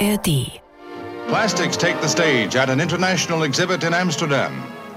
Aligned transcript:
ARD. 0.00 0.60
Plastics 1.28 1.76
take 1.76 2.00
the 2.00 2.08
stage 2.08 2.54
at 2.56 2.70
an 2.70 2.80
international 2.80 3.42
exhibit 3.42 3.82
in 3.82 3.92
Amsterdam. 3.92 4.52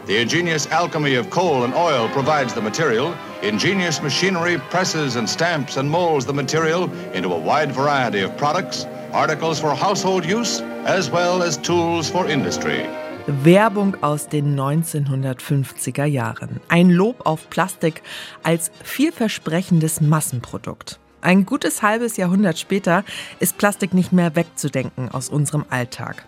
The 0.05 0.17
ingenious 0.17 0.67
alchemy 0.67 1.15
of 1.15 1.29
coal 1.29 1.63
and 1.63 1.74
oil 1.74 2.08
provides 2.10 2.54
the 2.54 2.62
material. 2.62 3.15
Ingenious 3.42 4.01
machinery 4.01 4.60
presses 4.69 5.15
and 5.15 5.28
stamps 5.28 5.78
and 5.78 5.90
molds 5.90 6.26
the 6.26 6.33
material 6.33 6.90
into 7.13 7.33
a 7.33 7.37
wide 7.37 7.72
variety 7.72 8.22
of 8.22 8.35
products, 8.37 8.85
articles 9.12 9.60
for 9.60 9.74
household 9.76 10.24
use, 10.24 10.62
as 10.85 11.10
well 11.10 11.42
as 11.42 11.58
tools 11.58 12.10
for 12.10 12.29
industry. 12.29 12.86
Werbung 13.28 13.96
aus 14.02 14.28
den 14.28 14.56
1950er 14.56 16.05
Jahren. 16.05 16.59
Ein 16.70 16.90
Lob 16.90 17.26
auf 17.26 17.49
Plastik 17.49 18.02
als 18.44 18.72
vielversprechendes 18.84 20.02
Massenprodukt. 20.02 20.99
Ein 21.22 21.45
gutes 21.45 21.84
halbes 21.84 22.17
Jahrhundert 22.17 22.58
später 22.58 23.03
ist 23.39 23.59
Plastik 23.59 23.93
nicht 23.93 24.11
mehr 24.11 24.35
wegzudenken 24.35 25.09
aus 25.09 25.30
unserem 25.30 25.66
Alltag. 25.70 26.25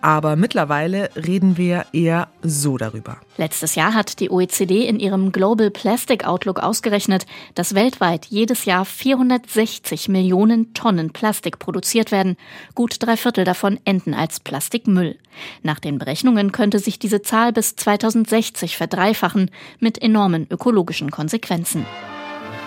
Aber 0.00 0.36
mittlerweile 0.36 1.10
reden 1.16 1.56
wir 1.56 1.86
eher 1.92 2.28
so 2.42 2.76
darüber. 2.76 3.16
Letztes 3.38 3.74
Jahr 3.74 3.92
hat 3.92 4.20
die 4.20 4.30
OECD 4.30 4.86
in 4.86 5.00
ihrem 5.00 5.32
Global 5.32 5.70
Plastic 5.70 6.24
Outlook 6.24 6.60
ausgerechnet, 6.60 7.26
dass 7.56 7.74
weltweit 7.74 8.26
jedes 8.26 8.66
Jahr 8.66 8.84
460 8.84 10.08
Millionen 10.08 10.74
Tonnen 10.74 11.10
Plastik 11.10 11.58
produziert 11.58 12.12
werden. 12.12 12.36
Gut 12.76 12.96
drei 13.00 13.16
Viertel 13.16 13.44
davon 13.44 13.80
enden 13.84 14.14
als 14.14 14.38
Plastikmüll. 14.38 15.18
Nach 15.64 15.80
den 15.80 15.98
Berechnungen 15.98 16.52
könnte 16.52 16.78
sich 16.78 17.00
diese 17.00 17.22
Zahl 17.22 17.52
bis 17.52 17.74
2060 17.74 18.76
verdreifachen 18.76 19.50
mit 19.80 20.00
enormen 20.00 20.46
ökologischen 20.48 21.10
Konsequenzen. 21.10 21.84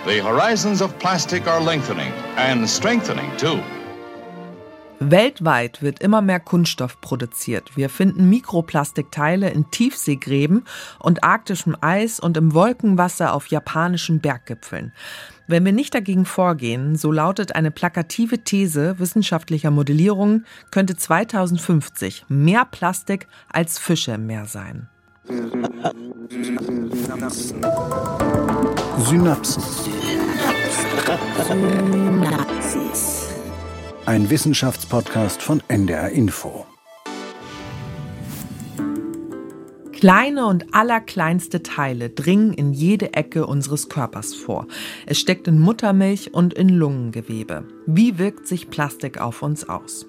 The 0.05 0.23
horizons 0.23 0.81
of 0.81 0.97
plastic 0.97 1.45
are 1.45 1.61
lengthening 1.61 2.13
and 2.37 2.69
strengthening 2.69 3.29
too. 3.37 3.59
Weltweit 5.01 5.81
wird 5.81 6.01
immer 6.01 6.21
mehr 6.21 6.39
Kunststoff 6.39 7.01
produziert. 7.01 7.75
Wir 7.75 7.89
finden 7.89 8.29
Mikroplastikteile 8.29 9.49
in 9.49 9.69
Tiefseegräben 9.71 10.63
und 10.99 11.25
arktischem 11.25 11.75
Eis 11.81 12.21
und 12.21 12.37
im 12.37 12.53
Wolkenwasser 12.53 13.33
auf 13.33 13.47
japanischen 13.47 14.21
Berggipfeln. 14.21 14.93
Wenn 15.47 15.65
wir 15.65 15.73
nicht 15.73 15.93
dagegen 15.93 16.25
vorgehen, 16.25 16.95
so 16.95 17.11
lautet 17.11 17.55
eine 17.55 17.71
plakative 17.71 18.41
These 18.43 18.99
wissenschaftlicher 18.99 19.71
Modellierung, 19.71 20.45
könnte 20.71 20.95
2050 20.95 22.25
mehr 22.29 22.63
Plastik 22.63 23.27
als 23.51 23.79
Fische 23.79 24.13
im 24.13 24.27
Meer 24.27 24.45
sein. 24.45 24.87
Synapsen. 28.99 29.63
Synapsis. 31.47 33.29
Ein 34.05 34.29
Wissenschaftspodcast 34.29 35.41
von 35.41 35.63
NDR 35.69 36.09
Info. 36.09 36.65
Kleine 39.93 40.45
und 40.47 40.73
allerkleinste 40.75 41.63
Teile 41.63 42.09
dringen 42.09 42.53
in 42.53 42.73
jede 42.73 43.13
Ecke 43.13 43.47
unseres 43.47 43.87
Körpers 43.87 44.33
vor. 44.33 44.67
Es 45.05 45.17
steckt 45.17 45.47
in 45.47 45.61
Muttermilch 45.61 46.33
und 46.33 46.53
in 46.53 46.67
Lungengewebe. 46.67 47.63
Wie 47.85 48.19
wirkt 48.19 48.47
sich 48.47 48.69
Plastik 48.69 49.21
auf 49.21 49.41
uns 49.41 49.69
aus? 49.69 50.08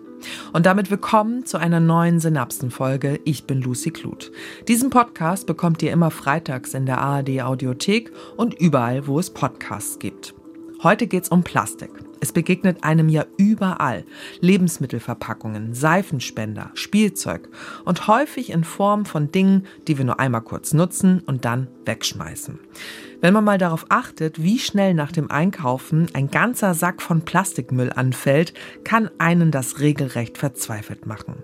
Und 0.53 0.67
damit 0.67 0.91
willkommen 0.91 1.47
zu 1.47 1.59
einer 1.59 1.81
neuen 1.81 2.21
Synapsenfolge. 2.21 3.21
Ich 3.25 3.45
bin 3.45 3.61
Lucy 3.61 3.91
Kluth. 3.91 4.33
Diesen 4.69 4.91
Podcast 4.91 5.47
bekommt 5.47 5.83
ihr 5.83 5.93
immer 5.93 6.11
freitags 6.11 6.75
in 6.75 6.87
der 6.87 6.99
ARD 6.99 7.43
Audiothek 7.43 8.13
und 8.37 8.55
überall, 8.55 9.07
wo 9.07 9.19
es 9.19 9.31
Podcasts 9.31 9.99
gibt. 9.99 10.35
Heute 10.83 11.07
geht's 11.07 11.29
um 11.29 11.43
Plastik. 11.43 11.91
Es 12.21 12.33
begegnet 12.33 12.85
einem 12.85 13.09
ja 13.09 13.25
überall. 13.39 14.05
Lebensmittelverpackungen, 14.41 15.75
Seifenspender, 15.75 16.71
Spielzeug 16.75 17.49
und 17.85 18.07
häufig 18.07 18.51
in 18.51 18.65
Form 18.65 19.07
von 19.07 19.33
Dingen, 19.33 19.67
die 19.89 19.97
wir 19.97 20.05
nur 20.05 20.21
einmal 20.21 20.43
kurz 20.43 20.75
nutzen 20.75 21.21
und 21.27 21.45
dann 21.45 21.69
wegschmeißen. 21.87 22.59
Wenn 23.23 23.35
man 23.35 23.45
mal 23.45 23.59
darauf 23.59 23.87
achtet, 23.89 24.43
wie 24.43 24.59
schnell 24.59 24.95
nach 24.95 25.13
dem 25.13 25.31
Einkaufen 25.31 26.09
ein 26.13 26.31
ganzer 26.31 26.75
Sack 26.75 27.03
von 27.03 27.23
Plastikmüll 27.23 27.93
anfällt, 27.93 28.55
kann 28.85 29.11
einen 29.19 29.51
das 29.51 29.81
regelrecht 29.81 30.39
verzweifelt 30.39 31.07
machen. 31.07 31.43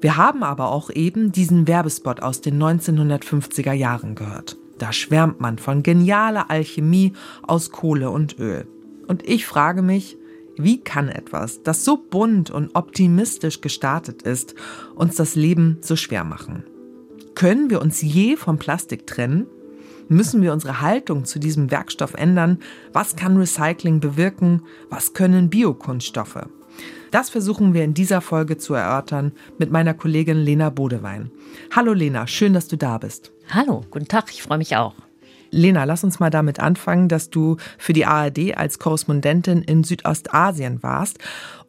Wir 0.00 0.16
haben 0.16 0.42
aber 0.42 0.70
auch 0.70 0.90
eben 0.90 1.32
diesen 1.32 1.66
Werbespot 1.66 2.20
aus 2.20 2.40
den 2.40 2.62
1950er 2.62 3.72
Jahren 3.72 4.14
gehört. 4.14 4.56
Da 4.78 4.92
schwärmt 4.92 5.40
man 5.40 5.58
von 5.58 5.82
genialer 5.82 6.50
Alchemie 6.50 7.12
aus 7.42 7.70
Kohle 7.70 8.10
und 8.10 8.38
Öl. 8.38 8.66
Und 9.06 9.26
ich 9.28 9.46
frage 9.46 9.82
mich, 9.82 10.16
wie 10.56 10.80
kann 10.80 11.08
etwas, 11.08 11.62
das 11.62 11.84
so 11.84 11.96
bunt 11.96 12.50
und 12.50 12.74
optimistisch 12.74 13.60
gestartet 13.60 14.22
ist, 14.22 14.54
uns 14.94 15.16
das 15.16 15.34
Leben 15.34 15.78
so 15.80 15.96
schwer 15.96 16.24
machen? 16.24 16.64
Können 17.34 17.70
wir 17.70 17.82
uns 17.82 18.00
je 18.00 18.36
vom 18.36 18.58
Plastik 18.58 19.06
trennen? 19.06 19.46
Müssen 20.08 20.42
wir 20.42 20.52
unsere 20.52 20.80
Haltung 20.80 21.24
zu 21.24 21.38
diesem 21.38 21.70
Werkstoff 21.70 22.14
ändern? 22.14 22.58
Was 22.92 23.16
kann 23.16 23.36
Recycling 23.36 24.00
bewirken? 24.00 24.62
Was 24.90 25.14
können 25.14 25.50
Biokunststoffe? 25.50 26.46
Das 27.10 27.30
versuchen 27.30 27.74
wir 27.74 27.84
in 27.84 27.94
dieser 27.94 28.20
Folge 28.20 28.58
zu 28.58 28.74
erörtern 28.74 29.32
mit 29.58 29.70
meiner 29.70 29.94
Kollegin 29.94 30.36
Lena 30.36 30.70
Bodewein. 30.70 31.30
Hallo 31.74 31.92
Lena, 31.92 32.26
schön, 32.26 32.54
dass 32.54 32.68
du 32.68 32.76
da 32.76 32.98
bist. 32.98 33.32
Hallo, 33.50 33.84
guten 33.90 34.08
Tag, 34.08 34.30
ich 34.30 34.42
freue 34.42 34.58
mich 34.58 34.76
auch. 34.76 34.94
Lena, 35.54 35.84
lass 35.84 36.04
uns 36.04 36.18
mal 36.18 36.30
damit 36.30 36.60
anfangen, 36.60 37.08
dass 37.08 37.30
du 37.30 37.56
für 37.78 37.92
die 37.92 38.06
ARD 38.06 38.56
als 38.56 38.78
Korrespondentin 38.78 39.62
in 39.62 39.84
Südostasien 39.84 40.82
warst 40.82 41.18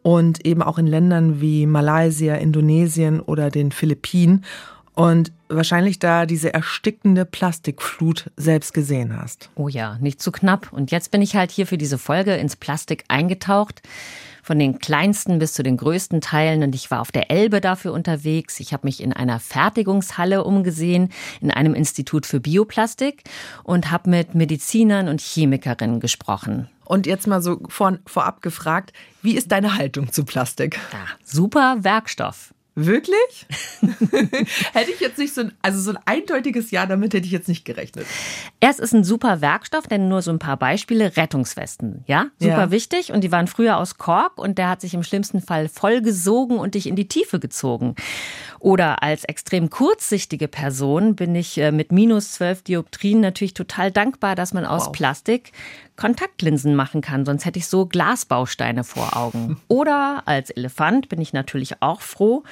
und 0.01 0.45
eben 0.45 0.61
auch 0.61 0.77
in 0.77 0.87
Ländern 0.87 1.39
wie 1.39 1.65
Malaysia, 1.65 2.35
Indonesien 2.35 3.19
oder 3.19 3.49
den 3.49 3.71
Philippinen 3.71 4.43
und 4.95 5.31
wahrscheinlich 5.49 5.99
da 5.99 6.25
diese 6.25 6.53
erstickende 6.53 7.25
Plastikflut 7.25 8.31
selbst 8.37 8.73
gesehen 8.73 9.15
hast. 9.21 9.49
Oh 9.55 9.67
ja, 9.67 9.97
nicht 9.99 10.21
zu 10.21 10.31
knapp. 10.31 10.71
Und 10.71 10.91
jetzt 10.91 11.11
bin 11.11 11.21
ich 11.21 11.35
halt 11.35 11.51
hier 11.51 11.67
für 11.67 11.77
diese 11.77 11.97
Folge 11.97 12.35
ins 12.35 12.55
Plastik 12.55 13.03
eingetaucht. 13.09 13.81
Von 14.41 14.59
den 14.59 14.77
kleinsten 14.77 15.39
bis 15.39 15.53
zu 15.53 15.63
den 15.63 15.75
größten 15.75 16.21
Teilen. 16.21 16.61
Und 16.61 16.75
ich 16.75 16.91
war 16.91 17.01
auf 17.01 17.11
der 17.11 17.31
Elbe 17.31 17.61
dafür 17.61 17.93
unterwegs. 17.93 18.59
Ich 18.59 18.73
habe 18.73 18.85
mich 18.85 19.01
in 19.01 19.11
einer 19.11 19.39
Fertigungshalle 19.39 20.43
umgesehen, 20.43 21.09
in 21.41 21.49
einem 21.49 21.73
Institut 21.73 22.27
für 22.27 22.39
Bioplastik 22.39 23.23
und 23.63 23.89
habe 23.91 24.09
mit 24.09 24.35
Medizinern 24.35 25.07
und 25.07 25.19
Chemikerinnen 25.19 25.99
gesprochen. 25.99 26.69
Und 26.85 27.07
jetzt 27.07 27.25
mal 27.25 27.41
so 27.41 27.59
vor, 27.67 27.97
vorab 28.05 28.43
gefragt, 28.43 28.93
wie 29.23 29.35
ist 29.35 29.51
deine 29.51 29.75
Haltung 29.75 30.11
zu 30.11 30.23
Plastik? 30.23 30.79
Ja, 30.93 30.99
super 31.23 31.77
Werkstoff. 31.81 32.54
Wirklich? 32.77 33.45
hätte 34.73 34.91
ich 34.91 34.99
jetzt 34.99 35.17
nicht 35.17 35.33
so 35.33 35.41
ein, 35.41 35.53
also 35.61 35.79
so 35.79 35.91
ein 35.91 35.99
eindeutiges 36.05 36.71
Ja, 36.71 36.85
damit 36.85 37.13
hätte 37.13 37.25
ich 37.25 37.31
jetzt 37.31 37.47
nicht 37.47 37.63
gerechnet. 37.63 38.05
Erst 38.59 38.81
ist 38.81 38.93
ein 38.93 39.05
super 39.05 39.39
Werkstoff, 39.39 39.87
denn 39.87 40.09
nur 40.09 40.21
so 40.21 40.31
ein 40.31 40.39
paar 40.39 40.57
Beispiele. 40.57 41.15
Rettungswesten, 41.15 42.03
ja? 42.05 42.27
Super 42.37 42.49
Ja. 42.65 42.71
wichtig. 42.71 43.13
Und 43.13 43.23
die 43.23 43.31
waren 43.31 43.47
früher 43.47 43.77
aus 43.77 43.97
Kork 43.97 44.37
und 44.37 44.57
der 44.57 44.69
hat 44.69 44.81
sich 44.81 44.93
im 44.93 45.03
schlimmsten 45.03 45.41
Fall 45.41 45.69
vollgesogen 45.69 46.57
und 46.57 46.75
dich 46.75 46.87
in 46.87 46.97
die 46.97 47.07
Tiefe 47.07 47.39
gezogen. 47.39 47.95
Oder 48.59 49.01
als 49.03 49.23
extrem 49.23 49.69
kurzsichtige 49.69 50.47
Person 50.49 51.15
bin 51.15 51.33
ich 51.35 51.57
äh, 51.57 51.71
mit 51.71 51.91
minus 51.93 52.33
12 52.33 52.63
Dioptrien 52.63 53.21
natürlich 53.21 53.53
total 53.53 53.91
dankbar, 53.91 54.35
dass 54.35 54.53
man 54.53 54.65
aus 54.65 54.87
Wow. 54.87 54.91
Plastik 54.91 55.51
Kontaktlinsen 55.97 56.75
machen 56.75 56.99
kann, 56.99 57.25
sonst 57.25 57.45
hätte 57.45 57.57
ich 57.57 57.67
so 57.67 57.85
Glasbausteine 57.85 58.83
vor 58.83 59.15
Augen. 59.15 59.57
Oder 59.69 60.23
als 60.25 60.49
Elefant 60.49 61.07
bin 61.07 61.21
ich 61.21 61.31
natürlich 61.31 61.81
auch 61.81 62.01
froh, 62.01 62.43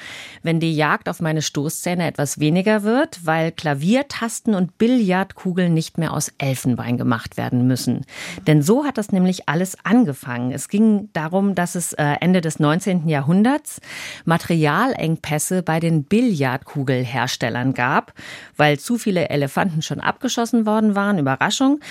wenn 0.44 0.62
die 0.62 0.74
Jagd 0.74 1.10
auf 1.10 1.20
meine 1.20 1.42
Stoßzähne 1.42 2.08
etwas 2.08 2.40
weniger 2.40 2.84
wird, 2.84 3.26
weil 3.26 3.52
Klaviertasten 3.52 4.56
und 4.56 4.78
Billardkugeln 4.78 5.74
nicht 5.74 5.98
mehr 5.98 6.14
aus 6.14 6.32
Elfenbein 6.38 6.98
gemacht 6.98 7.36
werden 7.36 7.68
müssen. 7.68 8.06
Denn 8.48 8.62
so 8.62 8.86
hat 8.86 8.98
das 8.98 9.12
nämlich 9.12 9.50
alles 9.50 9.78
angefangen. 9.84 10.54
Es 10.54 10.70
ging 10.70 11.10
darum, 11.12 11.54
dass 11.54 11.76
es 11.76 11.92
äh, 11.94 12.16
Ende 12.22 12.40
des 12.40 12.60
19. 12.60 13.10
Jahrhunderts 13.10 13.82
Materialengpässe 14.24 15.64
bei 15.64 15.82
den 15.82 16.06
Billardkugelherstellern 16.06 17.74
gab, 17.74 18.14
weil 18.56 18.80
zu 18.80 18.98
viele 18.98 19.30
Elefanten 19.30 19.82
schon 19.82 20.00
abgeschossen 20.00 20.66
worden 20.66 20.96
waren. 20.96 21.20
Überraschung. 21.20 21.82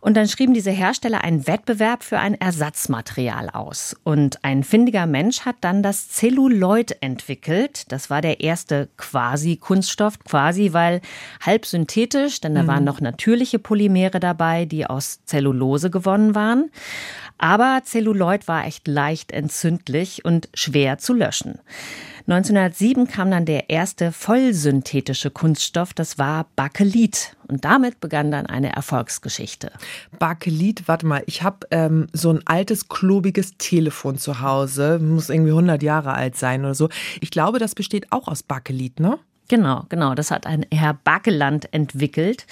Und 0.00 0.16
dann 0.16 0.26
schrieben 0.26 0.54
diese 0.54 0.70
Hersteller 0.70 1.01
einen 1.04 1.46
Wettbewerb 1.46 2.02
für 2.02 2.18
ein 2.18 2.40
Ersatzmaterial 2.40 3.50
aus. 3.50 3.96
Und 4.04 4.44
ein 4.44 4.62
findiger 4.64 5.06
Mensch 5.06 5.40
hat 5.40 5.56
dann 5.60 5.82
das 5.82 6.08
Zelluloid 6.08 6.96
entwickelt. 7.00 7.90
Das 7.90 8.08
war 8.08 8.20
der 8.22 8.40
erste 8.40 8.88
quasi 8.96 9.56
Kunststoff, 9.56 10.18
quasi, 10.20 10.72
weil 10.72 11.00
halb 11.40 11.66
synthetisch, 11.66 12.40
denn 12.40 12.54
da 12.54 12.66
waren 12.66 12.84
noch 12.84 13.00
natürliche 13.00 13.58
Polymere 13.58 14.20
dabei, 14.20 14.64
die 14.64 14.86
aus 14.86 15.24
Zellulose 15.24 15.90
gewonnen 15.90 16.34
waren. 16.34 16.70
Aber 17.42 17.80
Zelluloid 17.82 18.46
war 18.46 18.66
echt 18.66 18.86
leicht 18.86 19.32
entzündlich 19.32 20.24
und 20.24 20.48
schwer 20.54 20.98
zu 20.98 21.12
löschen. 21.12 21.58
1907 22.28 23.08
kam 23.08 23.32
dann 23.32 23.46
der 23.46 23.68
erste 23.68 24.12
vollsynthetische 24.12 25.32
Kunststoff, 25.32 25.92
das 25.92 26.18
war 26.18 26.46
Bakelit. 26.54 27.36
Und 27.48 27.64
damit 27.64 27.98
begann 27.98 28.30
dann 28.30 28.46
eine 28.46 28.72
Erfolgsgeschichte. 28.72 29.72
Bakelit, 30.20 30.86
warte 30.86 31.04
mal, 31.04 31.24
ich 31.26 31.42
habe 31.42 31.66
ähm, 31.72 32.06
so 32.12 32.30
ein 32.30 32.46
altes, 32.46 32.88
klobiges 32.88 33.58
Telefon 33.58 34.18
zu 34.18 34.40
Hause, 34.40 35.00
muss 35.00 35.28
irgendwie 35.28 35.50
100 35.50 35.82
Jahre 35.82 36.14
alt 36.14 36.36
sein 36.36 36.60
oder 36.60 36.76
so. 36.76 36.90
Ich 37.20 37.32
glaube, 37.32 37.58
das 37.58 37.74
besteht 37.74 38.12
auch 38.12 38.28
aus 38.28 38.44
Bakelit, 38.44 39.00
ne? 39.00 39.18
Genau, 39.52 39.84
genau. 39.90 40.14
Das 40.14 40.30
hat 40.30 40.46
ein 40.46 40.64
Herr 40.72 40.94
Bakeland 40.94 41.74
entwickelt. 41.74 42.46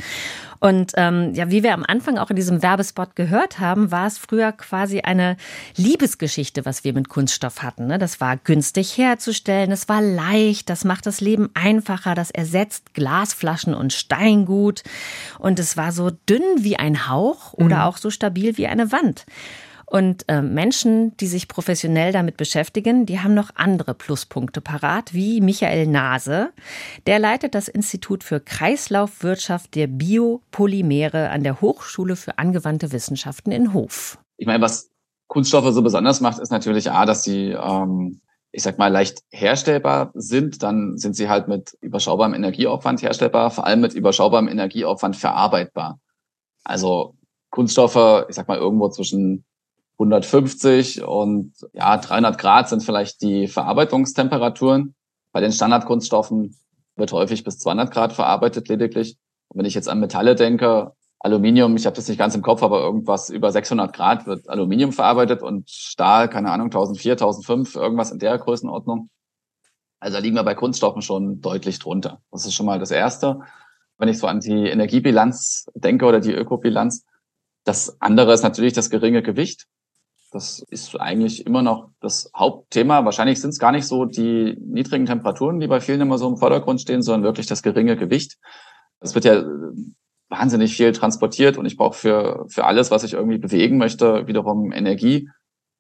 Und 0.58 0.92
ähm, 0.98 1.32
ja, 1.32 1.50
wie 1.50 1.62
wir 1.62 1.72
am 1.72 1.82
Anfang 1.88 2.18
auch 2.18 2.28
in 2.28 2.36
diesem 2.36 2.62
Werbespot 2.62 3.16
gehört 3.16 3.58
haben, 3.58 3.90
war 3.90 4.06
es 4.06 4.18
früher 4.18 4.52
quasi 4.52 5.00
eine 5.00 5.38
Liebesgeschichte, 5.78 6.66
was 6.66 6.84
wir 6.84 6.92
mit 6.92 7.08
Kunststoff 7.08 7.62
hatten. 7.62 7.86
Ne? 7.86 7.96
Das 7.96 8.20
war 8.20 8.36
günstig 8.36 8.98
herzustellen, 8.98 9.72
es 9.72 9.88
war 9.88 10.02
leicht, 10.02 10.68
das 10.68 10.84
macht 10.84 11.06
das 11.06 11.22
Leben 11.22 11.48
einfacher, 11.54 12.14
das 12.14 12.30
ersetzt 12.30 12.92
Glasflaschen 12.92 13.72
und 13.72 13.94
Steingut. 13.94 14.82
Und 15.38 15.58
es 15.58 15.78
war 15.78 15.92
so 15.92 16.10
dünn 16.10 16.42
wie 16.58 16.76
ein 16.76 17.08
Hauch 17.08 17.54
oder 17.54 17.76
mhm. 17.76 17.82
auch 17.84 17.96
so 17.96 18.10
stabil 18.10 18.58
wie 18.58 18.66
eine 18.66 18.92
Wand. 18.92 19.24
Und 19.90 20.24
äh, 20.28 20.40
Menschen, 20.40 21.16
die 21.16 21.26
sich 21.26 21.48
professionell 21.48 22.12
damit 22.12 22.36
beschäftigen, 22.36 23.06
die 23.06 23.18
haben 23.18 23.34
noch 23.34 23.50
andere 23.56 23.92
Pluspunkte 23.92 24.60
parat, 24.60 25.14
wie 25.14 25.40
Michael 25.40 25.88
Nase. 25.88 26.52
Der 27.06 27.18
leitet 27.18 27.56
das 27.56 27.66
Institut 27.66 28.22
für 28.22 28.38
Kreislaufwirtschaft 28.38 29.74
der 29.74 29.88
Biopolymere 29.88 31.30
an 31.30 31.42
der 31.42 31.60
Hochschule 31.60 32.14
für 32.14 32.38
angewandte 32.38 32.92
Wissenschaften 32.92 33.50
in 33.50 33.74
Hof. 33.74 34.20
Ich 34.36 34.46
meine, 34.46 34.62
was 34.62 34.92
Kunststoffe 35.26 35.74
so 35.74 35.82
besonders 35.82 36.20
macht, 36.20 36.38
ist 36.38 36.52
natürlich 36.52 36.92
A, 36.92 37.04
dass 37.04 37.24
sie, 37.24 37.50
ähm, 37.50 38.20
ich 38.52 38.62
sag 38.62 38.78
mal, 38.78 38.92
leicht 38.92 39.24
herstellbar 39.30 40.12
sind. 40.14 40.62
Dann 40.62 40.98
sind 40.98 41.16
sie 41.16 41.28
halt 41.28 41.48
mit 41.48 41.76
überschaubarem 41.80 42.34
Energieaufwand 42.34 43.02
herstellbar, 43.02 43.50
vor 43.50 43.66
allem 43.66 43.80
mit 43.80 43.94
überschaubarem 43.94 44.46
Energieaufwand 44.46 45.16
verarbeitbar. 45.16 45.98
Also 46.62 47.16
Kunststoffe, 47.50 48.26
ich 48.28 48.36
sag 48.36 48.46
mal, 48.46 48.58
irgendwo 48.58 48.88
zwischen 48.88 49.44
150 50.00 51.02
und 51.02 51.52
ja, 51.74 51.98
300 51.98 52.38
Grad 52.38 52.68
sind 52.68 52.82
vielleicht 52.82 53.20
die 53.20 53.48
Verarbeitungstemperaturen. 53.48 54.94
Bei 55.32 55.40
den 55.40 55.52
Standardkunststoffen 55.52 56.56
wird 56.96 57.12
häufig 57.12 57.44
bis 57.44 57.58
200 57.58 57.90
Grad 57.90 58.12
verarbeitet 58.14 58.68
lediglich. 58.68 59.18
Und 59.48 59.58
wenn 59.58 59.66
ich 59.66 59.74
jetzt 59.74 59.88
an 59.88 60.00
Metalle 60.00 60.34
denke, 60.34 60.92
Aluminium, 61.18 61.76
ich 61.76 61.84
habe 61.84 61.96
das 61.96 62.08
nicht 62.08 62.16
ganz 62.16 62.34
im 62.34 62.40
Kopf, 62.40 62.62
aber 62.62 62.80
irgendwas 62.80 63.28
über 63.28 63.52
600 63.52 63.92
Grad 63.92 64.26
wird 64.26 64.48
Aluminium 64.48 64.92
verarbeitet 64.92 65.42
und 65.42 65.68
Stahl, 65.68 66.30
keine 66.30 66.50
Ahnung, 66.50 66.68
1004, 66.68 67.12
1005, 67.12 67.76
irgendwas 67.76 68.10
in 68.10 68.18
der 68.18 68.38
Größenordnung. 68.38 69.10
Also 70.00 70.16
da 70.16 70.22
liegen 70.22 70.34
wir 70.34 70.44
bei 70.44 70.54
Kunststoffen 70.54 71.02
schon 71.02 71.42
deutlich 71.42 71.78
drunter. 71.78 72.22
Das 72.30 72.46
ist 72.46 72.54
schon 72.54 72.64
mal 72.64 72.78
das 72.78 72.90
Erste. 72.90 73.40
Wenn 73.98 74.08
ich 74.08 74.18
so 74.18 74.26
an 74.26 74.40
die 74.40 74.68
Energiebilanz 74.68 75.66
denke 75.74 76.06
oder 76.06 76.20
die 76.20 76.32
Ökobilanz, 76.32 77.04
das 77.64 78.00
andere 78.00 78.32
ist 78.32 78.42
natürlich 78.42 78.72
das 78.72 78.88
geringe 78.88 79.22
Gewicht. 79.22 79.66
Das 80.30 80.64
ist 80.70 80.98
eigentlich 81.00 81.44
immer 81.46 81.62
noch 81.62 81.90
das 82.00 82.30
Hauptthema. 82.36 83.04
Wahrscheinlich 83.04 83.40
sind 83.40 83.50
es 83.50 83.58
gar 83.58 83.72
nicht 83.72 83.86
so 83.86 84.04
die 84.04 84.56
niedrigen 84.60 85.06
Temperaturen, 85.06 85.58
die 85.58 85.66
bei 85.66 85.80
vielen 85.80 86.00
immer 86.00 86.18
so 86.18 86.28
im 86.28 86.36
Vordergrund 86.36 86.80
stehen, 86.80 87.02
sondern 87.02 87.24
wirklich 87.24 87.46
das 87.46 87.62
geringe 87.62 87.96
Gewicht. 87.96 88.38
Es 89.00 89.14
wird 89.14 89.24
ja 89.24 89.42
wahnsinnig 90.28 90.76
viel 90.76 90.92
transportiert 90.92 91.58
und 91.58 91.66
ich 91.66 91.76
brauche 91.76 91.98
für, 91.98 92.46
für 92.48 92.64
alles, 92.64 92.92
was 92.92 93.02
ich 93.02 93.14
irgendwie 93.14 93.38
bewegen 93.38 93.78
möchte, 93.78 94.28
wiederum 94.28 94.72
Energie. 94.72 95.28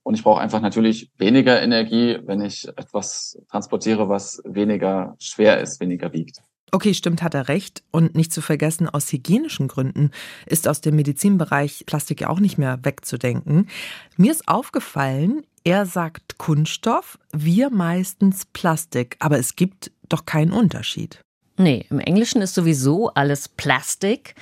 Und 0.02 0.14
ich 0.14 0.24
brauche 0.24 0.40
einfach 0.40 0.60
natürlich 0.60 1.10
weniger 1.16 1.62
Energie, 1.62 2.18
wenn 2.24 2.40
ich 2.40 2.66
etwas 2.66 3.38
transportiere, 3.50 4.08
was 4.08 4.42
weniger 4.44 5.14
schwer 5.20 5.60
ist, 5.60 5.78
weniger 5.80 6.12
wiegt. 6.12 6.40
Okay, 6.72 6.94
stimmt, 6.94 7.22
hat 7.22 7.34
er 7.34 7.48
recht. 7.48 7.82
Und 7.90 8.14
nicht 8.14 8.32
zu 8.32 8.40
vergessen, 8.40 8.88
aus 8.88 9.10
hygienischen 9.12 9.68
Gründen 9.68 10.10
ist 10.46 10.68
aus 10.68 10.80
dem 10.80 10.96
Medizinbereich 10.96 11.84
Plastik 11.86 12.20
ja 12.22 12.28
auch 12.28 12.40
nicht 12.40 12.58
mehr 12.58 12.78
wegzudenken. 12.82 13.68
Mir 14.16 14.32
ist 14.32 14.48
aufgefallen, 14.48 15.42
er 15.64 15.84
sagt 15.84 16.38
Kunststoff, 16.38 17.18
wir 17.32 17.70
meistens 17.70 18.46
Plastik, 18.46 19.16
aber 19.18 19.38
es 19.38 19.56
gibt 19.56 19.90
doch 20.08 20.24
keinen 20.24 20.52
Unterschied. 20.52 21.20
Nee, 21.60 21.84
im 21.90 22.00
Englischen 22.00 22.40
ist 22.40 22.54
sowieso 22.54 23.10
alles 23.10 23.48
Plastik. 23.48 24.34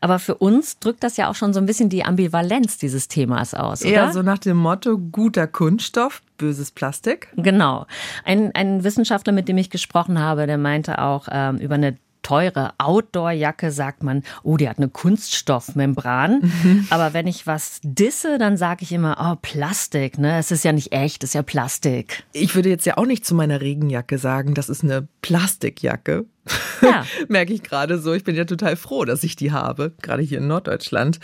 Aber 0.00 0.18
für 0.18 0.34
uns 0.34 0.78
drückt 0.78 1.02
das 1.02 1.16
ja 1.16 1.28
auch 1.28 1.34
schon 1.34 1.52
so 1.52 1.60
ein 1.60 1.66
bisschen 1.66 1.88
die 1.88 2.04
Ambivalenz 2.04 2.78
dieses 2.78 3.08
Themas 3.08 3.54
aus, 3.54 3.82
oder? 3.82 3.90
Ja, 3.90 4.12
so 4.12 4.22
nach 4.22 4.38
dem 4.38 4.56
Motto 4.56 4.98
guter 4.98 5.46
Kunststoff, 5.46 6.22
böses 6.38 6.70
Plastik. 6.70 7.28
Genau. 7.36 7.86
Ein, 8.24 8.54
ein 8.54 8.84
Wissenschaftler, 8.84 9.32
mit 9.32 9.48
dem 9.48 9.58
ich 9.58 9.70
gesprochen 9.70 10.18
habe, 10.18 10.46
der 10.46 10.58
meinte 10.58 11.00
auch 11.00 11.28
ähm, 11.30 11.58
über 11.58 11.74
eine 11.74 11.96
teure 12.26 12.72
Outdoor-Jacke 12.78 13.70
sagt 13.70 14.02
man, 14.02 14.24
oh, 14.42 14.56
die 14.56 14.68
hat 14.68 14.78
eine 14.78 14.88
Kunststoffmembran. 14.88 16.40
Mhm. 16.40 16.86
Aber 16.90 17.14
wenn 17.14 17.28
ich 17.28 17.46
was 17.46 17.78
disse, 17.84 18.38
dann 18.38 18.56
sage 18.56 18.82
ich 18.82 18.90
immer, 18.90 19.16
oh, 19.20 19.38
Plastik, 19.40 20.18
ne? 20.18 20.36
Es 20.36 20.50
ist 20.50 20.64
ja 20.64 20.72
nicht 20.72 20.92
echt, 20.92 21.22
es 21.22 21.30
ist 21.30 21.34
ja 21.34 21.42
Plastik. 21.42 22.24
Ich 22.32 22.56
würde 22.56 22.68
jetzt 22.68 22.84
ja 22.84 22.96
auch 22.96 23.06
nicht 23.06 23.24
zu 23.24 23.36
meiner 23.36 23.60
Regenjacke 23.60 24.18
sagen, 24.18 24.54
das 24.54 24.68
ist 24.68 24.82
eine 24.82 25.06
Plastikjacke. 25.22 26.24
Ja. 26.82 27.04
Merke 27.28 27.52
ich 27.52 27.62
gerade 27.62 27.98
so. 27.98 28.12
Ich 28.12 28.24
bin 28.24 28.36
ja 28.36 28.44
total 28.44 28.76
froh, 28.76 29.04
dass 29.04 29.24
ich 29.24 29.36
die 29.36 29.52
habe, 29.52 29.92
gerade 30.02 30.22
hier 30.22 30.38
in 30.38 30.46
Norddeutschland. 30.46 31.18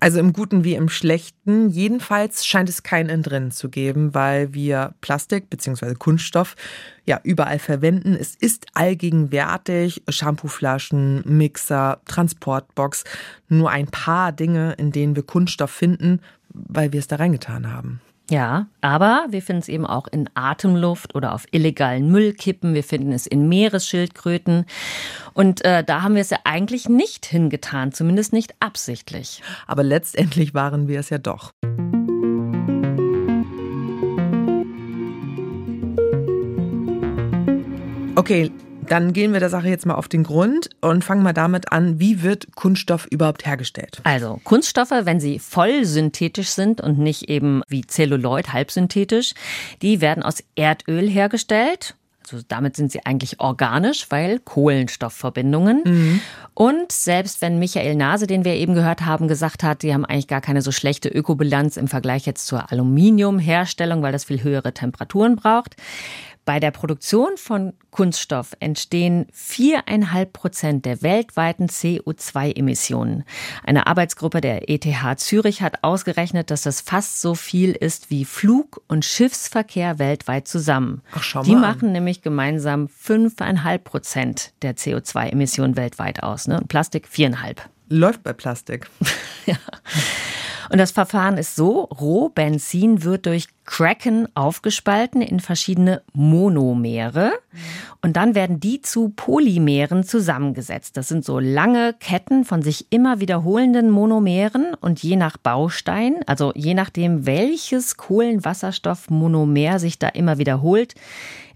Also 0.00 0.18
im 0.18 0.32
Guten 0.32 0.64
wie 0.64 0.74
im 0.74 0.88
Schlechten. 0.88 1.68
Jedenfalls 1.70 2.46
scheint 2.46 2.68
es 2.68 2.82
kein 2.82 3.08
Entrinnen 3.08 3.50
zu 3.50 3.68
geben, 3.68 4.14
weil 4.14 4.54
wir 4.54 4.94
Plastik 5.00 5.50
bzw. 5.50 5.94
Kunststoff 5.94 6.56
ja 7.04 7.20
überall 7.22 7.58
verwenden. 7.58 8.16
Es 8.18 8.34
ist 8.34 8.66
allgegenwärtig. 8.74 10.02
Shampooflaschen, 10.08 11.22
Mixer, 11.24 12.00
Transportbox. 12.06 13.04
Nur 13.48 13.70
ein 13.70 13.86
paar 13.86 14.32
Dinge, 14.32 14.74
in 14.74 14.92
denen 14.92 15.16
wir 15.16 15.22
Kunststoff 15.22 15.70
finden, 15.70 16.20
weil 16.50 16.92
wir 16.92 17.00
es 17.00 17.08
da 17.08 17.16
reingetan 17.16 17.72
haben. 17.72 18.00
Ja, 18.30 18.66
aber 18.82 19.26
wir 19.30 19.40
finden 19.40 19.62
es 19.62 19.68
eben 19.68 19.86
auch 19.86 20.06
in 20.06 20.28
Atemluft 20.34 21.14
oder 21.14 21.32
auf 21.32 21.46
illegalen 21.50 22.10
Müllkippen. 22.12 22.74
Wir 22.74 22.84
finden 22.84 23.12
es 23.12 23.26
in 23.26 23.48
Meeresschildkröten. 23.48 24.66
Und 25.32 25.64
äh, 25.64 25.82
da 25.82 26.02
haben 26.02 26.14
wir 26.14 26.20
es 26.20 26.28
ja 26.28 26.38
eigentlich 26.44 26.90
nicht 26.90 27.24
hingetan, 27.24 27.92
zumindest 27.92 28.34
nicht 28.34 28.54
absichtlich. 28.60 29.42
Aber 29.66 29.82
letztendlich 29.82 30.52
waren 30.52 30.88
wir 30.88 31.00
es 31.00 31.08
ja 31.08 31.16
doch. 31.16 31.52
Okay, 38.14 38.50
dann 38.88 39.12
gehen 39.12 39.32
wir 39.32 39.40
der 39.40 39.50
Sache 39.50 39.68
jetzt 39.68 39.86
mal 39.86 39.94
auf 39.94 40.08
den 40.08 40.24
Grund 40.24 40.70
und 40.80 41.04
fangen 41.04 41.22
mal 41.22 41.32
damit 41.32 41.72
an, 41.72 42.00
wie 42.00 42.22
wird 42.22 42.54
Kunststoff 42.54 43.06
überhaupt 43.10 43.46
hergestellt? 43.46 44.00
Also 44.04 44.40
Kunststoffe, 44.44 44.90
wenn 44.90 45.20
sie 45.20 45.38
voll 45.38 45.84
synthetisch 45.84 46.48
sind 46.50 46.80
und 46.80 46.98
nicht 46.98 47.28
eben 47.28 47.62
wie 47.68 47.82
Zelluloid 47.82 48.52
halbsynthetisch, 48.52 49.34
die 49.82 50.00
werden 50.00 50.22
aus 50.22 50.42
Erdöl 50.56 51.08
hergestellt. 51.08 51.94
Also 52.32 52.44
damit 52.46 52.76
sind 52.76 52.92
sie 52.92 53.06
eigentlich 53.06 53.40
organisch, 53.40 54.06
weil 54.10 54.38
Kohlenstoffverbindungen. 54.38 55.82
Mhm. 55.84 56.20
Und 56.52 56.92
selbst 56.92 57.40
wenn 57.40 57.58
Michael 57.58 57.94
Nase, 57.94 58.26
den 58.26 58.44
wir 58.44 58.54
eben 58.54 58.74
gehört 58.74 59.06
haben, 59.06 59.28
gesagt 59.28 59.62
hat, 59.62 59.82
die 59.82 59.94
haben 59.94 60.04
eigentlich 60.04 60.28
gar 60.28 60.42
keine 60.42 60.60
so 60.60 60.70
schlechte 60.70 61.08
Ökobilanz 61.08 61.76
im 61.76 61.88
Vergleich 61.88 62.26
jetzt 62.26 62.46
zur 62.46 62.70
Aluminiumherstellung, 62.70 64.02
weil 64.02 64.12
das 64.12 64.24
viel 64.24 64.42
höhere 64.42 64.74
Temperaturen 64.74 65.36
braucht, 65.36 65.76
bei 66.48 66.60
der 66.60 66.70
Produktion 66.70 67.36
von 67.36 67.74
Kunststoff 67.90 68.56
entstehen 68.58 69.26
viereinhalb 69.34 70.32
Prozent 70.32 70.86
der 70.86 71.02
weltweiten 71.02 71.66
CO2-Emissionen. 71.66 73.24
Eine 73.64 73.86
Arbeitsgruppe 73.86 74.40
der 74.40 74.70
ETH 74.70 74.86
Zürich 75.20 75.60
hat 75.60 75.84
ausgerechnet, 75.84 76.50
dass 76.50 76.62
das 76.62 76.80
fast 76.80 77.20
so 77.20 77.34
viel 77.34 77.72
ist 77.72 78.08
wie 78.08 78.24
Flug- 78.24 78.80
und 78.88 79.04
Schiffsverkehr 79.04 79.98
weltweit 79.98 80.48
zusammen. 80.48 81.02
Ach, 81.12 81.22
schau 81.22 81.40
mal 81.40 81.44
Die 81.44 81.54
machen 81.54 81.92
nämlich 81.92 82.22
gemeinsam 82.22 82.88
fünfeinhalb 82.88 83.84
Prozent 83.84 84.54
der 84.62 84.74
CO2-Emissionen 84.74 85.76
weltweit 85.76 86.22
aus. 86.22 86.48
Ne? 86.48 86.60
Und 86.60 86.68
Plastik 86.68 87.08
viereinhalb. 87.08 87.68
Läuft 87.90 88.22
bei 88.22 88.32
Plastik. 88.32 88.88
ja. 89.44 89.56
Und 90.70 90.78
das 90.78 90.90
Verfahren 90.90 91.38
ist 91.38 91.56
so, 91.56 91.84
Rohbenzin 91.84 93.02
wird 93.02 93.26
durch 93.26 93.48
Cracken 93.64 94.28
aufgespalten 94.34 95.20
in 95.20 95.40
verschiedene 95.40 96.02
Monomere 96.12 97.32
und 98.02 98.16
dann 98.16 98.34
werden 98.34 98.60
die 98.60 98.80
zu 98.80 99.10
Polymeren 99.10 100.04
zusammengesetzt. 100.04 100.96
Das 100.96 101.08
sind 101.08 101.24
so 101.24 101.38
lange 101.38 101.94
Ketten 101.94 102.44
von 102.44 102.62
sich 102.62 102.86
immer 102.90 103.20
wiederholenden 103.20 103.90
Monomeren 103.90 104.74
und 104.80 105.02
je 105.02 105.16
nach 105.16 105.36
Baustein, 105.36 106.16
also 106.26 106.52
je 106.54 106.74
nachdem 106.74 107.26
welches 107.26 107.96
Kohlenwasserstoffmonomer 107.96 109.78
sich 109.78 109.98
da 109.98 110.08
immer 110.08 110.38
wiederholt, 110.38 110.94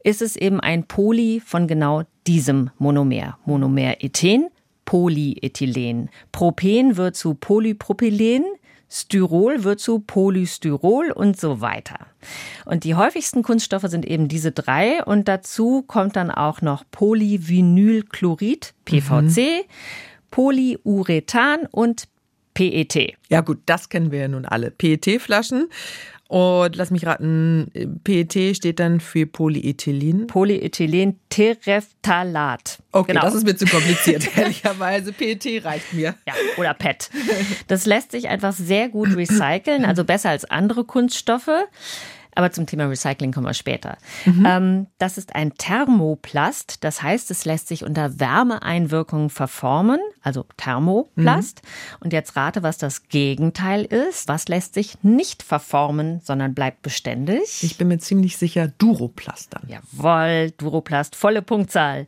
ist 0.04 0.22
es 0.22 0.36
eben 0.36 0.60
ein 0.60 0.84
Poly 0.84 1.40
von 1.40 1.66
genau 1.66 2.02
diesem 2.26 2.70
Monomer. 2.78 3.38
Monomer 3.44 4.02
Ethen, 4.02 4.48
Polyethylen. 4.84 6.10
Propen 6.32 6.96
wird 6.96 7.16
zu 7.16 7.34
Polypropylen, 7.34 8.44
Styrol 8.92 9.64
wird 9.64 9.80
zu 9.80 10.00
Polystyrol 10.00 11.10
und 11.12 11.40
so 11.40 11.62
weiter. 11.62 11.98
Und 12.66 12.84
die 12.84 12.94
häufigsten 12.94 13.42
Kunststoffe 13.42 13.86
sind 13.86 14.04
eben 14.04 14.28
diese 14.28 14.52
drei 14.52 15.02
und 15.02 15.28
dazu 15.28 15.82
kommt 15.82 16.16
dann 16.16 16.30
auch 16.30 16.60
noch 16.60 16.84
Polyvinylchlorid, 16.90 18.74
PVC, 18.84 19.38
mhm. 19.38 19.64
Polyurethan 20.30 21.66
und 21.70 22.04
PET. 22.52 23.14
Ja 23.30 23.40
gut, 23.40 23.60
das 23.64 23.88
kennen 23.88 24.12
wir 24.12 24.20
ja 24.20 24.28
nun 24.28 24.44
alle. 24.44 24.70
PET-Flaschen. 24.70 25.68
Und 26.32 26.76
lass 26.76 26.90
mich 26.90 27.04
raten, 27.04 27.70
PET 28.04 28.56
steht 28.56 28.80
dann 28.80 29.00
für 29.00 29.26
Polyethylen. 29.26 30.28
Polyethylen 30.28 31.20
Terephthalat. 31.28 32.78
Okay, 32.90 33.12
genau. 33.12 33.26
das 33.26 33.34
ist 33.34 33.44
mir 33.44 33.54
zu 33.54 33.66
kompliziert, 33.66 34.26
ehrlicherweise. 34.38 35.12
PET 35.12 35.62
reicht 35.62 35.92
mir. 35.92 36.14
Ja, 36.26 36.32
oder 36.56 36.72
PET. 36.72 37.10
Das 37.66 37.84
lässt 37.84 38.12
sich 38.12 38.30
einfach 38.30 38.54
sehr 38.54 38.88
gut 38.88 39.14
recyceln, 39.14 39.84
also 39.84 40.04
besser 40.04 40.30
als 40.30 40.46
andere 40.46 40.84
Kunststoffe. 40.84 41.50
Aber 42.34 42.50
zum 42.50 42.66
Thema 42.66 42.86
Recycling 42.86 43.32
kommen 43.32 43.46
wir 43.46 43.54
später. 43.54 43.98
Mhm. 44.24 44.46
Ähm, 44.46 44.86
das 44.98 45.18
ist 45.18 45.34
ein 45.34 45.54
Thermoplast. 45.54 46.82
Das 46.82 47.02
heißt, 47.02 47.30
es 47.30 47.44
lässt 47.44 47.68
sich 47.68 47.84
unter 47.84 48.18
Wärmeeinwirkung 48.18 49.28
verformen, 49.28 50.00
also 50.22 50.46
Thermoplast. 50.56 51.62
Mhm. 51.62 51.96
Und 52.00 52.12
jetzt 52.12 52.34
rate, 52.36 52.62
was 52.62 52.78
das 52.78 53.08
Gegenteil 53.08 53.84
ist. 53.84 54.28
Was 54.28 54.48
lässt 54.48 54.74
sich 54.74 55.02
nicht 55.02 55.42
verformen, 55.42 56.20
sondern 56.22 56.54
bleibt 56.54 56.82
beständig? 56.82 57.62
Ich 57.62 57.76
bin 57.76 57.88
mir 57.88 57.98
ziemlich 57.98 58.38
sicher, 58.38 58.68
Duroplast 58.78 59.54
dann. 59.54 59.68
Jawohl, 59.68 60.52
Duroplast, 60.52 61.14
volle 61.16 61.42
Punktzahl. 61.42 62.06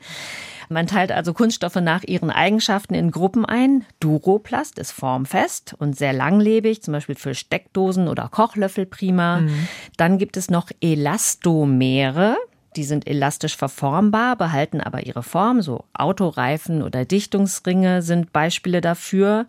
Man 0.74 0.88
teilt 0.88 1.12
also 1.12 1.32
Kunststoffe 1.32 1.76
nach 1.76 2.02
ihren 2.02 2.30
Eigenschaften 2.30 2.94
in 2.94 3.12
Gruppen 3.12 3.44
ein. 3.44 3.84
Duroplast 4.00 4.76
ist 4.80 4.90
formfest 4.90 5.76
und 5.78 5.96
sehr 5.96 6.12
langlebig, 6.12 6.82
zum 6.82 6.90
Beispiel 6.90 7.14
für 7.14 7.32
Steckdosen 7.32 8.08
oder 8.08 8.28
Kochlöffel 8.28 8.84
prima. 8.84 9.42
Mhm. 9.42 9.68
Dann 9.96 10.18
gibt 10.18 10.36
es 10.36 10.50
noch 10.50 10.72
Elastomere. 10.80 12.36
Die 12.74 12.82
sind 12.82 13.06
elastisch 13.06 13.56
verformbar, 13.56 14.34
behalten 14.34 14.80
aber 14.80 15.06
ihre 15.06 15.22
Form. 15.22 15.62
So 15.62 15.84
Autoreifen 15.94 16.82
oder 16.82 17.04
Dichtungsringe 17.04 18.02
sind 18.02 18.32
Beispiele 18.32 18.80
dafür. 18.80 19.46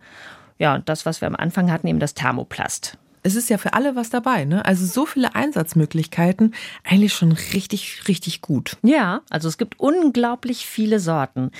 Ja, 0.58 0.76
und 0.76 0.88
das, 0.88 1.06
was 1.06 1.20
wir 1.22 1.26
am 1.26 1.34
Anfang 1.34 1.72
hatten, 1.72 1.88
eben 1.88 1.98
das 1.98 2.14
Thermoplast 2.14 2.98
es 3.26 3.34
ist 3.34 3.50
ja 3.50 3.58
für 3.58 3.72
alle 3.72 3.96
was 3.96 4.08
dabei, 4.08 4.44
ne? 4.44 4.64
Also 4.64 4.86
so 4.86 5.04
viele 5.04 5.34
Einsatzmöglichkeiten, 5.34 6.54
eigentlich 6.84 7.12
schon 7.12 7.32
richtig, 7.32 8.06
richtig 8.06 8.40
gut. 8.40 8.76
Ja, 8.82 9.22
also 9.30 9.48
es 9.48 9.58
gibt 9.58 9.80
unglaublich 9.80 10.64
viele 10.64 11.00
Sorten. 11.00 11.50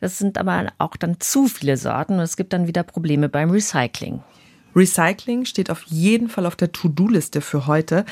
Das 0.00 0.18
sind 0.18 0.38
aber 0.38 0.72
auch 0.78 0.96
dann 0.96 1.20
zu 1.20 1.48
viele 1.48 1.76
Sorten 1.76 2.14
und 2.14 2.20
es 2.20 2.36
gibt 2.36 2.54
dann 2.54 2.66
wieder 2.66 2.82
Probleme 2.82 3.28
beim 3.28 3.50
Recycling. 3.50 4.22
Recycling 4.74 5.44
steht 5.44 5.70
auf 5.70 5.82
jeden 5.82 6.30
Fall 6.30 6.46
auf 6.46 6.56
der 6.56 6.72
To-Do-Liste 6.72 7.42
für 7.42 7.66
heute. 7.66 8.06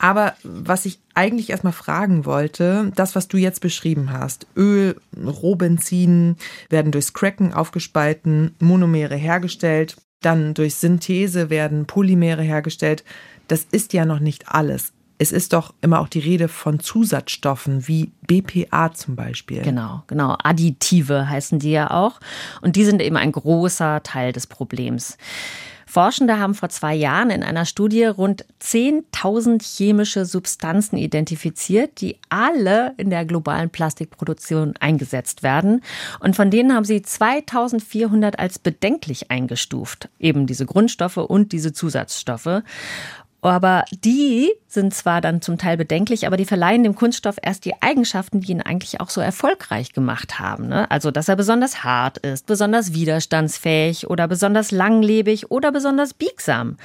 Aber 0.00 0.34
was 0.42 0.86
ich 0.86 0.98
eigentlich 1.14 1.50
erstmal 1.50 1.72
fragen 1.72 2.24
wollte, 2.24 2.90
das, 2.96 3.14
was 3.14 3.28
du 3.28 3.36
jetzt 3.36 3.60
beschrieben 3.60 4.12
hast, 4.12 4.48
Öl, 4.56 5.00
Rohbenzin 5.16 6.34
werden 6.68 6.90
durchs 6.90 7.12
Cracken 7.12 7.54
aufgespalten, 7.54 8.56
Monomere 8.58 9.14
hergestellt, 9.14 9.96
dann 10.20 10.54
durch 10.54 10.74
Synthese 10.74 11.50
werden 11.50 11.86
Polymere 11.86 12.42
hergestellt. 12.42 13.04
Das 13.48 13.66
ist 13.70 13.92
ja 13.92 14.04
noch 14.04 14.20
nicht 14.20 14.48
alles. 14.48 14.92
Es 15.18 15.32
ist 15.32 15.52
doch 15.52 15.74
immer 15.82 16.00
auch 16.00 16.08
die 16.08 16.20
Rede 16.20 16.48
von 16.48 16.80
Zusatzstoffen 16.80 17.86
wie 17.86 18.10
BPA 18.26 18.92
zum 18.94 19.16
Beispiel. 19.16 19.60
Genau, 19.60 20.02
genau. 20.06 20.36
Additive 20.42 21.28
heißen 21.28 21.58
die 21.58 21.72
ja 21.72 21.90
auch. 21.90 22.20
Und 22.62 22.76
die 22.76 22.84
sind 22.84 23.02
eben 23.02 23.16
ein 23.16 23.32
großer 23.32 24.02
Teil 24.02 24.32
des 24.32 24.46
Problems. 24.46 25.18
Forschende 25.90 26.38
haben 26.38 26.54
vor 26.54 26.68
zwei 26.68 26.94
Jahren 26.94 27.30
in 27.30 27.42
einer 27.42 27.66
Studie 27.66 28.04
rund 28.04 28.46
10.000 28.62 29.60
chemische 29.60 30.24
Substanzen 30.24 30.96
identifiziert, 30.96 32.00
die 32.00 32.16
alle 32.28 32.94
in 32.96 33.10
der 33.10 33.24
globalen 33.24 33.70
Plastikproduktion 33.70 34.74
eingesetzt 34.78 35.42
werden. 35.42 35.82
Und 36.20 36.36
von 36.36 36.48
denen 36.48 36.72
haben 36.72 36.84
sie 36.84 37.02
2400 37.02 38.38
als 38.38 38.60
bedenklich 38.60 39.32
eingestuft. 39.32 40.08
Eben 40.20 40.46
diese 40.46 40.64
Grundstoffe 40.64 41.16
und 41.16 41.50
diese 41.50 41.72
Zusatzstoffe. 41.72 42.62
Aber 43.42 43.84
die 44.04 44.50
sind 44.68 44.94
zwar 44.94 45.20
dann 45.20 45.40
zum 45.40 45.58
Teil 45.58 45.76
bedenklich, 45.76 46.26
aber 46.26 46.36
die 46.36 46.44
verleihen 46.44 46.84
dem 46.84 46.94
Kunststoff 46.94 47.36
erst 47.42 47.64
die 47.64 47.80
Eigenschaften, 47.80 48.40
die 48.40 48.52
ihn 48.52 48.62
eigentlich 48.62 49.00
auch 49.00 49.10
so 49.10 49.20
erfolgreich 49.20 49.92
gemacht 49.92 50.38
haben. 50.38 50.68
Ne? 50.68 50.90
Also, 50.90 51.10
dass 51.10 51.28
er 51.28 51.36
besonders 51.36 51.82
hart 51.82 52.18
ist, 52.18 52.46
besonders 52.46 52.92
widerstandsfähig 52.92 54.08
oder 54.08 54.28
besonders 54.28 54.70
langlebig 54.70 55.50
oder 55.50 55.72
besonders 55.72 56.14
biegsam. 56.14 56.76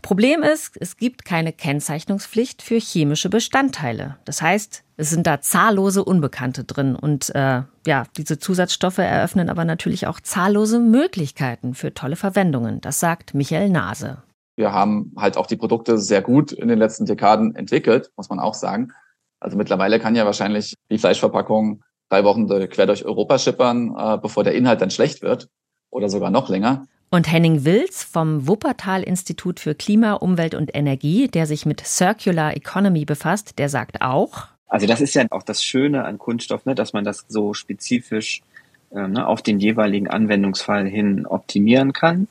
Problem 0.00 0.42
ist, 0.42 0.76
es 0.80 0.96
gibt 0.96 1.24
keine 1.24 1.52
Kennzeichnungspflicht 1.52 2.62
für 2.62 2.78
chemische 2.78 3.28
Bestandteile. 3.28 4.16
Das 4.24 4.40
heißt, 4.40 4.84
es 4.96 5.10
sind 5.10 5.26
da 5.26 5.40
zahllose 5.40 6.04
Unbekannte 6.04 6.64
drin. 6.64 6.96
Und 6.96 7.34
äh, 7.34 7.62
ja, 7.86 8.04
diese 8.16 8.38
Zusatzstoffe 8.38 8.98
eröffnen 8.98 9.50
aber 9.50 9.64
natürlich 9.64 10.06
auch 10.06 10.20
zahllose 10.20 10.78
Möglichkeiten 10.78 11.74
für 11.74 11.92
tolle 11.92 12.16
Verwendungen. 12.16 12.80
Das 12.80 13.00
sagt 13.00 13.34
Michael 13.34 13.70
Nase. 13.70 14.22
Wir 14.58 14.72
haben 14.72 15.12
halt 15.16 15.36
auch 15.36 15.46
die 15.46 15.56
Produkte 15.56 15.98
sehr 15.98 16.20
gut 16.20 16.50
in 16.50 16.66
den 16.66 16.80
letzten 16.80 17.06
Dekaden 17.06 17.54
entwickelt, 17.54 18.10
muss 18.16 18.28
man 18.28 18.40
auch 18.40 18.54
sagen. 18.54 18.92
Also 19.38 19.56
mittlerweile 19.56 20.00
kann 20.00 20.16
ja 20.16 20.26
wahrscheinlich 20.26 20.74
die 20.90 20.98
Fleischverpackung 20.98 21.84
drei 22.08 22.24
Wochen 22.24 22.48
quer 22.48 22.86
durch 22.86 23.04
Europa 23.04 23.38
schippern, 23.38 23.94
äh, 23.96 24.18
bevor 24.18 24.42
der 24.42 24.54
Inhalt 24.54 24.80
dann 24.80 24.90
schlecht 24.90 25.22
wird 25.22 25.48
oder 25.90 26.08
sogar 26.08 26.30
noch 26.30 26.48
länger. 26.48 26.86
Und 27.08 27.30
Henning 27.30 27.64
Wilz 27.64 28.02
vom 28.02 28.48
Wuppertal 28.48 29.04
Institut 29.04 29.60
für 29.60 29.76
Klima, 29.76 30.14
Umwelt 30.14 30.56
und 30.56 30.74
Energie, 30.74 31.28
der 31.28 31.46
sich 31.46 31.64
mit 31.64 31.80
Circular 31.80 32.56
Economy 32.56 33.04
befasst, 33.04 33.60
der 33.60 33.68
sagt 33.68 34.02
auch. 34.02 34.48
Also 34.66 34.88
das 34.88 35.00
ist 35.00 35.14
ja 35.14 35.24
auch 35.30 35.44
das 35.44 35.62
Schöne 35.62 36.04
an 36.04 36.18
Kunststoff, 36.18 36.66
ne, 36.66 36.74
dass 36.74 36.92
man 36.92 37.04
das 37.04 37.24
so 37.28 37.54
spezifisch 37.54 38.42
äh, 38.90 39.06
ne, 39.06 39.24
auf 39.24 39.40
den 39.40 39.60
jeweiligen 39.60 40.08
Anwendungsfall 40.08 40.84
hin 40.88 41.26
optimieren 41.26 41.92
kann. 41.92 42.26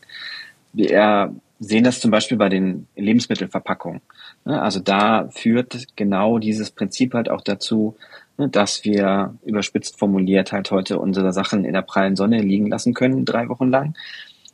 Wir 0.74 1.34
sehen 1.60 1.84
das 1.84 2.00
zum 2.00 2.12
Beispiel 2.12 2.38
bei 2.38 2.50
den 2.50 2.88
Lebensmittelverpackungen. 2.96 4.02
Ne? 4.46 4.62
Also 4.62 4.80
da 4.80 5.30
führt 5.32 5.88
genau 5.96 6.38
dieses 6.40 6.72
Prinzip 6.72 7.14
halt 7.14 7.30
auch 7.30 7.42
dazu, 7.42 7.96
ne, 8.38 8.50
dass 8.50 8.84
wir 8.84 9.36
überspitzt 9.44 9.98
formuliert 9.98 10.52
halt 10.52 10.72
heute 10.72 11.00
unsere 11.00 11.34
Sachen 11.34 11.66
in 11.66 11.74
der 11.74 11.82
prallen 11.82 12.16
Sonne 12.16 12.42
liegen 12.42 12.68
lassen 12.68 12.94
können, 12.94 13.26
drei 13.26 13.50
Wochen 13.50 13.70
lang. 13.70 13.96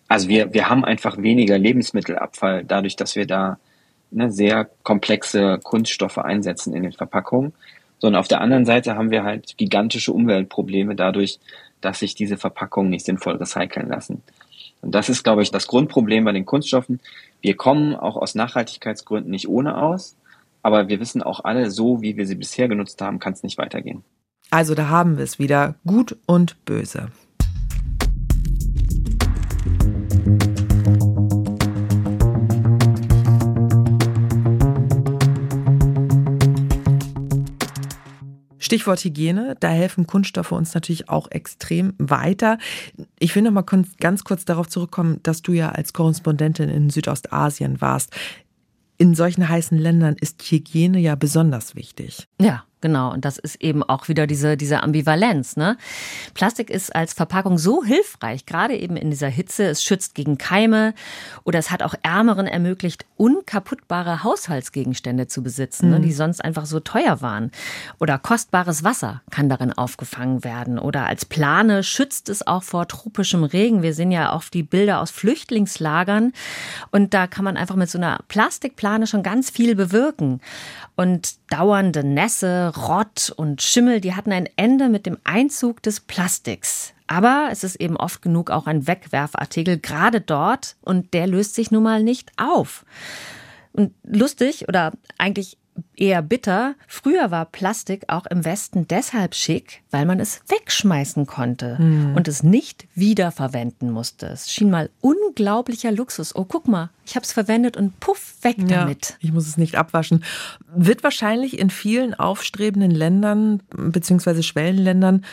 Also 0.07 0.27
wir, 0.27 0.53
wir 0.53 0.69
haben 0.69 0.85
einfach 0.85 1.17
weniger 1.17 1.57
Lebensmittelabfall 1.57 2.63
dadurch, 2.65 2.95
dass 2.95 3.15
wir 3.15 3.27
da 3.27 3.57
ne, 4.11 4.31
sehr 4.31 4.69
komplexe 4.83 5.59
Kunststoffe 5.61 6.19
einsetzen 6.19 6.73
in 6.73 6.83
den 6.83 6.93
Verpackungen. 6.93 7.53
Sondern 7.99 8.19
auf 8.19 8.27
der 8.27 8.41
anderen 8.41 8.65
Seite 8.65 8.95
haben 8.95 9.11
wir 9.11 9.23
halt 9.23 9.57
gigantische 9.57 10.11
Umweltprobleme 10.11 10.93
dadurch, 10.95 11.39
dass 11.79 11.99
sich 11.99 12.15
diese 12.15 12.37
Verpackungen 12.37 12.89
nicht 12.89 13.05
sinnvoll 13.05 13.35
recyceln 13.37 13.87
lassen. 13.87 14.21
Und 14.83 14.93
das 14.93 15.07
ist, 15.07 15.23
glaube 15.23 15.41
ich, 15.41 15.49
das 15.49 15.67
Grundproblem 15.67 16.25
bei 16.25 16.33
den 16.33 16.45
Kunststoffen. 16.45 16.99
Wir 17.41 17.55
kommen 17.55 17.95
auch 17.95 18.17
aus 18.17 18.35
Nachhaltigkeitsgründen 18.35 19.31
nicht 19.31 19.47
ohne 19.47 19.81
aus, 19.81 20.17
aber 20.61 20.89
wir 20.89 20.99
wissen 20.99 21.23
auch 21.23 21.45
alle, 21.45 21.71
so 21.71 22.01
wie 22.01 22.17
wir 22.17 22.27
sie 22.27 22.35
bisher 22.35 22.67
genutzt 22.67 23.01
haben, 23.01 23.19
kann 23.19 23.33
es 23.33 23.43
nicht 23.43 23.57
weitergehen. 23.57 24.03
Also 24.49 24.75
da 24.75 24.89
haben 24.89 25.17
wir 25.17 25.23
es 25.23 25.39
wieder, 25.39 25.75
gut 25.87 26.17
und 26.25 26.63
böse. 26.65 27.07
Stichwort 38.73 39.03
Hygiene, 39.03 39.55
da 39.59 39.67
helfen 39.69 40.07
Kunststoffe 40.07 40.51
uns 40.51 40.73
natürlich 40.73 41.07
auch 41.07 41.29
extrem 41.29 41.93
weiter. 41.99 42.57
Ich 43.19 43.35
will 43.35 43.43
noch 43.43 43.51
mal 43.51 43.63
ganz 43.99 44.23
kurz 44.23 44.45
darauf 44.45 44.67
zurückkommen, 44.67 45.19
dass 45.21 45.43
du 45.43 45.51
ja 45.51 45.69
als 45.69 45.93
Korrespondentin 45.93 46.69
in 46.69 46.89
Südostasien 46.89 47.81
warst. 47.81 48.15
In 48.97 49.13
solchen 49.13 49.47
heißen 49.47 49.77
Ländern 49.77 50.15
ist 50.19 50.41
Hygiene 50.41 50.97
ja 50.97 51.13
besonders 51.13 51.75
wichtig. 51.75 52.27
Ja, 52.41 52.63
Genau, 52.83 53.13
und 53.13 53.23
das 53.23 53.37
ist 53.37 53.61
eben 53.61 53.81
auch 53.81 54.09
wieder 54.09 54.27
diese, 54.27 54.57
diese 54.57 54.83
Ambivalenz. 54.83 55.55
Ne? 55.55 55.77
Plastik 56.33 56.69
ist 56.69 56.93
als 56.93 57.13
Verpackung 57.13 57.57
so 57.57 57.81
hilfreich, 57.81 58.45
gerade 58.45 58.75
eben 58.75 58.97
in 58.97 59.09
dieser 59.09 59.29
Hitze. 59.29 59.63
Es 59.67 59.81
schützt 59.81 60.15
gegen 60.15 60.37
Keime 60.37 60.93
oder 61.45 61.59
es 61.59 61.71
hat 61.71 61.81
auch 61.81 61.95
Ärmeren 62.03 62.45
ermöglicht, 62.45 63.05
unkaputtbare 63.15 64.25
Haushaltsgegenstände 64.25 65.27
zu 65.27 65.41
besitzen, 65.43 65.85
mhm. 65.85 65.93
ne, 65.93 66.01
die 66.01 66.11
sonst 66.11 66.43
einfach 66.43 66.65
so 66.65 66.81
teuer 66.81 67.21
waren. 67.21 67.51
Oder 68.01 68.19
kostbares 68.19 68.83
Wasser 68.83 69.21
kann 69.31 69.47
darin 69.47 69.71
aufgefangen 69.71 70.43
werden. 70.43 70.77
Oder 70.77 71.05
als 71.05 71.23
Plane 71.23 71.83
schützt 71.83 72.27
es 72.27 72.45
auch 72.45 72.63
vor 72.63 72.89
tropischem 72.89 73.45
Regen. 73.45 73.81
Wir 73.81 73.93
sehen 73.93 74.11
ja 74.11 74.35
oft 74.35 74.53
die 74.53 74.63
Bilder 74.63 74.99
aus 74.99 75.09
Flüchtlingslagern 75.09 76.33
und 76.91 77.13
da 77.13 77.27
kann 77.27 77.45
man 77.45 77.55
einfach 77.55 77.77
mit 77.77 77.89
so 77.89 77.97
einer 77.97 78.19
Plastikplane 78.27 79.07
schon 79.07 79.23
ganz 79.23 79.49
viel 79.49 79.73
bewirken. 79.73 80.41
Und 80.95 81.37
dauernde 81.49 82.03
Nässe, 82.03 82.71
Rott 82.75 83.33
und 83.35 83.61
Schimmel, 83.61 83.99
die 83.99 84.15
hatten 84.15 84.31
ein 84.31 84.47
Ende 84.55 84.89
mit 84.89 85.05
dem 85.05 85.17
Einzug 85.23 85.81
des 85.81 85.99
Plastiks. 85.99 86.93
Aber 87.07 87.49
es 87.51 87.63
ist 87.63 87.75
eben 87.77 87.97
oft 87.97 88.21
genug 88.21 88.51
auch 88.51 88.67
ein 88.67 88.87
Wegwerfartikel, 88.87 89.79
gerade 89.79 90.21
dort, 90.21 90.75
und 90.81 91.13
der 91.13 91.27
löst 91.27 91.55
sich 91.55 91.71
nun 91.71 91.83
mal 91.83 92.03
nicht 92.03 92.31
auf. 92.37 92.85
Und 93.71 93.93
lustig 94.03 94.67
oder 94.67 94.91
eigentlich 95.17 95.57
eher 95.95 96.21
bitter. 96.21 96.75
Früher 96.87 97.31
war 97.31 97.45
Plastik 97.45 98.05
auch 98.07 98.25
im 98.25 98.45
Westen 98.45 98.87
deshalb 98.87 99.35
schick, 99.35 99.83
weil 99.91 100.05
man 100.05 100.19
es 100.19 100.41
wegschmeißen 100.47 101.25
konnte 101.25 101.77
hm. 101.77 102.15
und 102.15 102.27
es 102.27 102.43
nicht 102.43 102.87
wiederverwenden 102.95 103.91
musste. 103.91 104.27
Es 104.27 104.51
schien 104.51 104.69
mal 104.69 104.89
unglaublicher 105.01 105.91
Luxus. 105.91 106.35
Oh, 106.35 106.45
guck 106.45 106.67
mal, 106.67 106.89
ich 107.05 107.15
habe 107.15 107.25
es 107.25 107.31
verwendet 107.31 107.77
und 107.77 107.99
puff, 107.99 108.35
weg 108.41 108.57
ja, 108.59 108.81
damit. 108.81 109.17
Ich 109.19 109.31
muss 109.31 109.47
es 109.47 109.57
nicht 109.57 109.75
abwaschen. 109.75 110.23
Wird 110.75 111.03
wahrscheinlich 111.03 111.59
in 111.59 111.69
vielen 111.69 112.13
aufstrebenden 112.13 112.91
Ländern 112.91 113.61
bzw. 113.75 114.41
Schwellenländern 114.41 115.23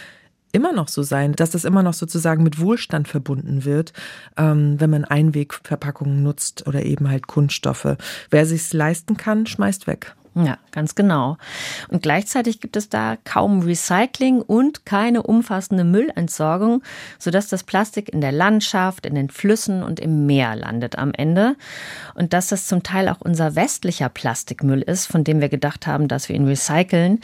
immer 0.53 0.73
noch 0.73 0.89
so 0.89 1.03
sein, 1.03 1.33
dass 1.33 1.51
das 1.51 1.65
immer 1.65 1.83
noch 1.83 1.95
sozusagen 1.95 2.43
mit 2.43 2.61
Wohlstand 2.61 3.09
verbunden 3.09 3.65
wird, 3.65 3.93
ähm, 4.37 4.81
wenn 4.81 4.91
man 4.91 5.05
Einwegverpackungen 5.05 6.23
nutzt 6.23 6.67
oder 6.67 6.85
eben 6.85 7.09
halt 7.09 7.27
Kunststoffe. 7.27 7.97
Wer 8.31 8.47
sich's 8.47 8.73
leisten 8.73 9.17
kann, 9.17 9.47
schmeißt 9.47 9.87
weg. 9.87 10.15
Ja, 10.35 10.59
ganz 10.71 10.95
genau. 10.95 11.39
Und 11.89 12.03
gleichzeitig 12.03 12.61
gibt 12.61 12.77
es 12.77 12.89
da 12.89 13.17
kaum 13.25 13.63
Recycling 13.63 14.41
und 14.41 14.87
keine 14.87 15.25
umfassende 15.25 15.83
Müllentsorgung, 15.83 16.83
sodass 17.19 17.49
das 17.49 17.65
Plastik 17.65 18.09
in 18.09 18.21
der 18.21 18.31
Landschaft, 18.31 19.07
in 19.07 19.17
den 19.17 19.29
Flüssen 19.29 19.83
und 19.83 19.99
im 19.99 20.27
Meer 20.27 20.55
landet 20.55 20.97
am 20.97 21.13
Ende. 21.13 21.57
Und 22.15 22.33
dass 22.33 22.49
das 22.49 22.69
zum 22.69 22.85
Teil 22.85 23.09
auch 23.09 23.21
unser 23.21 23.57
westlicher 23.57 24.09
Plastikmüll 24.09 24.83
ist, 24.83 25.07
von 25.07 25.25
dem 25.25 25.41
wir 25.41 25.49
gedacht 25.49 25.89
haben, 25.89 26.07
dass 26.07 26.29
wir 26.29 26.37
ihn 26.37 26.47
recyceln. 26.47 27.21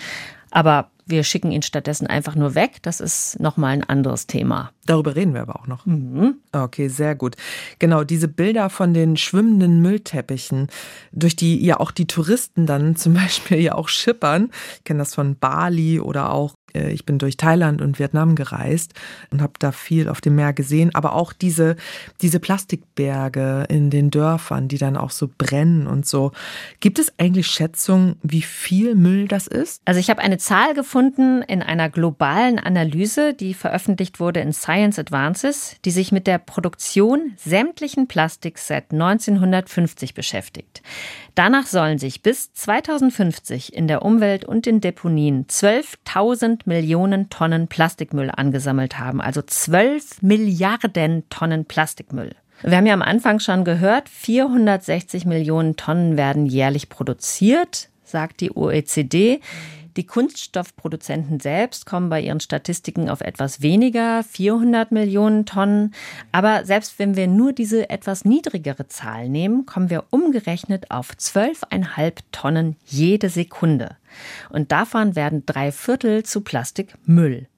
Aber 0.51 0.91
wir 1.07 1.23
schicken 1.23 1.53
ihn 1.53 1.63
stattdessen 1.63 2.07
einfach 2.07 2.35
nur 2.35 2.55
weg. 2.55 2.83
Das 2.83 3.01
ist 3.01 3.39
nochmal 3.39 3.73
ein 3.73 3.85
anderes 3.85 4.27
Thema. 4.27 4.73
Darüber 4.87 5.15
reden 5.15 5.35
wir 5.35 5.43
aber 5.43 5.57
auch 5.57 5.67
noch. 5.69 5.87
Mhm. 5.87 6.37
Okay, 6.53 6.89
sehr 6.89 7.15
gut. 7.15 7.37
Genau, 7.79 8.05
diese 8.05 8.29
Bilder 8.29 8.71
von 8.71 8.93
den 8.93 9.17
schwimmenden 9.17 9.81
Müllteppichen, 9.81 10.69
durch 11.13 11.37
die 11.37 11.65
ja 11.65 11.79
auch 11.79 11.93
die 11.93 12.07
Touristen 12.07 12.67
dann 12.67 12.97
zum 12.97 13.15
Beispiel 13.15 13.59
ja 13.59 13.75
auch 13.75 13.89
schippern. 13.89 14.51
Ich 14.79 14.85
kenne 14.85 14.99
das 14.99 15.15
von 15.15 15.39
Bali 15.39 16.01
oder 16.01 16.33
auch 16.33 16.55
ich 16.91 17.07
bin 17.07 17.19
durch 17.19 17.37
Thailand 17.37 17.81
und 17.83 17.99
Vietnam 17.99 18.35
gereist 18.35 18.95
und 19.31 19.43
habe 19.43 19.55
da 19.59 19.73
viel 19.73 20.09
auf 20.09 20.21
dem 20.21 20.37
Meer 20.37 20.53
gesehen, 20.53 20.95
aber 20.95 21.15
auch 21.15 21.33
diese, 21.33 21.77
diese 22.23 22.41
Plastikberge 22.41 23.67
in 23.69 23.91
den 23.91 24.11
Dörfern, 24.11 24.69
die 24.69 24.79
dann 24.79 24.97
auch 24.97 25.11
so 25.11 25.29
brennen 25.37 25.87
und 25.87 26.07
so. 26.07 26.33
Gibt 26.81 26.99
es 26.99 27.13
eigentlich 27.19 27.47
Schätzungen, 27.47 28.17
wie 28.23 28.43
viel 28.43 28.95
Müll 28.95 29.29
das 29.29 29.47
ist? 29.47 29.83
Also 29.85 30.01
ich 30.01 30.11
habe 30.11 30.23
eine 30.23 30.39
Zahl 30.39 30.75
gefunden 30.75 31.43
in 31.43 31.63
einer 31.63 31.91
globalen 31.91 32.59
Analyse, 32.59 33.35
die 33.35 33.55
veröffentlicht 33.55 34.21
wurde 34.21 34.41
in 34.41 34.53
Science 34.53 34.99
Advances, 34.99 35.77
die 35.85 35.91
sich 35.91 36.13
mit 36.13 36.27
der 36.27 36.39
Produktion 36.39 37.33
sämtlichen 37.37 38.09
Plastiks 38.09 38.67
seit 38.67 38.93
1950 38.93 40.15
beschäftigt. 40.15 40.83
Danach 41.35 41.67
sollen 41.67 41.99
sich 41.99 42.23
bis 42.23 42.53
2050 42.55 43.75
in 43.75 43.89
der 43.89 44.03
Umwelt 44.03 44.45
und 44.45 44.67
in 44.67 44.81
Deponien 44.81 45.47
12.000 45.47 46.61
Millionen 46.67 47.31
Tonnen 47.31 47.69
Plastikmüll 47.69 48.31
angesammelt 48.35 48.99
haben, 48.99 49.21
also 49.21 49.43
12 49.43 50.23
Milliarden 50.23 51.25
Tonnen 51.31 51.65
Plastikmüll. 51.65 52.35
Wir 52.63 52.77
haben 52.77 52.87
ja 52.87 52.95
am 52.95 53.03
Anfang 53.03 53.39
schon 53.39 53.65
gehört, 53.65 54.09
460 54.09 55.27
Millionen 55.27 55.77
Tonnen 55.77 56.17
werden 56.17 56.47
jährlich 56.47 56.89
produziert, 56.89 57.89
sagt 58.03 58.41
die 58.41 58.55
OECD. 58.55 59.41
Die 59.97 60.05
Kunststoffproduzenten 60.07 61.41
selbst 61.41 61.87
kommen 61.87 62.11
bei 62.11 62.21
ihren 62.21 62.41
Statistiken 62.41 63.09
auf 63.09 63.23
etwas 63.23 63.63
weniger, 63.63 64.23
400 64.25 64.93
Millionen 64.93 65.47
Tonnen. 65.47 65.95
Aber 66.33 66.67
selbst 66.67 66.99
wenn 66.99 67.17
wir 67.17 67.27
nur 67.27 67.55
diese 67.55 67.89
etwas 67.89 68.27
niedrigere 68.27 68.89
Zahl 68.89 69.31
nehmen, 69.31 69.65
kommen 69.65 69.89
wir 69.89 70.05
umgerechnet 70.11 70.91
auf 70.91 71.13
12,5 71.13 72.19
Tonnen 72.31 72.77
jede 72.85 73.31
Sekunde. 73.31 73.97
Und 74.51 74.71
davon 74.71 75.17
werden 75.17 75.45
drei 75.47 75.73
Viertel 75.73 76.25
zu 76.25 76.43
Plastikmüll. 76.43 77.49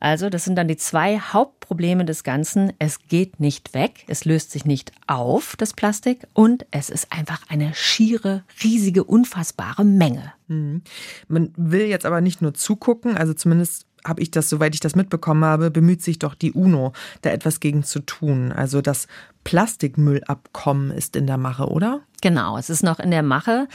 Also, 0.00 0.30
das 0.30 0.44
sind 0.44 0.56
dann 0.56 0.68
die 0.68 0.76
zwei 0.76 1.18
Hauptprobleme 1.18 2.04
des 2.04 2.24
Ganzen. 2.24 2.72
Es 2.78 2.98
geht 3.08 3.40
nicht 3.40 3.74
weg, 3.74 4.04
es 4.08 4.24
löst 4.24 4.50
sich 4.50 4.64
nicht 4.64 4.92
auf, 5.06 5.56
das 5.56 5.72
Plastik, 5.72 6.26
und 6.32 6.66
es 6.70 6.90
ist 6.90 7.12
einfach 7.12 7.42
eine 7.48 7.74
schiere, 7.74 8.44
riesige, 8.62 9.04
unfassbare 9.04 9.84
Menge. 9.84 10.32
Mhm. 10.48 10.82
Man 11.28 11.52
will 11.56 11.86
jetzt 11.86 12.06
aber 12.06 12.20
nicht 12.20 12.42
nur 12.42 12.54
zugucken, 12.54 13.16
also 13.16 13.34
zumindest 13.34 13.85
habe 14.06 14.22
ich 14.22 14.30
das, 14.30 14.48
soweit 14.48 14.74
ich 14.74 14.80
das 14.80 14.96
mitbekommen 14.96 15.44
habe, 15.44 15.70
bemüht 15.70 16.02
sich 16.02 16.18
doch 16.18 16.34
die 16.34 16.52
UNO, 16.52 16.92
da 17.22 17.30
etwas 17.30 17.60
gegen 17.60 17.84
zu 17.84 18.00
tun. 18.00 18.52
Also 18.52 18.80
das 18.80 19.08
Plastikmüllabkommen 19.44 20.90
ist 20.90 21.14
in 21.14 21.26
der 21.26 21.38
Mache, 21.38 21.68
oder? 21.68 22.00
Genau, 22.20 22.58
es 22.58 22.68
ist 22.68 22.82
noch 22.82 22.98
in 22.98 23.12
der 23.12 23.22
Mache. 23.22 23.68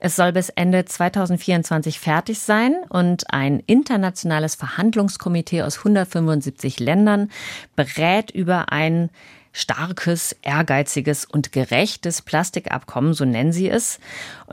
Es 0.00 0.16
soll 0.16 0.32
bis 0.32 0.48
Ende 0.48 0.84
2024 0.84 2.00
fertig 2.00 2.40
sein 2.40 2.74
und 2.88 3.32
ein 3.32 3.60
internationales 3.60 4.56
Verhandlungskomitee 4.56 5.62
aus 5.62 5.78
175 5.78 6.80
Ländern 6.80 7.30
berät 7.76 8.30
über 8.32 8.72
ein 8.72 9.10
starkes, 9.52 10.34
ehrgeiziges 10.42 11.24
und 11.26 11.52
gerechtes 11.52 12.22
Plastikabkommen, 12.22 13.12
so 13.12 13.24
nennen 13.24 13.52
sie 13.52 13.68
es. 13.68 14.00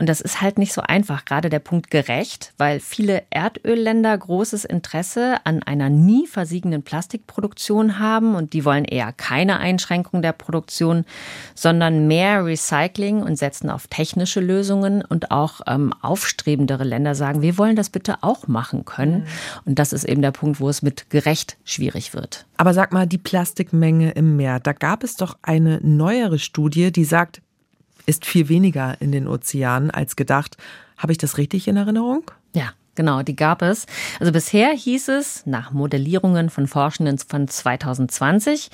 Und 0.00 0.08
das 0.08 0.22
ist 0.22 0.40
halt 0.40 0.56
nicht 0.56 0.72
so 0.72 0.80
einfach, 0.80 1.26
gerade 1.26 1.50
der 1.50 1.58
Punkt 1.58 1.90
gerecht, 1.90 2.54
weil 2.56 2.80
viele 2.80 3.22
Erdölländer 3.28 4.16
großes 4.16 4.64
Interesse 4.64 5.36
an 5.44 5.62
einer 5.62 5.90
nie 5.90 6.26
versiegenden 6.26 6.82
Plastikproduktion 6.82 7.98
haben 7.98 8.34
und 8.34 8.54
die 8.54 8.64
wollen 8.64 8.86
eher 8.86 9.12
keine 9.12 9.58
Einschränkung 9.58 10.22
der 10.22 10.32
Produktion, 10.32 11.04
sondern 11.54 12.08
mehr 12.08 12.46
Recycling 12.46 13.22
und 13.22 13.36
setzen 13.36 13.68
auf 13.68 13.88
technische 13.88 14.40
Lösungen 14.40 15.04
und 15.04 15.30
auch 15.30 15.60
ähm, 15.66 15.92
aufstrebendere 16.00 16.84
Länder 16.84 17.14
sagen, 17.14 17.42
wir 17.42 17.58
wollen 17.58 17.76
das 17.76 17.90
bitte 17.90 18.22
auch 18.22 18.48
machen 18.48 18.86
können. 18.86 19.18
Mhm. 19.18 19.26
Und 19.66 19.78
das 19.78 19.92
ist 19.92 20.04
eben 20.04 20.22
der 20.22 20.30
Punkt, 20.30 20.60
wo 20.60 20.70
es 20.70 20.80
mit 20.80 21.10
gerecht 21.10 21.58
schwierig 21.62 22.14
wird. 22.14 22.46
Aber 22.56 22.72
sag 22.72 22.94
mal, 22.94 23.06
die 23.06 23.18
Plastikmenge 23.18 24.12
im 24.12 24.36
Meer, 24.36 24.60
da 24.60 24.72
gab 24.72 25.04
es 25.04 25.16
doch 25.16 25.36
eine 25.42 25.78
neuere 25.82 26.38
Studie, 26.38 26.90
die 26.90 27.04
sagt, 27.04 27.42
ist 28.06 28.26
viel 28.26 28.48
weniger 28.48 29.00
in 29.00 29.12
den 29.12 29.26
Ozeanen 29.26 29.90
als 29.90 30.16
gedacht. 30.16 30.56
Habe 30.96 31.12
ich 31.12 31.18
das 31.18 31.38
richtig 31.38 31.68
in 31.68 31.76
Erinnerung? 31.76 32.30
Ja, 32.54 32.72
genau, 32.94 33.22
die 33.22 33.36
gab 33.36 33.62
es. 33.62 33.86
Also 34.18 34.32
bisher 34.32 34.70
hieß 34.72 35.08
es, 35.08 35.46
nach 35.46 35.72
Modellierungen 35.72 36.50
von 36.50 36.66
Forschenden 36.66 37.18
von 37.18 37.48
2020, 37.48 38.70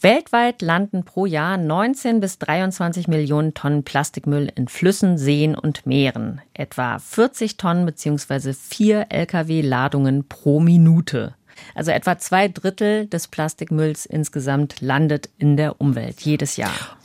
Weltweit 0.00 0.60
landen 0.60 1.04
pro 1.04 1.24
Jahr 1.24 1.56
19 1.56 2.20
bis 2.20 2.38
23 2.38 3.08
Millionen 3.08 3.54
Tonnen 3.54 3.84
Plastikmüll 3.84 4.52
in 4.54 4.68
Flüssen, 4.68 5.16
Seen 5.16 5.54
und 5.54 5.86
Meeren. 5.86 6.42
Etwa 6.52 6.98
40 6.98 7.56
Tonnen 7.56 7.86
bzw. 7.86 8.52
vier 8.52 9.06
Lkw-Ladungen 9.08 10.28
pro 10.28 10.60
Minute. 10.60 11.34
Also 11.74 11.90
etwa 11.90 12.18
zwei 12.18 12.48
Drittel 12.48 13.06
des 13.06 13.28
Plastikmülls 13.28 14.04
insgesamt 14.04 14.82
landet 14.82 15.30
in 15.38 15.56
der 15.56 15.80
Umwelt 15.80 16.20
jedes 16.20 16.58
Jahr. 16.58 16.98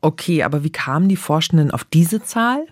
Okay, 0.00 0.44
aber 0.44 0.62
wie 0.62 0.70
kamen 0.70 1.08
die 1.08 1.16
Forschenden 1.16 1.72
auf 1.72 1.82
diese 1.82 2.22
Zahl? 2.22 2.64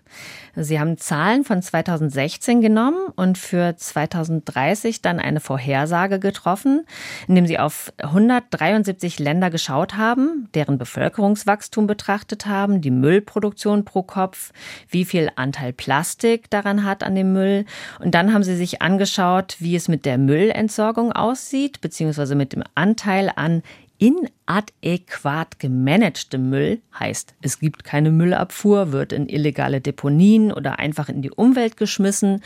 Sie 0.54 0.78
haben 0.78 0.96
Zahlen 0.96 1.44
von 1.44 1.60
2016 1.60 2.60
genommen 2.60 3.08
und 3.16 3.36
für 3.36 3.76
2030 3.76 5.02
dann 5.02 5.18
eine 5.18 5.40
Vorhersage 5.40 6.18
getroffen, 6.20 6.86
indem 7.26 7.46
sie 7.46 7.58
auf 7.58 7.92
173 7.98 9.18
Länder 9.18 9.50
geschaut 9.50 9.96
haben, 9.96 10.48
deren 10.54 10.78
Bevölkerungswachstum 10.78 11.86
betrachtet 11.86 12.46
haben, 12.46 12.80
die 12.80 12.92
Müllproduktion 12.92 13.84
pro 13.84 14.02
Kopf, 14.02 14.52
wie 14.88 15.04
viel 15.04 15.30
Anteil 15.34 15.72
Plastik 15.72 16.48
daran 16.50 16.84
hat 16.84 17.02
an 17.02 17.16
dem 17.16 17.32
Müll. 17.32 17.66
Und 17.98 18.14
dann 18.14 18.32
haben 18.32 18.44
sie 18.44 18.56
sich 18.56 18.80
angeschaut, 18.80 19.56
wie 19.58 19.76
es 19.76 19.88
mit 19.88 20.06
der 20.06 20.18
Müllentsorgung 20.18 21.12
aussieht, 21.12 21.80
beziehungsweise 21.80 22.36
mit 22.36 22.52
dem 22.52 22.62
Anteil 22.74 23.30
an 23.34 23.62
inadäquat 23.98 25.58
gemanagtem 25.58 26.50
Müll 26.50 26.80
heißt, 26.98 27.34
es 27.42 27.58
gibt 27.58 27.84
keine 27.84 28.10
Müllabfuhr, 28.10 28.92
wird 28.92 29.12
in 29.12 29.28
illegale 29.28 29.80
Deponien 29.80 30.52
oder 30.52 30.78
einfach 30.78 31.08
in 31.08 31.22
die 31.22 31.30
Umwelt 31.30 31.76
geschmissen. 31.76 32.42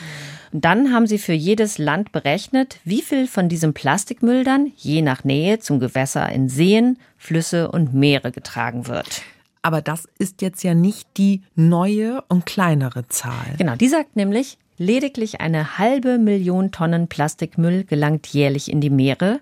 Und 0.53 0.65
dann 0.65 0.93
haben 0.93 1.07
sie 1.07 1.19
für 1.19 1.33
jedes 1.33 1.79
Land 1.79 2.13
berechnet, 2.13 2.79
wie 2.85 3.03
viel 3.03 3.27
von 3.27 3.49
diesem 3.49 3.75
Plastikmüll 3.75 4.45
dann 4.45 4.73
je 4.77 5.03
nach 5.03 5.25
Nähe 5.25 5.59
zum 5.59 5.81
Gewässer 5.81 6.31
in 6.31 6.49
Seen, 6.49 6.99
Flüsse 7.17 7.71
und 7.71 7.95
Meere 7.95 8.33
getragen 8.33 8.87
wird. 8.87 9.23
Aber 9.63 9.83
das 9.83 10.09
ist 10.19 10.43
jetzt 10.43 10.63
ja 10.63 10.75
nicht 10.75 11.09
die 11.17 11.43
neue 11.55 12.23
und 12.29 12.47
kleinere 12.47 13.09
Zahl. 13.09 13.57
Genau, 13.59 13.77
die 13.77 13.89
sagt 13.89 14.17
nämlich, 14.17 14.57
lediglich 14.79 15.43
eine 15.43 15.79
halbe 15.79 16.19
Million 16.19 16.73
Tonnen 16.73 17.09
Plastikmüll 17.09 17.85
gelangt 17.85 18.27
jährlich 18.29 18.71
in 18.71 18.81
die 18.81 18.91
Meere 18.91 19.41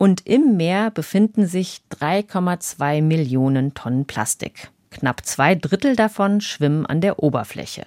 und 0.00 0.26
im 0.26 0.56
Meer 0.56 0.90
befinden 0.90 1.46
sich 1.46 1.82
3,2 2.00 3.02
Millionen 3.02 3.74
Tonnen 3.74 4.06
Plastik. 4.06 4.70
Knapp 4.90 5.26
zwei 5.26 5.54
Drittel 5.54 5.94
davon 5.94 6.40
schwimmen 6.40 6.86
an 6.86 7.02
der 7.02 7.22
Oberfläche. 7.22 7.86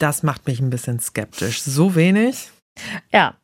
Das 0.00 0.24
macht 0.24 0.48
mich 0.48 0.58
ein 0.58 0.70
bisschen 0.70 0.98
skeptisch. 0.98 1.62
So 1.62 1.94
wenig? 1.94 2.50
Ja. 3.12 3.34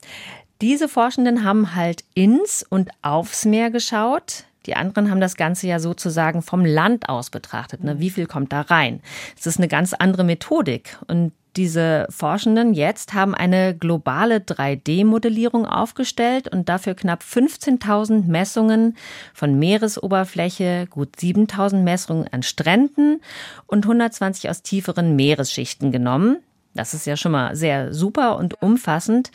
diese 0.60 0.88
Forschenden 0.88 1.44
haben 1.44 1.76
halt 1.76 2.02
ins 2.14 2.66
und 2.68 2.90
aufs 3.02 3.44
Meer 3.44 3.70
geschaut. 3.70 4.46
Die 4.66 4.74
anderen 4.74 5.12
haben 5.12 5.20
das 5.20 5.36
Ganze 5.36 5.68
ja 5.68 5.78
sozusagen 5.78 6.42
vom 6.42 6.64
Land 6.64 7.08
aus 7.08 7.30
betrachtet. 7.30 7.84
Ne? 7.84 8.00
Wie 8.00 8.10
viel 8.10 8.26
kommt 8.26 8.52
da 8.52 8.62
rein? 8.62 9.00
Es 9.38 9.46
ist 9.46 9.58
eine 9.58 9.68
ganz 9.68 9.94
andere 9.94 10.24
Methodik. 10.24 10.98
Und 11.06 11.32
diese 11.56 12.06
Forschenden 12.10 12.74
jetzt 12.74 13.14
haben 13.14 13.34
eine 13.34 13.76
globale 13.76 14.38
3D-Modellierung 14.38 15.66
aufgestellt 15.66 16.52
und 16.52 16.68
dafür 16.68 16.94
knapp 16.94 17.22
15.000 17.22 18.26
Messungen 18.26 18.96
von 19.34 19.58
Meeresoberfläche, 19.58 20.86
gut 20.88 21.16
7.000 21.16 21.82
Messungen 21.82 22.28
an 22.32 22.42
Stränden 22.42 23.20
und 23.66 23.84
120 23.84 24.50
aus 24.50 24.62
tieferen 24.62 25.16
Meeresschichten 25.16 25.92
genommen. 25.92 26.38
Das 26.74 26.94
ist 26.94 27.06
ja 27.06 27.16
schon 27.16 27.32
mal 27.32 27.56
sehr 27.56 27.92
super 27.92 28.36
und 28.36 28.62
umfassend. 28.62 29.30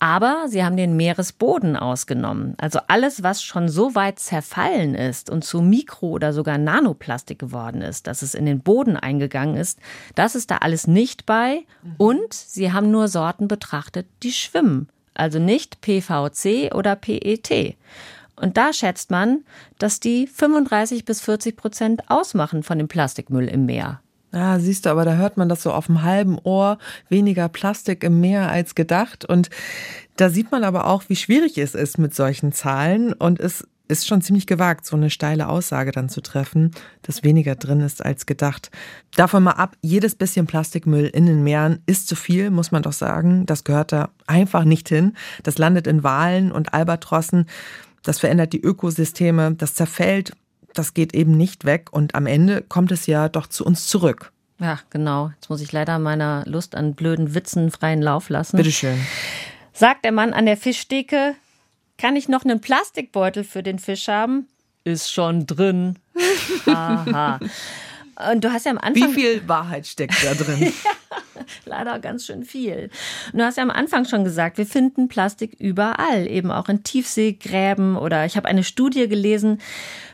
Aber 0.00 0.44
sie 0.46 0.64
haben 0.64 0.76
den 0.76 0.96
Meeresboden 0.96 1.76
ausgenommen. 1.76 2.54
Also 2.58 2.78
alles, 2.86 3.22
was 3.22 3.42
schon 3.42 3.68
so 3.68 3.94
weit 3.94 4.20
zerfallen 4.20 4.94
ist 4.94 5.28
und 5.28 5.44
zu 5.44 5.60
Mikro- 5.60 6.10
oder 6.10 6.32
sogar 6.32 6.56
Nanoplastik 6.56 7.38
geworden 7.38 7.82
ist, 7.82 8.06
dass 8.06 8.22
es 8.22 8.34
in 8.34 8.46
den 8.46 8.60
Boden 8.60 8.96
eingegangen 8.96 9.56
ist, 9.56 9.80
das 10.14 10.36
ist 10.36 10.50
da 10.50 10.58
alles 10.58 10.86
nicht 10.86 11.26
bei. 11.26 11.64
Und 11.96 12.32
sie 12.32 12.72
haben 12.72 12.90
nur 12.90 13.08
Sorten 13.08 13.48
betrachtet, 13.48 14.06
die 14.22 14.32
schwimmen. 14.32 14.88
Also 15.14 15.40
nicht 15.40 15.80
PVC 15.80 16.72
oder 16.74 16.94
PET. 16.94 17.76
Und 18.36 18.56
da 18.56 18.72
schätzt 18.72 19.10
man, 19.10 19.44
dass 19.78 19.98
die 19.98 20.28
35 20.28 21.04
bis 21.04 21.20
40 21.20 21.56
Prozent 21.56 22.02
ausmachen 22.08 22.62
von 22.62 22.78
dem 22.78 22.86
Plastikmüll 22.86 23.48
im 23.48 23.66
Meer. 23.66 24.00
Ja, 24.32 24.58
siehst 24.58 24.84
du, 24.84 24.90
aber 24.90 25.04
da 25.04 25.14
hört 25.14 25.36
man 25.36 25.48
das 25.48 25.62
so 25.62 25.72
auf 25.72 25.86
dem 25.86 26.02
halben 26.02 26.38
Ohr, 26.42 26.78
weniger 27.08 27.48
Plastik 27.48 28.04
im 28.04 28.20
Meer 28.20 28.50
als 28.50 28.74
gedacht. 28.74 29.24
Und 29.24 29.48
da 30.16 30.28
sieht 30.28 30.52
man 30.52 30.64
aber 30.64 30.86
auch, 30.86 31.04
wie 31.08 31.16
schwierig 31.16 31.56
es 31.56 31.74
ist 31.74 31.98
mit 31.98 32.14
solchen 32.14 32.52
Zahlen. 32.52 33.14
Und 33.14 33.40
es 33.40 33.66
ist 33.88 34.06
schon 34.06 34.20
ziemlich 34.20 34.46
gewagt, 34.46 34.84
so 34.84 34.96
eine 34.96 35.08
steile 35.08 35.48
Aussage 35.48 35.92
dann 35.92 36.10
zu 36.10 36.20
treffen, 36.20 36.72
dass 37.02 37.24
weniger 37.24 37.56
drin 37.56 37.80
ist 37.80 38.04
als 38.04 38.26
gedacht. 38.26 38.70
Davon 39.16 39.42
mal 39.42 39.52
ab, 39.52 39.76
jedes 39.80 40.14
bisschen 40.14 40.46
Plastikmüll 40.46 41.06
in 41.06 41.24
den 41.24 41.42
Meeren 41.42 41.80
ist 41.86 42.06
zu 42.06 42.14
viel, 42.14 42.50
muss 42.50 42.70
man 42.70 42.82
doch 42.82 42.92
sagen. 42.92 43.46
Das 43.46 43.64
gehört 43.64 43.92
da 43.92 44.10
einfach 44.26 44.64
nicht 44.64 44.90
hin. 44.90 45.14
Das 45.42 45.56
landet 45.56 45.86
in 45.86 46.02
Walen 46.02 46.52
und 46.52 46.74
Albatrossen. 46.74 47.46
Das 48.02 48.20
verändert 48.20 48.52
die 48.52 48.60
Ökosysteme, 48.60 49.54
das 49.54 49.74
zerfällt 49.74 50.34
das 50.78 50.94
geht 50.94 51.14
eben 51.14 51.36
nicht 51.36 51.64
weg 51.64 51.88
und 51.90 52.14
am 52.14 52.26
Ende 52.26 52.62
kommt 52.62 52.92
es 52.92 53.06
ja 53.06 53.28
doch 53.28 53.46
zu 53.46 53.64
uns 53.64 53.86
zurück. 53.88 54.32
Ja, 54.60 54.80
genau. 54.90 55.30
Jetzt 55.34 55.50
muss 55.50 55.60
ich 55.60 55.72
leider 55.72 55.98
meiner 55.98 56.44
Lust 56.46 56.74
an 56.74 56.94
blöden 56.94 57.34
Witzen 57.34 57.70
freien 57.70 58.02
Lauf 58.02 58.28
lassen. 58.28 58.56
Bitteschön. 58.56 58.98
Sagt 59.72 60.04
der 60.04 60.12
Mann 60.12 60.32
an 60.32 60.46
der 60.46 60.56
Fischdecke, 60.56 61.34
kann 61.96 62.16
ich 62.16 62.28
noch 62.28 62.44
einen 62.44 62.60
Plastikbeutel 62.60 63.44
für 63.44 63.62
den 63.62 63.78
Fisch 63.78 64.08
haben? 64.08 64.48
Ist 64.84 65.12
schon 65.12 65.46
drin. 65.46 65.98
Aha. 66.66 67.38
Und 68.32 68.42
du 68.42 68.52
hast 68.52 68.66
ja 68.66 68.72
am 68.72 68.78
Anfang. 68.78 69.10
Wie 69.10 69.14
viel 69.14 69.48
Wahrheit 69.48 69.86
steckt 69.86 70.24
da 70.24 70.34
drin? 70.34 70.60
ja, 70.84 70.90
leider 71.64 71.98
ganz 71.98 72.26
schön 72.26 72.44
viel. 72.44 72.90
Und 73.32 73.38
du 73.38 73.44
hast 73.44 73.56
ja 73.56 73.62
am 73.62 73.70
Anfang 73.70 74.04
schon 74.04 74.24
gesagt, 74.24 74.58
wir 74.58 74.66
finden 74.66 75.08
Plastik 75.08 75.56
überall, 75.58 76.26
eben 76.26 76.50
auch 76.50 76.68
in 76.68 76.82
Tiefseegräben 76.82 77.96
oder 77.96 78.24
ich 78.24 78.36
habe 78.36 78.48
eine 78.48 78.64
Studie 78.64 79.08
gelesen 79.08 79.58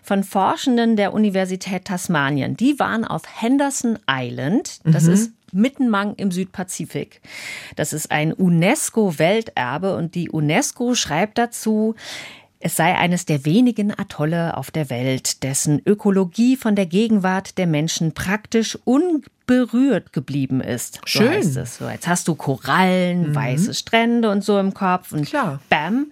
von 0.03 0.23
Forschenden 0.23 0.97
der 0.97 1.12
Universität 1.12 1.87
Tasmanien. 1.87 2.57
Die 2.57 2.79
waren 2.79 3.05
auf 3.05 3.23
Henderson 3.40 3.99
Island. 4.09 4.81
Das 4.85 5.05
mhm. 5.05 5.12
ist 5.12 5.33
Mittenmang 5.53 6.14
im 6.16 6.31
Südpazifik. 6.31 7.20
Das 7.77 7.92
ist 7.92 8.11
ein 8.11 8.33
UNESCO-Welterbe 8.33 9.97
und 9.97 10.14
die 10.14 10.29
UNESCO 10.29 10.94
schreibt 10.94 11.38
dazu, 11.38 11.94
es 12.64 12.77
sei 12.77 12.96
eines 12.96 13.27
der 13.27 13.44
wenigen 13.44 13.96
Atolle 13.96 14.57
auf 14.57 14.70
der 14.70 14.88
Welt, 14.88 15.42
dessen 15.42 15.83
Ökologie 15.85 16.57
von 16.57 16.74
der 16.74 16.87
Gegenwart 16.87 17.59
der 17.59 17.66
Menschen 17.66 18.14
praktisch 18.14 18.79
unberührt 18.85 20.14
geblieben 20.14 20.62
ist. 20.62 20.98
Schön. 21.05 21.24
So 21.24 21.31
heißt 21.31 21.57
es. 21.59 21.77
So, 21.77 21.88
jetzt 21.90 22.09
hast 22.09 22.27
du 22.27 22.35
Korallen, 22.35 23.29
mhm. 23.29 23.35
weiße 23.35 23.74
Strände 23.74 24.31
und 24.31 24.42
so 24.42 24.59
im 24.59 24.72
Kopf 24.72 25.12
und 25.12 25.27
Klar. 25.27 25.61
bam, 25.68 26.07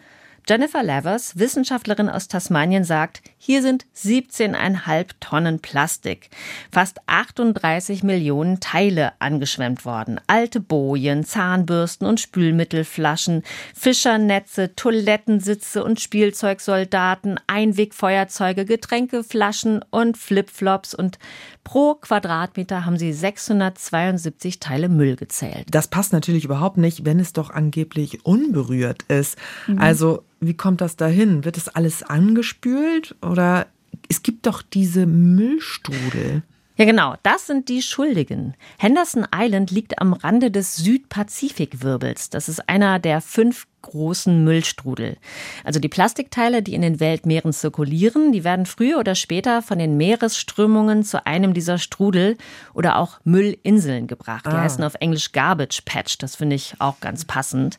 Jennifer 0.49 0.83
Levers, 0.83 1.39
Wissenschaftlerin 1.39 2.09
aus 2.09 2.27
Tasmanien, 2.27 2.83
sagt, 2.83 3.23
hier 3.39 3.63
sind 3.63 3.87
17,5 3.97 5.07
Tonnen 5.21 5.61
Plastik, 5.61 6.31
fast 6.71 7.01
38 7.07 8.03
Millionen 8.03 8.59
Teile 8.59 9.13
angeschwemmt 9.21 9.85
worden. 9.85 10.21
Alte 10.27 10.61
Bojen, 10.61 11.25
Zahnbürsten 11.25 12.07
und 12.07 12.19
Spülmittelflaschen, 12.21 13.45
Fischernetze, 13.75 14.75
Toilettensitze 14.75 15.85
und 15.85 16.01
Spielzeugsoldaten, 16.01 17.39
Einwegfeuerzeuge, 17.47 18.65
Getränkeflaschen 18.65 19.85
und 19.91 20.19
Flipflops 20.19 20.95
und 20.95 21.19
pro 21.63 21.95
Quadratmeter 21.95 22.85
haben 22.85 22.99
sie 22.99 23.13
672 23.13 24.59
Teile 24.59 24.89
Müll 24.89 25.15
gezählt. 25.15 25.67
Das 25.71 25.89
passt 25.89 26.13
natürlich 26.13 26.45
überhaupt 26.45 26.79
nicht, 26.79 27.05
wenn 27.05 27.21
es 27.21 27.33
doch 27.33 27.51
angeblich 27.51 28.25
unberührt 28.27 29.03
ist. 29.05 29.39
Mhm. 29.69 29.79
Also 29.79 30.25
wie 30.43 30.55
kommt 30.55 30.81
das 30.81 30.97
dahin? 30.97 31.45
Wird 31.45 31.57
das 31.57 31.69
alles 31.69 32.03
angespült 32.03 33.15
oder 33.23 33.67
es 34.09 34.23
gibt 34.23 34.47
doch 34.47 34.61
diese 34.61 35.07
Müllstrudel? 35.07 36.43
Ja, 36.77 36.85
genau, 36.85 37.15
das 37.23 37.47
sind 37.47 37.69
die 37.69 37.83
Schuldigen. 37.83 38.55
Henderson 38.79 39.27
Island 39.33 39.71
liegt 39.71 40.01
am 40.01 40.13
Rande 40.13 40.51
des 40.51 40.77
Südpazifikwirbels. 40.77 42.31
Das 42.31 42.49
ist 42.49 42.69
einer 42.69 42.99
der 42.99 43.21
fünf 43.21 43.67
großen 43.83 44.45
Müllstrudel. 44.45 45.17
Also 45.65 45.81
die 45.81 45.89
Plastikteile, 45.89 46.63
die 46.63 46.75
in 46.75 46.83
den 46.83 47.01
Weltmeeren 47.01 47.53
zirkulieren, 47.53 48.33
die 48.33 48.45
werden 48.45 48.67
früher 48.67 48.99
oder 48.99 49.15
später 49.15 49.63
von 49.63 49.79
den 49.79 49.97
Meeresströmungen 49.97 51.05
zu 51.05 51.27
einem 51.27 51.55
dieser 51.55 51.79
Strudel 51.79 52.37
oder 52.75 52.97
auch 52.97 53.19
Müllinseln 53.25 54.07
gebracht. 54.07 54.47
Die 54.47 54.51
ah. 54.51 54.63
heißen 54.63 54.83
auf 54.85 54.95
Englisch 55.01 55.33
Garbage 55.33 55.83
Patch. 55.85 56.19
Das 56.19 56.37
finde 56.37 56.57
ich 56.57 56.75
auch 56.79 57.01
ganz 57.01 57.25
passend. 57.25 57.79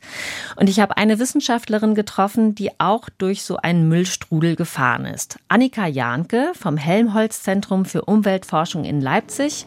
Und 0.56 0.68
ich 0.68 0.80
habe 0.80 0.96
eine 0.96 1.18
Wissenschaftlerin 1.18 1.94
getroffen, 1.94 2.54
die 2.54 2.70
auch 2.78 3.08
durch 3.18 3.42
so 3.42 3.56
einen 3.56 3.88
Müllstrudel 3.88 4.56
gefahren 4.56 5.06
ist. 5.06 5.38
Annika 5.48 5.86
Jahnke 5.86 6.52
vom 6.54 6.76
Helmholtz 6.76 7.42
Zentrum 7.42 7.84
für 7.84 8.02
Umweltforschung 8.02 8.84
in 8.84 9.00
Leipzig. 9.00 9.66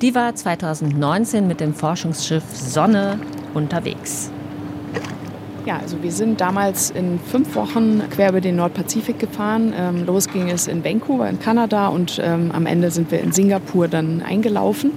Die 0.00 0.14
war 0.14 0.34
2019 0.34 1.46
mit 1.46 1.60
dem 1.60 1.74
Forschungsschiff 1.74 2.44
Sonne 2.52 3.18
unterwegs. 3.54 4.30
Ja, 5.64 5.78
also 5.78 6.02
wir 6.02 6.10
sind 6.10 6.40
damals 6.40 6.90
in 6.90 7.20
fünf 7.20 7.54
Wochen 7.54 8.02
quer 8.10 8.30
über 8.30 8.40
den 8.40 8.56
Nordpazifik 8.56 9.20
gefahren. 9.20 9.72
Ähm, 9.76 10.04
los 10.06 10.26
ging 10.28 10.50
es 10.50 10.66
in 10.66 10.84
Vancouver 10.84 11.28
in 11.28 11.38
Kanada 11.38 11.86
und 11.86 12.20
ähm, 12.22 12.50
am 12.52 12.66
Ende 12.66 12.90
sind 12.90 13.12
wir 13.12 13.20
in 13.20 13.30
Singapur 13.30 13.86
dann 13.86 14.22
eingelaufen. 14.22 14.90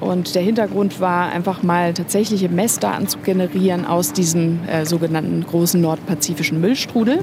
Und 0.00 0.34
der 0.34 0.42
Hintergrund 0.42 1.00
war 1.00 1.30
einfach 1.30 1.62
mal 1.62 1.94
tatsächliche 1.94 2.48
Messdaten 2.48 3.06
zu 3.06 3.18
generieren 3.20 3.86
aus 3.86 4.12
diesem 4.12 4.58
äh, 4.66 4.84
sogenannten 4.84 5.46
großen 5.46 5.80
nordpazifischen 5.80 6.60
Müllstrudel. 6.60 7.20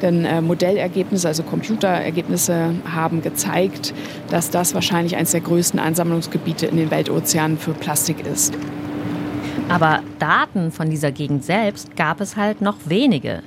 Denn 0.00 0.24
äh, 0.24 0.40
Modellergebnisse, 0.40 1.26
also 1.26 1.42
Computerergebnisse 1.42 2.76
haben 2.88 3.22
gezeigt, 3.22 3.92
dass 4.30 4.50
das 4.50 4.72
wahrscheinlich 4.72 5.16
eines 5.16 5.32
der 5.32 5.40
größten 5.40 5.80
Ansammlungsgebiete 5.80 6.66
in 6.66 6.76
den 6.76 6.92
Weltozeanen 6.92 7.58
für 7.58 7.72
Plastik 7.72 8.24
ist. 8.24 8.54
Aber 9.68 10.02
Daten 10.18 10.70
von 10.70 10.90
dieser 10.90 11.10
Gegend 11.10 11.44
selbst 11.44 11.96
gab 11.96 12.20
es 12.20 12.36
halt 12.36 12.60
noch 12.60 12.76
wenige. 12.86 13.42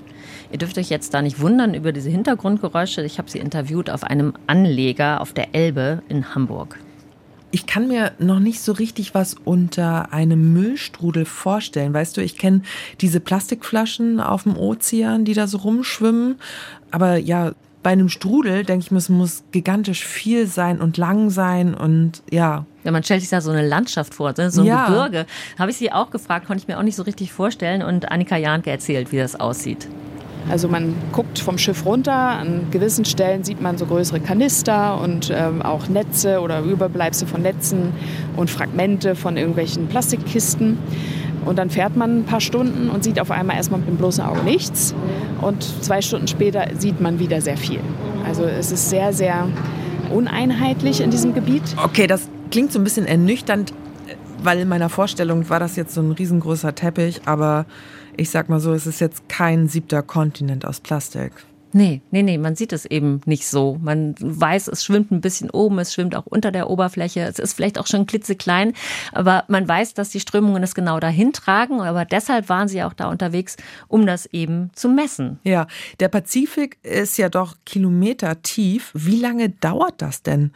Ihr 0.51 0.57
dürft 0.57 0.77
euch 0.77 0.89
jetzt 0.89 1.13
da 1.13 1.21
nicht 1.21 1.39
wundern 1.39 1.73
über 1.73 1.91
diese 1.91 2.09
Hintergrundgeräusche. 2.09 3.03
Ich 3.03 3.17
habe 3.17 3.29
sie 3.29 3.39
interviewt 3.39 3.89
auf 3.89 4.03
einem 4.03 4.33
Anleger 4.47 5.21
auf 5.21 5.33
der 5.33 5.53
Elbe 5.53 6.01
in 6.09 6.33
Hamburg. 6.33 6.79
Ich 7.51 7.65
kann 7.65 7.87
mir 7.87 8.11
noch 8.19 8.39
nicht 8.39 8.59
so 8.59 8.73
richtig 8.73 9.13
was 9.13 9.35
unter 9.45 10.11
einem 10.11 10.53
Müllstrudel 10.53 11.25
vorstellen. 11.25 11.93
Weißt 11.93 12.17
du, 12.17 12.21
ich 12.21 12.37
kenne 12.37 12.61
diese 12.99 13.19
Plastikflaschen 13.19 14.19
auf 14.19 14.43
dem 14.43 14.57
Ozean, 14.57 15.23
die 15.23 15.33
da 15.33 15.47
so 15.47 15.59
rumschwimmen. 15.59 16.39
Aber 16.91 17.17
ja, 17.17 17.53
bei 17.87 17.93
einem 17.93 18.09
Strudel 18.09 18.65
denke 18.65 18.83
ich 18.83 18.91
mir, 18.91 18.97
es 18.97 19.07
muss 19.07 19.45
gigantisch 19.53 20.03
viel 20.03 20.45
sein 20.45 20.81
und 20.81 20.97
lang 20.97 21.29
sein 21.29 21.73
und 21.73 22.21
ja. 22.29 22.65
Ja, 22.83 22.91
man 22.91 23.01
stellt 23.01 23.21
sich 23.21 23.29
da 23.29 23.39
so 23.39 23.49
eine 23.49 23.65
Landschaft 23.65 24.13
vor, 24.13 24.33
ne? 24.37 24.51
so 24.51 24.59
ein 24.59 24.67
ja. 24.67 24.87
Gebirge. 24.87 25.25
Habe 25.57 25.71
ich 25.71 25.77
sie 25.77 25.93
auch 25.93 26.11
gefragt, 26.11 26.47
konnte 26.47 26.61
ich 26.61 26.67
mir 26.67 26.77
auch 26.79 26.83
nicht 26.83 26.97
so 26.97 27.03
richtig 27.03 27.31
vorstellen 27.31 27.81
und 27.81 28.11
Annika 28.11 28.35
Jahnke 28.35 28.71
erzählt, 28.71 29.13
wie 29.13 29.17
das 29.19 29.39
aussieht. 29.39 29.87
Also 30.49 30.67
man 30.67 30.95
guckt 31.13 31.39
vom 31.39 31.57
Schiff 31.57 31.85
runter, 31.85 32.11
an 32.13 32.67
gewissen 32.71 33.05
Stellen 33.05 33.45
sieht 33.45 33.61
man 33.61 33.77
so 33.77 33.85
größere 33.85 34.19
Kanister 34.19 34.99
und 34.99 35.31
ähm, 35.33 35.61
auch 35.61 35.87
Netze 35.87 36.41
oder 36.41 36.59
Überbleibsel 36.59 37.25
von 37.25 37.41
Netzen 37.41 37.93
und 38.35 38.49
Fragmente 38.49 39.15
von 39.15 39.37
irgendwelchen 39.37 39.87
Plastikkisten. 39.87 40.77
Und 41.47 41.57
dann 41.57 41.69
fährt 41.69 41.95
man 41.95 42.19
ein 42.19 42.23
paar 42.25 42.41
Stunden 42.41 42.89
und 42.89 43.03
sieht 43.03 43.19
auf 43.19 43.31
einmal 43.31 43.55
erstmal 43.55 43.79
mit 43.79 43.89
dem 43.89 43.97
bloßen 43.97 44.23
Auge 44.23 44.43
nichts. 44.43 44.93
Und 45.41 45.63
zwei 45.81 46.01
Stunden 46.01 46.27
später 46.27 46.67
sieht 46.77 46.99
man 47.01 47.19
wieder 47.19 47.41
sehr 47.41 47.57
viel. 47.57 47.79
Also 48.25 48.43
es 48.43 48.71
ist 48.71 48.89
sehr, 48.89 49.13
sehr 49.13 49.47
uneinheitlich 50.13 51.01
in 51.01 51.09
diesem 51.09 51.33
Gebiet. 51.33 51.63
Okay, 51.83 52.07
das 52.07 52.27
klingt 52.51 52.71
so 52.71 52.79
ein 52.79 52.83
bisschen 52.83 53.05
ernüchternd. 53.05 53.73
weil 54.43 54.59
in 54.59 54.67
meiner 54.69 54.89
Vorstellung 54.89 55.49
war 55.49 55.59
das 55.59 55.75
jetzt 55.75 55.95
so 55.95 56.01
ein 56.01 56.11
riesengroßer 56.11 56.75
Teppich, 56.75 57.21
aber 57.25 57.65
ich 58.17 58.29
sag 58.29 58.49
mal 58.49 58.59
so, 58.59 58.71
es 58.73 58.85
ist 58.85 58.99
jetzt 58.99 59.27
kein 59.29 59.67
siebter 59.67 60.03
Kontinent 60.03 60.65
aus 60.65 60.79
Plastik. 60.79 61.31
Nee, 61.73 62.01
nee, 62.11 62.23
nee, 62.23 62.37
man 62.37 62.55
sieht 62.55 62.71
es 62.73 62.85
eben 62.85 63.21
nicht 63.25 63.47
so. 63.47 63.77
Man 63.81 64.15
weiß, 64.19 64.67
es 64.67 64.83
schwimmt 64.83 65.11
ein 65.11 65.21
bisschen 65.21 65.49
oben, 65.49 65.79
es 65.79 65.93
schwimmt 65.93 66.15
auch 66.15 66.25
unter 66.25 66.51
der 66.51 66.69
Oberfläche. 66.69 67.21
Es 67.21 67.39
ist 67.39 67.53
vielleicht 67.53 67.77
auch 67.77 67.87
schon 67.87 68.05
klitzeklein, 68.05 68.73
aber 69.11 69.43
man 69.47 69.67
weiß, 69.67 69.93
dass 69.93 70.09
die 70.09 70.19
Strömungen 70.19 70.63
es 70.63 70.75
genau 70.75 70.99
dahin 70.99 71.33
tragen. 71.33 71.81
Aber 71.81 72.05
deshalb 72.05 72.49
waren 72.49 72.67
sie 72.67 72.83
auch 72.83 72.93
da 72.93 73.09
unterwegs, 73.09 73.57
um 73.87 74.05
das 74.05 74.25
eben 74.27 74.71
zu 74.73 74.89
messen. 74.89 75.39
Ja, 75.43 75.67
der 75.99 76.07
Pazifik 76.07 76.77
ist 76.83 77.17
ja 77.17 77.29
doch 77.29 77.55
Kilometer 77.65 78.41
tief. 78.41 78.91
Wie 78.93 79.19
lange 79.19 79.49
dauert 79.49 80.01
das 80.01 80.23
denn, 80.23 80.51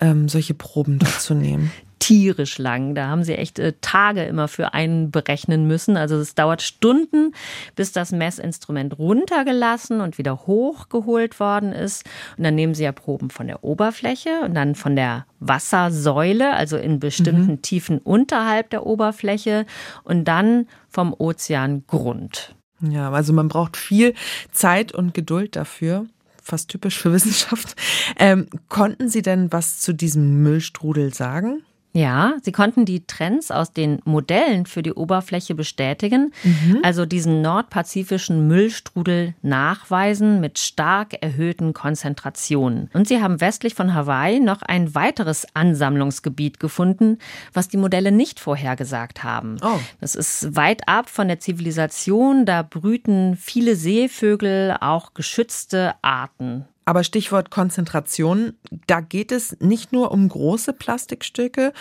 ähm, 0.00 0.28
solche 0.28 0.54
Proben 0.54 0.98
dort 0.98 1.20
zu 1.20 1.34
nehmen? 1.34 1.70
tierisch 1.98 2.58
lang. 2.58 2.94
Da 2.94 3.08
haben 3.08 3.24
sie 3.24 3.34
echt 3.34 3.58
äh, 3.58 3.74
Tage 3.80 4.24
immer 4.24 4.48
für 4.48 4.74
einen 4.74 5.10
berechnen 5.10 5.66
müssen. 5.66 5.96
Also 5.96 6.16
es 6.16 6.34
dauert 6.34 6.62
Stunden, 6.62 7.32
bis 7.76 7.92
das 7.92 8.12
Messinstrument 8.12 8.98
runtergelassen 8.98 10.00
und 10.00 10.18
wieder 10.18 10.46
hochgeholt 10.46 11.40
worden 11.40 11.72
ist. 11.72 12.04
Und 12.36 12.44
dann 12.44 12.54
nehmen 12.54 12.74
sie 12.74 12.84
ja 12.84 12.92
Proben 12.92 13.30
von 13.30 13.46
der 13.46 13.64
Oberfläche 13.64 14.40
und 14.44 14.54
dann 14.54 14.74
von 14.74 14.96
der 14.96 15.26
Wassersäule, 15.40 16.54
also 16.54 16.76
in 16.76 17.00
bestimmten 17.00 17.52
mhm. 17.52 17.62
Tiefen 17.62 17.98
unterhalb 17.98 18.70
der 18.70 18.86
Oberfläche 18.86 19.66
und 20.02 20.24
dann 20.24 20.66
vom 20.88 21.14
Ozeangrund. 21.16 22.54
Ja, 22.80 23.10
also 23.10 23.32
man 23.32 23.48
braucht 23.48 23.76
viel 23.76 24.14
Zeit 24.52 24.92
und 24.92 25.14
Geduld 25.14 25.56
dafür 25.56 26.06
fast 26.44 26.68
typisch 26.68 26.98
für 26.98 27.12
Wissenschaft. 27.14 27.74
Ähm, 28.18 28.46
konnten 28.68 29.08
Sie 29.08 29.22
denn 29.22 29.50
was 29.50 29.80
zu 29.80 29.92
diesem 29.92 30.42
Müllstrudel 30.42 31.12
sagen? 31.12 31.62
Ja, 31.96 32.34
sie 32.42 32.50
konnten 32.50 32.84
die 32.84 33.06
Trends 33.06 33.52
aus 33.52 33.72
den 33.72 34.00
Modellen 34.04 34.66
für 34.66 34.82
die 34.82 34.92
Oberfläche 34.92 35.54
bestätigen, 35.54 36.32
mhm. 36.42 36.80
also 36.82 37.06
diesen 37.06 37.40
nordpazifischen 37.40 38.48
Müllstrudel 38.48 39.34
nachweisen 39.42 40.40
mit 40.40 40.58
stark 40.58 41.22
erhöhten 41.22 41.72
Konzentrationen. 41.72 42.90
Und 42.94 43.06
sie 43.06 43.22
haben 43.22 43.40
westlich 43.40 43.76
von 43.76 43.94
Hawaii 43.94 44.40
noch 44.40 44.62
ein 44.62 44.96
weiteres 44.96 45.46
Ansammlungsgebiet 45.54 46.58
gefunden, 46.58 47.18
was 47.52 47.68
die 47.68 47.76
Modelle 47.76 48.10
nicht 48.10 48.40
vorhergesagt 48.40 49.22
haben. 49.22 49.58
Oh. 49.62 49.78
Das 50.00 50.16
ist 50.16 50.56
weit 50.56 50.88
ab 50.88 51.08
von 51.08 51.28
der 51.28 51.38
Zivilisation, 51.38 52.44
da 52.44 52.62
brüten 52.62 53.36
viele 53.36 53.76
Seevögel, 53.76 54.76
auch 54.80 55.14
geschützte 55.14 55.94
Arten. 56.02 56.66
Aber 56.84 57.04
Stichwort 57.04 57.50
Konzentration, 57.50 58.54
da 58.86 59.00
geht 59.00 59.32
es 59.32 59.56
nicht 59.60 59.92
nur 59.92 60.12
um 60.12 60.28
große 60.28 60.72
Plastikstücke 60.72 61.72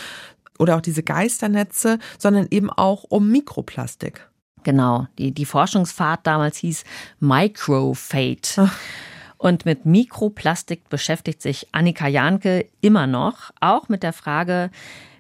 oder 0.60 0.78
auch 0.78 0.82
diese 0.82 1.04
Geisternetze, 1.04 2.00
sondern 2.18 2.48
eben 2.52 2.70
auch 2.70 3.04
um 3.10 3.30
Mikroplastik. 3.30 4.30
Genau, 4.64 5.08
die, 5.18 5.32
die 5.32 5.46
Forschungsfahrt 5.46 6.26
damals 6.26 6.58
hieß 6.58 6.84
Microfate. 7.20 8.72
Und 9.38 9.66
mit 9.66 9.86
Mikroplastik 9.86 10.88
beschäftigt 10.88 11.42
sich 11.42 11.68
Annika 11.74 12.08
Janke 12.08 12.68
immer 12.80 13.08
noch, 13.08 13.52
auch 13.60 13.90
mit 13.90 14.02
der 14.02 14.14
Frage, 14.14 14.72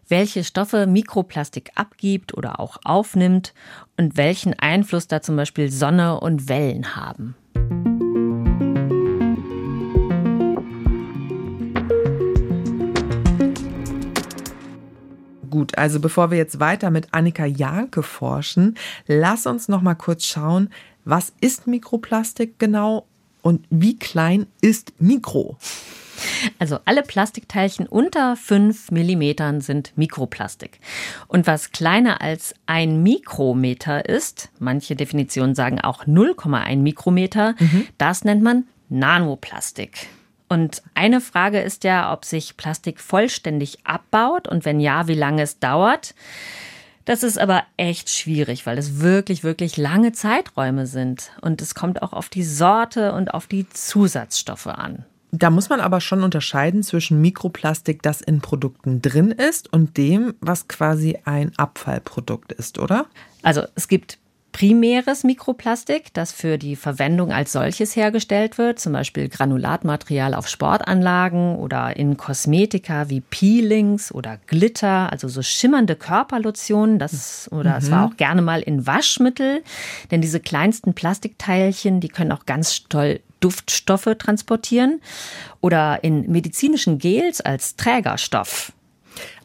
welche 0.07 0.45
Stoffe 0.45 0.87
Mikroplastik 0.87 1.71
abgibt 1.75 2.33
oder 2.33 2.61
auch 2.61 2.77
aufnimmt 2.85 3.53
und 3.97 4.15
welchen 4.15 4.57
Einfluss 4.57 5.07
da 5.07 5.21
zum 5.21 5.35
Beispiel 5.35 5.69
Sonne 5.69 6.19
und 6.21 6.47
Wellen 6.47 6.95
haben. 6.95 7.35
Gut, 15.73 15.79
also 15.79 15.99
bevor 15.99 16.29
wir 16.29 16.37
jetzt 16.37 16.59
weiter 16.59 16.91
mit 16.91 17.07
Annika 17.11 17.45
Janke 17.45 18.03
forschen, 18.03 18.75
lass 19.07 19.47
uns 19.47 19.67
noch 19.67 19.81
mal 19.81 19.95
kurz 19.95 20.23
schauen, 20.25 20.69
was 21.03 21.33
ist 21.41 21.65
Mikroplastik 21.67 22.59
genau 22.59 23.07
und 23.41 23.65
wie 23.71 23.97
klein 23.97 24.45
ist 24.61 24.93
Mikro? 24.99 25.57
Also 26.59 26.77
alle 26.85 27.01
Plastikteilchen 27.01 27.87
unter 27.87 28.35
5 28.35 28.91
mm 28.91 29.59
sind 29.61 29.93
Mikroplastik. 29.95 30.79
Und 31.27 31.47
was 31.47 31.71
kleiner 31.71 32.21
als 32.21 32.53
ein 32.67 33.01
Mikrometer 33.01 34.07
ist, 34.07 34.49
manche 34.59 34.95
Definitionen 34.95 35.55
sagen 35.55 35.81
auch 35.81 36.05
0,1 36.05 36.77
Mikrometer, 36.77 37.55
mhm. 37.57 37.87
das 37.97 38.23
nennt 38.23 38.43
man 38.43 38.65
Nanoplastik. 38.89 40.07
Und 40.53 40.83
eine 40.93 41.19
Frage 41.19 41.61
ist 41.61 41.83
ja, 41.83 42.13
ob 42.13 42.25
sich 42.25 42.57
Plastik 42.57 42.99
vollständig 42.99 43.79
abbaut 43.85 44.47
und 44.47 44.65
wenn 44.65 44.79
ja, 44.79 45.07
wie 45.07 45.15
lange 45.15 45.41
es 45.41 45.57
dauert. 45.57 46.13
Das 47.05 47.23
ist 47.23 47.39
aber 47.39 47.63
echt 47.75 48.11
schwierig, 48.11 48.67
weil 48.67 48.77
es 48.77 48.99
wirklich, 48.99 49.43
wirklich 49.43 49.77
lange 49.77 50.11
Zeiträume 50.11 50.85
sind. 50.85 51.31
Und 51.41 51.59
es 51.63 51.73
kommt 51.73 52.03
auch 52.03 52.13
auf 52.13 52.29
die 52.29 52.43
Sorte 52.43 53.13
und 53.13 53.33
auf 53.33 53.47
die 53.47 53.67
Zusatzstoffe 53.67 54.67
an. 54.67 55.05
Da 55.31 55.49
muss 55.49 55.69
man 55.69 55.79
aber 55.79 56.01
schon 56.01 56.21
unterscheiden 56.21 56.83
zwischen 56.83 57.19
Mikroplastik, 57.19 58.03
das 58.03 58.21
in 58.21 58.39
Produkten 58.39 59.01
drin 59.01 59.31
ist, 59.31 59.73
und 59.73 59.97
dem, 59.97 60.35
was 60.39 60.67
quasi 60.67 61.17
ein 61.25 61.51
Abfallprodukt 61.57 62.51
ist, 62.51 62.77
oder? 62.77 63.07
Also 63.41 63.63
es 63.73 63.87
gibt 63.87 64.19
primäres 64.53 65.23
Mikroplastik, 65.25 66.13
das 66.13 66.31
für 66.31 66.57
die 66.57 66.77
Verwendung 66.77 67.33
als 67.33 67.51
solches 67.51 67.95
hergestellt 67.95 68.57
wird, 68.57 68.79
zum 68.79 68.93
Beispiel 68.93 69.27
Granulatmaterial 69.27 70.33
auf 70.33 70.47
Sportanlagen 70.47 71.57
oder 71.57 71.97
in 71.97 72.15
Kosmetika 72.15 73.09
wie 73.09 73.19
Peelings 73.19 74.13
oder 74.13 74.37
Glitter, 74.47 75.11
also 75.11 75.27
so 75.27 75.41
schimmernde 75.41 75.95
Körperlotionen, 75.95 76.99
das 76.99 77.49
oder 77.51 77.71
mhm. 77.71 77.77
es 77.77 77.91
war 77.91 78.05
auch 78.05 78.15
gerne 78.15 78.41
mal 78.41 78.61
in 78.61 78.87
Waschmittel, 78.87 79.63
denn 80.11 80.21
diese 80.21 80.39
kleinsten 80.39 80.93
Plastikteilchen, 80.93 81.99
die 81.99 82.09
können 82.09 82.31
auch 82.31 82.45
ganz 82.45 82.85
toll 82.87 83.19
Duftstoffe 83.39 84.15
transportieren 84.19 85.01
oder 85.59 86.03
in 86.03 86.31
medizinischen 86.31 86.99
Gels 86.99 87.41
als 87.41 87.75
Trägerstoff. 87.75 88.71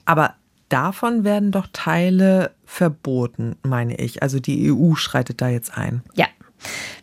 Aber 0.05 0.35
davon 0.69 1.25
werden 1.25 1.51
doch 1.51 1.67
Teile 1.73 2.53
verboten, 2.69 3.57
meine 3.63 3.97
ich. 3.97 4.23
Also 4.23 4.41
die 4.41 4.71
EU 4.71 4.95
schreitet 4.95 5.41
da 5.41 5.49
jetzt 5.49 5.77
ein. 5.77 6.03
Ja, 6.15 6.27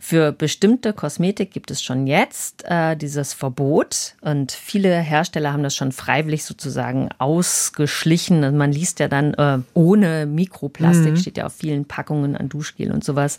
für 0.00 0.32
bestimmte 0.32 0.92
Kosmetik 0.92 1.50
gibt 1.50 1.70
es 1.70 1.82
schon 1.82 2.06
jetzt 2.06 2.64
äh, 2.66 2.96
dieses 2.96 3.32
Verbot 3.32 4.14
und 4.20 4.52
viele 4.52 5.00
Hersteller 5.00 5.52
haben 5.52 5.62
das 5.62 5.74
schon 5.74 5.92
freiwillig 5.92 6.44
sozusagen 6.44 7.08
ausgeschlichen. 7.18 8.44
Also 8.44 8.56
man 8.56 8.70
liest 8.70 9.00
ja 9.00 9.08
dann 9.08 9.34
äh, 9.34 9.58
ohne 9.74 10.26
Mikroplastik, 10.26 11.12
mhm. 11.12 11.16
steht 11.16 11.38
ja 11.38 11.46
auf 11.46 11.54
vielen 11.54 11.86
Packungen 11.86 12.36
an 12.36 12.48
Duschgel 12.48 12.92
und 12.92 13.02
sowas. 13.02 13.38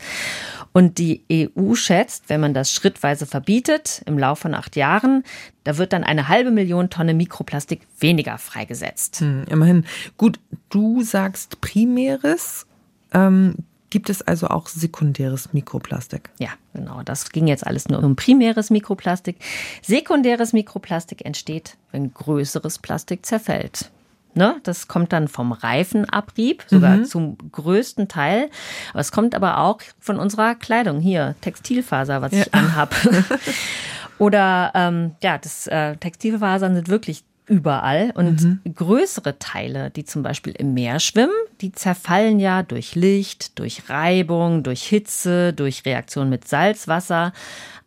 Und 0.74 0.98
die 0.98 1.24
EU 1.32 1.76
schätzt, 1.76 2.26
wenn 2.28 2.42
man 2.42 2.54
das 2.54 2.72
schrittweise 2.72 3.26
verbietet, 3.26 4.02
im 4.06 4.18
Laufe 4.18 4.42
von 4.42 4.54
acht 4.54 4.76
Jahren, 4.76 5.24
da 5.68 5.78
wird 5.78 5.92
dann 5.92 6.06
eine 6.06 6.30
halbe 6.30 6.50
Million 6.50 6.90
Tonne 6.90 7.14
Mikroplastik 7.14 7.82
weniger 8.00 8.38
freigesetzt. 8.38 9.20
Mhm, 9.20 9.44
immerhin. 9.50 9.86
Gut, 10.16 10.40
du 10.70 11.04
sagst 11.04 11.60
primäres. 11.60 12.66
Ähm, 13.12 13.56
Gibt 13.90 14.10
es 14.10 14.22
also 14.22 14.48
auch 14.48 14.68
sekundäres 14.68 15.52
Mikroplastik? 15.52 16.30
Ja, 16.40 16.52
genau. 16.74 17.02
Das 17.04 17.32
ging 17.32 17.48
jetzt 17.48 17.68
alles 17.68 17.90
nur 17.90 18.02
um 18.02 18.16
primäres 18.16 18.70
Mikroplastik. 18.70 19.36
Sekundäres 19.82 20.54
Mikroplastik 20.54 21.26
entsteht, 21.26 21.76
wenn 21.92 22.14
größeres 22.14 22.80
Plastik 22.80 23.26
zerfällt. 23.26 23.92
Ne? 24.36 24.56
Das 24.64 24.88
kommt 24.88 25.12
dann 25.12 25.28
vom 25.28 25.52
Reifenabrieb, 25.52 26.64
sogar 26.68 26.96
mhm. 26.96 27.06
zum 27.06 27.38
größten 27.52 28.08
Teil. 28.08 28.50
Aber 28.92 29.02
es 29.02 29.12
kommt 29.12 29.36
aber 29.36 29.58
auch 29.58 29.82
von 30.00 30.18
unserer 30.18 30.56
Kleidung 30.56 31.02
hier, 31.02 31.36
Textilfaser, 31.42 32.22
was 32.22 32.32
ja. 32.32 32.44
ich 32.44 32.54
anhab. 32.54 32.96
Oder 34.20 34.72
ähm, 34.74 35.16
ja, 35.22 35.38
das 35.38 35.68
äh, 35.68 35.96
Textilfasern 35.98 36.76
sind 36.76 36.90
wirklich 36.90 37.24
überall. 37.48 38.12
Und 38.16 38.44
mhm. 38.44 38.74
größere 38.74 39.40
Teile, 39.40 39.90
die 39.90 40.06
zum 40.06 40.22
Beispiel 40.22 40.54
im 40.58 40.74
Meer 40.74 41.00
schwimmen, 41.00 41.34
die 41.62 41.72
zerfallen 41.72 42.40
ja 42.40 42.64
durch 42.64 42.96
Licht, 42.96 43.58
durch 43.58 43.90
Reibung, 43.90 44.64
durch 44.64 44.84
Hitze, 44.84 45.54
durch 45.54 45.86
Reaktion 45.86 46.30
mit 46.30 46.48
Salzwasser. 46.48 47.34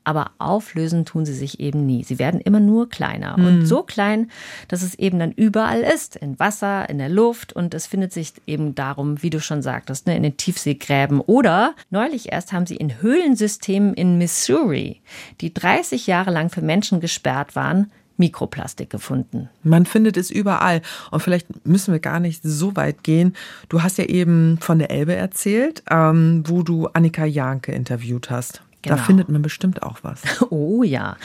Aber 0.05 0.31
auflösen 0.39 1.05
tun 1.05 1.27
sie 1.27 1.35
sich 1.35 1.61
eben 1.61 1.87
nie. 1.87 2.05
Sie 2.05 2.19
werden 2.19 2.41
immer 2.41 2.61
nur 2.61 2.89
kleiner 2.89 3.37
mhm. 3.37 3.47
und 3.47 3.67
so 3.67 3.83
klein, 3.83 4.31
dass 4.69 4.83
es 4.83 4.95
eben 4.95 5.19
dann 5.19 5.33
überall 5.33 5.81
ist. 5.81 6.17
In 6.17 6.39
Wasser, 6.39 6.89
in 6.89 6.99
der 6.99 7.09
Luft 7.09 7.53
und 7.53 7.75
es 7.75 7.87
findet 7.87 8.13
sich 8.13 8.33
eben 8.47 8.75
darum, 8.75 9.23
wie 9.23 9.31
du 9.31 9.41
schon 9.41 9.63
sagtest, 9.63 10.07
ne, 10.07 10.17
in 10.17 10.23
den 10.23 10.37
Tiefseegräben. 10.37 11.21
Oder 11.21 11.75
neulich 11.91 12.33
erst 12.33 12.53
haben 12.53 12.67
sie 12.67 12.77
in 12.77 13.03
Höhlensystemen 13.03 13.95
in 13.95 14.19
Missouri, 14.19 15.01
die 15.41 15.53
30 15.53 16.07
Jahre 16.07 16.31
lang 16.31 16.51
für 16.51 16.63
Menschen 16.63 17.01
gesperrt 17.01 17.55
waren, 17.55 17.91
Mikroplastik 18.21 18.91
gefunden. 18.91 19.49
Man 19.65 19.87
findet 19.87 20.17
es 20.17 20.31
überall. 20.31 20.83
Und 21.11 21.23
vielleicht 21.23 21.67
müssen 21.67 21.93
wir 21.93 22.01
gar 22.01 22.21
nicht 22.21 22.43
so 22.45 22.77
weit 22.77 23.03
gehen. 23.03 23.35
Du 23.69 23.83
hast 23.83 23.99
ja 23.99 24.05
eben 24.05 24.59
von 24.61 24.79
der 24.79 24.91
Elbe 24.91 25.17
erzählt, 25.17 25.83
ähm, 25.91 26.45
wo 26.47 26.63
du 26.63 26.87
Annika 26.89 27.25
Janke 27.25 27.73
interviewt 27.73 28.31
hast. 28.31 28.63
Genau. 28.83 28.97
Da 28.97 29.03
findet 29.03 29.29
man 29.29 29.43
bestimmt 29.43 29.83
auch 29.83 29.99
was. 30.03 30.23
Oh 30.51 30.83
ja. 30.83 31.17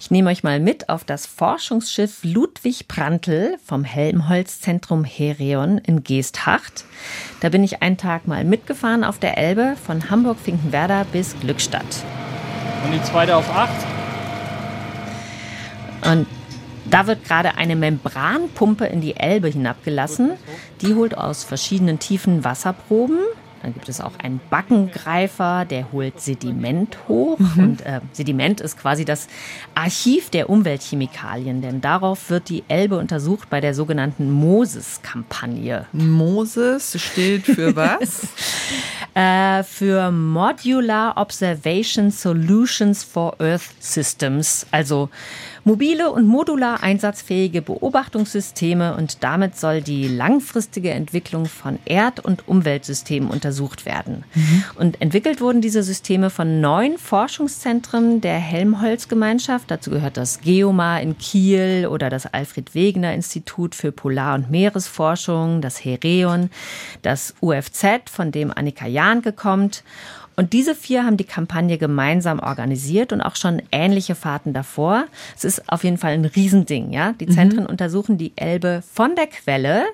Ich 0.00 0.10
nehme 0.10 0.30
euch 0.30 0.42
mal 0.42 0.58
mit 0.58 0.88
auf 0.88 1.04
das 1.04 1.26
Forschungsschiff 1.26 2.24
Ludwig 2.24 2.88
Prantl 2.88 3.56
vom 3.64 3.84
Helmholtz-Zentrum 3.84 5.04
Herion 5.04 5.78
in 5.78 6.02
Geesthacht. 6.02 6.84
Da 7.40 7.50
bin 7.50 7.62
ich 7.62 7.82
einen 7.82 7.98
Tag 7.98 8.26
mal 8.26 8.44
mitgefahren 8.44 9.04
auf 9.04 9.18
der 9.18 9.36
Elbe 9.36 9.76
von 9.84 10.10
Hamburg-Finkenwerder 10.10 11.04
bis 11.12 11.38
Glückstadt. 11.40 12.04
Und 12.84 12.92
die 12.92 13.02
zweite 13.02 13.36
auf 13.36 13.48
acht. 13.54 13.86
Und 16.10 16.26
da 16.84 17.06
wird 17.06 17.24
gerade 17.24 17.56
eine 17.56 17.76
Membranpumpe 17.76 18.86
in 18.86 19.00
die 19.00 19.16
Elbe 19.16 19.48
hinabgelassen. 19.48 20.32
Die 20.80 20.94
holt 20.94 21.16
aus 21.16 21.44
verschiedenen 21.44 21.98
Tiefen 21.98 22.44
Wasserproben. 22.44 23.18
Dann 23.64 23.72
gibt 23.72 23.88
es 23.88 24.02
auch 24.02 24.12
einen 24.18 24.42
Backengreifer, 24.50 25.64
der 25.64 25.90
holt 25.90 26.20
Sediment 26.20 26.98
hoch. 27.08 27.38
Mhm. 27.38 27.64
Und 27.64 27.80
äh, 27.86 28.00
Sediment 28.12 28.60
ist 28.60 28.78
quasi 28.78 29.06
das 29.06 29.26
Archiv 29.74 30.28
der 30.28 30.50
Umweltchemikalien, 30.50 31.62
denn 31.62 31.80
darauf 31.80 32.28
wird 32.28 32.50
die 32.50 32.62
Elbe 32.68 32.98
untersucht 32.98 33.48
bei 33.48 33.62
der 33.62 33.72
sogenannten 33.72 34.30
Moses-Kampagne. 34.30 35.86
Moses 35.92 37.00
steht 37.00 37.46
für 37.46 37.74
was? 37.76 38.28
äh, 39.14 39.62
für 39.62 40.10
Modular 40.10 41.16
Observation 41.16 42.10
Solutions 42.10 43.02
for 43.02 43.40
Earth 43.40 43.70
Systems. 43.80 44.66
Also 44.72 45.08
Mobile 45.64 46.10
und 46.10 46.26
modular 46.26 46.82
einsatzfähige 46.82 47.62
Beobachtungssysteme 47.62 48.96
und 48.96 49.24
damit 49.24 49.56
soll 49.56 49.80
die 49.80 50.08
langfristige 50.08 50.90
Entwicklung 50.90 51.46
von 51.46 51.78
Erd- 51.86 52.20
und 52.20 52.46
Umweltsystemen 52.46 53.30
untersucht 53.30 53.86
werden. 53.86 54.24
Mhm. 54.34 54.64
Und 54.74 55.00
entwickelt 55.00 55.40
wurden 55.40 55.62
diese 55.62 55.82
Systeme 55.82 56.28
von 56.28 56.60
neun 56.60 56.98
Forschungszentren 56.98 58.20
der 58.20 58.38
Helmholtz-Gemeinschaft. 58.38 59.70
Dazu 59.70 59.90
gehört 59.90 60.18
das 60.18 60.42
GEOMA 60.42 60.98
in 60.98 61.16
Kiel 61.16 61.88
oder 61.90 62.10
das 62.10 62.26
Alfred 62.26 62.74
Wegener 62.74 63.14
Institut 63.14 63.74
für 63.74 63.90
Polar- 63.90 64.34
und 64.34 64.50
Meeresforschung, 64.50 65.62
das 65.62 65.82
Hereon, 65.82 66.50
das 67.00 67.34
UFZ, 67.40 68.10
von 68.10 68.32
dem 68.32 68.50
Annika 68.50 68.86
Jahnke 68.86 69.32
kommt. 69.32 69.82
Und 70.36 70.52
diese 70.52 70.74
vier 70.74 71.04
haben 71.04 71.16
die 71.16 71.24
Kampagne 71.24 71.78
gemeinsam 71.78 72.40
organisiert 72.40 73.12
und 73.12 73.20
auch 73.20 73.36
schon 73.36 73.62
ähnliche 73.70 74.14
Fahrten 74.14 74.52
davor. 74.52 75.04
Es 75.36 75.44
ist 75.44 75.68
auf 75.68 75.84
jeden 75.84 75.98
Fall 75.98 76.12
ein 76.12 76.24
Riesending, 76.24 76.92
ja. 76.92 77.12
Die 77.20 77.26
Zentren 77.26 77.64
mhm. 77.64 77.70
untersuchen 77.70 78.18
die 78.18 78.32
Elbe 78.36 78.82
von 78.92 79.14
der 79.14 79.26
Quelle, 79.26 79.84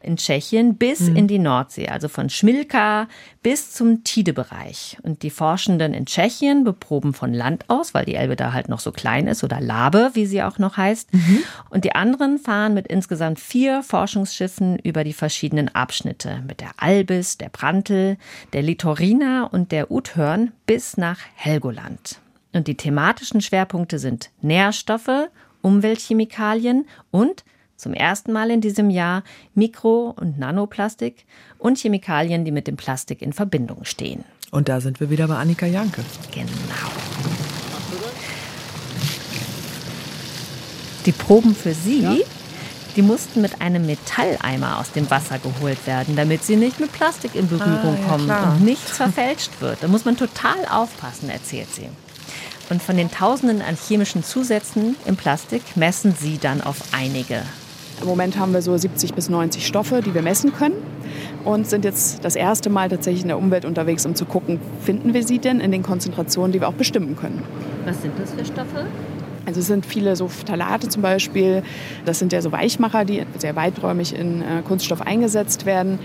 in 0.00 0.16
Tschechien 0.16 0.76
bis 0.76 1.00
mhm. 1.00 1.16
in 1.16 1.28
die 1.28 1.38
Nordsee, 1.38 1.88
also 1.88 2.08
von 2.08 2.30
Schmilka 2.30 3.08
bis 3.42 3.72
zum 3.72 4.04
Tide-Bereich. 4.04 4.98
Und 5.02 5.22
die 5.22 5.30
Forschenden 5.30 5.94
in 5.94 6.06
Tschechien 6.06 6.64
beproben 6.64 7.14
von 7.14 7.32
Land 7.32 7.64
aus, 7.68 7.94
weil 7.94 8.04
die 8.04 8.14
Elbe 8.14 8.36
da 8.36 8.52
halt 8.52 8.68
noch 8.68 8.80
so 8.80 8.92
klein 8.92 9.26
ist, 9.26 9.44
oder 9.44 9.60
Labe, 9.60 10.10
wie 10.14 10.26
sie 10.26 10.42
auch 10.42 10.58
noch 10.58 10.76
heißt. 10.76 11.12
Mhm. 11.12 11.42
Und 11.70 11.84
die 11.84 11.94
anderen 11.94 12.38
fahren 12.38 12.74
mit 12.74 12.86
insgesamt 12.86 13.40
vier 13.40 13.82
Forschungsschiffen 13.82 14.78
über 14.78 15.04
die 15.04 15.12
verschiedenen 15.12 15.74
Abschnitte, 15.74 16.42
mit 16.46 16.60
der 16.60 16.70
Albis, 16.76 17.38
der 17.38 17.48
Prantl, 17.48 18.16
der 18.52 18.62
Litorina 18.62 19.44
und 19.44 19.72
der 19.72 19.90
Uthörn 19.90 20.52
bis 20.66 20.96
nach 20.96 21.18
Helgoland. 21.34 22.20
Und 22.52 22.66
die 22.66 22.76
thematischen 22.76 23.40
Schwerpunkte 23.40 23.98
sind 23.98 24.30
Nährstoffe, 24.40 25.28
Umweltchemikalien 25.60 26.86
und 27.10 27.44
zum 27.78 27.94
ersten 27.94 28.32
Mal 28.32 28.50
in 28.50 28.60
diesem 28.60 28.90
Jahr 28.90 29.22
Mikro- 29.54 30.14
und 30.14 30.38
Nanoplastik 30.38 31.24
und 31.56 31.78
Chemikalien, 31.78 32.44
die 32.44 32.50
mit 32.50 32.66
dem 32.66 32.76
Plastik 32.76 33.22
in 33.22 33.32
Verbindung 33.32 33.84
stehen. 33.84 34.24
Und 34.50 34.68
da 34.68 34.80
sind 34.80 35.00
wir 35.00 35.10
wieder 35.10 35.28
bei 35.28 35.36
Annika 35.36 35.66
Janke. 35.66 36.04
Genau. 36.32 36.48
Die 41.06 41.12
Proben 41.12 41.54
für 41.54 41.72
Sie, 41.72 42.02
ja. 42.02 42.16
die 42.96 43.02
mussten 43.02 43.40
mit 43.40 43.60
einem 43.62 43.86
Metalleimer 43.86 44.78
aus 44.78 44.90
dem 44.92 45.10
Wasser 45.10 45.38
geholt 45.38 45.86
werden, 45.86 46.16
damit 46.16 46.44
sie 46.44 46.56
nicht 46.56 46.80
mit 46.80 46.92
Plastik 46.92 47.34
in 47.34 47.48
Berührung 47.48 47.96
ah, 47.96 47.98
ja, 48.00 48.08
kommen 48.08 48.24
klar. 48.24 48.52
und 48.52 48.64
nichts 48.64 48.96
verfälscht 48.96 49.52
wird. 49.60 49.82
Da 49.82 49.88
muss 49.88 50.04
man 50.04 50.16
total 50.16 50.66
aufpassen, 50.70 51.30
erzählt 51.30 51.72
sie. 51.72 51.88
Und 52.70 52.82
von 52.82 52.96
den 52.96 53.10
Tausenden 53.10 53.62
an 53.62 53.76
chemischen 53.76 54.22
Zusätzen 54.22 54.96
im 55.06 55.16
Plastik 55.16 55.76
messen 55.76 56.14
sie 56.18 56.38
dann 56.38 56.60
auf 56.60 56.76
einige. 56.92 57.42
Im 58.00 58.06
Moment 58.06 58.38
haben 58.38 58.52
wir 58.52 58.62
so 58.62 58.76
70 58.76 59.14
bis 59.14 59.28
90 59.28 59.66
Stoffe, 59.66 60.02
die 60.02 60.14
wir 60.14 60.22
messen 60.22 60.52
können 60.52 60.76
und 61.44 61.68
sind 61.68 61.84
jetzt 61.84 62.24
das 62.24 62.36
erste 62.36 62.70
Mal 62.70 62.88
tatsächlich 62.88 63.22
in 63.22 63.28
der 63.28 63.38
Umwelt 63.38 63.64
unterwegs, 63.64 64.06
um 64.06 64.14
zu 64.14 64.24
gucken, 64.24 64.60
finden 64.82 65.14
wir 65.14 65.24
sie 65.24 65.38
denn 65.38 65.60
in 65.60 65.72
den 65.72 65.82
Konzentrationen, 65.82 66.52
die 66.52 66.60
wir 66.60 66.68
auch 66.68 66.74
bestimmen 66.74 67.16
können. 67.16 67.42
Was 67.84 68.00
sind 68.02 68.12
das 68.18 68.32
für 68.32 68.44
Stoffe? 68.44 68.86
Also 69.48 69.60
es 69.60 69.66
sind 69.66 69.86
viele 69.86 70.14
so 70.14 70.28
Phthalate 70.28 70.90
zum 70.90 71.00
Beispiel. 71.00 71.62
Das 72.04 72.18
sind 72.18 72.34
ja 72.34 72.42
so 72.42 72.52
Weichmacher, 72.52 73.06
die 73.06 73.22
sehr 73.38 73.56
weiträumig 73.56 74.14
in 74.14 74.42
äh, 74.42 74.60
Kunststoff 74.62 75.00
eingesetzt 75.00 75.64
werden. 75.64 75.98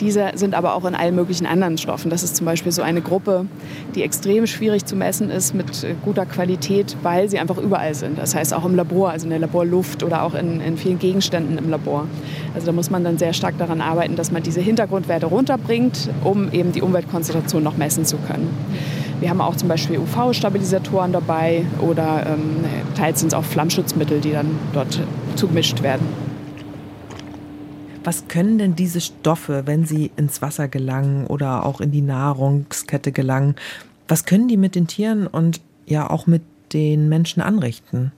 Diese 0.00 0.32
sind 0.34 0.54
aber 0.54 0.74
auch 0.74 0.84
in 0.84 0.94
allen 0.94 1.14
möglichen 1.14 1.46
anderen 1.46 1.78
Stoffen. 1.78 2.10
Das 2.10 2.22
ist 2.22 2.36
zum 2.36 2.44
Beispiel 2.44 2.72
so 2.72 2.82
eine 2.82 3.00
Gruppe, 3.00 3.46
die 3.94 4.02
extrem 4.02 4.46
schwierig 4.46 4.84
zu 4.84 4.96
messen 4.96 5.30
ist 5.30 5.54
mit 5.54 5.82
äh, 5.82 5.94
guter 6.04 6.26
Qualität, 6.26 6.94
weil 7.02 7.30
sie 7.30 7.38
einfach 7.38 7.56
überall 7.56 7.94
sind. 7.94 8.18
Das 8.18 8.34
heißt 8.34 8.52
auch 8.52 8.66
im 8.66 8.76
Labor, 8.76 9.12
also 9.12 9.24
in 9.24 9.30
der 9.30 9.38
Laborluft 9.38 10.02
oder 10.02 10.22
auch 10.22 10.34
in, 10.34 10.60
in 10.60 10.76
vielen 10.76 10.98
Gegenständen 10.98 11.56
im 11.56 11.70
Labor. 11.70 12.06
Also 12.54 12.66
da 12.66 12.72
muss 12.72 12.90
man 12.90 13.02
dann 13.02 13.16
sehr 13.16 13.32
stark 13.32 13.56
daran 13.56 13.80
arbeiten, 13.80 14.14
dass 14.14 14.30
man 14.30 14.42
diese 14.42 14.60
Hintergrundwerte 14.60 15.24
runterbringt, 15.24 16.10
um 16.22 16.52
eben 16.52 16.72
die 16.72 16.82
Umweltkonzentration 16.82 17.62
noch 17.62 17.78
messen 17.78 18.04
zu 18.04 18.18
können. 18.18 18.50
Wir 19.20 19.28
haben 19.28 19.42
auch 19.42 19.54
zum 19.54 19.68
Beispiel 19.68 19.98
UV-Stabilisatoren 19.98 21.12
dabei 21.12 21.66
oder 21.80 22.26
ähm, 22.26 22.64
teils 22.96 23.20
sind 23.20 23.28
es 23.28 23.34
auch 23.34 23.44
Flammschutzmittel, 23.44 24.20
die 24.20 24.32
dann 24.32 24.58
dort 24.72 24.98
zugemischt 25.36 25.82
werden. 25.82 26.06
Was 28.02 28.28
können 28.28 28.56
denn 28.56 28.74
diese 28.74 29.02
Stoffe, 29.02 29.66
wenn 29.66 29.84
sie 29.84 30.10
ins 30.16 30.40
Wasser 30.40 30.68
gelangen 30.68 31.26
oder 31.26 31.66
auch 31.66 31.82
in 31.82 31.90
die 31.90 32.00
Nahrungskette 32.00 33.12
gelangen, 33.12 33.56
was 34.08 34.24
können 34.24 34.48
die 34.48 34.56
mit 34.56 34.74
den 34.74 34.86
Tieren 34.86 35.26
und 35.26 35.60
ja 35.84 36.08
auch 36.08 36.26
mit 36.26 36.42
den 36.72 37.10
Menschen 37.10 37.42
anrichten? 37.42 38.12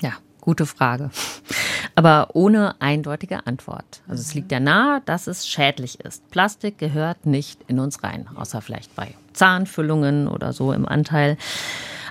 Ja, 0.00 0.12
gute 0.40 0.64
Frage. 0.64 1.10
Aber 1.94 2.28
ohne 2.32 2.80
eindeutige 2.80 3.46
Antwort. 3.46 4.02
Also 4.08 4.22
es 4.22 4.32
liegt 4.32 4.50
ja 4.52 4.60
nahe, 4.60 5.02
dass 5.04 5.26
es 5.26 5.46
schädlich 5.46 6.00
ist. 6.00 6.28
Plastik 6.30 6.78
gehört 6.78 7.26
nicht 7.26 7.60
in 7.68 7.78
uns 7.78 8.02
rein, 8.02 8.26
außer 8.34 8.62
vielleicht 8.62 8.96
bei 8.96 9.14
Zahnfüllungen 9.36 10.28
oder 10.28 10.52
so 10.52 10.72
im 10.72 10.86
Anteil. 10.86 11.36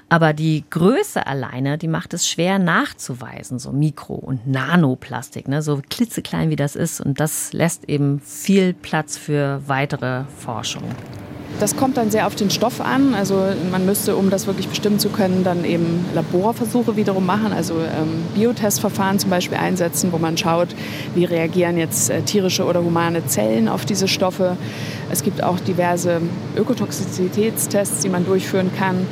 Aber 0.07 0.33
die 0.33 0.63
Größe 0.69 1.25
alleine, 1.25 1.77
die 1.77 1.87
macht 1.87 2.13
es 2.13 2.29
schwer 2.29 2.59
nachzuweisen, 2.59 3.57
so 3.57 3.71
Mikro- 3.71 4.13
und 4.13 4.45
Nanoplastik, 4.47 5.47
ne? 5.47 5.61
so 5.63 5.81
klitzeklein 5.89 6.49
wie 6.51 6.55
das 6.55 6.75
ist. 6.75 7.01
Und 7.01 7.19
das 7.19 7.53
lässt 7.53 7.89
eben 7.89 8.19
viel 8.19 8.73
Platz 8.73 9.17
für 9.17 9.61
weitere 9.65 10.25
Forschung. 10.37 10.83
Das 11.59 11.77
kommt 11.77 11.95
dann 11.95 12.11
sehr 12.11 12.27
auf 12.27 12.35
den 12.35 12.49
Stoff 12.49 12.81
an. 12.81 13.15
Also 13.15 13.41
man 13.71 13.85
müsste, 13.85 14.17
um 14.17 14.29
das 14.29 14.45
wirklich 14.45 14.67
bestimmen 14.67 14.99
zu 14.99 15.09
können, 15.09 15.45
dann 15.45 15.63
eben 15.63 16.05
Laborversuche 16.13 16.97
wiederum 16.97 17.25
machen, 17.25 17.53
also 17.53 17.75
ähm, 17.75 18.25
Biotestverfahren 18.35 19.19
zum 19.19 19.29
Beispiel 19.29 19.57
einsetzen, 19.57 20.11
wo 20.11 20.17
man 20.17 20.37
schaut, 20.37 20.67
wie 21.15 21.23
reagieren 21.23 21.77
jetzt 21.77 22.09
äh, 22.09 22.21
tierische 22.23 22.65
oder 22.65 22.83
humane 22.83 23.25
Zellen 23.25 23.69
auf 23.69 23.85
diese 23.85 24.09
Stoffe. 24.09 24.57
Es 25.09 25.23
gibt 25.23 25.41
auch 25.41 25.59
diverse 25.61 26.21
Ökotoxizitätstests, 26.57 28.01
die 28.01 28.09
man 28.09 28.25
durchführen 28.25 28.69
kann 28.77 29.07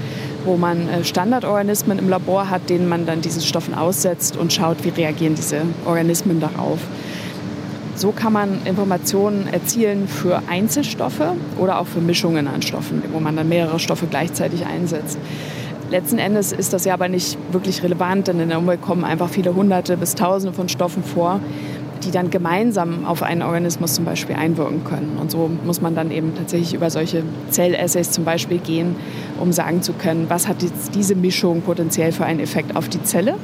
wo 0.45 0.57
man 0.57 0.89
äh, 0.89 1.03
Standardorganismen 1.03 1.99
im 1.99 2.09
Labor 2.09 2.49
hat, 2.49 2.69
denen 2.69 2.87
man 2.87 3.05
dann 3.05 3.21
diesen 3.21 3.41
Stoffen 3.41 3.73
aussetzt 3.73 4.37
und 4.37 4.53
schaut, 4.53 4.83
wie 4.83 4.89
reagieren 4.89 5.35
diese 5.35 5.61
Organismen 5.85 6.39
darauf. 6.39 6.79
So 7.95 8.11
kann 8.11 8.33
man 8.33 8.65
Informationen 8.65 9.47
erzielen 9.51 10.07
für 10.07 10.41
Einzelstoffe 10.49 11.21
oder 11.59 11.79
auch 11.79 11.87
für 11.87 12.01
Mischungen 12.01 12.47
an 12.47 12.61
Stoffen, 12.61 13.03
wo 13.11 13.19
man 13.19 13.35
dann 13.35 13.47
mehrere 13.47 13.79
Stoffe 13.79 14.07
gleichzeitig 14.07 14.65
einsetzt. 14.65 15.17
Letzten 15.91 16.17
Endes 16.17 16.51
ist 16.51 16.73
das 16.73 16.85
ja 16.85 16.95
aber 16.95 17.07
nicht 17.07 17.37
wirklich 17.51 17.83
relevant, 17.83 18.27
denn 18.27 18.39
in 18.39 18.49
der 18.49 18.57
Umwelt 18.57 18.81
kommen 18.81 19.03
einfach 19.03 19.29
viele 19.29 19.53
Hunderte 19.53 19.95
bis 19.95 20.15
Tausende 20.15 20.51
von 20.51 20.67
Stoffen 20.67 21.03
vor, 21.03 21.39
die 22.03 22.11
dann 22.11 22.29
gemeinsam 22.29 23.05
auf 23.05 23.23
einen 23.23 23.41
Organismus 23.41 23.93
zum 23.93 24.05
Beispiel 24.05 24.35
einwirken 24.35 24.83
können. 24.83 25.17
Und 25.19 25.31
so 25.31 25.49
muss 25.65 25.81
man 25.81 25.95
dann 25.95 26.11
eben 26.11 26.33
tatsächlich 26.35 26.73
über 26.73 26.89
solche 26.89 27.23
Zellessays 27.49 28.11
zum 28.11 28.23
Beispiel 28.23 28.59
gehen, 28.59 28.95
um 29.39 29.51
sagen 29.51 29.81
zu 29.81 29.93
können, 29.93 30.25
was 30.29 30.47
hat 30.47 30.61
jetzt 30.61 30.95
diese 30.95 31.15
Mischung 31.15 31.61
potenziell 31.61 32.11
für 32.11 32.25
einen 32.25 32.39
Effekt 32.39 32.75
auf 32.75 32.89
die 32.89 33.03
Zelle 33.03 33.35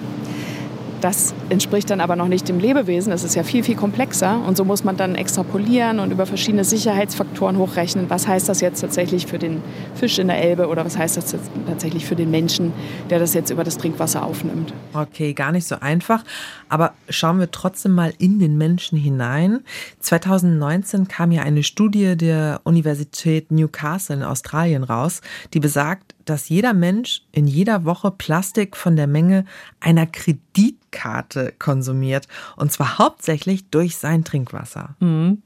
das 1.01 1.33
entspricht 1.49 1.89
dann 1.89 2.01
aber 2.01 2.15
noch 2.15 2.27
nicht 2.27 2.47
dem 2.49 2.59
Lebewesen. 2.59 3.11
Das 3.11 3.23
ist 3.23 3.35
ja 3.35 3.43
viel, 3.43 3.63
viel 3.63 3.75
komplexer. 3.75 4.43
Und 4.45 4.57
so 4.57 4.65
muss 4.65 4.83
man 4.83 4.97
dann 4.97 5.15
extrapolieren 5.15 5.99
und 5.99 6.11
über 6.11 6.25
verschiedene 6.25 6.63
Sicherheitsfaktoren 6.63 7.57
hochrechnen. 7.57 8.09
Was 8.09 8.27
heißt 8.27 8.49
das 8.49 8.61
jetzt 8.61 8.81
tatsächlich 8.81 9.27
für 9.27 9.39
den 9.39 9.61
Fisch 9.95 10.19
in 10.19 10.27
der 10.27 10.41
Elbe 10.41 10.67
oder 10.67 10.85
was 10.85 10.97
heißt 10.97 11.17
das 11.17 11.31
jetzt 11.31 11.49
tatsächlich 11.67 12.05
für 12.05 12.15
den 12.15 12.31
Menschen, 12.31 12.73
der 13.09 13.19
das 13.19 13.33
jetzt 13.33 13.49
über 13.49 13.63
das 13.63 13.77
Trinkwasser 13.77 14.23
aufnimmt? 14.23 14.73
Okay, 14.93 15.33
gar 15.33 15.51
nicht 15.51 15.67
so 15.67 15.75
einfach. 15.79 16.23
Aber 16.67 16.93
schauen 17.09 17.39
wir 17.39 17.51
trotzdem 17.51 17.93
mal 17.93 18.13
in 18.17 18.39
den 18.39 18.57
Menschen 18.57 18.97
hinein. 18.97 19.61
2019 19.99 21.07
kam 21.07 21.31
ja 21.31 21.43
eine 21.43 21.63
Studie 21.63 22.15
der 22.15 22.61
Universität 22.63 23.51
Newcastle 23.51 24.17
in 24.17 24.23
Australien 24.23 24.83
raus, 24.83 25.21
die 25.53 25.59
besagt, 25.59 26.15
dass 26.29 26.49
jeder 26.49 26.73
Mensch 26.73 27.23
in 27.31 27.47
jeder 27.47 27.85
Woche 27.85 28.11
Plastik 28.11 28.77
von 28.77 28.95
der 28.95 29.07
Menge 29.07 29.45
einer 29.79 30.05
Kreditkarte 30.05 31.53
konsumiert. 31.57 32.27
Und 32.55 32.71
zwar 32.71 32.97
hauptsächlich 32.97 33.69
durch 33.69 33.97
sein 33.97 34.23
Trinkwasser. 34.23 34.95
Mhm. 34.99 35.41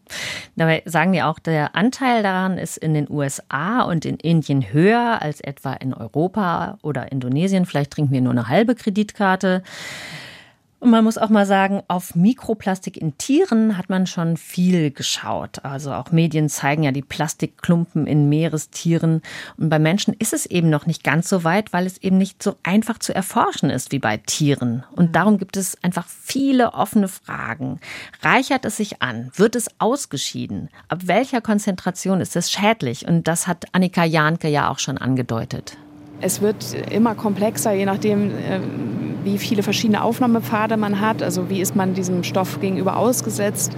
Dabei 0.55 0.83
sagen 0.85 1.13
die 1.13 1.23
auch, 1.23 1.39
der 1.39 1.75
Anteil 1.75 2.23
daran 2.23 2.57
ist 2.57 2.77
in 2.77 2.93
den 2.93 3.09
USA 3.09 3.81
und 3.83 4.05
in 4.05 4.17
Indien 4.17 4.73
höher 4.73 5.21
als 5.21 5.41
etwa 5.41 5.73
in 5.73 5.93
Europa 5.93 6.77
oder 6.81 7.11
Indonesien. 7.11 7.65
Vielleicht 7.65 7.91
trinken 7.91 8.11
wir 8.11 8.21
nur 8.21 8.31
eine 8.31 8.47
halbe 8.47 8.75
Kreditkarte. 8.75 9.63
Und 10.83 10.89
man 10.89 11.05
muss 11.05 11.17
auch 11.17 11.29
mal 11.29 11.45
sagen, 11.45 11.81
auf 11.87 12.13
Mikroplastik 12.13 12.97
in 12.97 13.17
Tieren 13.17 13.77
hat 13.77 13.89
man 13.89 14.05
schon 14.05 14.35
viel 14.35 14.91
geschaut. 14.91 15.63
Also 15.63 15.93
auch 15.93 16.11
Medien 16.11 16.49
zeigen 16.49 16.83
ja 16.83 16.91
die 16.91 17.01
Plastikklumpen 17.01 18.05
in 18.05 18.27
Meerestieren. 18.27 19.21
Und 19.55 19.69
bei 19.69 19.79
Menschen 19.79 20.13
ist 20.13 20.33
es 20.33 20.45
eben 20.45 20.69
noch 20.69 20.85
nicht 20.85 21.05
ganz 21.05 21.29
so 21.29 21.45
weit, 21.45 21.71
weil 21.71 21.85
es 21.85 21.99
eben 21.99 22.17
nicht 22.17 22.43
so 22.43 22.57
einfach 22.63 22.99
zu 22.99 23.15
erforschen 23.15 23.69
ist 23.69 23.93
wie 23.93 23.99
bei 23.99 24.17
Tieren. 24.17 24.83
Und 24.91 25.15
darum 25.15 25.37
gibt 25.37 25.55
es 25.55 25.81
einfach 25.85 26.05
viele 26.05 26.73
offene 26.73 27.07
Fragen. 27.07 27.79
Reichert 28.21 28.65
es 28.65 28.75
sich 28.75 29.01
an? 29.01 29.31
Wird 29.37 29.55
es 29.55 29.69
ausgeschieden? 29.79 30.67
Ab 30.89 31.03
welcher 31.05 31.39
Konzentration 31.39 32.19
ist 32.19 32.35
es 32.35 32.51
schädlich? 32.51 33.07
Und 33.07 33.29
das 33.29 33.47
hat 33.47 33.67
Annika 33.71 34.03
Jahnke 34.03 34.49
ja 34.49 34.69
auch 34.69 34.79
schon 34.79 34.97
angedeutet. 34.97 35.77
Es 36.23 36.41
wird 36.41 36.73
immer 36.89 37.15
komplexer, 37.15 37.73
je 37.73 37.85
nachdem, 37.85 38.29
äh, 38.29 38.59
wie 39.25 39.37
viele 39.37 39.61
verschiedene 39.61 40.01
Aufnahmepfade 40.03 40.77
man 40.77 41.01
hat. 41.01 41.21
Also 41.21 41.49
wie 41.49 41.59
ist 41.59 41.75
man 41.75 41.93
diesem 41.93 42.23
Stoff 42.23 42.61
gegenüber 42.61 42.95
ausgesetzt 42.95 43.73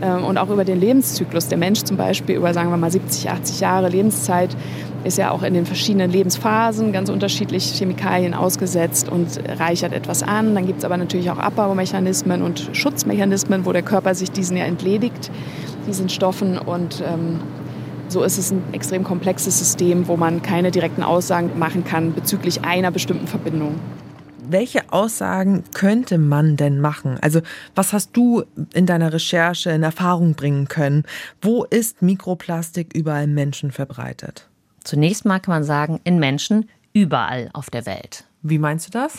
äh, 0.00 0.10
und 0.10 0.36
auch 0.36 0.50
über 0.50 0.64
den 0.64 0.80
Lebenszyklus. 0.80 1.46
Der 1.46 1.58
Mensch 1.58 1.84
zum 1.84 1.96
Beispiel 1.96 2.34
über, 2.34 2.52
sagen 2.52 2.70
wir 2.70 2.76
mal, 2.76 2.90
70, 2.90 3.30
80 3.30 3.60
Jahre 3.60 3.88
Lebenszeit 3.88 4.56
ist 5.04 5.18
ja 5.18 5.30
auch 5.30 5.44
in 5.44 5.54
den 5.54 5.66
verschiedenen 5.66 6.10
Lebensphasen 6.10 6.92
ganz 6.92 7.10
unterschiedlich 7.10 7.74
Chemikalien 7.76 8.34
ausgesetzt 8.34 9.08
und 9.08 9.38
reichert 9.60 9.92
etwas 9.92 10.24
an. 10.24 10.56
Dann 10.56 10.66
gibt 10.66 10.80
es 10.80 10.84
aber 10.84 10.96
natürlich 10.96 11.30
auch 11.30 11.38
Abbaumechanismen 11.38 12.42
und 12.42 12.70
Schutzmechanismen, 12.72 13.66
wo 13.66 13.72
der 13.72 13.82
Körper 13.82 14.16
sich 14.16 14.32
diesen 14.32 14.56
ja 14.56 14.64
entledigt, 14.64 15.30
diesen 15.86 16.08
Stoffen. 16.08 16.58
Und 16.58 17.04
ähm, 17.06 17.40
so 18.14 18.22
ist 18.22 18.38
es 18.38 18.52
ein 18.52 18.62
extrem 18.72 19.02
komplexes 19.02 19.58
System, 19.58 20.06
wo 20.06 20.16
man 20.16 20.40
keine 20.40 20.70
direkten 20.70 21.02
Aussagen 21.02 21.58
machen 21.58 21.84
kann 21.84 22.14
bezüglich 22.14 22.64
einer 22.64 22.92
bestimmten 22.92 23.26
Verbindung. 23.26 23.74
Welche 24.48 24.92
Aussagen 24.92 25.64
könnte 25.74 26.18
man 26.18 26.56
denn 26.56 26.80
machen? 26.80 27.18
Also 27.20 27.40
was 27.74 27.92
hast 27.92 28.16
du 28.16 28.44
in 28.72 28.86
deiner 28.86 29.12
Recherche 29.12 29.70
in 29.70 29.82
Erfahrung 29.82 30.34
bringen 30.34 30.68
können? 30.68 31.02
Wo 31.42 31.64
ist 31.64 32.02
Mikroplastik 32.02 32.94
überall 32.94 33.24
im 33.24 33.34
Menschen 33.34 33.72
verbreitet? 33.72 34.48
Zunächst 34.84 35.24
mal 35.24 35.40
kann 35.40 35.54
man 35.54 35.64
sagen, 35.64 36.00
in 36.04 36.20
Menschen 36.20 36.68
überall 36.92 37.50
auf 37.52 37.68
der 37.68 37.84
Welt. 37.84 38.26
Wie 38.46 38.58
meinst 38.58 38.88
du 38.88 38.90
das? 38.90 39.14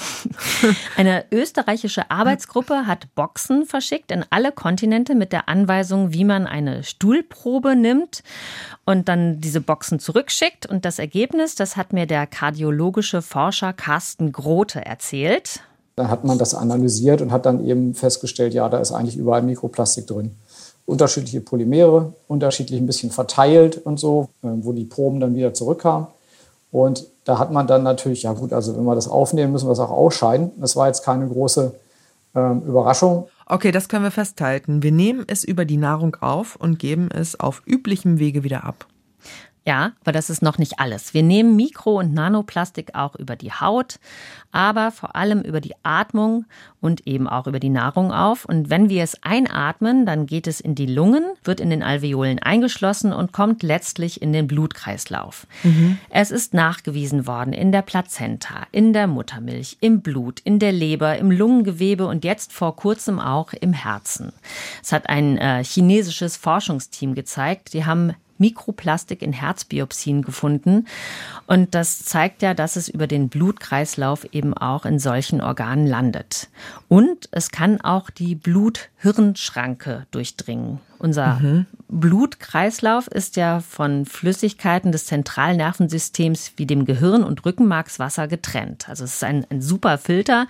Eine 0.97 1.25
österreichische 1.31 2.11
Arbeitsgruppe 2.11 2.85
hat 2.85 3.07
Boxen 3.15 3.65
verschickt 3.65 4.11
in 4.11 4.23
alle 4.29 4.51
Kontinente 4.51 5.15
mit 5.15 5.31
der 5.31 5.49
Anweisung, 5.49 6.13
wie 6.13 6.23
man 6.23 6.45
eine 6.45 6.83
Stuhlprobe 6.83 7.75
nimmt 7.75 8.21
und 8.85 9.09
dann 9.09 9.41
diese 9.41 9.61
Boxen 9.61 9.97
zurückschickt. 9.97 10.67
Und 10.67 10.85
das 10.85 10.99
Ergebnis, 10.99 11.55
das 11.55 11.75
hat 11.75 11.91
mir 11.91 12.05
der 12.05 12.27
kardiologische 12.27 13.23
Forscher 13.23 13.73
Carsten 13.73 14.31
Grote 14.31 14.85
erzählt. 14.85 15.61
Dann 15.95 16.11
hat 16.11 16.23
man 16.23 16.37
das 16.37 16.53
analysiert 16.53 17.23
und 17.23 17.31
hat 17.31 17.47
dann 17.47 17.65
eben 17.65 17.95
festgestellt, 17.95 18.53
ja, 18.53 18.69
da 18.69 18.77
ist 18.77 18.91
eigentlich 18.91 19.17
überall 19.17 19.41
Mikroplastik 19.41 20.05
drin. 20.05 20.35
Unterschiedliche 20.85 21.41
Polymere, 21.41 22.13
unterschiedlich 22.27 22.79
ein 22.79 22.85
bisschen 22.85 23.09
verteilt 23.09 23.83
und 23.87 23.99
so, 23.99 24.29
äh, 24.43 24.49
wo 24.51 24.71
die 24.71 24.85
Proben 24.85 25.19
dann 25.19 25.35
wieder 25.35 25.55
zurückkamen. 25.55 26.05
Und 26.71 27.07
da 27.25 27.39
hat 27.39 27.51
man 27.51 27.67
dann 27.67 27.83
natürlich, 27.83 28.23
ja 28.23 28.33
gut, 28.33 28.53
also 28.53 28.77
wenn 28.77 28.83
wir 28.83 28.95
das 28.95 29.07
aufnehmen, 29.07 29.51
müssen 29.51 29.67
wir 29.67 29.73
es 29.73 29.79
auch 29.79 29.89
ausscheiden. 29.89 30.51
Das 30.57 30.75
war 30.75 30.87
jetzt 30.87 31.03
keine 31.03 31.27
große 31.27 31.73
ähm, 32.35 32.61
Überraschung. 32.61 33.27
Okay, 33.47 33.71
das 33.71 33.89
können 33.89 34.03
wir 34.03 34.11
festhalten. 34.11 34.83
Wir 34.83 34.91
nehmen 34.91 35.25
es 35.27 35.43
über 35.43 35.65
die 35.65 35.77
Nahrung 35.77 36.15
auf 36.21 36.55
und 36.55 36.79
geben 36.79 37.09
es 37.11 37.39
auf 37.39 37.63
üblichem 37.65 38.19
Wege 38.19 38.43
wieder 38.43 38.63
ab. 38.63 38.85
Ja, 39.67 39.93
aber 40.01 40.11
das 40.11 40.29
ist 40.29 40.43
noch 40.43 40.59
nicht 40.59 40.79
alles. 40.79 41.15
Wir 41.15 41.23
nehmen 41.23 41.55
Mikro- 41.55 41.97
und 41.97 42.13
Nanoplastik 42.13 42.93
auch 42.93 43.15
über 43.15 43.35
die 43.35 43.51
Haut, 43.51 43.99
aber 44.55 44.91
vor 44.91 45.15
allem 45.15 45.41
über 45.41 45.59
die 45.59 45.73
Atmung 45.83 46.45
und 46.79 47.05
eben 47.05 47.27
auch 47.27 47.45
über 47.45 47.59
die 47.59 47.69
Nahrung 47.69 48.13
auf. 48.13 48.45
Und 48.45 48.69
wenn 48.69 48.89
wir 48.89 49.03
es 49.03 49.21
einatmen, 49.21 50.05
dann 50.05 50.25
geht 50.25 50.47
es 50.47 50.61
in 50.61 50.75
die 50.75 50.85
Lungen, 50.85 51.23
wird 51.43 51.59
in 51.59 51.69
den 51.69 51.83
Alveolen 51.83 52.39
eingeschlossen 52.39 53.11
und 53.11 53.33
kommt 53.33 53.63
letztlich 53.63 54.21
in 54.21 54.31
den 54.31 54.47
Blutkreislauf. 54.47 55.45
Mhm. 55.63 55.97
Es 56.09 56.31
ist 56.31 56.53
nachgewiesen 56.53 57.27
worden 57.27 57.51
in 57.51 57.73
der 57.73 57.81
Plazenta, 57.81 58.67
in 58.71 58.93
der 58.93 59.07
Muttermilch, 59.07 59.77
im 59.81 60.01
Blut, 60.01 60.39
in 60.39 60.59
der 60.59 60.71
Leber, 60.71 61.17
im 61.17 61.31
Lungengewebe 61.31 62.07
und 62.07 62.23
jetzt 62.23 62.53
vor 62.53 62.77
kurzem 62.77 63.19
auch 63.19 63.51
im 63.51 63.73
Herzen. 63.73 64.31
Es 64.81 64.93
hat 64.93 65.09
ein 65.09 65.37
äh, 65.37 65.63
chinesisches 65.63 66.37
Forschungsteam 66.37 67.13
gezeigt. 67.13 67.73
Die 67.73 67.85
haben 67.85 68.13
Mikroplastik 68.37 69.21
in 69.21 69.33
Herzbiopsien 69.33 70.21
gefunden. 70.21 70.87
Und 71.47 71.75
das 71.75 72.03
zeigt 72.03 72.41
ja, 72.41 72.53
dass 72.53 72.75
es 72.75 72.87
über 72.87 73.07
den 73.07 73.29
Blutkreislauf 73.29 74.25
eben 74.33 74.53
auch 74.53 74.85
in 74.85 74.99
solchen 74.99 75.41
Organen 75.41 75.87
landet. 75.87 76.49
Und 76.87 77.29
es 77.31 77.51
kann 77.51 77.81
auch 77.81 78.09
die 78.09 78.35
Blut-Hirn-Schranke 78.35 80.05
durchdringen. 80.11 80.79
Unser 80.97 81.39
mhm. 81.39 81.65
Blutkreislauf 81.87 83.07
ist 83.07 83.35
ja 83.35 83.59
von 83.59 84.05
Flüssigkeiten 84.05 84.91
des 84.91 85.05
Zentralnervensystems 85.05 86.53
wie 86.57 86.65
dem 86.65 86.85
Gehirn 86.85 87.23
und 87.23 87.45
Rückenmarkswasser 87.45 88.27
getrennt. 88.27 88.89
Also 88.89 89.03
es 89.03 89.15
ist 89.15 89.23
ein, 89.23 89.45
ein 89.49 89.61
super 89.61 89.97
Filter. 89.97 90.47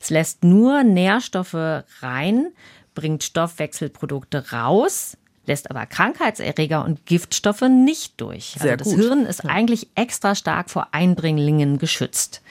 Es 0.00 0.10
lässt 0.10 0.44
nur 0.44 0.84
Nährstoffe 0.84 1.84
rein, 2.00 2.48
bringt 2.94 3.24
Stoffwechselprodukte 3.24 4.52
raus, 4.52 5.16
lässt 5.46 5.70
aber 5.70 5.86
Krankheitserreger 5.86 6.84
und 6.84 7.06
Giftstoffe 7.06 7.62
nicht 7.62 8.20
durch. 8.20 8.56
Also 8.60 8.76
das 8.76 8.88
gut. 8.88 8.98
Hirn 8.98 9.26
ist 9.26 9.44
eigentlich 9.44 9.88
extra 9.94 10.34
stark 10.34 10.70
vor 10.70 10.88
Eindringlingen 10.92 11.78
geschützt. 11.78 12.42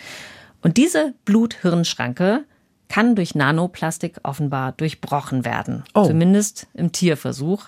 Und 0.62 0.78
diese 0.78 1.14
Blut-Hirn-Schranke 1.26 2.46
kann 2.88 3.16
durch 3.16 3.36
Nanoplastik 3.36 4.20
offenbar 4.24 4.72
durchbrochen 4.74 5.46
werden. 5.46 5.84
Oh. 5.94 6.06
Zumindest 6.06 6.68
im 6.74 6.92
Tierversuch. 6.92 7.64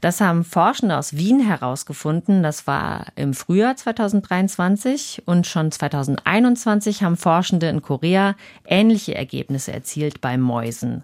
Das 0.00 0.20
haben 0.20 0.44
Forschende 0.44 0.96
aus 0.96 1.16
Wien 1.16 1.40
herausgefunden. 1.40 2.42
Das 2.42 2.66
war 2.66 3.06
im 3.16 3.34
Frühjahr 3.34 3.76
2023 3.76 5.22
und 5.26 5.46
schon 5.46 5.70
2021 5.70 7.02
haben 7.02 7.16
Forschende 7.16 7.68
in 7.68 7.82
Korea 7.82 8.34
ähnliche 8.66 9.14
Ergebnisse 9.14 9.72
erzielt 9.72 10.20
bei 10.20 10.36
Mäusen. 10.36 11.02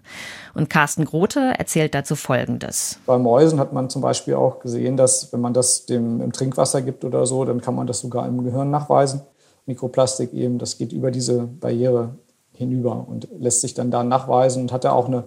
Und 0.53 0.69
Carsten 0.69 1.05
Grote 1.05 1.53
erzählt 1.57 1.95
dazu 1.95 2.15
Folgendes. 2.15 2.99
Bei 3.05 3.17
Mäusen 3.17 3.59
hat 3.59 3.73
man 3.73 3.89
zum 3.89 4.01
Beispiel 4.01 4.35
auch 4.35 4.59
gesehen, 4.59 4.97
dass 4.97 5.31
wenn 5.31 5.41
man 5.41 5.53
das 5.53 5.85
dem 5.85 6.21
im 6.21 6.31
Trinkwasser 6.31 6.81
gibt 6.81 7.05
oder 7.05 7.25
so, 7.25 7.45
dann 7.45 7.61
kann 7.61 7.75
man 7.75 7.87
das 7.87 8.01
sogar 8.01 8.27
im 8.27 8.43
Gehirn 8.43 8.69
nachweisen. 8.69 9.21
Mikroplastik 9.65 10.33
eben, 10.33 10.59
das 10.59 10.77
geht 10.77 10.93
über 10.93 11.09
diese 11.11 11.47
Barriere 11.47 12.15
hinüber 12.57 13.07
und 13.07 13.27
lässt 13.39 13.61
sich 13.61 13.73
dann 13.73 13.91
da 13.91 14.03
nachweisen 14.03 14.63
und 14.63 14.71
hat 14.71 14.83
ja 14.83 14.91
auch 14.91 15.07
einen 15.07 15.23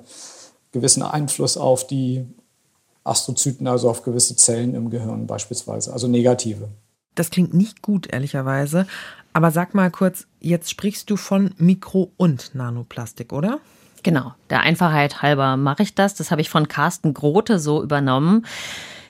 gewissen 0.73 1.03
Einfluss 1.03 1.57
auf 1.57 1.87
die 1.87 2.27
Astrozyten, 3.05 3.67
also 3.67 3.89
auf 3.89 4.03
gewisse 4.03 4.37
Zellen 4.37 4.75
im 4.75 4.91
Gehirn 4.91 5.27
beispielsweise, 5.27 5.93
also 5.93 6.09
negative. 6.09 6.69
Das 7.15 7.31
klingt 7.31 7.55
nicht 7.55 7.83
gut, 7.83 8.07
ehrlicherweise. 8.13 8.87
Aber 9.33 9.51
sag 9.51 9.75
mal 9.75 9.91
kurz, 9.91 10.27
jetzt 10.41 10.71
sprichst 10.71 11.11
du 11.11 11.17
von 11.17 11.55
Mikro- 11.59 12.13
und 12.17 12.55
Nanoplastik, 12.55 13.33
oder? 13.33 13.61
Genau, 14.03 14.33
der 14.51 14.61
Einfachheit 14.61 15.23
halber 15.23 15.57
mache 15.57 15.83
ich 15.83 15.95
das. 15.95 16.15
Das 16.15 16.31
habe 16.31 16.41
ich 16.41 16.51
von 16.51 16.69
Carsten 16.69 17.15
Grote 17.15 17.59
so 17.59 17.83
übernommen 17.83 18.47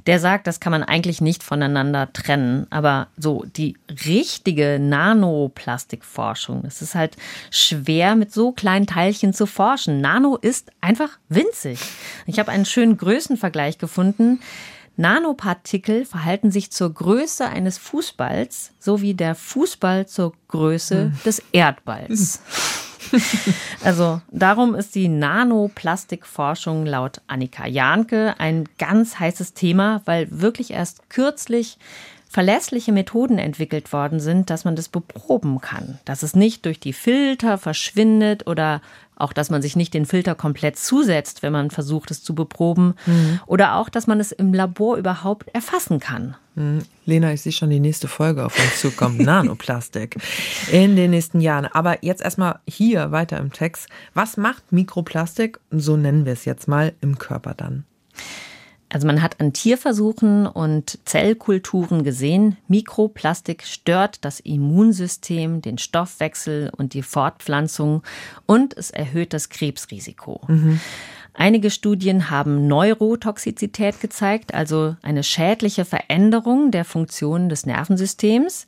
der 0.09 0.18
sagt, 0.18 0.46
das 0.46 0.59
kann 0.59 0.70
man 0.70 0.82
eigentlich 0.82 1.20
nicht 1.20 1.42
voneinander 1.42 2.11
trennen. 2.14 2.66
Aber 2.70 3.09
so 3.18 3.44
die 3.44 3.76
richtige 4.06 4.78
Nanoplastikforschung, 4.80 6.64
es 6.66 6.80
ist 6.80 6.94
halt 6.94 7.18
schwer 7.50 8.16
mit 8.16 8.32
so 8.32 8.52
kleinen 8.52 8.86
Teilchen 8.86 9.34
zu 9.34 9.44
forschen. 9.44 10.00
Nano 10.00 10.36
ist 10.36 10.72
einfach 10.80 11.18
winzig. 11.28 11.78
Ich 12.24 12.38
habe 12.38 12.50
einen 12.50 12.64
schönen 12.64 12.96
Größenvergleich 12.96 13.76
gefunden. 13.76 14.40
Nanopartikel 14.96 16.06
verhalten 16.06 16.50
sich 16.50 16.70
zur 16.70 16.94
Größe 16.94 17.46
eines 17.46 17.76
Fußballs, 17.76 18.72
so 18.78 19.02
wie 19.02 19.12
der 19.12 19.34
Fußball 19.34 20.06
zur 20.06 20.32
Größe 20.48 21.02
hm. 21.02 21.18
des 21.26 21.42
Erdballs. 21.52 22.40
also 23.84 24.20
darum 24.30 24.74
ist 24.74 24.94
die 24.94 25.09
Nanoplastikforschung 25.09 26.86
laut 26.86 27.20
Annika 27.26 27.66
Jahnke 27.66 28.34
ein 28.38 28.68
ganz 28.78 29.18
heißes 29.18 29.54
Thema, 29.54 30.02
weil 30.04 30.28
wirklich 30.30 30.72
erst 30.72 31.09
kürzlich 31.11 31.78
verlässliche 32.30 32.92
Methoden 32.92 33.38
entwickelt 33.38 33.92
worden 33.92 34.20
sind, 34.20 34.50
dass 34.50 34.64
man 34.64 34.76
das 34.76 34.88
beproben 34.88 35.61
kann. 35.61 35.98
Dass 36.04 36.22
es 36.22 36.36
nicht 36.36 36.66
durch 36.66 36.78
die 36.78 36.92
Filter 36.92 37.56
verschwindet 37.56 38.46
oder 38.46 38.82
auch, 39.18 39.32
dass 39.32 39.50
man 39.50 39.62
sich 39.62 39.76
nicht 39.76 39.94
den 39.94 40.06
Filter 40.06 40.34
komplett 40.34 40.78
zusetzt, 40.78 41.42
wenn 41.42 41.52
man 41.52 41.70
versucht, 41.70 42.10
es 42.10 42.22
zu 42.22 42.34
beproben. 42.34 42.94
Mhm. 43.06 43.40
Oder 43.46 43.76
auch, 43.76 43.88
dass 43.88 44.06
man 44.06 44.20
es 44.20 44.32
im 44.32 44.54
Labor 44.54 44.96
überhaupt 44.96 45.48
erfassen 45.54 46.00
kann. 46.00 46.36
Mhm. 46.54 46.82
Lena, 47.04 47.32
ich 47.32 47.42
sehe 47.42 47.52
schon 47.52 47.70
die 47.70 47.80
nächste 47.80 48.08
Folge 48.08 48.44
auf 48.44 48.58
uns 48.58 48.80
zukommen. 48.80 49.18
Nanoplastik 49.24 50.16
in 50.70 50.96
den 50.96 51.10
nächsten 51.10 51.40
Jahren. 51.40 51.66
Aber 51.66 52.04
jetzt 52.04 52.22
erstmal 52.22 52.60
hier 52.66 53.12
weiter 53.12 53.38
im 53.38 53.52
Text. 53.52 53.88
Was 54.14 54.36
macht 54.36 54.72
Mikroplastik, 54.72 55.58
so 55.70 55.96
nennen 55.96 56.24
wir 56.24 56.32
es 56.32 56.44
jetzt 56.44 56.68
mal, 56.68 56.92
im 57.00 57.18
Körper 57.18 57.54
dann? 57.54 57.84
Also 58.91 59.07
man 59.07 59.20
hat 59.20 59.41
an 59.41 59.53
Tierversuchen 59.53 60.47
und 60.47 60.99
Zellkulturen 61.05 62.05
gesehen, 62.05 62.57
Mikroplastik 62.68 63.64
stört 63.64 64.24
das 64.24 64.41
Immunsystem, 64.41 65.61
den 65.61 65.78
Stoffwechsel 65.78 66.70
und 66.76 66.95
die 66.95 67.03
Fortpflanzung 67.03 68.03
und 68.47 68.76
es 68.76 68.91
erhöht 68.91 69.34
das 69.34 69.51
Krebsrisiko. 69.51 70.41
Mhm. 70.49 70.80
Einige 71.41 71.70
Studien 71.70 72.30
haben 72.30 72.66
Neurotoxizität 72.66 74.01
gezeigt, 74.01 74.55
also 74.55 74.97
eine 75.03 75.22
schädliche 75.22 75.84
Veränderung 75.84 76.72
der 76.72 76.84
Funktionen 76.84 77.49
des 77.49 77.64
Nervensystems. 77.64 78.66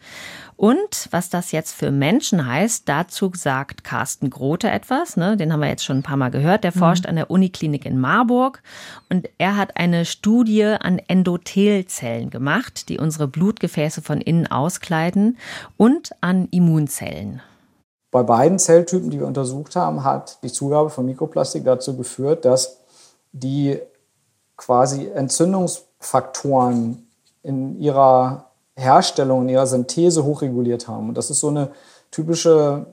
Und 0.54 1.08
was 1.10 1.30
das 1.30 1.50
jetzt 1.50 1.72
für 1.74 1.90
Menschen 1.90 2.46
heißt, 2.46 2.88
dazu 2.88 3.32
sagt 3.34 3.82
Carsten 3.82 4.30
Grote 4.30 4.70
etwas. 4.70 5.16
Ne? 5.16 5.36
Den 5.36 5.52
haben 5.52 5.58
wir 5.58 5.68
jetzt 5.68 5.84
schon 5.84 5.98
ein 5.98 6.04
paar 6.04 6.16
Mal 6.16 6.30
gehört. 6.30 6.62
Der 6.62 6.70
mhm. 6.72 6.78
forscht 6.78 7.06
an 7.06 7.16
der 7.16 7.28
Uniklinik 7.28 7.84
in 7.86 7.98
Marburg 7.98 8.62
und 9.08 9.28
er 9.38 9.56
hat 9.56 9.76
eine 9.76 10.04
Studie 10.04 10.62
an 10.62 11.00
Endothelzellen 11.08 12.30
gemacht, 12.30 12.88
die 12.88 12.98
unsere 12.98 13.26
Blutgefäße 13.26 14.00
von 14.00 14.20
innen 14.20 14.46
auskleiden 14.46 15.38
und 15.76 16.12
an 16.20 16.46
Immunzellen. 16.52 17.42
Bei 18.10 18.22
beiden 18.22 18.58
Zelltypen, 18.58 19.10
die 19.10 19.20
wir 19.20 19.26
untersucht 19.26 19.76
haben, 19.76 20.02
hat 20.02 20.42
die 20.42 20.52
Zugabe 20.52 20.90
von 20.90 21.06
Mikroplastik 21.06 21.64
dazu 21.64 21.96
geführt, 21.96 22.44
dass 22.44 22.78
die 23.32 23.78
quasi 24.56 25.08
Entzündungsfaktoren 25.08 27.06
in 27.42 27.80
ihrer 27.80 28.50
Herstellung, 28.76 29.42
in 29.42 29.50
ihrer 29.50 29.66
Synthese 29.66 30.24
hochreguliert 30.24 30.88
haben. 30.88 31.08
Und 31.10 31.14
das 31.16 31.30
ist 31.30 31.40
so 31.40 31.48
eine 31.48 31.70
typische, 32.10 32.86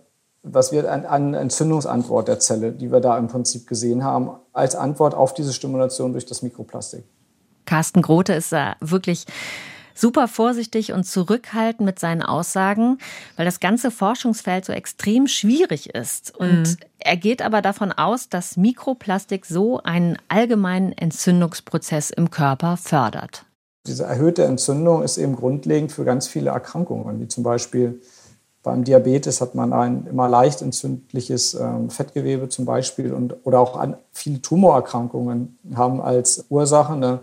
was 0.43 0.71
wir 0.71 0.89
an 0.91 1.33
Entzündungsantwort 1.33 2.27
der 2.27 2.39
Zelle, 2.39 2.71
die 2.71 2.91
wir 2.91 2.99
da 2.99 3.17
im 3.17 3.27
Prinzip 3.27 3.67
gesehen 3.67 4.03
haben, 4.03 4.31
als 4.53 4.75
Antwort 4.75 5.15
auf 5.15 5.33
diese 5.33 5.51
Stimulation 5.51 6.11
durch 6.11 6.25
das 6.25 6.41
Mikroplastik. 6.43 7.03
Carsten 7.65 8.01
Grote 8.01 8.33
ist 8.33 8.51
da 8.51 8.75
wirklich 8.79 9.25
super 9.97 10.27
vorsichtig 10.27 10.93
und 10.93 11.03
zurückhaltend 11.03 11.85
mit 11.85 11.99
seinen 11.99 12.21
Aussagen, 12.21 12.99
weil 13.35 13.45
das 13.45 13.59
ganze 13.59 13.91
Forschungsfeld 13.91 14.65
so 14.65 14.73
extrem 14.73 15.27
schwierig 15.27 15.93
ist. 15.95 16.35
Und 16.37 16.63
mhm. 16.63 16.77
er 16.99 17.17
geht 17.17 17.41
aber 17.41 17.61
davon 17.61 17.91
aus, 17.91 18.29
dass 18.29 18.57
Mikroplastik 18.57 19.45
so 19.45 19.81
einen 19.83 20.17
allgemeinen 20.27 20.91
Entzündungsprozess 20.91 22.09
im 22.09 22.29
Körper 22.29 22.77
fördert. 22.77 23.45
Diese 23.87 24.03
erhöhte 24.03 24.43
Entzündung 24.43 25.01
ist 25.03 25.17
eben 25.17 25.35
grundlegend 25.35 25.91
für 25.91 26.03
ganz 26.03 26.27
viele 26.27 26.49
Erkrankungen, 26.49 27.21
wie 27.21 27.27
zum 27.27 27.43
Beispiel 27.43 28.01
beim 28.67 28.83
Diabetes 28.83 29.39
hat 29.39 29.55
man 29.55 29.71
ein 29.71 30.07
immer 30.07 30.27
leicht 30.27 30.61
entzündliches 30.61 31.53
ähm, 31.53 31.89
Fettgewebe 31.89 32.49
zum 32.49 32.65
Beispiel 32.65 33.13
und, 33.13 33.33
oder 33.45 33.61
auch 33.61 33.77
an, 33.77 33.95
viele 34.11 34.41
Tumorerkrankungen 34.41 35.57
haben 35.73 36.01
als 36.01 36.45
Ursache 36.49 36.91
eine 36.91 37.21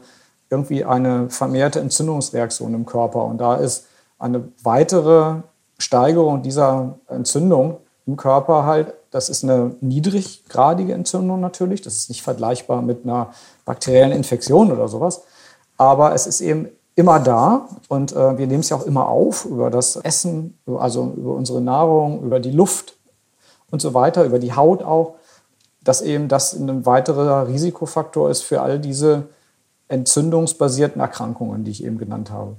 irgendwie 0.54 0.84
eine 0.84 1.28
vermehrte 1.30 1.80
Entzündungsreaktion 1.80 2.72
im 2.74 2.86
Körper. 2.86 3.24
Und 3.24 3.38
da 3.38 3.56
ist 3.56 3.86
eine 4.18 4.48
weitere 4.62 5.42
Steigerung 5.78 6.42
dieser 6.42 6.98
Entzündung 7.08 7.78
im 8.06 8.16
Körper 8.16 8.64
halt, 8.64 8.94
das 9.10 9.28
ist 9.28 9.42
eine 9.42 9.74
niedriggradige 9.80 10.92
Entzündung 10.92 11.40
natürlich. 11.40 11.82
Das 11.82 11.96
ist 11.96 12.08
nicht 12.08 12.22
vergleichbar 12.22 12.82
mit 12.82 13.04
einer 13.04 13.30
bakteriellen 13.64 14.12
Infektion 14.12 14.70
oder 14.70 14.88
sowas. 14.88 15.22
Aber 15.76 16.14
es 16.14 16.26
ist 16.26 16.40
eben 16.40 16.68
immer 16.94 17.18
da 17.18 17.68
und 17.88 18.12
äh, 18.12 18.38
wir 18.38 18.46
nehmen 18.46 18.60
es 18.60 18.68
ja 18.68 18.76
auch 18.76 18.86
immer 18.86 19.08
auf 19.08 19.46
über 19.46 19.70
das 19.70 19.96
Essen, 19.96 20.56
also 20.66 21.12
über 21.16 21.34
unsere 21.34 21.60
Nahrung, 21.60 22.22
über 22.22 22.38
die 22.38 22.52
Luft 22.52 22.96
und 23.70 23.82
so 23.82 23.94
weiter, 23.94 24.24
über 24.24 24.38
die 24.38 24.54
Haut 24.54 24.82
auch, 24.82 25.16
dass 25.82 26.00
eben 26.00 26.28
das 26.28 26.52
ein 26.52 26.86
weiterer 26.86 27.48
Risikofaktor 27.48 28.30
ist 28.30 28.42
für 28.42 28.62
all 28.62 28.78
diese 28.78 29.24
entzündungsbasierten 29.88 31.00
Erkrankungen, 31.00 31.64
die 31.64 31.70
ich 31.70 31.84
eben 31.84 31.98
genannt 31.98 32.30
habe. 32.30 32.56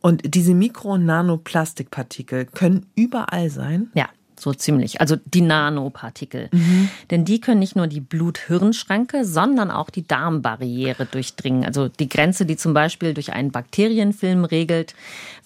Und 0.00 0.34
diese 0.34 0.54
Mikro- 0.54 0.92
und 0.92 1.06
Nanoplastikpartikel 1.06 2.46
können 2.46 2.86
überall 2.94 3.50
sein? 3.50 3.90
Ja, 3.94 4.08
so 4.38 4.52
ziemlich. 4.54 5.00
Also 5.00 5.16
die 5.24 5.40
Nanopartikel. 5.40 6.48
Mhm. 6.52 6.88
Denn 7.10 7.24
die 7.24 7.40
können 7.40 7.58
nicht 7.58 7.74
nur 7.74 7.88
die 7.88 8.00
Blut-Hirn-Schranke, 8.00 9.24
sondern 9.24 9.70
auch 9.70 9.90
die 9.90 10.06
Darmbarriere 10.06 11.06
durchdringen. 11.06 11.64
Also 11.64 11.88
die 11.88 12.08
Grenze, 12.08 12.46
die 12.46 12.56
zum 12.56 12.74
Beispiel 12.74 13.14
durch 13.14 13.32
einen 13.32 13.50
Bakterienfilm 13.50 14.44
regelt, 14.44 14.94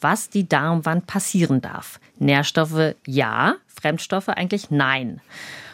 was 0.00 0.28
die 0.28 0.48
Darmwand 0.48 1.07
passieren 1.07 1.61
darf. 1.62 1.98
Nährstoffe 2.18 2.94
ja, 3.07 3.55
Fremdstoffe 3.66 4.28
eigentlich 4.28 4.70
nein. 4.70 5.20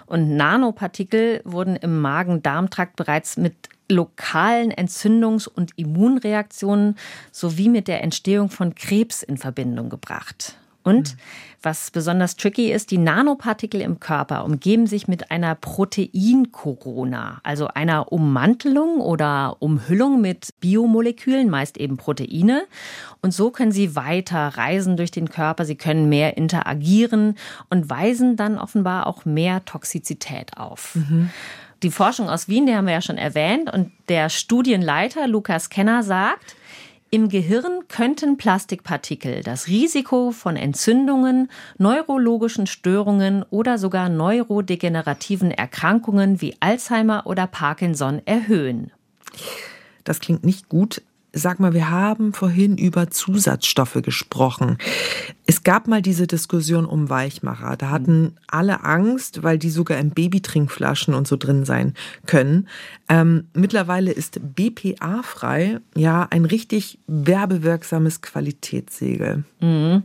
Und 0.06 0.36
Nanopartikel 0.36 1.42
wurden 1.44 1.76
im 1.76 2.00
Magen-Darm-Trakt 2.00 2.96
bereits 2.96 3.36
mit 3.36 3.54
lokalen 3.88 4.72
Entzündungs- 4.72 5.48
und 5.48 5.72
Immunreaktionen 5.76 6.96
sowie 7.32 7.68
mit 7.68 7.88
der 7.88 8.02
Entstehung 8.02 8.50
von 8.50 8.74
Krebs 8.74 9.22
in 9.22 9.38
Verbindung 9.38 9.88
gebracht. 9.88 10.56
Und 10.88 11.14
mhm. 11.14 11.18
was 11.60 11.90
besonders 11.90 12.36
tricky 12.36 12.72
ist, 12.72 12.90
die 12.90 12.96
Nanopartikel 12.98 13.82
im 13.82 14.00
Körper 14.00 14.44
umgeben 14.46 14.86
sich 14.86 15.06
mit 15.06 15.30
einer 15.30 15.54
Proteinkorona, 15.54 17.40
also 17.42 17.68
einer 17.68 18.10
Ummantelung 18.10 19.00
oder 19.00 19.56
Umhüllung 19.58 20.22
mit 20.22 20.54
Biomolekülen, 20.60 21.50
meist 21.50 21.76
eben 21.76 21.98
Proteine. 21.98 22.62
Und 23.20 23.34
so 23.34 23.50
können 23.50 23.72
sie 23.72 23.96
weiter 23.96 24.48
reisen 24.56 24.96
durch 24.96 25.10
den 25.10 25.28
Körper, 25.28 25.66
sie 25.66 25.76
können 25.76 26.08
mehr 26.08 26.38
interagieren 26.38 27.34
und 27.68 27.90
weisen 27.90 28.36
dann 28.36 28.56
offenbar 28.56 29.06
auch 29.06 29.26
mehr 29.26 29.64
Toxizität 29.66 30.56
auf. 30.56 30.94
Mhm. 30.94 31.28
Die 31.82 31.90
Forschung 31.90 32.28
aus 32.28 32.48
Wien, 32.48 32.66
die 32.66 32.74
haben 32.74 32.86
wir 32.86 32.94
ja 32.94 33.02
schon 33.02 33.18
erwähnt, 33.18 33.72
und 33.72 33.92
der 34.08 34.28
Studienleiter 34.30 35.28
Lukas 35.28 35.70
Kenner 35.70 36.02
sagt, 36.02 36.56
im 37.10 37.28
Gehirn 37.30 37.88
könnten 37.88 38.36
Plastikpartikel 38.36 39.42
das 39.42 39.68
Risiko 39.68 40.30
von 40.30 40.56
Entzündungen, 40.56 41.50
neurologischen 41.78 42.66
Störungen 42.66 43.44
oder 43.48 43.78
sogar 43.78 44.10
neurodegenerativen 44.10 45.50
Erkrankungen 45.50 46.42
wie 46.42 46.56
Alzheimer 46.60 47.26
oder 47.26 47.46
Parkinson 47.46 48.20
erhöhen. 48.26 48.90
Das 50.04 50.20
klingt 50.20 50.44
nicht 50.44 50.68
gut, 50.68 51.00
Sag 51.34 51.60
mal, 51.60 51.74
wir 51.74 51.90
haben 51.90 52.32
vorhin 52.32 52.78
über 52.78 53.10
Zusatzstoffe 53.10 53.98
gesprochen. 54.02 54.78
Es 55.50 55.62
gab 55.62 55.88
mal 55.88 56.02
diese 56.02 56.26
Diskussion 56.26 56.84
um 56.84 57.08
Weichmacher. 57.08 57.78
Da 57.78 57.88
hatten 57.88 58.36
alle 58.48 58.84
Angst, 58.84 59.42
weil 59.42 59.56
die 59.56 59.70
sogar 59.70 59.96
in 59.96 60.10
Babytrinkflaschen 60.10 61.14
und 61.14 61.26
so 61.26 61.38
drin 61.38 61.64
sein 61.64 61.94
können. 62.26 62.68
Ähm, 63.08 63.48
mittlerweile 63.54 64.12
ist 64.12 64.40
BPA-frei 64.42 65.80
ja 65.96 66.26
ein 66.28 66.44
richtig 66.44 66.98
werbewirksames 67.06 68.20
Qualitätssiegel. 68.20 69.44
Mhm. 69.60 70.02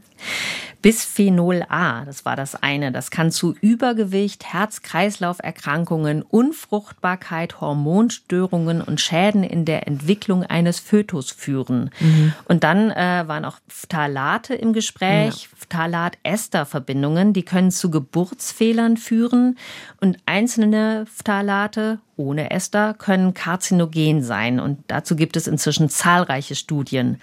Bisphenol 0.82 1.64
A, 1.70 2.04
das 2.04 2.26
war 2.26 2.36
das 2.36 2.62
eine, 2.62 2.92
das 2.92 3.10
kann 3.10 3.32
zu 3.32 3.56
Übergewicht, 3.62 4.46
Herz-Kreislauf-Erkrankungen, 4.46 6.24
Unfruchtbarkeit, 6.24 7.62
Hormonstörungen 7.62 8.82
und 8.82 9.00
Schäden 9.00 9.46
in 9.46 9.64
der 9.64 9.88
Entwicklung 9.88 10.44
eines 10.44 10.80
Fötus 10.80 11.32
führen. 11.32 11.90
Mhm. 12.02 12.34
Und 12.46 12.66
dann 12.66 12.92
äh, 12.92 13.24
waren 13.28 13.46
auch 13.46 13.60
Phthalate 13.70 14.56
im 14.56 14.74
Gespräch, 14.74 15.33
ja. 15.33 15.33
Phthalat-Ester-Verbindungen, 15.58 17.34
die 17.34 17.44
können 17.44 17.72
zu 17.72 17.90
Geburtsfehlern 17.90 18.98
führen 18.98 19.58
und 20.02 20.18
einzelne 20.26 21.06
Phthalate 21.06 22.00
ohne 22.16 22.52
Ester 22.52 22.94
können 22.94 23.34
karzinogen 23.34 24.24
sein 24.24 24.60
und 24.60 24.80
dazu 24.88 25.16
gibt 25.16 25.36
es 25.36 25.48
inzwischen 25.48 25.90
zahlreiche 25.90 26.56
Studien. 26.56 27.20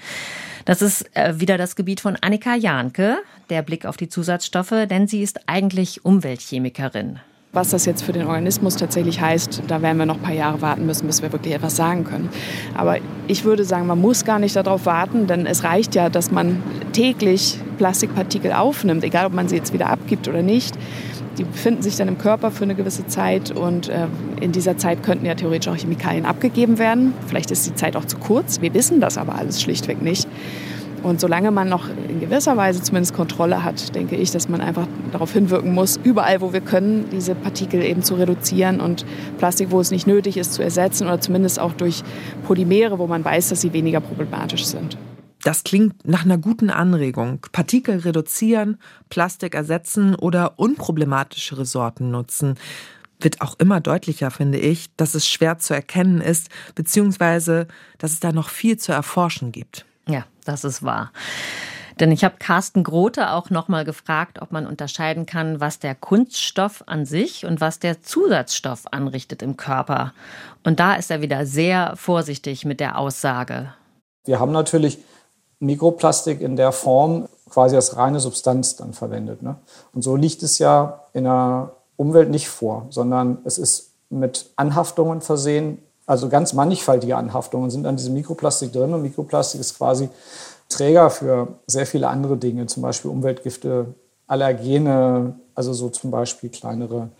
Das 0.65 0.83
ist 0.83 1.17
äh, 1.17 1.41
wieder 1.41 1.59
das 1.59 1.77
Gebiet 1.77 2.01
von 2.01 2.17
Annika 2.17 2.55
Jahnke, 2.55 3.19
der 3.49 3.63
Blick 3.63 3.87
auf 3.87 3.97
die 3.97 4.09
Zusatzstoffe, 4.09 4.87
denn 4.89 5.07
sie 5.07 5.23
ist 5.23 5.49
eigentlich 5.49 6.05
Umweltchemikerin. 6.05 7.21
Was 7.53 7.71
das 7.71 7.85
jetzt 7.85 8.03
für 8.03 8.13
den 8.13 8.29
Organismus 8.29 8.77
tatsächlich 8.77 9.21
heißt, 9.21 9.65
da 9.67 9.83
werden 9.83 9.99
wir 9.99 10.07
noch 10.07 10.19
ein 10.19 10.23
paar 10.23 10.33
Jahre 10.35 10.63
warten 10.63 10.87
müssen, 10.87 11.09
bis 11.09 11.21
wir 11.21 11.33
wirklich 11.33 11.53
etwas 11.53 11.75
sagen 11.75 12.05
können. 12.05 12.29
Aber 12.77 12.99
ich 13.27 13.45
würde 13.45 13.65
sagen, 13.65 13.89
man 13.89 14.01
muss 14.01 14.25
gar 14.25 14.39
nicht 14.39 14.55
darauf 14.55 14.87
warten, 14.87 15.27
denn 15.27 15.47
es 15.47 15.65
reicht 15.65 15.97
ja, 15.97 16.11
dass 16.11 16.31
man 16.31 16.63
täglich 16.93 17.59
Plastikpartikel 17.77 18.53
aufnimmt, 18.53 19.03
egal 19.03 19.27
ob 19.27 19.33
man 19.33 19.49
sie 19.49 19.57
jetzt 19.57 19.73
wieder 19.73 19.89
abgibt 19.89 20.29
oder 20.29 20.43
nicht. 20.43 20.77
Die 21.39 21.45
befinden 21.45 21.83
sich 21.83 21.97
dann 21.97 22.07
im 22.07 22.19
Körper 22.19 22.53
für 22.53 22.63
eine 22.63 22.77
gewisse 22.77 23.09
Zeit 23.09 23.51
und 23.51 23.89
äh, 23.89 24.07
in 24.41 24.53
dieser 24.53 24.77
Zeit 24.77 25.03
könnten 25.03 25.27
ja 25.27 25.35
theoretisch 25.35 25.73
auch 25.73 25.77
Chemikalien 25.77 26.27
abgegeben 26.27 26.79
werden. 26.79 27.15
Vielleicht 27.27 27.51
ist 27.51 27.67
die 27.67 27.75
Zeit 27.75 27.97
auch 27.97 28.05
zu 28.05 28.19
kurz. 28.19 28.61
Wir 28.61 28.73
wissen 28.75 29.01
das 29.01 29.19
aber 29.19 29.35
alles 29.35 29.61
schlichtweg 29.61 30.03
nicht. 30.03 30.29
Und 31.03 31.21
solange 31.21 31.51
man 31.51 31.69
noch 31.69 31.89
in 32.09 32.21
gewisser 32.21 32.57
Weise 32.57 32.83
zumindest 32.83 33.15
Kontrolle 33.15 33.65
hat, 33.65 33.95
denke 33.95 34.17
ich, 34.17 34.31
dass 34.31 34.49
man 34.49 34.61
einfach 34.61 34.87
darauf 35.13 35.33
hinwirken 35.33 35.73
muss, 35.73 35.99
überall, 36.03 36.41
wo 36.41 36.53
wir 36.53 36.61
können, 36.61 37.09
diese 37.11 37.35
Partikel 37.35 37.83
eben 37.83 38.03
zu 38.03 38.15
reduzieren 38.15 38.81
und 38.81 39.07
Plastik, 39.39 39.71
wo 39.71 39.81
es 39.81 39.91
nicht 39.91 40.07
nötig 40.07 40.37
ist, 40.37 40.53
zu 40.53 40.63
ersetzen 40.63 41.07
oder 41.07 41.21
zumindest 41.21 41.59
auch 41.59 41.73
durch 41.73 42.03
Polymere, 42.47 42.99
wo 42.99 43.07
man 43.07 43.25
weiß, 43.25 43.49
dass 43.49 43.63
sie 43.63 43.73
weniger 43.73 44.01
problematisch 44.01 44.67
sind. 44.67 44.99
Das 45.43 45.65
klingt 45.65 46.07
nach 46.07 46.25
einer 46.25 46.37
guten 46.37 46.69
Anregung. 46.69 47.47
Partikel 47.53 48.01
reduzieren, 48.01 48.77
Plastik 49.09 49.55
ersetzen 49.55 50.15
oder 50.15 50.59
unproblematischere 50.59 51.65
Sorten 51.65 52.11
nutzen. 52.11 52.57
Wird 53.21 53.41
auch 53.41 53.59
immer 53.59 53.81
deutlicher, 53.81 54.31
finde 54.31 54.59
ich, 54.59 54.95
dass 54.97 55.15
es 55.15 55.27
schwer 55.27 55.59
zu 55.59 55.73
erkennen 55.73 56.21
ist, 56.21 56.49
beziehungsweise 56.75 57.69
dass 57.99 58.13
es 58.13 58.21
da 58.21 58.33
noch 58.33 58.51
viel 58.51 58.77
zu 58.77 58.93
erforschen 58.93 59.53
gibt. 59.53 59.87
Ja, 60.09 60.25
das 60.51 60.65
ist 60.65 60.83
wahr. 60.83 61.13
Denn 62.01 62.13
ich 62.13 62.25
habe 62.25 62.37
Carsten 62.39 62.83
Grote 62.83 63.31
auch 63.31 63.51
nochmal 63.51 63.85
gefragt, 63.85 64.41
ob 64.41 64.53
man 64.53 64.67
unterscheiden 64.67 65.27
kann, 65.27 65.61
was 65.61 65.79
der 65.79 65.95
Kunststoff 65.95 66.83
an 66.87 67.05
sich 67.05 67.45
und 67.45 67.61
was 67.61 67.79
der 67.79 68.03
Zusatzstoff 68.03 68.85
anrichtet 68.91 69.43
im 69.43 69.57
Körper. 69.59 70.15
Und 70.65 70.81
da 70.81 70.95
ist 70.95 71.11
er 71.11 71.21
wieder 71.21 71.45
sehr 71.45 71.95
vorsichtig 71.97 72.65
mit 72.65 72.81
der 72.81 72.99
Aussage. 72.99 73.75
Wir 74.25 74.41
haben 74.41 74.53
natürlich 74.53 74.99
Mikroplastik 75.59 76.41
in 76.41 76.57
der 76.57 76.73
Form 76.73 77.29
quasi 77.51 77.77
als 77.77 77.97
reine 77.97 78.19
Substanz 78.19 78.77
dann 78.77 78.95
verwendet. 78.95 79.43
Ne? 79.43 79.57
Und 79.93 80.03
so 80.03 80.17
liegt 80.17 80.43
es 80.43 80.59
ja 80.59 81.05
in 81.13 81.25
der 81.25 81.73
Umwelt 81.97 82.31
nicht 82.31 82.49
vor, 82.49 82.87
sondern 82.89 83.39
es 83.45 83.59
ist 83.59 83.93
mit 84.09 84.51
Anhaftungen 84.57 85.21
versehen, 85.21 85.83
also 86.11 86.29
ganz 86.29 86.55
mannigfaltige 86.55 87.17
Anhaftungen 87.17 87.71
sind 87.71 87.87
an 87.87 87.97
diesem 87.97 88.15
Mikroplastik 88.15 88.73
drin 88.73 88.93
und 88.93 89.03
Mikroplastik 89.03 89.61
ist 89.61 89.79
quasi 89.79 90.09
Träger 90.69 91.09
für 91.09 91.47
sehr 91.69 91.87
viele 91.87 92.09
andere 92.09 92.37
Dinge, 92.37 92.67
zum 92.67 92.83
Beispiel 92.83 93.13
Umweltgifte, 93.13 93.95
Allergene, 94.27 95.39
also 95.55 95.73
so 95.73 95.89
zum 95.89 96.11
Beispiel 96.11 96.51
kleinere 96.51 97.11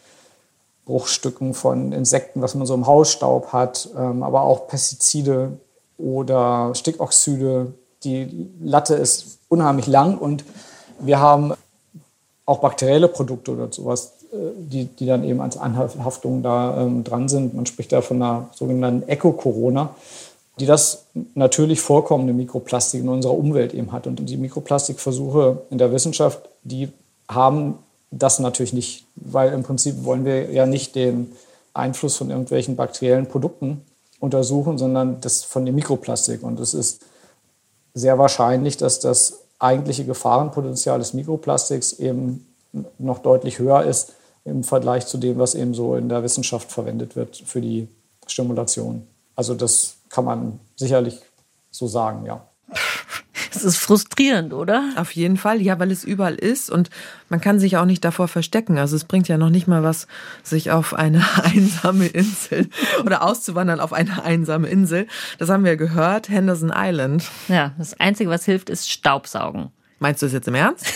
Bruchstücken 0.87 1.55
von 1.55 1.93
Insekten, 1.93 2.43
was 2.43 2.57
man 2.57 2.67
so 2.67 2.75
im 2.75 2.89
Hausstaub 2.89 3.53
hat, 3.53 3.89
ähm, 3.97 4.25
aber 4.25 4.43
auch 4.43 4.67
Pestizide 4.67 5.53
oder 5.97 6.73
Stickoxide, 6.75 7.73
die 8.03 8.51
Latte 8.61 8.97
ist 8.97 9.39
unheimlich 9.49 9.87
lang 9.87 10.19
und 10.19 10.45
wir 10.99 11.21
haben 11.21 11.55
auch 12.45 12.59
bakterielle 12.59 13.07
Produkte 13.07 13.53
oder 13.53 13.73
sowas, 13.73 14.15
die, 14.33 14.85
die 14.85 15.07
dann 15.07 15.25
eben 15.25 15.41
als 15.41 15.57
Anhaftung 15.57 16.43
da 16.43 16.81
ähm, 16.81 17.03
dran 17.03 17.29
sind. 17.29 17.55
Man 17.55 17.67
spricht 17.67 17.93
da 17.93 18.01
von 18.01 18.23
einer 18.23 18.49
sogenannten 18.55 19.09
Eco-Corona, 19.09 19.95
die 20.61 20.67
das 20.67 21.07
natürlich 21.35 21.81
vorkommende 21.81 22.33
Mikroplastik 22.33 23.01
in 23.01 23.09
unserer 23.09 23.37
Umwelt 23.37 23.75
eben 23.75 23.93
hat. 23.93 24.07
Und 24.07 24.17
die 24.17 24.37
Mikroplastikversuche 24.37 25.63
in 25.71 25.79
der 25.79 25.93
Wissenschaft, 25.93 26.49
die 26.63 26.89
haben 27.29 27.79
das 28.11 28.39
natürlich 28.39 28.73
nicht, 28.73 29.05
weil 29.17 29.53
im 29.53 29.63
Prinzip 29.63 30.05
wollen 30.05 30.25
wir 30.25 30.53
ja 30.53 30.67
nicht 30.67 30.95
den 30.95 31.33
Einfluss 31.75 32.17
von 32.17 32.31
irgendwelchen 32.31 32.77
bakteriellen 32.77 33.27
Produkten 33.27 33.83
untersuchen, 34.21 34.79
sondern 34.79 35.21
das 35.21 35.43
von 35.43 35.65
dem 35.65 35.75
Mikroplastik. 35.75 36.43
Und 36.43 36.61
es 36.61 36.75
ist 36.75 37.01
sehr 37.95 38.19
wahrscheinlich, 38.19 38.77
dass 38.77 39.01
das 39.01 39.41
eigentliche 39.59 40.05
Gefahrenpotenzial 40.05 40.99
des 40.99 41.15
Mikroplastiks 41.15 41.95
eben 41.95 42.47
noch 42.99 43.19
deutlich 43.19 43.59
höher 43.59 43.83
ist 43.83 44.13
im 44.45 44.65
Vergleich 44.65 45.07
zu 45.07 45.19
dem, 45.19 45.39
was 45.39 45.55
eben 45.55 45.75
so 45.75 45.97
in 45.97 46.09
der 46.09 46.23
Wissenschaft 46.23 46.71
verwendet 46.73 47.17
wird 47.17 47.37
für 47.37 47.61
die 47.61 47.89
Stimulation. 48.27 49.07
Also 49.37 49.55
das 49.55 49.97
kann 50.09 50.25
man 50.25 50.61
sicherlich 50.77 51.19
so 51.71 51.87
sagen, 51.87 52.27
ja. 52.27 52.47
Es 53.53 53.65
ist 53.65 53.79
frustrierend, 53.79 54.55
oder? 54.55 54.93
Auf 54.97 55.11
jeden 55.11 55.37
Fall, 55.37 55.61
ja, 55.61 55.79
weil 55.81 55.91
es 55.91 56.05
überall 56.05 56.37
ist 56.37 56.71
und 56.71 56.89
man 57.29 57.41
kann 57.41 57.59
sich 57.59 57.77
auch 57.77 57.85
nicht 57.85 58.05
davor 58.05 58.29
verstecken. 58.29 58.79
Also 58.79 58.95
es 58.95 59.05
bringt 59.05 59.27
ja 59.27 59.39
noch 59.39 59.51
nicht 59.51 59.67
mal 59.67 59.83
was, 59.83 60.07
sich 60.45 60.71
auf 60.71 60.95
eine 60.95 61.25
einsame 61.43 62.07
Insel 62.07 62.69
oder 63.05 63.23
auszuwandern 63.23 63.81
auf 63.81 63.93
eine 63.93 64.23
einsame 64.23 64.69
Insel. 64.69 65.09
Das 65.39 65.49
haben 65.49 65.65
wir 65.65 65.77
gehört, 65.77 66.29
Henderson 66.29 66.73
Island. 66.75 67.25
Ja, 67.49 67.73
das 67.77 67.99
Einzige, 67.99 68.31
was 68.31 68.45
hilft, 68.45 68.71
ist 68.71 68.89
Staubsaugen. 68.89 69.73
Meinst 70.01 70.23
du 70.23 70.27
das 70.27 70.33
jetzt 70.33 70.49
im 70.49 70.55
Ernst? 70.55 70.87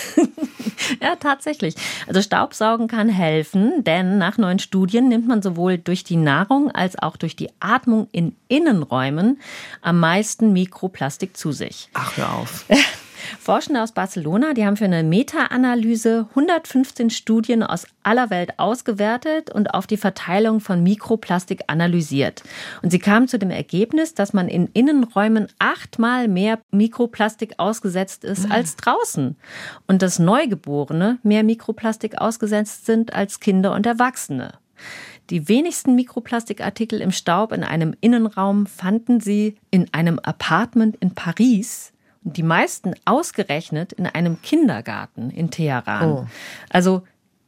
ja, 1.03 1.15
tatsächlich. 1.17 1.75
Also 2.07 2.23
Staubsaugen 2.23 2.89
kann 2.89 3.11
helfen, 3.11 3.85
denn 3.85 4.17
nach 4.17 4.39
neuen 4.39 4.59
Studien 4.59 5.09
nimmt 5.09 5.29
man 5.29 5.43
sowohl 5.43 5.77
durch 5.77 6.05
die 6.05 6.17
Nahrung 6.17 6.71
als 6.71 6.99
auch 6.99 7.19
durch 7.19 7.37
die 7.37 7.51
Atmung 7.61 8.09
in 8.13 8.35
Innenräumen 8.49 9.41
am 9.83 10.01
meisten 10.01 10.55
Mikroplastik 10.55 11.37
zu 11.37 11.53
sich. 11.53 11.91
Ach, 11.93 12.17
hör 12.17 12.33
auf. 12.33 12.65
Forschende 13.39 13.83
aus 13.83 13.93
Barcelona, 13.93 14.55
die 14.55 14.65
haben 14.67 14.77
für 14.77 14.85
eine 14.85 15.03
Meta-Analyse 15.03 16.27
115 16.31 17.11
Studien 17.11 17.63
aus 17.63 17.87
aller 18.03 18.31
Welt 18.31 18.59
ausgewertet 18.59 19.51
und 19.51 19.75
auf 19.75 19.87
die 19.87 19.97
Verteilung 19.97 20.61
von 20.61 20.83
Mikroplastik 20.83 21.63
analysiert. 21.69 22.43
Und 22.83 22.91
sie 22.91 22.99
kamen 22.99 23.29
zu 23.29 23.39
dem 23.39 23.51
Ergebnis, 23.51 24.15
dass 24.15 24.33
man 24.33 24.49
in 24.49 24.69
Innenräumen 24.69 25.49
achtmal 25.59 26.29
mehr 26.29 26.59
Mikroplastik 26.71 27.55
ausgesetzt 27.59 28.25
ist 28.25 28.47
mhm. 28.47 28.53
als 28.53 28.77
draußen. 28.77 29.37
Und 29.87 30.03
dass 30.03 30.19
Neugeborene 30.19 31.19
mehr 31.23 31.45
Mikroplastik 31.45 32.21
ausgesetzt 32.21 32.87
sind 32.87 33.15
als 33.15 33.41
Kinder 33.41 33.73
und 33.73 33.87
Erwachsene. 33.87 34.53
Die 35.31 35.49
wenigsten 35.49 35.95
Mikroplastikartikel 35.95 37.01
im 37.01 37.11
Staub 37.11 37.53
in 37.53 37.65
einem 37.65 37.95
Innenraum 38.03 38.67
fanden 38.67 39.21
sie 39.21 39.57
in 39.71 39.89
einem 39.93 40.19
Apartment 40.19 40.97
in 40.97 41.15
Paris 41.15 41.94
die 42.25 42.43
meisten 42.43 42.95
ausgerechnet 43.05 43.93
in 43.93 44.07
einem 44.07 44.41
Kindergarten 44.43 45.31
in 45.31 45.51
Teheran. 45.51 46.11
Oh. 46.11 46.27
Also 46.71 47.03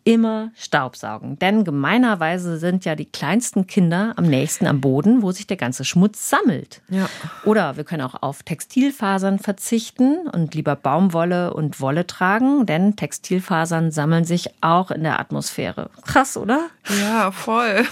immer 0.06 0.52
Staubsaugen. 0.54 1.36
Denn 1.40 1.64
gemeinerweise 1.64 2.58
sind 2.58 2.84
ja 2.84 2.94
die 2.94 3.06
kleinsten 3.06 3.66
Kinder 3.66 4.12
am 4.14 4.24
nächsten 4.24 4.68
am 4.68 4.80
Boden, 4.80 5.20
wo 5.20 5.32
sich 5.32 5.48
der 5.48 5.56
ganze 5.56 5.84
Schmutz 5.84 6.30
sammelt. 6.30 6.80
Ja. 6.88 7.08
Oder 7.44 7.76
wir 7.76 7.82
können 7.82 8.02
auch 8.02 8.22
auf 8.22 8.44
Textilfasern 8.44 9.40
verzichten 9.40 10.28
und 10.28 10.54
lieber 10.54 10.76
Baumwolle 10.76 11.52
und 11.52 11.80
Wolle 11.80 12.06
tragen, 12.06 12.66
denn 12.66 12.94
Textilfasern 12.94 13.90
sammeln 13.90 14.24
sich 14.24 14.50
auch 14.60 14.92
in 14.92 15.02
der 15.02 15.18
Atmosphäre. 15.18 15.90
Krass, 16.02 16.36
oder? 16.36 16.68
Ja, 17.00 17.32
voll. 17.32 17.84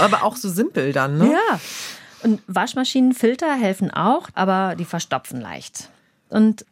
Aber 0.00 0.24
auch 0.24 0.34
so 0.34 0.48
simpel 0.48 0.92
dann, 0.92 1.18
ne? 1.18 1.30
Ja. 1.30 1.60
Und 2.24 2.42
Waschmaschinenfilter 2.48 3.54
helfen 3.54 3.92
auch, 3.92 4.28
aber 4.34 4.74
die 4.74 4.84
verstopfen 4.84 5.40
leicht. 5.40 5.88
Und 6.30 6.64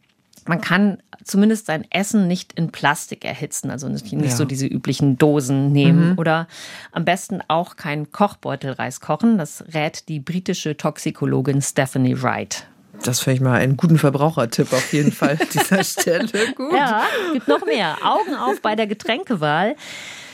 man 0.47 0.61
kann 0.61 0.97
zumindest 1.23 1.67
sein 1.67 1.85
Essen 1.91 2.27
nicht 2.27 2.53
in 2.53 2.71
Plastik 2.71 3.23
erhitzen, 3.23 3.69
also 3.69 3.87
nicht, 3.87 4.11
nicht 4.11 4.31
ja. 4.31 4.35
so 4.35 4.45
diese 4.45 4.65
üblichen 4.65 5.17
Dosen 5.17 5.71
nehmen 5.71 6.11
mhm. 6.11 6.17
oder 6.17 6.47
am 6.91 7.05
besten 7.05 7.41
auch 7.47 7.75
kein 7.75 8.11
Kochbeutelreis 8.11 8.99
kochen. 8.99 9.37
Das 9.37 9.63
rät 9.73 10.07
die 10.09 10.19
britische 10.19 10.75
Toxikologin 10.75 11.61
Stephanie 11.61 12.21
Wright. 12.21 12.65
Das 13.03 13.19
finde 13.21 13.35
ich 13.35 13.41
mal 13.41 13.59
einen 13.59 13.77
guten 13.77 13.97
Verbrauchertipp 13.97 14.73
auf 14.73 14.91
jeden 14.91 15.11
Fall 15.11 15.37
an 15.39 15.47
dieser 15.53 15.83
Stelle. 15.83 16.27
Gut. 16.55 16.73
Ja, 16.73 17.03
gibt 17.33 17.47
noch 17.47 17.65
mehr. 17.65 17.97
Augen 18.03 18.35
auf 18.35 18.61
bei 18.61 18.75
der 18.75 18.87
Getränkewahl. 18.87 19.75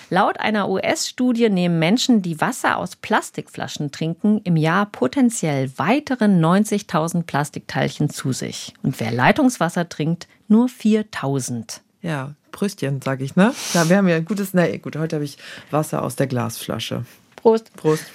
Laut 0.10 0.39
einer 0.39 0.70
US-Studie 0.70 1.49
nehmen 1.49 1.80
Menschen, 1.80 2.22
die 2.22 2.39
Wasser 2.39 2.78
aus 2.78 2.95
Plastikflaschen 2.95 3.91
trinken, 3.91 4.39
im 4.43 4.56
Jahr 4.56 4.86
potenziell 4.86 5.72
weitere 5.78 6.26
90.000 6.26 7.24
Plastikteilchen 7.24 8.10
zu 8.12 8.32
sich. 8.32 8.74
Und 8.84 8.99
wer 8.99 9.12
Leitungswasser 9.12 9.89
trinkt, 9.89 10.28
nur 10.47 10.68
4.000. 10.68 11.80
Ja, 12.03 12.36
Pröstchen, 12.51 13.01
sage 13.01 13.24
ich, 13.24 13.36
ne? 13.36 13.53
Ja, 13.74 13.89
wir 13.89 13.97
haben 13.97 14.08
ja 14.08 14.18
ein 14.18 14.26
gutes, 14.26 14.53
na 14.53 14.78
gut, 14.78 14.95
heute 14.95 15.16
habe 15.16 15.26
ich 15.26 15.38
Wasser 15.72 16.03
aus 16.03 16.16
der 16.16 16.28
Glasflasche. 16.28 17.03
Prost. 17.36 17.76
Prost. 17.76 18.06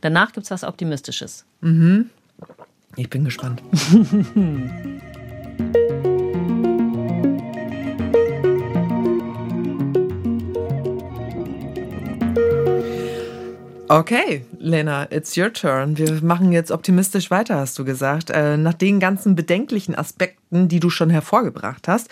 Danach 0.00 0.32
gibt 0.32 0.44
es 0.44 0.50
was 0.50 0.64
Optimistisches. 0.64 1.44
Mhm. 1.60 2.08
Ich 2.96 3.10
bin 3.10 3.24
gespannt. 3.24 3.62
Okay, 13.88 14.46
Lena, 14.58 15.06
it's 15.10 15.36
your 15.36 15.52
turn. 15.52 15.98
Wir 15.98 16.22
machen 16.22 16.52
jetzt 16.52 16.70
optimistisch 16.70 17.30
weiter, 17.30 17.56
hast 17.56 17.78
du 17.78 17.84
gesagt. 17.84 18.30
Äh, 18.30 18.56
nach 18.56 18.72
den 18.72 18.98
ganzen 18.98 19.34
bedenklichen 19.34 19.94
Aspekten, 19.94 20.68
die 20.68 20.80
du 20.80 20.88
schon 20.88 21.10
hervorgebracht 21.10 21.86
hast. 21.86 22.08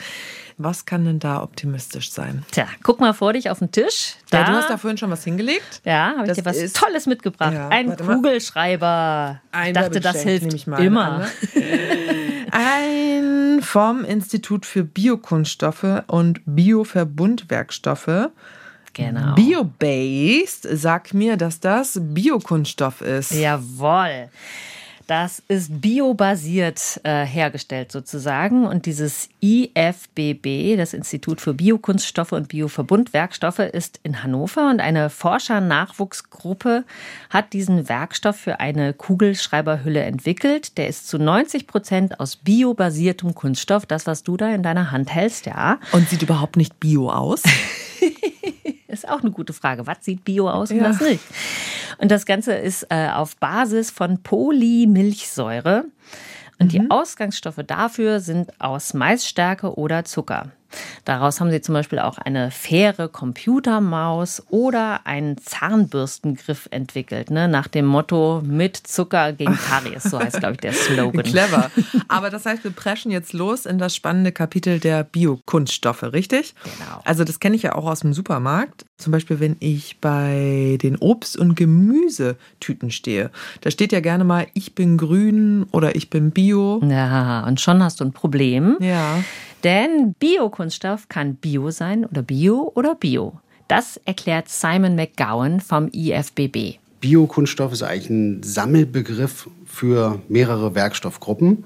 Was 0.59 0.85
kann 0.85 1.07
denn 1.07 1.19
da 1.19 1.43
optimistisch 1.43 2.11
sein? 2.11 2.45
Tja, 2.51 2.67
guck 2.83 3.01
mal 3.01 3.15
vor 3.15 3.33
dich 3.33 3.49
auf 3.49 3.61
den 3.61 3.73
Tisch. 3.73 4.17
Da, 4.29 4.41
ja, 4.41 4.45
du 4.45 4.53
hast 4.53 4.69
da 4.69 4.77
vorhin 4.77 4.99
schon 4.99 5.11
was 5.11 5.25
hingelegt. 5.25 5.81
Ja, 5.85 6.15
habe 6.19 6.29
ich 6.29 6.35
dir 6.35 6.45
was 6.45 6.59
ist, 6.59 6.77
Tolles 6.77 7.07
mitgebracht. 7.07 7.55
Ja, 7.55 7.69
Ein 7.69 7.97
Kugelschreiber. 7.97 9.41
Ein 9.51 9.69
ich 9.69 9.73
dachte, 9.73 10.01
das 10.01 10.23
hilft 10.23 10.67
immer. 10.79 11.19
Ne? 11.21 11.29
Ein 12.53 13.63
vom 13.63 14.05
Institut 14.05 14.67
für 14.67 14.85
Biokunststoffe 14.85 16.03
und 16.07 16.43
Bioverbundwerkstoffe 16.45 18.29
Genau. 18.93 19.35
Biobased, 19.35 20.69
sag 20.73 21.15
mir, 21.15 21.37
dass 21.37 21.61
das 21.61 21.99
Biokunststoff 22.01 23.01
ist. 23.01 23.33
Jawohl. 23.33 24.29
Das 25.07 25.43
ist 25.49 25.81
biobasiert 25.81 27.01
äh, 27.03 27.25
hergestellt 27.25 27.93
sozusagen. 27.93 28.67
Und 28.67 28.87
dieses 28.87 29.29
IFBB, 29.43 30.77
das 30.77 30.95
Institut 30.95 31.41
für 31.41 31.55
Biokunststoffe 31.55 32.33
und 32.33 32.49
Bioverbundwerkstoffe, 32.49 33.59
ist 33.59 34.01
in 34.05 34.23
Hannover. 34.23 34.71
Und 34.71 34.81
eine 34.81 35.11
Forscher-Nachwuchsgruppe 35.11 36.85
hat 37.31 37.53
diesen 37.53 37.89
Werkstoff 37.89 38.37
für 38.37 38.61
eine 38.61 38.95
Kugelschreiberhülle 38.95 40.01
entwickelt. 40.01 40.79
Der 40.79 40.89
ist 40.89 41.09
zu 41.09 41.19
90 41.19 41.67
Prozent 41.67 42.21
aus 42.21 42.37
biobasiertem 42.37 43.35
Kunststoff. 43.35 43.87
Das, 43.87 44.07
was 44.07 44.23
du 44.23 44.37
da 44.37 44.55
in 44.55 44.63
deiner 44.63 44.93
Hand 44.93 45.13
hältst, 45.13 45.47
ja. 45.47 45.79
Und 45.93 46.09
sieht 46.09 46.23
überhaupt 46.23 46.57
nicht 46.57 46.79
bio 46.79 47.11
aus? 47.11 47.43
ist 48.93 49.09
auch 49.09 49.21
eine 49.21 49.31
gute 49.31 49.53
Frage. 49.53 49.87
Was 49.87 50.05
sieht 50.05 50.25
bio 50.25 50.49
aus 50.49 50.71
und 50.71 50.79
ja. 50.79 50.91
was 50.91 51.01
nicht? 51.01 51.23
Und 51.99 52.11
das 52.11 52.27
Ganze 52.27 52.55
ist 52.55 52.87
äh, 52.91 53.09
auf 53.09 53.37
Basis 53.37 53.91
von 53.91 54.23
Polymilchsäure. 54.23 55.85
Und 56.59 56.67
mhm. 56.67 56.69
die 56.69 56.91
Ausgangsstoffe 56.91 57.61
dafür 57.67 58.21
sind 58.21 58.61
aus 58.61 58.95
Maisstärke 58.95 59.75
oder 59.77 60.05
Zucker. 60.05 60.53
Daraus 61.05 61.41
haben 61.41 61.51
sie 61.51 61.61
zum 61.61 61.75
Beispiel 61.75 61.99
auch 61.99 62.19
eine 62.19 62.51
faire 62.51 63.09
Computermaus 63.09 64.43
oder 64.51 65.07
einen 65.07 65.39
Zahnbürstengriff 65.39 66.69
entwickelt, 66.71 67.31
ne? 67.31 67.49
nach 67.49 67.69
dem 67.69 67.87
Motto 67.87 68.43
mit 68.45 68.77
Zucker 68.77 69.33
gegen 69.33 69.57
Karies, 69.57 70.05
so 70.05 70.19
heißt, 70.19 70.39
glaube 70.41 70.55
ich, 70.55 70.61
der 70.61 70.73
Slogan. 70.73 71.23
Clever. 71.23 71.71
Aber 72.09 72.31
das 72.31 72.47
heißt, 72.47 72.65
wir 72.65 72.71
preschen 72.71 73.11
jetzt 73.11 73.33
los 73.33 73.67
in 73.67 73.79
das 73.79 73.95
spannende 73.95 74.33
Kapitel 74.33 74.81
der 74.81 75.05
Biokunststoffe, 75.05 76.03
richtig? 76.03 76.55
Genau. 76.63 77.01
Also 77.05 77.25
das 77.25 77.41
kenne 77.41 77.57
ich 77.57 77.63
ja 77.63 77.75
auch 77.75 77.87
aus 77.87 78.01
dem 78.01 78.13
Supermarkt. 78.13 78.85
Zum 78.99 79.13
Beispiel, 79.13 79.41
wenn 79.41 79.57
ich 79.61 79.99
bei 80.01 80.79
den 80.81 80.97
Obst- 80.97 81.37
und 81.37 81.57
Gemüsetüten 81.57 82.91
stehe. 82.91 83.31
Da 83.61 83.71
steht 83.71 83.93
ja 83.93 84.01
gerne 84.01 84.25
mal, 84.25 84.47
ich 84.55 84.75
bin 84.75 84.97
grün 84.97 85.67
oder 85.73 85.97
ich 85.97 86.11
bin 86.11 86.31
bio. 86.31 86.81
Ja, 86.85 87.45
und 87.47 87.61
schon 87.61 87.83
hast 87.83 88.01
du 88.01 88.05
ein 88.05 88.13
Problem. 88.13 88.77
Ja. 88.81 89.19
Denn 89.65 90.15
Biokunststoff 90.15 91.09
kann 91.09 91.37
Bio 91.37 91.71
sein 91.71 92.05
oder 92.05 92.23
Bio 92.23 92.73
oder 92.75 92.95
Bio. 92.97 93.41
Das 93.69 94.01
erklärt 94.05 94.49
Simon 94.49 94.97
McGowan 94.97 95.61
vom 95.61 95.89
IFBB. 95.93 96.79
Biokunststoff 97.01 97.73
ist 97.73 97.83
eigentlich 97.83 98.11
ein 98.11 98.43
Sammelbegriff 98.43 99.49
für 99.65 100.21
mehrere 100.29 100.75
Werkstoffgruppen. 100.75 101.65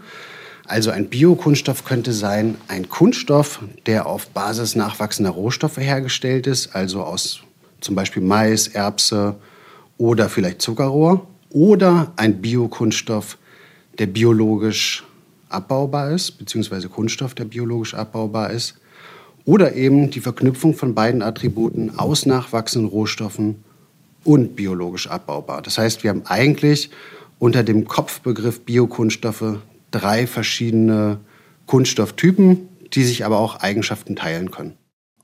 Also 0.67 0.91
ein 0.91 1.09
Biokunststoff 1.09 1.85
könnte 1.85 2.13
sein 2.13 2.57
ein 2.69 2.89
Kunststoff, 2.89 3.61
der 3.87 4.07
auf 4.07 4.29
Basis 4.29 4.75
nachwachsender 4.75 5.31
Rohstoffe 5.31 5.79
hergestellt 5.79 6.47
ist, 6.47 6.75
also 6.75 7.03
aus 7.03 7.41
zum 7.81 7.95
Beispiel 7.95 8.23
Mais, 8.23 8.69
Erbse 8.69 9.37
oder 9.97 10.29
vielleicht 10.29 10.61
Zuckerrohr. 10.61 11.27
Oder 11.51 12.13
ein 12.17 12.43
Biokunststoff, 12.43 13.39
der 13.99 14.07
biologisch 14.07 15.06
abbaubar 15.57 16.13
ist, 16.13 16.33
beziehungsweise 16.33 16.89
Kunststoff, 16.89 17.35
der 17.35 17.45
biologisch 17.45 17.95
abbaubar 17.95 18.51
ist. 18.51 18.75
Oder 19.45 19.75
eben 19.75 20.11
die 20.11 20.21
Verknüpfung 20.21 20.75
von 20.75 20.95
beiden 20.95 21.23
Attributen 21.23 21.99
aus 21.99 22.27
nachwachsenden 22.27 22.91
Rohstoffen 22.91 23.65
und 24.25 24.57
biologisch 24.57 25.09
abbaubar. 25.09 25.63
Das 25.63 25.79
heißt, 25.79 26.03
wir 26.03 26.11
haben 26.11 26.23
eigentlich 26.27 26.91
unter 27.39 27.63
dem 27.63 27.87
Kopfbegriff 27.87 28.61
Biokunststoffe 28.61 29.59
drei 29.91 30.27
verschiedene 30.27 31.19
Kunststofftypen, 31.67 32.69
die 32.93 33.05
sich 33.05 33.25
aber 33.25 33.39
auch 33.39 33.61
Eigenschaften 33.61 34.17
teilen 34.17 34.51
können. 34.51 34.75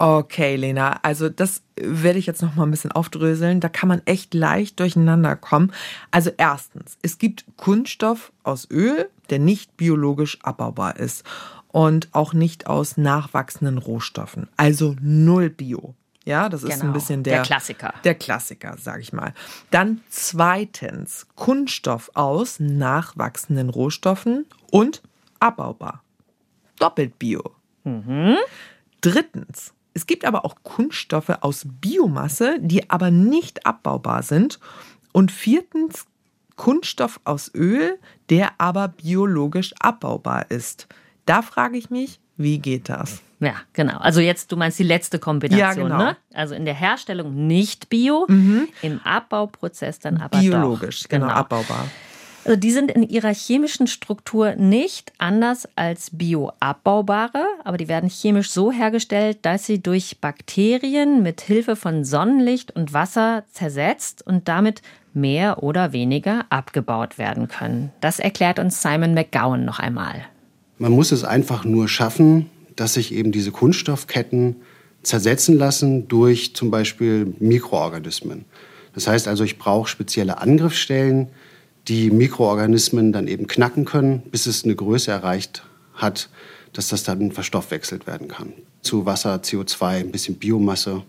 Okay, 0.03 0.57
Lena, 0.57 0.99
also 1.05 1.29
das 1.29 1.63
werde 1.77 2.19
ich 2.19 2.27
jetzt 2.27 2.43
noch 2.43 2.57
mal 2.57 2.65
ein 2.65 2.73
bisschen 2.73 2.91
aufdröseln. 2.91 3.61
Da 3.61 3.69
kann 3.69 3.89
man 3.89 4.03
echt 4.05 4.35
leicht 4.35 4.81
durcheinander 4.81 5.37
kommen. 5.37 5.73
Also 6.11 6.33
erstens, 6.37 6.99
es 7.03 7.19
gibt 7.19 7.45
Kunststoff 7.57 8.33
aus 8.43 8.69
Öl, 8.69 9.09
der 9.31 9.39
nicht 9.39 9.77
biologisch 9.77 10.41
abbaubar 10.43 10.97
ist 10.97 11.25
und 11.69 12.09
auch 12.11 12.33
nicht 12.33 12.67
aus 12.67 12.97
nachwachsenden 12.97 13.79
Rohstoffen. 13.79 14.49
Also 14.57 14.97
null 15.01 15.51
Bio. 15.51 15.95
Ja, 16.25 16.49
das 16.49 16.65
ist 16.65 16.81
genau, 16.81 16.87
ein 16.87 16.93
bisschen 16.95 17.23
der, 17.23 17.35
der 17.35 17.43
Klassiker. 17.43 17.95
Der 18.03 18.17
Klassiker, 18.17 18.77
sage 18.79 19.03
ich 19.03 19.13
mal. 19.13 19.33
Dann 19.71 20.01
zweitens 20.09 21.29
Kunststoff 21.37 22.11
aus 22.15 22.59
nachwachsenden 22.59 23.71
Rohstoffen 23.71 24.47
und 24.73 25.01
abbaubar. 25.39 26.03
Doppelt 26.81 27.21
Bio. 27.21 27.53
Mhm. 27.85 28.35
Drittens 29.01 29.73
es 29.95 30.07
gibt 30.07 30.25
aber 30.25 30.45
auch 30.45 30.57
Kunststoffe 30.63 31.31
aus 31.41 31.67
Biomasse, 31.67 32.57
die 32.61 32.91
aber 32.91 33.11
nicht 33.11 33.67
abbaubar 33.67 34.23
sind. 34.23 34.59
Und 35.13 35.31
viertens 35.31 36.07
Kunststoff 36.57 37.21
aus 37.25 37.51
Öl, 37.55 37.99
der 38.31 38.53
aber 38.59 38.89
biologisch 38.89 39.75
abbaubar 39.81 40.51
ist. 40.51 40.87
Da 41.27 41.43
frage 41.43 41.77
ich 41.77 41.91
mich, 41.91 42.21
wie 42.37 42.59
geht 42.59 42.89
das? 42.89 43.23
Ja, 43.41 43.55
genau. 43.73 43.99
Also 43.99 44.21
jetzt, 44.21 44.53
du 44.53 44.57
meinst 44.57 44.79
die 44.79 44.85
letzte 44.85 45.19
Kombination, 45.19 45.91
ja, 45.91 45.97
genau. 45.97 45.99
ne? 45.99 46.17
Also 46.33 46.55
in 46.55 46.65
der 46.65 46.75
Herstellung 46.75 47.47
nicht 47.47 47.89
bio, 47.89 48.27
mhm. 48.29 48.69
im 48.83 49.01
Abbauprozess 49.01 49.99
dann 49.99 50.19
aber 50.19 50.39
biologisch, 50.39 51.03
doch. 51.03 51.09
genau, 51.09 51.27
genau 51.27 51.39
abbaubar. 51.39 51.87
Also 52.45 52.59
die 52.59 52.73
sind 52.73 52.91
in 52.91 53.09
ihrer 53.09 53.33
chemischen 53.33 53.87
Struktur 53.87 54.57
nicht 54.57 55.13
anders 55.19 55.69
als 55.77 56.11
bioabbaubare, 56.11 57.47
aber 57.63 57.77
die 57.77 57.87
werden 57.87 58.11
chemisch 58.11 58.51
so 58.51 58.73
hergestellt, 58.73 59.39
dass 59.43 59.67
sie 59.67 59.81
durch 59.81 60.19
Bakterien 60.21 61.23
mit 61.23 61.41
Hilfe 61.41 61.77
von 61.77 62.05
Sonnenlicht 62.05 62.75
und 62.75 62.93
Wasser 62.93 63.45
zersetzt 63.53 64.27
und 64.27 64.49
damit 64.49 64.83
mehr 65.15 65.63
oder 65.63 65.93
weniger 65.93 66.47
abgebaut 66.51 67.17
werden 67.17 67.47
können. 67.47 67.93
Das 68.01 68.19
erklärt 68.19 68.59
uns 68.59 68.83
Simon 68.83 69.15
McGowan 69.15 69.65
noch 69.65 69.79
einmal. 69.79 70.25
Man 70.79 70.93
muss 70.93 71.13
es 71.13 71.23
einfach 71.23 71.65
nur 71.65 71.89
schaffen, 71.89 72.51
dass 72.75 72.95
sich 72.95 73.15
eben 73.15 73.31
diese 73.31 73.53
Kunststoffketten 73.53 74.57
zersetzen 75.03 75.59
lassen 75.59 76.09
durch 76.09 76.57
zum 76.57 76.71
Beispiel 76.71 77.35
Mikroorganismen. 77.39 78.47
Das 78.95 79.07
heißt 79.07 79.29
also, 79.29 79.45
ich 79.45 79.59
brauche 79.59 79.89
spezielle 79.89 80.39
Angriffsstellen, 80.39 81.29
die 81.89 82.11
Mikroorganismen 82.11 83.13
dann 83.13 83.27
eben 83.27 83.47
knacken 83.47 83.85
können, 83.85 84.23
bis 84.31 84.47
es 84.47 84.65
eine 84.65 84.75
Größe 84.75 85.11
erreicht 85.11 85.65
hat, 85.95 86.29
dass 86.73 86.89
das 86.89 87.03
dann 87.03 87.33
verstoffwechselt 87.33 88.07
werden 88.07 88.29
kann. 88.29 88.53
Zu 88.83 89.07
Wasser, 89.07 89.37
CO2, 89.37 90.01
ein 90.01 90.13
bisschen 90.13 90.37
Biomasse. 90.37 91.03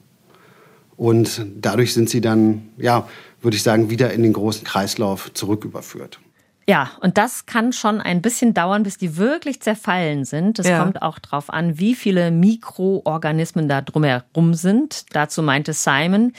Und 0.98 1.46
dadurch 1.56 1.94
sind 1.94 2.10
sie 2.10 2.22
dann, 2.22 2.70
ja, 2.78 3.08
würde 3.42 3.58
ich 3.58 3.64
sagen, 3.64 3.90
wieder 3.90 4.14
in 4.14 4.24
den 4.24 4.34
großen 4.34 4.64
Kreislauf 4.64 5.34
zurücküberführt. 5.34 6.20
Ja, 6.68 6.92
und 7.02 7.18
das 7.18 7.46
kann 7.46 7.74
schon 7.74 8.00
ein 8.00 8.22
bisschen 8.22 8.54
dauern, 8.54 8.84
bis 8.84 8.98
die 8.98 9.18
wirklich 9.18 9.62
zerfallen 9.62 10.24
sind. 10.24 10.60
Es 10.60 10.68
ja. 10.68 10.80
kommt 10.80 11.02
auch 11.02 11.20
darauf 11.20 11.50
an, 11.50 11.78
wie 11.78 11.94
viele 11.94 12.32
Mikroorganismen 12.32 13.68
da 13.68 13.82
drumherum 13.82 14.54
sind. 14.54 15.06
Dazu 15.12 15.44
meinte 15.44 15.74
Simon, 15.74 16.32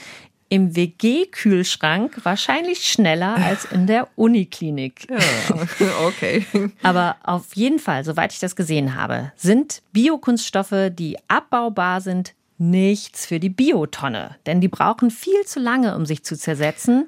im 0.49 0.75
WG-Kühlschrank 0.75 2.23
wahrscheinlich 2.23 2.87
schneller 2.87 3.35
als 3.35 3.65
in 3.65 3.87
der 3.87 4.07
Uniklinik. 4.15 5.07
Ja, 5.09 5.17
okay. 6.07 6.45
Aber 6.83 7.15
auf 7.23 7.55
jeden 7.55 7.79
Fall, 7.79 8.03
soweit 8.03 8.31
ich 8.31 8.39
das 8.39 8.55
gesehen 8.55 8.95
habe, 8.95 9.31
sind 9.35 9.81
Biokunststoffe, 9.91 10.91
die 10.91 11.17
abbaubar 11.27 12.01
sind, 12.01 12.33
nichts 12.57 13.25
für 13.25 13.39
die 13.39 13.49
Biotonne. 13.49 14.35
Denn 14.45 14.61
die 14.61 14.67
brauchen 14.67 15.11
viel 15.11 15.43
zu 15.45 15.59
lange, 15.59 15.95
um 15.95 16.05
sich 16.05 16.23
zu 16.23 16.37
zersetzen. 16.37 17.07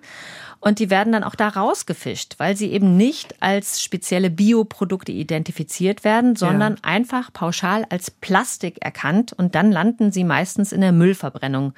Und 0.60 0.80
die 0.80 0.89
werden 0.89 1.14
dann 1.14 1.24
auch 1.24 1.36
da 1.36 1.50
rausgefischt, 1.50 2.36
weil 2.39 2.58
sie 2.58 2.72
eben 2.72 2.98
nicht 2.98 3.36
als 3.41 3.82
spezielle 3.82 4.30
Bioprodukte 4.30 5.12
identifiziert 5.12 6.04
werden, 6.04 6.36
sondern 6.36 6.74
ja. 6.74 6.80
einfach 6.82 7.32
pauschal 7.32 7.86
als 7.89 8.10
Plastik 8.10 8.84
erkannt 8.84 9.34
und 9.34 9.54
dann 9.54 9.72
landen 9.72 10.12
sie 10.12 10.24
meistens 10.24 10.72
in 10.72 10.82
der 10.82 10.91
Müllverbrennung. 10.91 11.74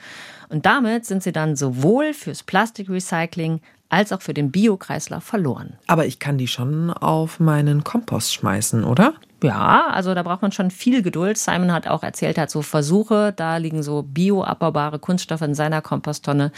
Und 0.47 0.65
damit 0.65 1.05
sind 1.05 1.23
sie 1.23 1.33
dann 1.33 1.57
sowohl 1.57 2.13
fürs 2.13 2.43
Plastikrecycling 2.43 3.59
als 3.89 4.13
auch 4.13 4.21
für 4.21 4.33
den 4.33 4.51
Biokreislauf 4.51 5.23
verloren. 5.23 5.73
Aber 5.87 6.05
ich 6.05 6.19
kann 6.19 6.37
die 6.37 6.47
schon 6.47 6.91
auf 6.91 7.39
meinen 7.39 7.83
Kompost 7.83 8.33
schmeißen, 8.33 8.83
oder? 8.83 9.13
Ja, 9.43 9.87
also 9.87 10.13
da 10.13 10.23
braucht 10.23 10.41
man 10.41 10.51
schon 10.51 10.71
viel 10.71 11.01
Geduld. 11.01 11.37
Simon 11.37 11.71
hat 11.71 11.87
auch 11.87 12.03
erzählt, 12.03 12.37
er 12.37 12.43
hat 12.43 12.51
so 12.51 12.61
Versuche, 12.61 13.33
da 13.35 13.57
liegen 13.57 13.83
so 13.83 14.03
bioabbaubare 14.03 14.99
Kunststoffe 14.99 15.41
in 15.41 15.55
seiner 15.55 15.81
Komposttonne 15.81 16.51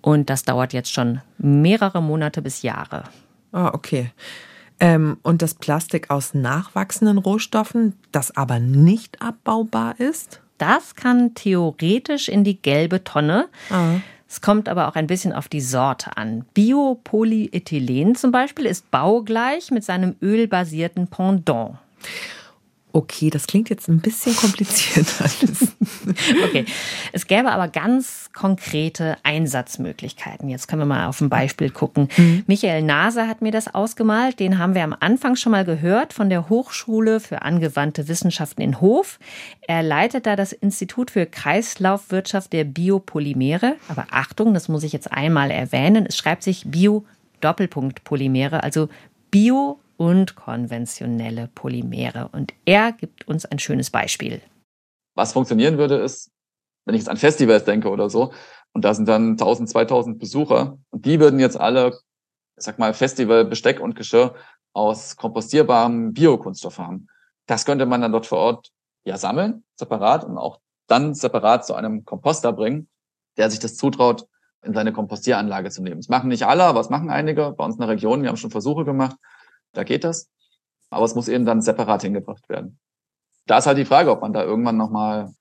und 0.00 0.30
das 0.30 0.42
dauert 0.42 0.72
jetzt 0.72 0.92
schon 0.92 1.20
mehrere 1.38 2.02
Monate 2.02 2.42
bis 2.42 2.62
Jahre. 2.62 3.04
Ah, 3.52 3.70
okay. 3.72 4.10
Ähm, 4.80 5.18
und 5.22 5.42
das 5.42 5.54
Plastik 5.54 6.10
aus 6.10 6.34
nachwachsenden 6.34 7.18
Rohstoffen, 7.18 7.94
das 8.12 8.36
aber 8.36 8.60
nicht 8.60 9.22
abbaubar 9.22 9.98
ist? 9.98 10.40
Das 10.58 10.94
kann 10.94 11.34
theoretisch 11.34 12.28
in 12.28 12.44
die 12.44 12.60
gelbe 12.60 13.04
Tonne. 13.04 13.48
Ah. 13.70 13.96
Es 14.28 14.40
kommt 14.40 14.68
aber 14.68 14.88
auch 14.88 14.94
ein 14.94 15.06
bisschen 15.06 15.32
auf 15.32 15.48
die 15.48 15.60
Sorte 15.60 16.16
an. 16.16 16.44
Biopolyethylen 16.52 18.14
zum 18.14 18.30
Beispiel 18.30 18.66
ist 18.66 18.90
baugleich 18.90 19.70
mit 19.70 19.84
seinem 19.84 20.16
ölbasierten 20.20 21.06
Pendant. 21.06 21.78
Okay, 22.90 23.28
das 23.28 23.46
klingt 23.46 23.68
jetzt 23.68 23.88
ein 23.88 24.00
bisschen 24.00 24.34
kompliziert 24.34 25.06
alles. 25.20 25.68
okay, 26.44 26.64
es 27.12 27.26
gäbe 27.26 27.52
aber 27.52 27.68
ganz 27.68 28.30
konkrete 28.32 29.18
Einsatzmöglichkeiten. 29.24 30.48
Jetzt 30.48 30.68
können 30.68 30.82
wir 30.82 30.86
mal 30.86 31.06
auf 31.06 31.20
ein 31.20 31.28
Beispiel 31.28 31.70
gucken. 31.70 32.08
Mhm. 32.16 32.44
Michael 32.46 32.82
Nase 32.82 33.28
hat 33.28 33.42
mir 33.42 33.52
das 33.52 33.72
ausgemalt. 33.74 34.40
Den 34.40 34.58
haben 34.58 34.74
wir 34.74 34.84
am 34.84 34.96
Anfang 34.98 35.36
schon 35.36 35.52
mal 35.52 35.66
gehört 35.66 36.14
von 36.14 36.30
der 36.30 36.48
Hochschule 36.48 37.20
für 37.20 37.42
angewandte 37.42 38.08
Wissenschaften 38.08 38.62
in 38.62 38.80
Hof. 38.80 39.18
Er 39.60 39.82
leitet 39.82 40.24
da 40.26 40.34
das 40.34 40.52
Institut 40.52 41.10
für 41.10 41.26
Kreislaufwirtschaft 41.26 42.54
der 42.54 42.64
Biopolymere. 42.64 43.76
Aber 43.88 44.06
Achtung, 44.10 44.54
das 44.54 44.68
muss 44.68 44.82
ich 44.82 44.94
jetzt 44.94 45.12
einmal 45.12 45.50
erwähnen. 45.50 46.06
Es 46.06 46.16
schreibt 46.16 46.42
sich 46.42 46.64
Bio 46.66 47.04
Doppelpunkt 47.42 48.02
Polymere, 48.02 48.62
also 48.62 48.88
Bio 49.30 49.78
und 49.98 50.36
konventionelle 50.36 51.48
Polymere. 51.48 52.28
Und 52.32 52.54
er 52.64 52.92
gibt 52.92 53.28
uns 53.28 53.44
ein 53.44 53.58
schönes 53.58 53.90
Beispiel. 53.90 54.40
Was 55.14 55.32
funktionieren 55.32 55.76
würde, 55.76 55.96
ist, 55.96 56.30
wenn 56.86 56.94
ich 56.94 57.00
jetzt 57.00 57.08
an 57.08 57.16
Festivals 57.16 57.64
denke 57.64 57.90
oder 57.90 58.08
so, 58.08 58.32
und 58.72 58.84
da 58.84 58.94
sind 58.94 59.08
dann 59.08 59.32
1000, 59.32 59.68
2000 59.68 60.18
Besucher, 60.18 60.78
und 60.90 61.04
die 61.04 61.18
würden 61.18 61.40
jetzt 61.40 61.58
alle, 61.58 61.98
ich 62.56 62.64
sag 62.64 62.78
mal, 62.78 62.94
Festival, 62.94 63.44
Besteck 63.44 63.80
und 63.80 63.96
Geschirr 63.96 64.34
aus 64.72 65.16
kompostierbarem 65.16 66.12
Biokunststoff 66.12 66.78
haben. 66.78 67.08
Das 67.46 67.64
könnte 67.64 67.84
man 67.84 68.00
dann 68.00 68.12
dort 68.12 68.26
vor 68.26 68.38
Ort 68.38 68.70
ja 69.04 69.16
sammeln, 69.16 69.64
separat 69.74 70.24
und 70.24 70.38
auch 70.38 70.60
dann 70.86 71.14
separat 71.14 71.66
zu 71.66 71.74
einem 71.74 72.04
Komposter 72.04 72.52
bringen, 72.52 72.88
der 73.36 73.50
sich 73.50 73.58
das 73.58 73.76
zutraut, 73.76 74.26
in 74.62 74.74
seine 74.74 74.92
Kompostieranlage 74.92 75.70
zu 75.70 75.82
nehmen. 75.82 76.00
Das 76.00 76.08
machen 76.08 76.28
nicht 76.28 76.46
alle, 76.46 76.64
aber 76.64 76.80
es 76.80 76.90
machen 76.90 77.10
einige 77.10 77.50
bei 77.52 77.64
uns 77.64 77.74
in 77.76 77.80
der 77.80 77.88
Region. 77.88 78.22
Wir 78.22 78.28
haben 78.28 78.36
schon 78.36 78.50
Versuche 78.50 78.84
gemacht. 78.84 79.16
Da 79.72 79.84
geht 79.84 80.04
das. 80.04 80.30
Aber 80.90 81.04
es 81.04 81.14
muss 81.14 81.28
eben 81.28 81.44
dann 81.44 81.60
separat 81.60 82.02
hingebracht 82.02 82.48
werden. 82.48 82.78
Da 83.46 83.58
ist 83.58 83.66
halt 83.66 83.78
die 83.78 83.84
Frage, 83.84 84.10
ob 84.10 84.20
man 84.20 84.32
da 84.32 84.42
irgendwann 84.42 84.76
nochmal, 84.76 85.32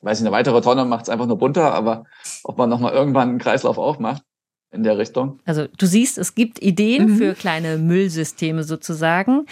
weiß 0.00 0.20
ich, 0.20 0.26
eine 0.26 0.34
weitere 0.34 0.60
Tonne 0.60 0.84
macht 0.84 1.04
es 1.04 1.08
einfach 1.08 1.26
nur 1.26 1.38
bunter, 1.38 1.74
aber 1.74 2.04
ob 2.44 2.58
man 2.58 2.68
nochmal 2.68 2.92
irgendwann 2.92 3.30
einen 3.30 3.38
Kreislauf 3.38 3.78
aufmacht 3.78 4.22
in 4.72 4.82
der 4.82 4.96
Richtung. 4.96 5.38
Also 5.44 5.66
du 5.76 5.86
siehst, 5.86 6.16
es 6.18 6.34
gibt 6.34 6.60
Ideen 6.62 7.12
mhm. 7.12 7.16
für 7.18 7.34
kleine 7.34 7.76
Müllsysteme 7.76 8.64
sozusagen. 8.64 9.46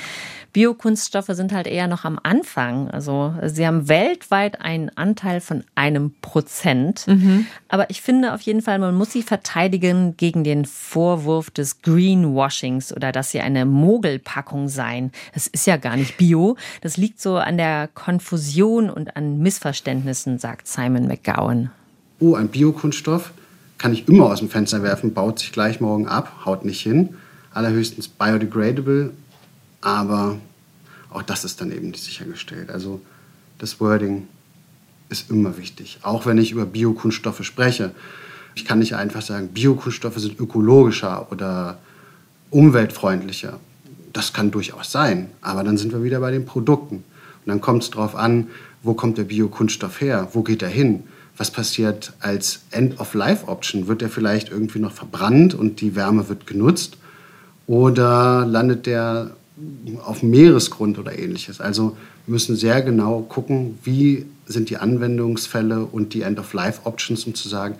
Biokunststoffe 0.52 1.28
sind 1.28 1.52
halt 1.52 1.66
eher 1.66 1.86
noch 1.86 2.04
am 2.04 2.18
Anfang. 2.22 2.90
Also 2.90 3.34
sie 3.44 3.66
haben 3.66 3.88
weltweit 3.88 4.60
einen 4.60 4.90
Anteil 4.96 5.40
von 5.40 5.62
einem 5.74 6.12
Prozent. 6.22 7.06
Mhm. 7.06 7.46
Aber 7.68 7.90
ich 7.90 8.00
finde 8.00 8.34
auf 8.34 8.40
jeden 8.40 8.62
Fall, 8.62 8.78
man 8.78 8.94
muss 8.94 9.12
sie 9.12 9.22
verteidigen 9.22 10.16
gegen 10.16 10.42
den 10.42 10.64
Vorwurf 10.64 11.50
des 11.50 11.82
Greenwashings 11.82 12.92
oder 12.92 13.12
dass 13.12 13.30
sie 13.30 13.40
eine 13.40 13.64
Mogelpackung 13.66 14.68
seien. 14.68 15.12
Das 15.34 15.46
ist 15.46 15.66
ja 15.66 15.76
gar 15.76 15.96
nicht 15.96 16.16
Bio. 16.16 16.56
Das 16.80 16.96
liegt 16.96 17.20
so 17.20 17.36
an 17.36 17.58
der 17.58 17.88
Konfusion 17.94 18.90
und 18.90 19.16
an 19.16 19.38
Missverständnissen, 19.38 20.38
sagt 20.38 20.66
Simon 20.66 21.06
McGowan. 21.06 21.70
Oh, 22.18 22.34
ein 22.34 22.48
Biokunststoff 22.48 23.32
kann 23.80 23.92
ich 23.92 24.06
immer 24.06 24.26
aus 24.26 24.38
dem 24.38 24.48
Fenster 24.48 24.84
werfen, 24.84 25.14
baut 25.14 25.40
sich 25.40 25.50
gleich 25.50 25.80
morgen 25.80 26.06
ab, 26.06 26.44
haut 26.44 26.64
nicht 26.64 26.80
hin. 26.80 27.16
Allerhöchstens 27.52 28.06
biodegradable 28.06 29.10
aber 29.80 30.38
auch 31.10 31.22
das 31.22 31.44
ist 31.44 31.60
dann 31.60 31.72
eben 31.72 31.90
nicht 31.90 32.02
sichergestellt. 32.02 32.70
Also 32.70 33.00
das 33.58 33.80
Wording 33.80 34.28
ist 35.08 35.30
immer 35.30 35.56
wichtig, 35.58 35.98
auch 36.02 36.26
wenn 36.26 36.38
ich 36.38 36.52
über 36.52 36.66
Biokunststoffe 36.66 37.44
spreche. 37.44 37.92
Ich 38.54 38.64
kann 38.64 38.78
nicht 38.78 38.94
einfach 38.94 39.22
sagen, 39.22 39.48
Biokunststoffe 39.48 40.18
sind 40.18 40.38
ökologischer 40.38 41.30
oder 41.32 41.78
umweltfreundlicher. 42.50 43.58
Das 44.12 44.32
kann 44.32 44.50
durchaus 44.50 44.92
sein, 44.92 45.30
aber 45.40 45.64
dann 45.64 45.78
sind 45.78 45.92
wir 45.92 46.02
wieder 46.02 46.20
bei 46.20 46.30
den 46.30 46.44
Produkten. 46.44 46.96
Und 46.96 47.46
dann 47.46 47.60
kommt 47.60 47.84
es 47.84 47.90
darauf 47.90 48.14
an, 48.14 48.48
wo 48.82 48.94
kommt 48.94 49.18
der 49.18 49.24
Biokunststoff 49.24 50.00
her, 50.00 50.28
wo 50.32 50.42
geht 50.42 50.62
er 50.62 50.68
hin, 50.68 51.04
was 51.40 51.50
passiert 51.50 52.12
als 52.20 52.60
End-of-Life-Option. 52.70 53.88
Wird 53.88 54.02
er 54.02 54.10
vielleicht 54.10 54.50
irgendwie 54.50 54.78
noch 54.78 54.92
verbrannt 54.92 55.54
und 55.54 55.80
die 55.80 55.96
Wärme 55.96 56.28
wird 56.28 56.46
genutzt 56.46 56.98
oder 57.66 58.44
landet 58.44 58.84
der 58.84 59.30
auf 60.04 60.22
Meeresgrund 60.22 60.98
oder 60.98 61.18
ähnliches. 61.18 61.62
Also 61.62 61.96
wir 62.26 62.32
müssen 62.32 62.56
sehr 62.56 62.82
genau 62.82 63.22
gucken, 63.22 63.78
wie 63.84 64.26
sind 64.44 64.68
die 64.68 64.76
Anwendungsfälle 64.76 65.86
und 65.86 66.12
die 66.12 66.22
End-of-Life-Options, 66.22 67.24
um 67.24 67.34
zu 67.34 67.48
sagen, 67.48 67.76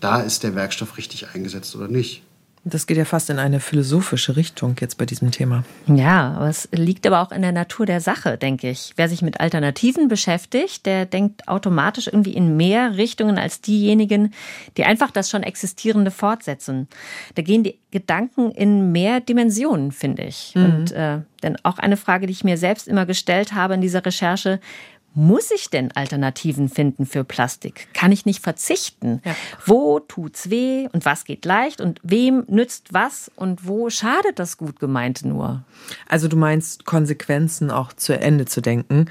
da 0.00 0.20
ist 0.20 0.42
der 0.42 0.56
Werkstoff 0.56 0.98
richtig 0.98 1.28
eingesetzt 1.32 1.76
oder 1.76 1.86
nicht. 1.86 2.23
Das 2.64 2.86
geht 2.86 2.96
ja 2.96 3.04
fast 3.04 3.28
in 3.28 3.38
eine 3.38 3.60
philosophische 3.60 4.36
Richtung 4.36 4.76
jetzt 4.80 4.96
bei 4.96 5.04
diesem 5.04 5.30
Thema. 5.30 5.64
Ja, 5.86 6.32
aber 6.32 6.48
es 6.48 6.68
liegt 6.72 7.06
aber 7.06 7.20
auch 7.20 7.30
in 7.30 7.42
der 7.42 7.52
Natur 7.52 7.84
der 7.84 8.00
Sache, 8.00 8.38
denke 8.38 8.70
ich. 8.70 8.94
Wer 8.96 9.08
sich 9.10 9.20
mit 9.20 9.38
Alternativen 9.38 10.08
beschäftigt, 10.08 10.86
der 10.86 11.04
denkt 11.04 11.46
automatisch 11.46 12.06
irgendwie 12.06 12.32
in 12.32 12.56
mehr 12.56 12.96
Richtungen 12.96 13.36
als 13.36 13.60
diejenigen, 13.60 14.32
die 14.78 14.84
einfach 14.84 15.10
das 15.10 15.28
schon 15.28 15.42
Existierende 15.42 16.10
fortsetzen. 16.10 16.88
Da 17.34 17.42
gehen 17.42 17.64
die 17.64 17.78
Gedanken 17.90 18.50
in 18.50 18.92
mehr 18.92 19.20
Dimensionen, 19.20 19.92
finde 19.92 20.24
ich. 20.24 20.52
Mhm. 20.54 20.64
Und 20.64 20.92
äh, 20.92 21.18
denn 21.42 21.56
auch 21.62 21.78
eine 21.78 21.98
Frage, 21.98 22.26
die 22.26 22.32
ich 22.32 22.42
mir 22.42 22.56
selbst 22.56 22.88
immer 22.88 23.04
gestellt 23.04 23.52
habe 23.52 23.74
in 23.74 23.82
dieser 23.82 24.04
Recherche, 24.04 24.58
muss 25.14 25.50
ich 25.50 25.70
denn 25.70 25.92
Alternativen 25.92 26.68
finden 26.68 27.06
für 27.06 27.24
Plastik? 27.24 27.88
Kann 27.94 28.12
ich 28.12 28.26
nicht 28.26 28.42
verzichten? 28.42 29.22
Ja. 29.24 29.34
Wo 29.64 30.00
tut's 30.00 30.50
weh 30.50 30.88
und 30.92 31.04
was 31.04 31.24
geht 31.24 31.44
leicht 31.44 31.80
und 31.80 32.00
wem 32.02 32.44
nützt 32.48 32.92
was 32.92 33.30
und 33.36 33.66
wo 33.66 33.90
schadet 33.90 34.38
das 34.38 34.56
gut 34.56 34.80
gemeinte 34.80 35.28
nur? 35.28 35.62
Also 36.08 36.28
du 36.28 36.36
meinst 36.36 36.84
Konsequenzen 36.84 37.70
auch 37.70 37.92
zu 37.92 38.18
Ende 38.18 38.44
zu 38.44 38.60
denken. 38.60 39.06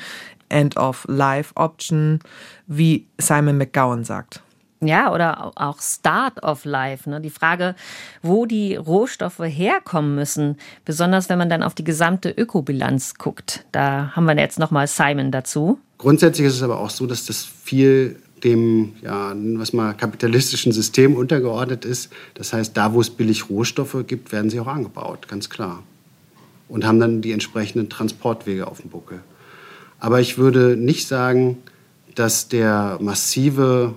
End 0.49 0.77
of 0.77 1.05
Life 1.07 1.53
Option, 1.55 2.19
wie 2.67 3.07
Simon 3.17 3.57
McGowan 3.57 4.03
sagt. 4.03 4.43
Ja, 4.85 5.13
oder 5.13 5.53
auch 5.55 5.81
Start 5.81 6.43
of 6.43 6.65
Life. 6.65 7.09
Ne? 7.09 7.21
Die 7.21 7.29
Frage, 7.29 7.75
wo 8.21 8.45
die 8.45 8.75
Rohstoffe 8.75 9.39
herkommen 9.39 10.15
müssen, 10.15 10.57
besonders 10.85 11.29
wenn 11.29 11.37
man 11.37 11.49
dann 11.49 11.63
auf 11.63 11.73
die 11.73 11.83
gesamte 11.83 12.29
Ökobilanz 12.29 13.15
guckt. 13.15 13.65
Da 13.71 14.11
haben 14.15 14.25
wir 14.25 14.35
jetzt 14.37 14.59
nochmal 14.59 14.87
Simon 14.87 15.31
dazu. 15.31 15.79
Grundsätzlich 16.03 16.47
ist 16.47 16.55
es 16.55 16.63
aber 16.63 16.79
auch 16.79 16.89
so, 16.89 17.07
dass 17.07 17.27
das 17.27 17.45
viel 17.45 18.17
dem, 18.43 18.91
ja, 19.01 19.33
was 19.55 19.71
mal 19.71 19.93
kapitalistischen 19.93 20.73
System 20.73 21.15
untergeordnet 21.15 21.85
ist. 21.85 22.09
Das 22.33 22.51
heißt, 22.51 22.75
da, 22.75 22.93
wo 22.93 22.99
es 22.99 23.09
billig 23.09 23.49
Rohstoffe 23.49 23.95
gibt, 24.05 24.33
werden 24.33 24.49
sie 24.49 24.59
auch 24.59 24.67
angebaut, 24.67 25.29
ganz 25.29 25.49
klar. 25.49 25.81
Und 26.67 26.85
haben 26.85 26.99
dann 26.99 27.21
die 27.21 27.31
entsprechenden 27.31 27.87
Transportwege 27.87 28.67
auf 28.67 28.81
dem 28.81 28.89
Buckel. 28.89 29.21
Aber 30.01 30.19
ich 30.19 30.37
würde 30.37 30.75
nicht 30.75 31.07
sagen, 31.07 31.59
dass 32.15 32.49
der 32.49 32.97
massive 32.99 33.93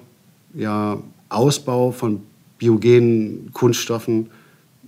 ja, 0.54 1.02
Ausbau 1.28 1.90
von 1.90 2.22
biogenen 2.58 3.50
Kunststoffen 3.52 4.30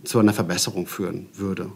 zu 0.04 0.20
einer 0.20 0.34
Verbesserung 0.34 0.86
führen 0.86 1.26
würde. 1.34 1.72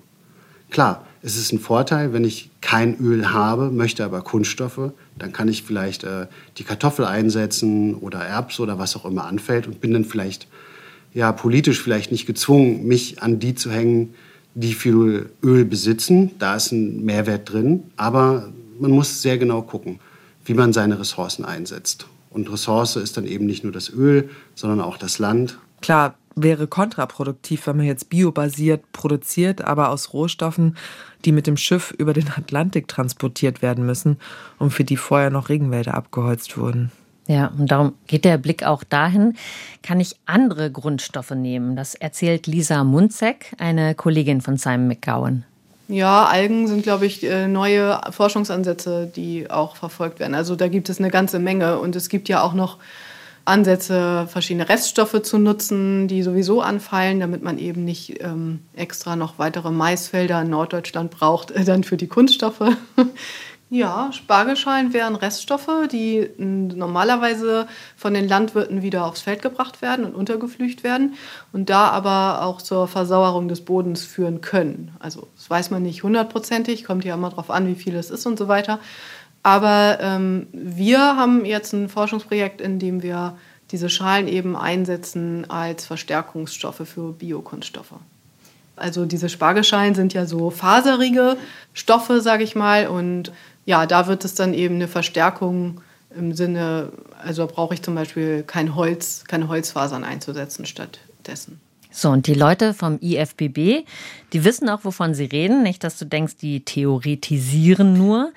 Klar, 0.70 1.04
es 1.22 1.36
ist 1.36 1.52
ein 1.52 1.60
Vorteil, 1.60 2.12
wenn 2.12 2.24
ich 2.24 2.50
kein 2.60 2.98
Öl 2.98 3.32
habe, 3.32 3.70
möchte 3.70 4.04
aber 4.04 4.22
Kunststoffe, 4.22 4.90
dann 5.16 5.32
kann 5.32 5.48
ich 5.48 5.62
vielleicht 5.62 6.02
äh, 6.02 6.26
die 6.58 6.64
Kartoffel 6.64 7.04
einsetzen 7.04 7.94
oder 7.94 8.20
Erbs 8.20 8.58
oder 8.58 8.78
was 8.78 8.96
auch 8.96 9.04
immer 9.04 9.24
anfällt 9.24 9.66
und 9.68 9.80
bin 9.80 9.92
dann 9.92 10.04
vielleicht 10.04 10.48
ja 11.14 11.30
politisch 11.30 11.80
vielleicht 11.80 12.10
nicht 12.10 12.26
gezwungen, 12.26 12.86
mich 12.86 13.22
an 13.22 13.38
die 13.38 13.54
zu 13.54 13.70
hängen, 13.70 14.14
die 14.54 14.74
viel 14.74 15.30
Öl 15.42 15.64
besitzen. 15.64 16.32
Da 16.38 16.56
ist 16.56 16.72
ein 16.72 17.04
Mehrwert 17.04 17.52
drin, 17.52 17.84
aber 17.96 18.52
man 18.80 18.90
muss 18.90 19.22
sehr 19.22 19.38
genau 19.38 19.62
gucken, 19.62 20.00
wie 20.44 20.54
man 20.54 20.72
seine 20.72 20.98
Ressourcen 20.98 21.44
einsetzt. 21.44 22.06
Und 22.30 22.50
Ressource 22.50 22.96
ist 22.96 23.16
dann 23.16 23.26
eben 23.26 23.46
nicht 23.46 23.62
nur 23.62 23.72
das 23.72 23.90
Öl, 23.90 24.30
sondern 24.54 24.80
auch 24.80 24.96
das 24.96 25.18
Land. 25.18 25.58
Klar, 25.82 26.16
wäre 26.34 26.66
kontraproduktiv, 26.66 27.66
wenn 27.66 27.76
man 27.76 27.86
jetzt 27.86 28.08
biobasiert 28.08 28.92
produziert, 28.92 29.62
aber 29.62 29.90
aus 29.90 30.12
Rohstoffen, 30.12 30.76
die 31.24 31.32
mit 31.32 31.46
dem 31.46 31.56
Schiff 31.56 31.94
über 31.96 32.12
den 32.12 32.28
Atlantik 32.28 32.88
transportiert 32.88 33.62
werden 33.62 33.86
müssen 33.86 34.18
und 34.58 34.70
für 34.70 34.84
die 34.84 34.96
vorher 34.96 35.30
noch 35.30 35.48
Regenwälder 35.48 35.94
abgeholzt 35.94 36.56
wurden. 36.56 36.92
Ja, 37.28 37.52
und 37.56 37.70
darum 37.70 37.94
geht 38.08 38.24
der 38.24 38.36
Blick 38.36 38.64
auch 38.64 38.82
dahin, 38.82 39.36
kann 39.82 40.00
ich 40.00 40.16
andere 40.26 40.70
Grundstoffe 40.70 41.30
nehmen? 41.30 41.76
Das 41.76 41.94
erzählt 41.94 42.46
Lisa 42.46 42.82
Munzek, 42.82 43.52
eine 43.58 43.94
Kollegin 43.94 44.40
von 44.40 44.56
Simon 44.56 44.88
McGowan. 44.88 45.44
Ja, 45.88 46.24
Algen 46.24 46.68
sind, 46.68 46.82
glaube 46.82 47.06
ich, 47.06 47.22
äh, 47.22 47.48
neue 47.48 48.00
Forschungsansätze, 48.10 49.10
die 49.14 49.50
auch 49.50 49.76
verfolgt 49.76 50.20
werden. 50.20 50.34
Also 50.34 50.56
da 50.56 50.68
gibt 50.68 50.88
es 50.88 50.98
eine 50.98 51.10
ganze 51.10 51.38
Menge. 51.38 51.78
Und 51.78 51.96
es 51.96 52.08
gibt 52.08 52.28
ja 52.28 52.42
auch 52.42 52.54
noch 52.54 52.78
Ansätze, 53.44 54.26
verschiedene 54.28 54.68
Reststoffe 54.68 55.22
zu 55.22 55.38
nutzen, 55.38 56.06
die 56.06 56.22
sowieso 56.22 56.60
anfallen, 56.60 57.20
damit 57.20 57.42
man 57.42 57.58
eben 57.58 57.84
nicht 57.84 58.22
ähm, 58.22 58.60
extra 58.74 59.16
noch 59.16 59.38
weitere 59.38 59.70
Maisfelder 59.70 60.42
in 60.42 60.50
Norddeutschland 60.50 61.10
braucht, 61.10 61.50
äh, 61.50 61.64
dann 61.64 61.82
für 61.82 61.96
die 61.96 62.06
Kunststoffe. 62.06 62.62
ja, 63.70 64.10
Spargelschalen 64.12 64.92
wären 64.92 65.16
Reststoffe, 65.16 65.88
die 65.90 66.28
normalerweise 66.38 67.66
von 67.96 68.14
den 68.14 68.28
Landwirten 68.28 68.82
wieder 68.82 69.06
aufs 69.06 69.22
Feld 69.22 69.42
gebracht 69.42 69.82
werden 69.82 70.04
und 70.04 70.14
untergeflücht 70.14 70.84
werden 70.84 71.14
und 71.52 71.68
da 71.68 71.88
aber 71.88 72.42
auch 72.42 72.62
zur 72.62 72.86
Versauerung 72.86 73.48
des 73.48 73.64
Bodens 73.64 74.04
führen 74.04 74.40
können. 74.40 74.92
Also 75.00 75.28
das 75.34 75.50
weiß 75.50 75.70
man 75.70 75.82
nicht 75.82 76.02
hundertprozentig, 76.02 76.84
kommt 76.84 77.04
ja 77.04 77.14
immer 77.14 77.30
darauf 77.30 77.50
an, 77.50 77.66
wie 77.66 77.74
viel 77.74 77.96
es 77.96 78.10
ist 78.10 78.26
und 78.26 78.38
so 78.38 78.46
weiter. 78.46 78.78
Aber 79.42 79.98
ähm, 80.00 80.46
wir 80.52 80.98
haben 80.98 81.44
jetzt 81.44 81.72
ein 81.72 81.88
Forschungsprojekt, 81.88 82.60
in 82.60 82.78
dem 82.78 83.02
wir 83.02 83.36
diese 83.70 83.88
Schalen 83.88 84.28
eben 84.28 84.54
einsetzen 84.54 85.50
als 85.50 85.86
Verstärkungsstoffe 85.86 86.82
für 86.86 87.12
Biokunststoffe. 87.12 87.94
Also 88.76 89.04
diese 89.04 89.28
Spargelschalen 89.28 89.94
sind 89.94 90.12
ja 90.12 90.26
so 90.26 90.50
faserige 90.50 91.36
Stoffe, 91.72 92.20
sage 92.20 92.44
ich 92.44 92.54
mal. 92.54 92.86
Und 92.86 93.32
ja, 93.64 93.86
da 93.86 94.06
wird 94.06 94.24
es 94.24 94.34
dann 94.34 94.54
eben 94.54 94.76
eine 94.76 94.88
Verstärkung 94.88 95.80
im 96.16 96.34
Sinne, 96.34 96.90
also 97.22 97.46
brauche 97.46 97.74
ich 97.74 97.82
zum 97.82 97.94
Beispiel 97.94 98.42
kein 98.42 98.74
Holz, 98.74 99.24
keine 99.26 99.48
Holzfasern 99.48 100.04
einzusetzen 100.04 100.66
stattdessen. 100.66 101.60
So, 101.90 102.08
und 102.08 102.26
die 102.26 102.34
Leute 102.34 102.74
vom 102.74 102.98
IFBB, 103.00 103.86
die 104.32 104.44
wissen 104.44 104.68
auch, 104.68 104.84
wovon 104.84 105.14
sie 105.14 105.26
reden. 105.26 105.62
Nicht, 105.62 105.84
dass 105.84 105.98
du 105.98 106.06
denkst, 106.06 106.36
die 106.36 106.64
theoretisieren 106.64 107.94
nur. 107.94 108.32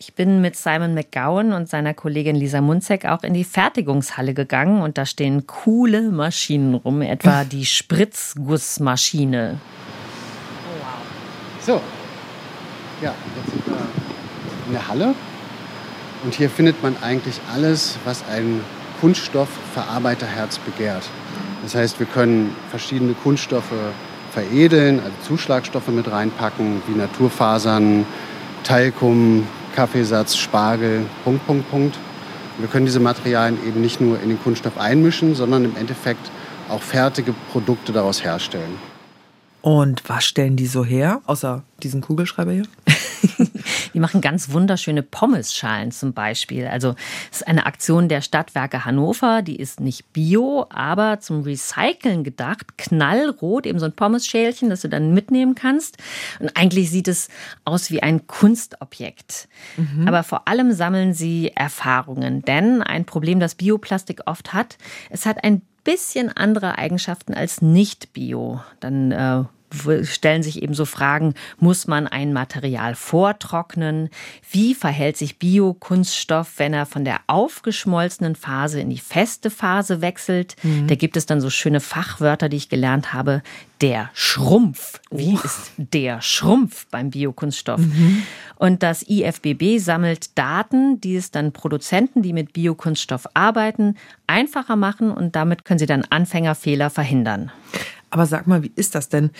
Ich 0.00 0.14
bin 0.14 0.40
mit 0.40 0.54
Simon 0.54 0.94
McGowan 0.94 1.52
und 1.52 1.68
seiner 1.68 1.92
Kollegin 1.92 2.36
Lisa 2.36 2.60
Munzek 2.60 3.04
auch 3.04 3.24
in 3.24 3.34
die 3.34 3.42
Fertigungshalle 3.42 4.32
gegangen 4.32 4.80
und 4.80 4.96
da 4.96 5.04
stehen 5.04 5.48
coole 5.48 6.12
Maschinen 6.12 6.74
rum, 6.74 7.02
etwa 7.02 7.42
die 7.50 7.66
Spritzgussmaschine. 7.66 9.58
Oh, 9.58 10.84
wow. 10.84 11.66
So, 11.66 11.80
ja, 13.02 13.12
jetzt 13.36 13.50
sind 13.50 13.66
wir 13.66 13.76
in 14.68 14.72
der 14.72 14.86
Halle 14.86 15.16
und 16.22 16.32
hier 16.32 16.48
findet 16.48 16.80
man 16.80 16.96
eigentlich 17.02 17.40
alles, 17.52 17.98
was 18.04 18.22
ein 18.30 18.60
Kunststoffverarbeiterherz 19.00 20.58
begehrt. 20.60 21.08
Das 21.64 21.74
heißt, 21.74 21.98
wir 21.98 22.06
können 22.06 22.54
verschiedene 22.70 23.14
Kunststoffe 23.14 23.74
veredeln, 24.30 25.00
also 25.00 25.16
Zuschlagstoffe 25.24 25.88
mit 25.88 26.08
reinpacken, 26.08 26.82
wie 26.86 26.96
Naturfasern, 26.96 28.06
Talkum, 28.62 29.44
Kaffeesatz, 29.74 30.36
Spargel, 30.36 31.06
Punkt, 31.24 31.46
Punkt, 31.46 31.70
Punkt. 31.70 31.98
Wir 32.58 32.68
können 32.68 32.86
diese 32.86 33.00
Materialien 33.00 33.58
eben 33.66 33.80
nicht 33.80 34.00
nur 34.00 34.20
in 34.20 34.28
den 34.28 34.42
Kunststoff 34.42 34.78
einmischen, 34.78 35.34
sondern 35.34 35.64
im 35.64 35.76
Endeffekt 35.76 36.30
auch 36.68 36.82
fertige 36.82 37.32
Produkte 37.52 37.92
daraus 37.92 38.24
herstellen. 38.24 38.87
Und 39.60 40.08
was 40.08 40.24
stellen 40.24 40.56
die 40.56 40.66
so 40.66 40.84
her, 40.84 41.20
außer 41.26 41.64
diesen 41.82 42.00
Kugelschreiber 42.00 42.52
hier? 42.52 42.66
Die 43.94 44.00
machen 44.00 44.20
ganz 44.20 44.50
wunderschöne 44.52 45.02
Pommesschalen 45.02 45.90
zum 45.90 46.12
Beispiel. 46.12 46.66
Also 46.66 46.94
es 47.30 47.38
ist 47.38 47.48
eine 47.48 47.66
Aktion 47.66 48.08
der 48.08 48.20
Stadtwerke 48.20 48.84
Hannover, 48.84 49.42
die 49.42 49.56
ist 49.56 49.80
nicht 49.80 50.12
bio, 50.12 50.66
aber 50.70 51.20
zum 51.20 51.42
Recyceln 51.42 52.24
gedacht. 52.24 52.78
Knallrot, 52.78 53.66
eben 53.66 53.78
so 53.78 53.86
ein 53.86 53.94
Pommesschälchen, 53.96 54.70
das 54.70 54.82
du 54.82 54.88
dann 54.88 55.14
mitnehmen 55.14 55.54
kannst. 55.54 55.98
Und 56.38 56.56
eigentlich 56.56 56.90
sieht 56.90 57.08
es 57.08 57.28
aus 57.64 57.90
wie 57.90 58.02
ein 58.02 58.26
Kunstobjekt. 58.26 59.48
Mhm. 59.76 60.06
Aber 60.06 60.22
vor 60.22 60.48
allem 60.48 60.72
sammeln 60.72 61.14
sie 61.14 61.52
Erfahrungen. 61.54 62.42
Denn 62.42 62.82
ein 62.82 63.04
Problem, 63.04 63.40
das 63.40 63.54
Bioplastik 63.54 64.22
oft 64.26 64.52
hat, 64.52 64.78
es 65.10 65.26
hat 65.26 65.42
ein 65.44 65.62
bisschen 65.88 66.28
andere 66.36 66.76
Eigenschaften 66.76 67.32
als 67.32 67.62
nicht 67.62 68.12
bio. 68.12 68.60
Dann 68.78 69.10
äh, 69.10 69.44
stellen 70.02 70.42
sich 70.42 70.62
eben 70.62 70.74
so 70.74 70.84
Fragen, 70.84 71.34
muss 71.58 71.86
man 71.86 72.06
ein 72.06 72.32
Material 72.32 72.94
vortrocknen? 72.94 74.10
Wie 74.50 74.74
verhält 74.74 75.16
sich 75.16 75.38
Biokunststoff, 75.38 76.54
wenn 76.58 76.74
er 76.74 76.86
von 76.86 77.04
der 77.04 77.20
aufgeschmolzenen 77.26 78.34
Phase 78.34 78.80
in 78.80 78.90
die 78.90 78.98
feste 78.98 79.50
Phase 79.50 80.00
wechselt? 80.00 80.56
Mhm. 80.62 80.86
Da 80.86 80.94
gibt 80.94 81.16
es 81.16 81.26
dann 81.26 81.40
so 81.40 81.50
schöne 81.50 81.80
Fachwörter, 81.80 82.48
die 82.48 82.56
ich 82.56 82.68
gelernt 82.68 83.12
habe. 83.12 83.42
Der 83.80 84.10
Schrumpf. 84.12 85.00
Wie 85.10 85.34
oh. 85.34 85.40
ist 85.44 85.72
der 85.76 86.20
Schrumpf 86.20 86.86
beim 86.90 87.10
Biokunststoff? 87.10 87.80
Mhm. 87.80 88.22
Und 88.56 88.82
das 88.82 89.08
IFBB 89.08 89.78
sammelt 89.78 90.36
Daten, 90.36 91.00
die 91.00 91.14
es 91.14 91.30
dann 91.30 91.52
Produzenten, 91.52 92.22
die 92.22 92.32
mit 92.32 92.52
Biokunststoff 92.52 93.28
arbeiten, 93.34 93.96
einfacher 94.26 94.74
machen 94.74 95.12
und 95.12 95.36
damit 95.36 95.64
können 95.64 95.78
sie 95.78 95.86
dann 95.86 96.04
Anfängerfehler 96.10 96.90
verhindern. 96.90 97.52
Aber 98.10 98.26
sag 98.26 98.46
mal, 98.46 98.62
wie 98.62 98.72
ist 98.74 98.94
das 98.94 99.08
denn 99.08 99.30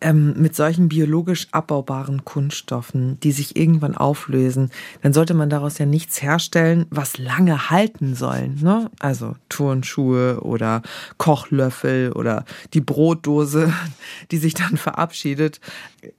ähm, 0.00 0.34
mit 0.36 0.54
solchen 0.54 0.88
biologisch 0.88 1.48
abbaubaren 1.52 2.24
Kunststoffen, 2.24 3.18
die 3.20 3.32
sich 3.32 3.56
irgendwann 3.56 3.96
auflösen? 3.96 4.70
Dann 5.02 5.12
sollte 5.12 5.34
man 5.34 5.50
daraus 5.50 5.78
ja 5.78 5.86
nichts 5.86 6.22
herstellen, 6.22 6.86
was 6.90 7.18
lange 7.18 7.70
halten 7.70 8.14
soll. 8.14 8.48
Ne? 8.48 8.90
Also 9.00 9.36
Turnschuhe 9.48 10.40
oder 10.40 10.82
Kochlöffel 11.18 12.12
oder 12.12 12.44
die 12.74 12.80
Brotdose, 12.80 13.72
die 14.30 14.38
sich 14.38 14.54
dann 14.54 14.76
verabschiedet. 14.76 15.60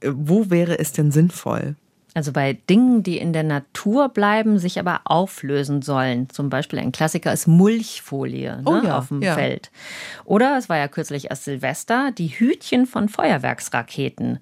Äh, 0.02 0.12
wo 0.14 0.50
wäre 0.50 0.80
es 0.80 0.92
denn 0.92 1.12
sinnvoll? 1.12 1.76
Also 2.18 2.32
bei 2.32 2.54
Dingen, 2.68 3.04
die 3.04 3.20
in 3.20 3.32
der 3.32 3.44
Natur 3.44 4.10
bleiben, 4.10 4.58
sich 4.58 4.80
aber 4.80 5.02
auflösen 5.04 5.84
sollen. 5.84 6.32
Zum 6.32 6.50
Beispiel 6.50 6.80
ein 6.80 6.92
Klassiker 6.92 7.32
ist 7.32 7.46
Mulchfolie 7.46 8.58
ne, 8.58 8.64
oh 8.66 8.82
ja, 8.84 8.98
auf 8.98 9.10
dem 9.10 9.22
ja. 9.22 9.36
Feld. 9.36 9.70
Oder 10.26 10.58
es 10.58 10.68
war 10.68 10.78
ja 10.78 10.88
kürzlich 10.88 11.30
erst 11.30 11.44
Silvester, 11.44 12.12
die 12.12 12.30
Hütchen 12.30 12.88
von 12.88 13.08
Feuerwerksraketen. 13.08 14.40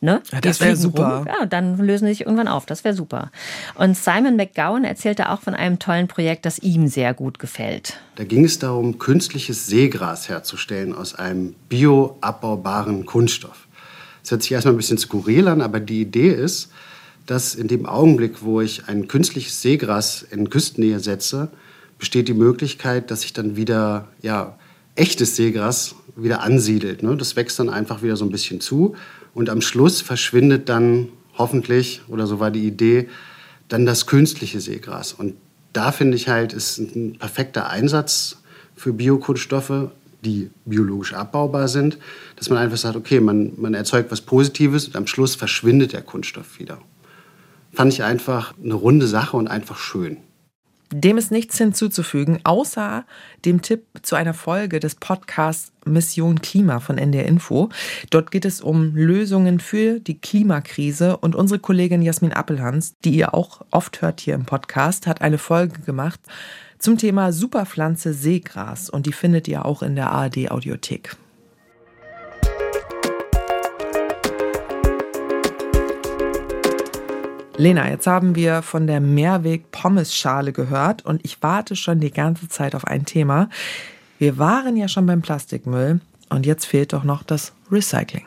Ne? 0.00 0.22
Ja, 0.30 0.40
das 0.40 0.60
wäre 0.60 0.76
super. 0.76 1.18
Rum. 1.18 1.26
Ja, 1.26 1.44
dann 1.46 1.76
lösen 1.78 2.06
sie 2.06 2.12
sich 2.12 2.20
irgendwann 2.20 2.46
auf. 2.46 2.66
Das 2.66 2.84
wäre 2.84 2.94
super. 2.94 3.32
Und 3.74 3.96
Simon 3.96 4.36
McGowan 4.36 4.84
erzählte 4.84 5.30
auch 5.30 5.40
von 5.40 5.54
einem 5.54 5.80
tollen 5.80 6.06
Projekt, 6.06 6.46
das 6.46 6.60
ihm 6.60 6.86
sehr 6.86 7.14
gut 7.14 7.40
gefällt. 7.40 7.98
Da 8.14 8.22
ging 8.22 8.44
es 8.44 8.60
darum, 8.60 9.00
künstliches 9.00 9.66
Seegras 9.66 10.28
herzustellen 10.28 10.94
aus 10.94 11.16
einem 11.16 11.56
bioabbaubaren 11.68 13.06
Kunststoff. 13.06 13.66
Das 14.22 14.30
hört 14.30 14.42
sich 14.44 14.52
erstmal 14.52 14.74
ein 14.74 14.78
bisschen 14.78 14.98
skurril 14.98 15.48
an, 15.48 15.60
aber 15.60 15.80
die 15.80 16.00
Idee 16.02 16.30
ist, 16.30 16.70
dass 17.28 17.54
in 17.54 17.68
dem 17.68 17.84
Augenblick, 17.84 18.42
wo 18.42 18.62
ich 18.62 18.88
ein 18.88 19.06
künstliches 19.06 19.60
Seegras 19.60 20.22
in 20.30 20.48
Küstennähe 20.48 20.98
setze, 20.98 21.50
besteht 21.98 22.26
die 22.26 22.34
Möglichkeit, 22.34 23.10
dass 23.10 23.20
sich 23.20 23.34
dann 23.34 23.54
wieder 23.54 24.08
ja, 24.22 24.58
echtes 24.94 25.36
Seegras 25.36 25.94
wieder 26.16 26.40
ansiedelt. 26.40 27.02
Ne? 27.02 27.18
Das 27.18 27.36
wächst 27.36 27.58
dann 27.58 27.68
einfach 27.68 28.02
wieder 28.02 28.16
so 28.16 28.24
ein 28.24 28.30
bisschen 28.30 28.62
zu 28.62 28.96
und 29.34 29.50
am 29.50 29.60
Schluss 29.60 30.00
verschwindet 30.00 30.70
dann 30.70 31.10
hoffentlich, 31.36 32.00
oder 32.08 32.26
so 32.26 32.40
war 32.40 32.50
die 32.50 32.66
Idee, 32.66 33.10
dann 33.68 33.84
das 33.84 34.06
künstliche 34.06 34.62
Seegras. 34.62 35.12
Und 35.12 35.34
da 35.74 35.92
finde 35.92 36.16
ich 36.16 36.30
halt, 36.30 36.54
ist 36.54 36.78
ein 36.78 37.18
perfekter 37.18 37.68
Einsatz 37.68 38.38
für 38.74 38.94
Biokunststoffe, 38.94 39.90
die 40.24 40.48
biologisch 40.64 41.12
abbaubar 41.12 41.68
sind, 41.68 41.98
dass 42.36 42.48
man 42.48 42.58
einfach 42.58 42.78
sagt, 42.78 42.96
okay, 42.96 43.20
man, 43.20 43.52
man 43.58 43.74
erzeugt 43.74 44.10
was 44.10 44.22
Positives 44.22 44.86
und 44.86 44.96
am 44.96 45.06
Schluss 45.06 45.34
verschwindet 45.34 45.92
der 45.92 46.00
Kunststoff 46.00 46.58
wieder 46.58 46.78
fand 47.78 47.92
ich 47.92 48.02
einfach 48.02 48.54
eine 48.60 48.74
runde 48.74 49.06
Sache 49.06 49.36
und 49.36 49.46
einfach 49.46 49.78
schön. 49.78 50.16
Dem 50.90 51.16
ist 51.16 51.30
nichts 51.30 51.58
hinzuzufügen, 51.58 52.40
außer 52.42 53.04
dem 53.44 53.62
Tipp 53.62 53.84
zu 54.02 54.16
einer 54.16 54.34
Folge 54.34 54.80
des 54.80 54.96
Podcasts 54.96 55.70
Mission 55.84 56.42
Klima 56.42 56.80
von 56.80 56.98
NDR 56.98 57.26
Info. 57.26 57.68
Dort 58.10 58.32
geht 58.32 58.44
es 58.44 58.60
um 58.60 58.96
Lösungen 58.96 59.60
für 59.60 60.00
die 60.00 60.18
Klimakrise 60.18 61.18
und 61.18 61.36
unsere 61.36 61.60
Kollegin 61.60 62.02
Jasmin 62.02 62.32
Appelhans, 62.32 62.96
die 63.04 63.14
ihr 63.14 63.32
auch 63.32 63.64
oft 63.70 64.02
hört 64.02 64.18
hier 64.18 64.34
im 64.34 64.44
Podcast, 64.44 65.06
hat 65.06 65.22
eine 65.22 65.38
Folge 65.38 65.80
gemacht 65.82 66.18
zum 66.80 66.98
Thema 66.98 67.32
Superpflanze 67.32 68.12
Seegras 68.12 68.90
und 68.90 69.06
die 69.06 69.12
findet 69.12 69.46
ihr 69.46 69.64
auch 69.64 69.84
in 69.84 69.94
der 69.94 70.10
ARD 70.10 70.50
Audiothek. 70.50 71.16
Lena, 77.58 77.90
jetzt 77.90 78.06
haben 78.06 78.34
wir 78.36 78.62
von 78.62 78.86
der 78.86 79.00
Mehrweg-Pommes-Schale 79.00 80.52
gehört 80.52 81.04
und 81.04 81.24
ich 81.24 81.42
warte 81.42 81.74
schon 81.74 81.98
die 81.98 82.12
ganze 82.12 82.48
Zeit 82.48 82.76
auf 82.76 82.86
ein 82.86 83.04
Thema. 83.04 83.48
Wir 84.20 84.38
waren 84.38 84.76
ja 84.76 84.86
schon 84.86 85.06
beim 85.06 85.22
Plastikmüll 85.22 86.00
und 86.28 86.46
jetzt 86.46 86.66
fehlt 86.66 86.92
doch 86.92 87.02
noch 87.02 87.24
das 87.24 87.52
Recycling. 87.68 88.24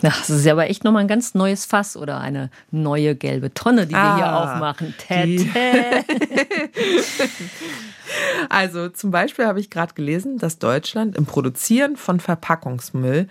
Das 0.00 0.30
ist 0.30 0.44
ja 0.44 0.52
aber 0.52 0.70
echt 0.70 0.84
nochmal 0.84 1.02
ein 1.02 1.08
ganz 1.08 1.34
neues 1.34 1.66
Fass 1.66 1.96
oder 1.96 2.20
eine 2.20 2.50
neue 2.70 3.16
gelbe 3.16 3.52
Tonne, 3.52 3.88
die 3.88 3.96
ah, 3.96 4.04
wir 4.04 4.16
hier 4.16 4.26
ah, 4.26 4.54
aufmachen. 4.54 4.94
also 8.48 8.90
zum 8.90 9.10
Beispiel 9.10 9.46
habe 9.46 9.58
ich 9.58 9.70
gerade 9.70 9.94
gelesen, 9.94 10.38
dass 10.38 10.58
Deutschland 10.58 11.16
im 11.16 11.26
Produzieren 11.26 11.96
von 11.96 12.20
Verpackungsmüll 12.20 13.26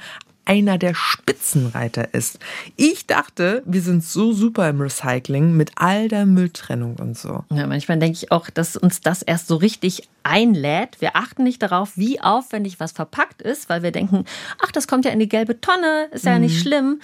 einer 0.45 0.77
der 0.77 0.93
Spitzenreiter 0.93 2.13
ist. 2.13 2.39
Ich 2.75 3.05
dachte, 3.05 3.63
wir 3.65 3.81
sind 3.81 4.03
so 4.03 4.33
super 4.33 4.69
im 4.69 4.81
Recycling 4.81 5.55
mit 5.55 5.71
all 5.75 6.07
der 6.07 6.25
Mülltrennung 6.25 6.95
und 6.97 7.17
so. 7.17 7.43
Ja, 7.49 7.67
manchmal 7.67 7.99
denke 7.99 8.17
ich 8.17 8.31
auch, 8.31 8.49
dass 8.49 8.75
uns 8.75 9.01
das 9.01 9.21
erst 9.21 9.47
so 9.47 9.55
richtig 9.55 10.09
einlädt. 10.23 10.99
Wir 10.99 11.15
achten 11.15 11.43
nicht 11.43 11.61
darauf, 11.61 11.97
wie 11.97 12.21
aufwendig 12.21 12.79
was 12.79 12.91
verpackt 12.91 13.41
ist, 13.41 13.69
weil 13.69 13.83
wir 13.83 13.91
denken, 13.91 14.25
ach, 14.61 14.71
das 14.71 14.87
kommt 14.87 15.05
ja 15.05 15.11
in 15.11 15.19
die 15.19 15.29
gelbe 15.29 15.61
Tonne, 15.61 16.09
ist 16.11 16.25
ja 16.25 16.35
mhm. 16.35 16.41
nicht 16.41 16.59
schlimm. 16.59 17.01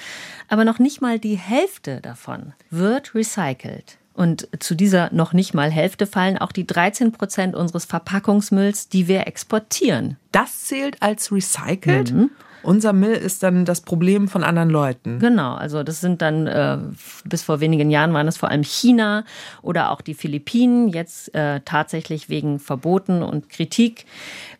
Aber 0.47 0.65
noch 0.65 0.79
nicht 0.79 1.01
mal 1.01 1.19
die 1.19 1.37
Hälfte 1.37 2.01
davon 2.01 2.53
wird 2.69 3.13
recycelt. 3.15 3.97
Und 4.17 4.49
zu 4.59 4.73
dieser 4.73 5.13
noch 5.13 5.33
nicht 5.33 5.53
mal 5.53 5.69
Hälfte 5.69 6.07
fallen 6.07 6.39
auch 6.39 6.51
die 6.51 6.65
13 6.65 7.11
Prozent 7.11 7.55
unseres 7.55 7.85
Verpackungsmülls, 7.85 8.89
die 8.89 9.07
wir 9.07 9.27
exportieren. 9.27 10.17
Das 10.31 10.65
zählt 10.65 11.03
als 11.03 11.31
recycelt? 11.31 12.11
Mhm. 12.11 12.31
Unser 12.67 12.91
Müll 12.91 13.13
ist 13.13 13.43
dann 13.43 13.63
das 13.63 13.79
Problem 13.79 14.27
von 14.27 14.43
anderen 14.43 14.69
Leuten. 14.69 15.19
Genau, 15.19 15.53
also 15.53 15.83
das 15.83 16.01
sind 16.01 16.21
dann 16.21 16.47
äh, 16.47 16.77
bis 17.23 17.41
vor 17.41 17.61
wenigen 17.61 17.89
Jahren 17.89 18.11
waren 18.11 18.27
es 18.27 18.35
vor 18.35 18.49
allem 18.49 18.65
China 18.65 19.23
oder 19.61 19.89
auch 19.89 20.01
die 20.01 20.13
Philippinen. 20.13 20.89
Jetzt 20.89 21.33
äh, 21.33 21.61
tatsächlich 21.63 22.27
wegen 22.27 22.59
Verboten 22.59 23.23
und 23.23 23.47
Kritik 23.47 24.05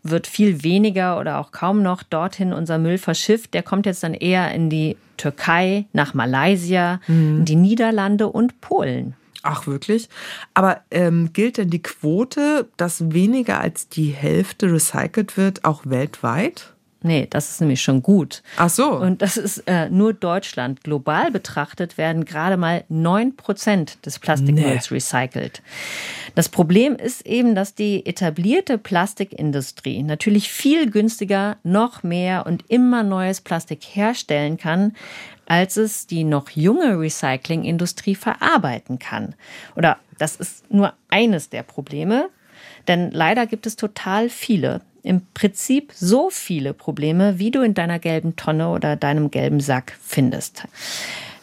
wird 0.03 0.26
viel 0.26 0.64
weniger 0.64 1.20
oder 1.20 1.38
auch 1.38 1.51
kaum 1.51 1.84
noch 1.84 2.01
dorthin 2.01 2.53
unser 2.53 2.78
Müll 2.78 2.97
verschifft. 2.97 3.53
Der 3.53 3.62
kommt 3.62 3.86
jetzt 3.86 4.03
dann 4.03 4.14
eher 4.14 4.53
in 4.53 4.70
die 4.70 4.95
Türkei, 5.18 5.86
nach 5.91 6.14
Malaysia, 6.14 7.01
mhm. 7.08 7.39
in 7.39 7.45
die 7.45 7.58
Niederlande 7.58 8.28
und 8.28 8.62
Polen. 8.62 9.16
Ach 9.43 9.68
wirklich? 9.68 10.08
Aber 10.53 10.80
ähm, 10.91 11.34
gilt 11.34 11.58
denn 11.58 11.72
die 11.72 11.82
Quote, 11.82 12.70
dass 12.78 13.12
weniger 13.12 13.60
als 13.60 13.89
die 13.89 14.12
Hälfte 14.12 14.72
recycelt 14.72 15.36
wird, 15.36 15.66
auch 15.66 15.82
weltweit? 15.84 16.74
Nee, 17.04 17.28
das 17.30 17.52
ist 17.52 17.62
nämlich 17.62 17.82
schon 17.82 18.02
gut. 18.02 18.41
Ach 18.58 18.70
so. 18.70 18.91
Und 18.91 19.22
das 19.22 19.38
ist 19.38 19.60
äh, 19.68 19.89
nur 19.89 20.14
Deutschland. 20.14 20.84
Global 20.84 21.32
betrachtet 21.32 21.98
werden 21.98 22.26
gerade 22.26 22.58
mal 22.58 22.84
9 22.89 23.36
Prozent 23.36 24.04
des 24.06 24.18
Plastikmülls 24.18 24.89
nee. 24.89 24.95
recycelt. 24.95 25.62
Das 26.34 26.50
Problem 26.50 26.95
ist 26.95 27.26
eben, 27.26 27.54
dass 27.54 27.76
die 27.76 28.06
etablierte 28.06 28.78
Plastikindustrie 28.78 30.02
natürlich 30.02 30.52
viel 30.52 30.89
günstiger 30.89 31.58
noch 31.64 32.02
mehr 32.02 32.45
und 32.48 32.64
immer 32.68 33.04
neues 33.04 33.41
Plastik 33.41 33.84
herstellen 33.84 34.58
kann, 34.58 34.95
als 35.45 35.78
es 35.78 36.08
die 36.08 36.24
noch 36.24 36.50
junge 36.50 37.00
Recyclingindustrie 37.00 38.16
verarbeiten 38.16 38.98
kann. 38.98 39.36
Oder 39.76 39.98
das 40.18 40.36
ist 40.36 40.72
nur 40.72 40.93
eines 41.10 41.50
der 41.50 41.64
Probleme. 41.64 42.30
Denn 42.88 43.12
leider 43.12 43.45
gibt 43.45 43.68
es 43.68 43.76
total 43.76 44.30
viele 44.30 44.82
im 45.04 45.22
Prinzip 45.34 45.91
so 45.93 46.30
viele 46.30 46.74
Probleme, 46.74 47.39
wie 47.39 47.52
du 47.52 47.62
in 47.62 47.74
deiner 47.74 48.00
gelben 48.00 48.36
Tonne 48.36 48.70
oder 48.70 48.95
deinem 48.95 49.32
gelben 49.32 49.60
Sack 49.60 49.98
findest. 50.02 50.64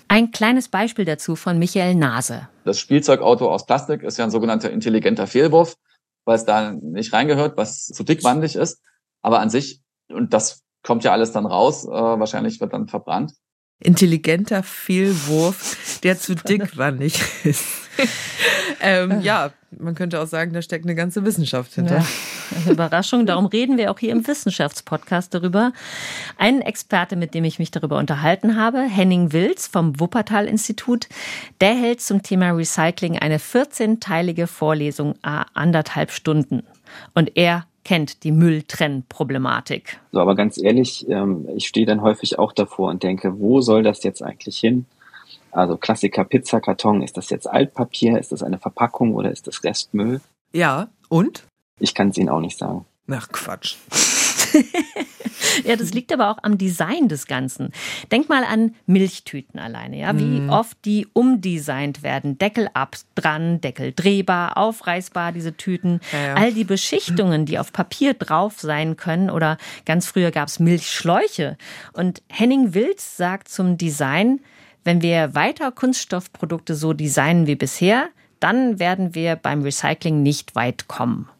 Ein 0.09 0.31
kleines 0.31 0.69
Beispiel 0.69 1.05
dazu 1.05 1.35
von 1.35 1.59
Michael 1.59 1.95
Nase. 1.95 2.49
Das 2.65 2.79
Spielzeugauto 2.79 3.51
aus 3.51 3.67
Plastik 3.67 4.03
ist 4.03 4.19
ja 4.19 4.25
ein 4.25 4.31
sogenannter 4.31 4.71
intelligenter 4.71 5.27
Fehlwurf, 5.27 5.77
weil 6.25 6.37
es 6.37 6.45
da 6.45 6.73
nicht 6.73 7.13
reingehört, 7.13 7.57
was 7.57 7.87
zu 7.87 8.05
dickwandig 8.05 8.55
ist. 8.55 8.81
Aber 9.23 9.41
an 9.41 9.51
sich, 9.51 9.81
und 10.09 10.35
das 10.35 10.63
kommt 10.83 11.05
ja 11.05 11.13
alles 11.13 11.33
dann 11.33 11.47
raus, 11.47 11.85
äh, 11.85 11.91
wahrscheinlich 11.91 12.61
wird 12.61 12.73
dann 12.73 12.89
verbrannt. 12.89 13.33
Intelligenter 13.81 14.62
Fehlwurf, 14.62 16.01
der 16.03 16.18
zu 16.18 16.35
dickwandig 16.35 17.20
ist. 17.45 17.64
ähm, 18.81 19.20
ja, 19.20 19.53
man 19.70 19.95
könnte 19.95 20.20
auch 20.20 20.27
sagen, 20.27 20.53
da 20.53 20.62
steckt 20.62 20.85
eine 20.85 20.95
ganze 20.95 21.25
Wissenschaft 21.25 21.75
hinter. 21.75 21.99
Ja. 21.99 22.72
Überraschung. 22.72 23.27
Darum 23.27 23.47
reden 23.47 23.77
wir 23.77 23.91
auch 23.91 23.99
hier 23.99 24.12
im 24.12 24.27
Wissenschaftspodcast 24.27 25.35
darüber. 25.35 25.72
Ein 26.39 26.61
Experte, 26.61 27.16
mit 27.16 27.35
dem 27.35 27.45
ich 27.45 27.59
mich 27.59 27.70
darüber 27.70 27.99
unterhalten 27.99 28.57
habe, 28.57 28.83
Henning 28.83 29.33
Wilz 29.33 29.66
vom 29.66 29.99
Wuppertal-Institut, 29.99 31.09
der 31.61 31.75
hält 31.75 32.01
zum 32.01 32.22
Thema 32.22 32.51
Recycling 32.51 33.18
eine 33.18 33.39
14-teilige 33.39 34.47
Vorlesung 34.47 35.14
a 35.22 35.47
anderthalb 35.55 36.11
Stunden. 36.11 36.62
Und 37.14 37.37
er 37.37 37.66
kennt 37.85 38.24
die 38.24 38.32
Mülltrennproblematik. 38.32 40.01
So, 40.12 40.20
aber 40.20 40.35
ganz 40.35 40.59
ehrlich, 40.59 41.09
ähm, 41.09 41.47
ich 41.55 41.68
stehe 41.68 41.87
dann 41.87 42.03
häufig 42.03 42.39
auch 42.39 42.53
davor 42.53 42.91
und 42.91 43.03
denke, 43.03 43.39
wo 43.39 43.61
soll 43.61 43.82
das 43.82 44.03
jetzt 44.03 44.22
eigentlich 44.22 44.59
hin? 44.59 44.87
Also 45.53 45.76
Klassiker 45.76 46.24
Pizzakarton, 46.24 47.03
ist 47.03 47.16
das 47.16 47.30
jetzt 47.30 47.47
Altpapier, 47.47 48.18
ist 48.18 48.32
das 48.32 48.43
eine 48.43 48.59
Verpackung 48.59 49.14
oder 49.14 49.30
ist 49.30 49.47
das 49.47 49.62
Restmüll? 49.62 50.20
Ja, 50.53 50.89
und? 51.09 51.45
Ich 51.78 51.95
kann 51.95 52.09
es 52.09 52.18
Ihnen 52.18 52.28
auch 52.28 52.41
nicht 52.41 52.59
sagen. 52.59 52.87
Ach 53.09 53.28
Quatsch. 53.28 53.76
ja, 55.65 55.77
das 55.77 55.93
liegt 55.93 56.13
aber 56.13 56.31
auch 56.31 56.39
am 56.43 56.59
Design 56.59 57.09
des 57.09 57.27
Ganzen. 57.27 57.73
Denk 58.11 58.29
mal 58.29 58.45
an 58.45 58.75
Milchtüten 58.87 59.59
alleine, 59.59 59.99
ja, 59.99 60.19
wie 60.19 60.41
mm. 60.41 60.51
oft 60.51 60.77
die 60.85 61.07
umdesignt 61.13 62.03
werden. 62.03 62.39
Deckel 62.39 62.69
ab, 62.75 62.97
dran, 63.15 63.61
Deckel 63.61 63.93
drehbar, 63.95 64.57
aufreißbar, 64.57 65.33
diese 65.33 65.57
Tüten. 65.57 66.01
Ja, 66.13 66.27
ja. 66.27 66.35
All 66.35 66.53
die 66.53 66.65
Beschichtungen, 66.65 67.47
die 67.47 67.59
auf 67.59 67.73
Papier 67.73 68.15
drauf 68.15 68.61
sein 68.61 68.97
können 68.97 69.31
oder 69.31 69.59
ganz 69.85 70.07
früher 70.07 70.31
gab 70.31 70.49
es 70.49 70.61
Milchschläuche. 70.61 71.57
Und 71.93 72.23
Henning 72.29 72.75
Wilz 72.75 73.17
sagt 73.17 73.49
zum 73.49 73.77
Design, 73.77 74.41
wenn 74.85 75.01
wir 75.01 75.35
weiter 75.35 75.73
Kunststoffprodukte 75.73 76.75
so 76.75 76.93
designen 76.93 77.47
wie 77.47 77.57
bisher, 77.57 78.09
dann 78.39 78.79
werden 78.79 79.15
wir 79.15 79.37
beim 79.37 79.63
Recycling 79.63 80.23
nicht 80.23 80.55
weit 80.55 80.87
kommen. 80.87 81.31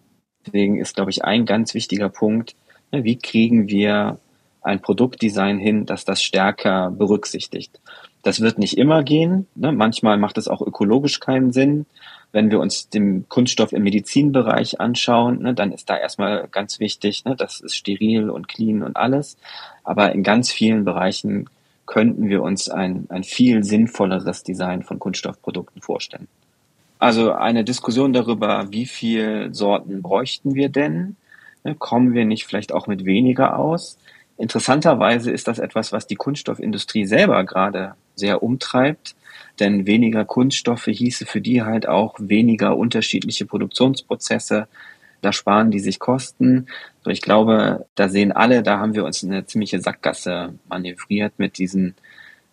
Deswegen 0.47 0.79
ist, 0.79 0.95
glaube 0.95 1.11
ich, 1.11 1.25
ein 1.25 1.45
ganz 1.45 1.75
wichtiger 1.75 2.09
Punkt, 2.09 2.55
wie 3.03 3.17
kriegen 3.17 3.69
wir 3.69 4.19
ein 4.63 4.81
Produktdesign 4.81 5.59
hin, 5.59 5.87
das 5.87 6.05
das 6.05 6.23
stärker 6.23 6.91
berücksichtigt. 6.91 7.81
Das 8.23 8.41
wird 8.41 8.59
nicht 8.59 8.79
immer 8.79 9.03
gehen. 9.03 9.47
Ne? 9.55 9.73
Manchmal 9.73 10.17
macht 10.17 10.39
es 10.39 10.49
auch 10.49 10.63
ökologisch 10.63 11.21
keinen 11.21 11.53
Sinn. 11.53 11.87
Wenn 12.33 12.51
wir 12.51 12.59
uns 12.59 12.89
den 12.89 13.29
Kunststoff 13.29 13.73
im 13.73 13.83
Medizinbereich 13.83 14.81
anschauen, 14.81 15.43
ne, 15.43 15.55
dann 15.55 15.71
ist 15.71 15.89
da 15.89 15.97
erstmal 15.97 16.49
ganz 16.49 16.81
wichtig, 16.81 17.25
ne, 17.25 17.37
das 17.37 17.61
ist 17.61 17.77
steril 17.77 18.31
und 18.31 18.49
clean 18.49 18.83
und 18.83 18.97
alles. 18.97 19.37
Aber 19.85 20.13
in 20.13 20.25
ganz 20.25 20.51
vielen 20.51 20.85
Bereichen 20.85 21.49
könnten 21.87 22.29
wir 22.29 22.43
uns 22.43 22.69
ein, 22.69 23.07
ein 23.11 23.23
viel 23.23 23.63
sinnvolleres 23.63 24.43
Design 24.43 24.83
von 24.83 24.99
Kunststoffprodukten 24.99 25.83
vorstellen. 25.83 26.27
Also 26.99 27.33
eine 27.33 27.63
Diskussion 27.65 28.13
darüber, 28.13 28.69
wie 28.71 28.87
viel 28.87 29.53
Sorten 29.53 30.01
bräuchten 30.01 30.55
wir 30.55 30.71
denn? 30.71 31.17
Kommen 31.79 32.13
wir 32.13 32.25
nicht 32.25 32.47
vielleicht 32.47 32.73
auch 32.73 32.87
mit 32.87 33.05
weniger 33.05 33.59
aus? 33.59 33.99
Interessanterweise 34.37 35.31
ist 35.31 35.49
das 35.49 35.59
etwas, 35.59 35.93
was 35.93 36.07
die 36.07 36.17
Kunststoffindustrie 36.17 37.07
selber 37.07 37.45
gerade 37.45 37.95
sehr 38.15 38.43
umtreibt. 38.43 39.15
Denn 39.61 39.87
weniger 39.87 40.25
Kunststoffe 40.25 40.87
hieße 40.87 41.27
für 41.27 41.41
die 41.41 41.63
halt 41.63 41.89
auch 41.89 42.17
weniger 42.19 42.77
unterschiedliche 42.77 43.47
Produktionsprozesse. 43.47 44.69
Da 45.23 45.33
sparen 45.33 45.71
die 45.71 45.81
sich 45.81 45.99
Kosten. 45.99 46.67
So, 47.03 47.11
ich 47.11 47.23
glaube, 47.23 47.87
da 47.95 48.09
sehen 48.09 48.33
alle, 48.33 48.63
da 48.63 48.79
haben 48.79 48.95
wir 48.95 49.05
uns 49.05 49.25
eine 49.25 49.47
ziemliche 49.47 49.81
Sackgasse 49.81 50.55
manövriert 50.69 51.35
mit 51.39 51.57
diesen, 51.57 51.95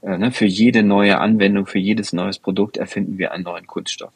äh, 0.02 0.18
ne, 0.18 0.32
für 0.32 0.46
jede 0.46 0.84
neue 0.84 1.20
Anwendung, 1.20 1.66
für 1.66 1.80
jedes 1.80 2.14
neues 2.14 2.40
Produkt 2.40 2.78
erfinden 2.78 3.18
wir 3.18 3.32
einen 3.32 3.44
neuen 3.44 3.68
Kunststoff 3.68 4.14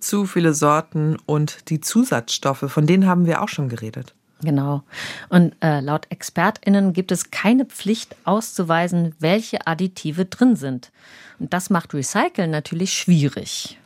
zu 0.00 0.24
viele 0.24 0.54
Sorten 0.54 1.16
und 1.26 1.68
die 1.70 1.80
Zusatzstoffe, 1.80 2.64
von 2.68 2.86
denen 2.86 3.06
haben 3.06 3.26
wir 3.26 3.42
auch 3.42 3.48
schon 3.48 3.68
geredet. 3.68 4.14
Genau. 4.42 4.82
Und 5.28 5.54
äh, 5.60 5.80
laut 5.80 6.06
ExpertInnen 6.10 6.92
gibt 6.92 7.12
es 7.12 7.30
keine 7.30 7.66
Pflicht 7.66 8.16
auszuweisen, 8.24 9.14
welche 9.18 9.66
Additive 9.66 10.24
drin 10.24 10.56
sind. 10.56 10.90
Und 11.38 11.52
das 11.52 11.70
macht 11.70 11.94
Recyceln 11.94 12.50
natürlich 12.50 12.92
schwierig. 12.92 13.78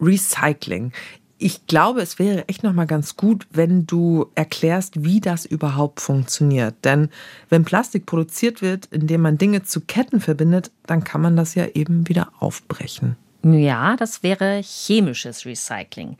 Recycling. 0.00 0.92
Ich 1.40 1.68
glaube, 1.68 2.00
es 2.00 2.18
wäre 2.18 2.48
echt 2.48 2.64
noch 2.64 2.72
mal 2.72 2.86
ganz 2.86 3.16
gut, 3.16 3.46
wenn 3.52 3.86
du 3.86 4.26
erklärst, 4.34 5.04
wie 5.04 5.20
das 5.20 5.46
überhaupt 5.46 6.00
funktioniert. 6.00 6.74
Denn 6.84 7.10
wenn 7.48 7.64
Plastik 7.64 8.06
produziert 8.06 8.60
wird, 8.60 8.86
indem 8.86 9.20
man 9.20 9.38
Dinge 9.38 9.62
zu 9.62 9.80
Ketten 9.80 10.20
verbindet, 10.20 10.72
dann 10.86 11.04
kann 11.04 11.20
man 11.20 11.36
das 11.36 11.54
ja 11.54 11.66
eben 11.74 12.08
wieder 12.08 12.32
aufbrechen. 12.40 13.16
Ja, 13.44 13.94
das 13.96 14.22
wäre 14.22 14.60
chemisches 14.62 15.46
Recycling. 15.46 16.16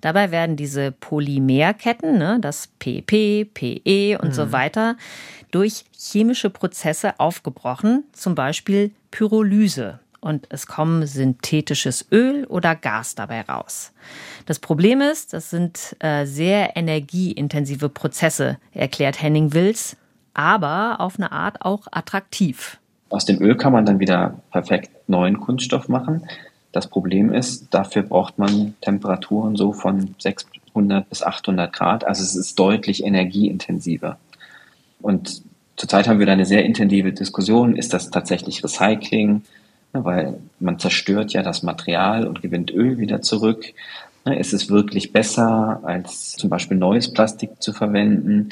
Dabei 0.00 0.32
werden 0.32 0.56
diese 0.56 0.90
Polymerketten, 0.90 2.18
ne, 2.18 2.38
das 2.40 2.68
PP, 2.78 3.44
PE 3.44 4.18
und 4.20 4.30
mhm. 4.30 4.32
so 4.32 4.52
weiter, 4.52 4.96
durch 5.52 5.84
chemische 5.96 6.50
Prozesse 6.50 7.20
aufgebrochen, 7.20 8.04
zum 8.12 8.34
Beispiel 8.34 8.90
Pyrolyse. 9.10 10.00
Und 10.20 10.46
es 10.50 10.66
kommen 10.66 11.06
synthetisches 11.06 12.08
Öl 12.10 12.46
oder 12.46 12.74
Gas 12.74 13.14
dabei 13.14 13.42
raus. 13.42 13.92
Das 14.46 14.58
Problem 14.58 15.00
ist, 15.00 15.32
das 15.34 15.50
sind 15.50 15.94
äh, 16.00 16.26
sehr 16.26 16.76
energieintensive 16.76 17.88
Prozesse, 17.88 18.58
erklärt 18.72 19.22
Henning 19.22 19.52
Wills, 19.52 19.96
aber 20.34 21.00
auf 21.00 21.16
eine 21.16 21.30
Art 21.30 21.62
auch 21.62 21.86
attraktiv. 21.92 22.78
Aus 23.08 23.24
dem 23.24 23.40
Öl 23.40 23.56
kann 23.56 23.72
man 23.72 23.86
dann 23.86 24.00
wieder 24.00 24.40
perfekt 24.50 24.90
neuen 25.06 25.38
Kunststoff 25.38 25.88
machen. 25.88 26.26
Das 26.76 26.88
Problem 26.88 27.32
ist, 27.32 27.68
dafür 27.70 28.02
braucht 28.02 28.38
man 28.38 28.74
Temperaturen 28.82 29.56
so 29.56 29.72
von 29.72 30.14
600 30.18 31.08
bis 31.08 31.22
800 31.22 31.72
Grad. 31.72 32.06
Also 32.06 32.22
es 32.22 32.36
ist 32.36 32.58
deutlich 32.58 33.02
energieintensiver. 33.02 34.18
Und 35.00 35.40
zurzeit 35.76 36.06
haben 36.06 36.18
wir 36.18 36.26
da 36.26 36.32
eine 36.32 36.44
sehr 36.44 36.66
intensive 36.66 37.12
Diskussion. 37.12 37.76
Ist 37.76 37.94
das 37.94 38.10
tatsächlich 38.10 38.62
Recycling? 38.62 39.40
Weil 39.94 40.38
man 40.60 40.78
zerstört 40.78 41.32
ja 41.32 41.42
das 41.42 41.62
Material 41.62 42.26
und 42.26 42.42
gewinnt 42.42 42.70
Öl 42.70 42.98
wieder 42.98 43.22
zurück. 43.22 43.72
Ist 44.26 44.52
es 44.52 44.68
wirklich 44.68 45.14
besser, 45.14 45.80
als 45.82 46.32
zum 46.32 46.50
Beispiel 46.50 46.76
neues 46.76 47.10
Plastik 47.10 47.62
zu 47.62 47.72
verwenden? 47.72 48.50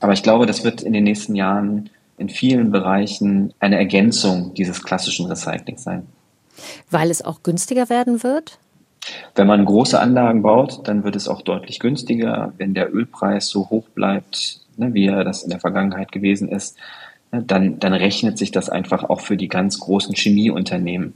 Aber 0.00 0.14
ich 0.14 0.22
glaube, 0.22 0.46
das 0.46 0.64
wird 0.64 0.80
in 0.80 0.94
den 0.94 1.04
nächsten 1.04 1.34
Jahren 1.34 1.90
in 2.16 2.30
vielen 2.30 2.70
Bereichen 2.70 3.52
eine 3.60 3.76
Ergänzung 3.76 4.54
dieses 4.54 4.82
klassischen 4.82 5.26
Recyclings 5.26 5.82
sein. 5.82 6.06
Weil 6.90 7.10
es 7.10 7.22
auch 7.22 7.42
günstiger 7.42 7.88
werden 7.88 8.22
wird? 8.22 8.58
Wenn 9.34 9.46
man 9.46 9.64
große 9.64 10.00
Anlagen 10.00 10.42
baut, 10.42 10.86
dann 10.88 11.04
wird 11.04 11.16
es 11.16 11.28
auch 11.28 11.42
deutlich 11.42 11.78
günstiger. 11.78 12.52
Wenn 12.56 12.74
der 12.74 12.92
Ölpreis 12.92 13.48
so 13.48 13.70
hoch 13.70 13.88
bleibt, 13.94 14.60
ne, 14.76 14.94
wie 14.94 15.06
er 15.06 15.24
das 15.24 15.42
in 15.42 15.50
der 15.50 15.60
Vergangenheit 15.60 16.12
gewesen 16.12 16.48
ist, 16.48 16.76
ne, 17.32 17.42
dann, 17.42 17.78
dann 17.78 17.92
rechnet 17.92 18.38
sich 18.38 18.50
das 18.50 18.68
einfach 18.68 19.04
auch 19.04 19.20
für 19.20 19.36
die 19.36 19.48
ganz 19.48 19.78
großen 19.78 20.14
Chemieunternehmen. 20.14 21.14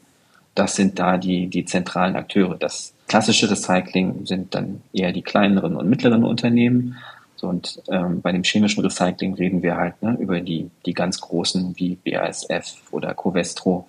Das 0.55 0.77
sind 0.77 0.99
da 0.99 1.17
die, 1.17 1.49
die 1.49 1.65
zentralen 1.65 2.17
Akteure. 2.17 2.57
Das 2.57 2.93
klassische 3.09 3.51
Recycling 3.51 4.27
sind 4.27 4.55
dann 4.55 4.83
eher 4.93 5.13
die 5.13 5.23
kleineren 5.23 5.77
und 5.77 5.89
mittleren 5.89 6.25
Unternehmen. 6.25 6.97
So, 7.37 7.49
und 7.49 7.83
ähm, 7.89 8.21
bei 8.21 8.33
dem 8.33 8.43
chemischen 8.43 8.85
Recycling 8.85 9.35
reden 9.35 9.63
wir 9.63 9.77
halt 9.77 10.03
ne, 10.03 10.17
über 10.21 10.41
die, 10.41 10.71
die 10.85 10.93
ganz 10.93 11.21
großen 11.21 11.75
wie 11.77 11.97
BASF 11.97 12.77
oder 12.91 13.15
Covestro, 13.15 13.87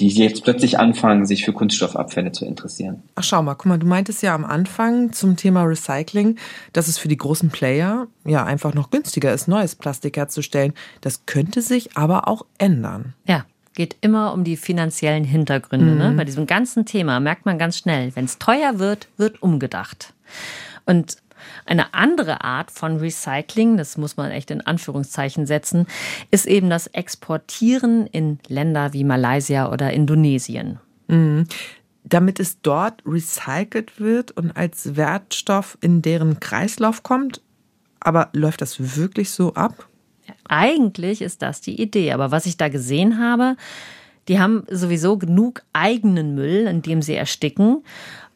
die 0.00 0.08
jetzt 0.08 0.42
plötzlich 0.42 0.78
anfangen, 0.78 1.24
sich 1.24 1.44
für 1.44 1.52
Kunststoffabfälle 1.52 2.32
zu 2.32 2.44
interessieren. 2.44 3.02
Ach, 3.14 3.22
schau 3.22 3.42
mal, 3.42 3.54
guck 3.54 3.66
mal, 3.66 3.78
du 3.78 3.86
meintest 3.86 4.22
ja 4.22 4.34
am 4.34 4.44
Anfang 4.44 5.12
zum 5.12 5.36
Thema 5.36 5.62
Recycling, 5.62 6.36
dass 6.72 6.88
es 6.88 6.98
für 6.98 7.08
die 7.08 7.16
großen 7.16 7.50
Player 7.50 8.08
ja 8.24 8.44
einfach 8.44 8.74
noch 8.74 8.90
günstiger 8.90 9.32
ist, 9.32 9.46
neues 9.46 9.76
Plastik 9.76 10.16
herzustellen. 10.16 10.74
Das 11.00 11.26
könnte 11.26 11.62
sich 11.62 11.96
aber 11.96 12.26
auch 12.26 12.44
ändern. 12.58 13.14
Ja, 13.26 13.44
geht 13.74 13.96
immer 14.00 14.32
um 14.32 14.42
die 14.42 14.56
finanziellen 14.56 15.24
Hintergründe. 15.24 15.86
Ne? 15.86 15.92
Mhm. 15.92 15.98
Ne? 15.98 16.12
Bei 16.16 16.24
diesem 16.24 16.46
ganzen 16.46 16.86
Thema 16.86 17.20
merkt 17.20 17.46
man 17.46 17.58
ganz 17.58 17.78
schnell, 17.78 18.14
wenn 18.16 18.24
es 18.24 18.38
teuer 18.38 18.78
wird, 18.78 19.08
wird 19.16 19.42
umgedacht. 19.42 20.12
Und 20.86 21.16
eine 21.66 21.94
andere 21.94 22.44
Art 22.44 22.70
von 22.70 22.98
Recycling, 22.98 23.76
das 23.76 23.96
muss 23.96 24.16
man 24.16 24.30
echt 24.30 24.50
in 24.50 24.60
Anführungszeichen 24.60 25.46
setzen, 25.46 25.86
ist 26.30 26.46
eben 26.46 26.70
das 26.70 26.86
Exportieren 26.88 28.06
in 28.06 28.38
Länder 28.48 28.92
wie 28.92 29.04
Malaysia 29.04 29.70
oder 29.70 29.92
Indonesien. 29.92 30.78
Mhm. 31.08 31.46
Damit 32.04 32.38
es 32.38 32.60
dort 32.60 33.02
recycelt 33.06 33.98
wird 33.98 34.30
und 34.32 34.56
als 34.56 34.96
Wertstoff 34.96 35.78
in 35.80 36.02
deren 36.02 36.38
Kreislauf 36.38 37.02
kommt. 37.02 37.40
Aber 38.00 38.28
läuft 38.32 38.60
das 38.60 38.96
wirklich 38.96 39.30
so 39.30 39.54
ab? 39.54 39.88
Eigentlich 40.46 41.22
ist 41.22 41.40
das 41.40 41.62
die 41.62 41.80
Idee. 41.80 42.12
Aber 42.12 42.30
was 42.30 42.44
ich 42.44 42.58
da 42.58 42.68
gesehen 42.68 43.18
habe, 43.18 43.56
die 44.28 44.38
haben 44.38 44.64
sowieso 44.70 45.18
genug 45.18 45.62
eigenen 45.72 46.34
Müll, 46.34 46.66
in 46.66 46.82
dem 46.82 47.02
sie 47.02 47.14
ersticken. 47.14 47.84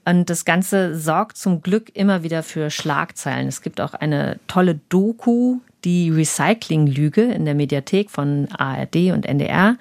Und 0.08 0.30
das 0.30 0.46
Ganze 0.46 0.98
sorgt 0.98 1.36
zum 1.36 1.60
Glück 1.60 1.94
immer 1.94 2.22
wieder 2.22 2.42
für 2.42 2.70
Schlagzeilen. 2.70 3.46
Es 3.46 3.60
gibt 3.60 3.78
auch 3.78 3.92
eine 3.92 4.40
tolle 4.46 4.80
Doku, 4.88 5.58
die 5.84 6.10
Recycling-Lüge 6.10 7.22
in 7.22 7.44
der 7.44 7.54
Mediathek 7.54 8.08
von 8.08 8.48
ARD 8.56 9.12
und 9.12 9.26
NDR. 9.26 9.76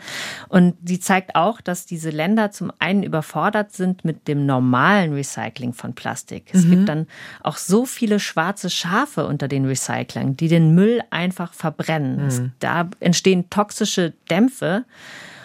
Und 0.50 0.76
die 0.82 1.00
zeigt 1.00 1.36
auch, 1.36 1.62
dass 1.62 1.86
diese 1.86 2.10
Länder 2.10 2.52
zum 2.52 2.74
einen 2.80 3.04
überfordert 3.04 3.72
sind 3.72 4.04
mit 4.04 4.28
dem 4.28 4.46
normalen 4.46 5.14
Recycling 5.14 5.72
von 5.72 5.94
Plastik. 5.94 6.50
Es 6.52 6.66
mhm. 6.66 6.72
gibt 6.72 6.90
dann 6.90 7.08
auch 7.42 7.56
so 7.56 7.86
viele 7.86 8.20
schwarze 8.20 8.70
Schafe 8.70 9.28
unter 9.28 9.48
den 9.48 9.66
Recyclern, 9.66 10.36
die 10.36 10.50
den 10.50 10.76
Müll 10.76 11.02
einfach 11.10 11.54
verbrennen. 11.54 12.28
Mhm. 12.28 12.52
Da 12.60 12.90
entstehen 13.00 13.50
toxische 13.50 14.12
Dämpfe. 14.30 14.84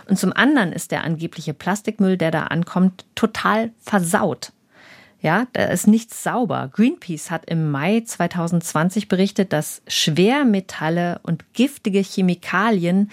Und 0.09 0.19
zum 0.19 0.33
anderen 0.33 0.73
ist 0.73 0.91
der 0.91 1.05
angebliche 1.05 1.55
Plastikmüll, 1.55 2.17
der 2.17 2.33
da 2.33 2.45
ankommt, 2.47 3.05
total 3.15 3.71
versaut. 3.81 4.51
Ja, 5.23 5.47
da 5.53 5.67
ist 5.67 5.87
nichts 5.87 6.25
sauber. 6.25 6.69
Greenpeace 6.73 7.31
hat 7.31 7.49
im 7.49 7.71
Mai 7.71 8.03
2020 8.05 9.07
berichtet, 9.07 9.53
dass 9.53 9.81
Schwermetalle 9.87 11.21
und 11.23 11.53
giftige 11.55 12.01
Chemikalien 12.01 13.09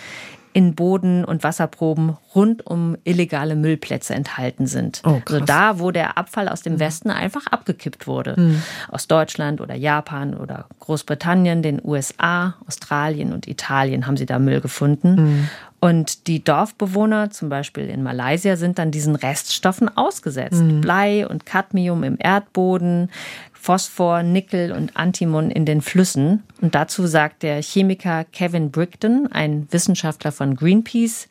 in 0.54 0.74
Boden- 0.74 1.24
und 1.24 1.44
Wasserproben 1.44 2.18
rund 2.34 2.66
um 2.66 2.98
illegale 3.04 3.56
Müllplätze 3.56 4.16
enthalten 4.16 4.66
sind. 4.66 5.02
Oh, 5.06 5.22
also 5.26 5.46
da, 5.46 5.80
wo 5.80 5.92
der 5.92 6.18
Abfall 6.18 6.50
aus 6.50 6.62
dem. 6.62 6.80
Westen 6.80 7.12
einfach 7.12 7.48
abgekippt 7.48 8.08
wurde. 8.08 8.36
Mhm. 8.38 8.64
Aus 8.88 9.08
Deutschland 9.08 9.62
oder 9.62 9.76
Japan 9.76 10.34
oder 10.34 10.66
Großbritannien, 10.80 11.62
den 11.62 11.82
USA, 11.84 12.56
Australien 12.66 13.34
und 13.34 13.48
Italien 13.48 14.08
haben 14.08 14.18
sie 14.18 14.26
da 14.26 14.40
Müll 14.40 14.62
gefunden. 14.62 15.16
Mhm. 15.16 15.50
Und 15.82 16.28
die 16.28 16.44
Dorfbewohner, 16.44 17.30
zum 17.30 17.48
Beispiel 17.48 17.88
in 17.88 18.04
Malaysia, 18.04 18.58
sind 18.58 18.80
dann 18.80 18.92
diesen 18.92 19.16
Reststoffen 19.16 19.96
ausgesetzt. 19.96 20.62
Mhm. 20.62 20.82
Blei 20.82 21.26
und 21.26 21.46
Cadmium 21.46 22.04
im 22.04 22.18
Erdboden, 22.20 23.10
Phosphor, 23.60 24.24
Nickel 24.24 24.72
und 24.72 24.96
Antimon 24.96 25.52
in 25.52 25.66
den 25.66 25.82
Flüssen. 25.82 26.44
Und 26.62 26.76
dazu 26.76 27.08
sagt 27.08 27.44
der 27.44 27.62
Chemiker 27.62 28.24
Kevin 28.24 28.72
Brigden, 28.72 29.32
ein 29.32 29.68
Wissenschaftler 29.70 30.32
von 30.32 30.56
Greenpeace, 30.56 31.28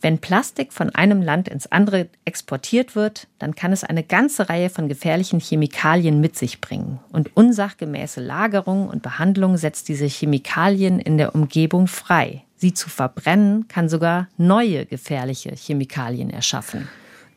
wenn 0.00 0.18
Plastik 0.18 0.72
von 0.72 0.90
einem 0.90 1.22
Land 1.22 1.48
ins 1.48 1.66
andere 1.72 2.08
exportiert 2.24 2.94
wird, 2.94 3.26
dann 3.38 3.54
kann 3.54 3.72
es 3.72 3.82
eine 3.82 4.04
ganze 4.04 4.48
Reihe 4.48 4.70
von 4.70 4.88
gefährlichen 4.88 5.40
Chemikalien 5.40 6.20
mit 6.20 6.36
sich 6.36 6.60
bringen. 6.60 7.00
Und 7.10 7.34
unsachgemäße 7.36 8.20
Lagerung 8.20 8.88
und 8.88 9.02
Behandlung 9.02 9.56
setzt 9.56 9.88
diese 9.88 10.06
Chemikalien 10.06 11.00
in 11.00 11.18
der 11.18 11.34
Umgebung 11.34 11.88
frei. 11.88 12.44
Sie 12.56 12.74
zu 12.74 12.88
verbrennen 12.88 13.68
kann 13.68 13.88
sogar 13.88 14.28
neue 14.36 14.86
gefährliche 14.86 15.54
Chemikalien 15.56 16.30
erschaffen. 16.30 16.88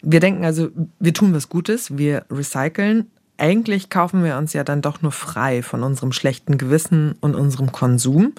Wir 0.01 0.19
denken 0.19 0.45
also, 0.45 0.69
wir 0.99 1.13
tun 1.13 1.33
was 1.33 1.49
Gutes, 1.49 1.97
wir 1.97 2.25
recyceln. 2.29 3.09
Eigentlich 3.39 3.89
kaufen 3.89 4.23
wir 4.23 4.37
uns 4.37 4.53
ja 4.53 4.63
dann 4.63 4.81
doch 4.81 5.01
nur 5.01 5.13
frei 5.13 5.63
von 5.63 5.81
unserem 5.81 6.11
schlechten 6.11 6.57
Gewissen 6.57 7.15
und 7.21 7.35
unserem 7.35 7.71
Konsum. 7.71 8.33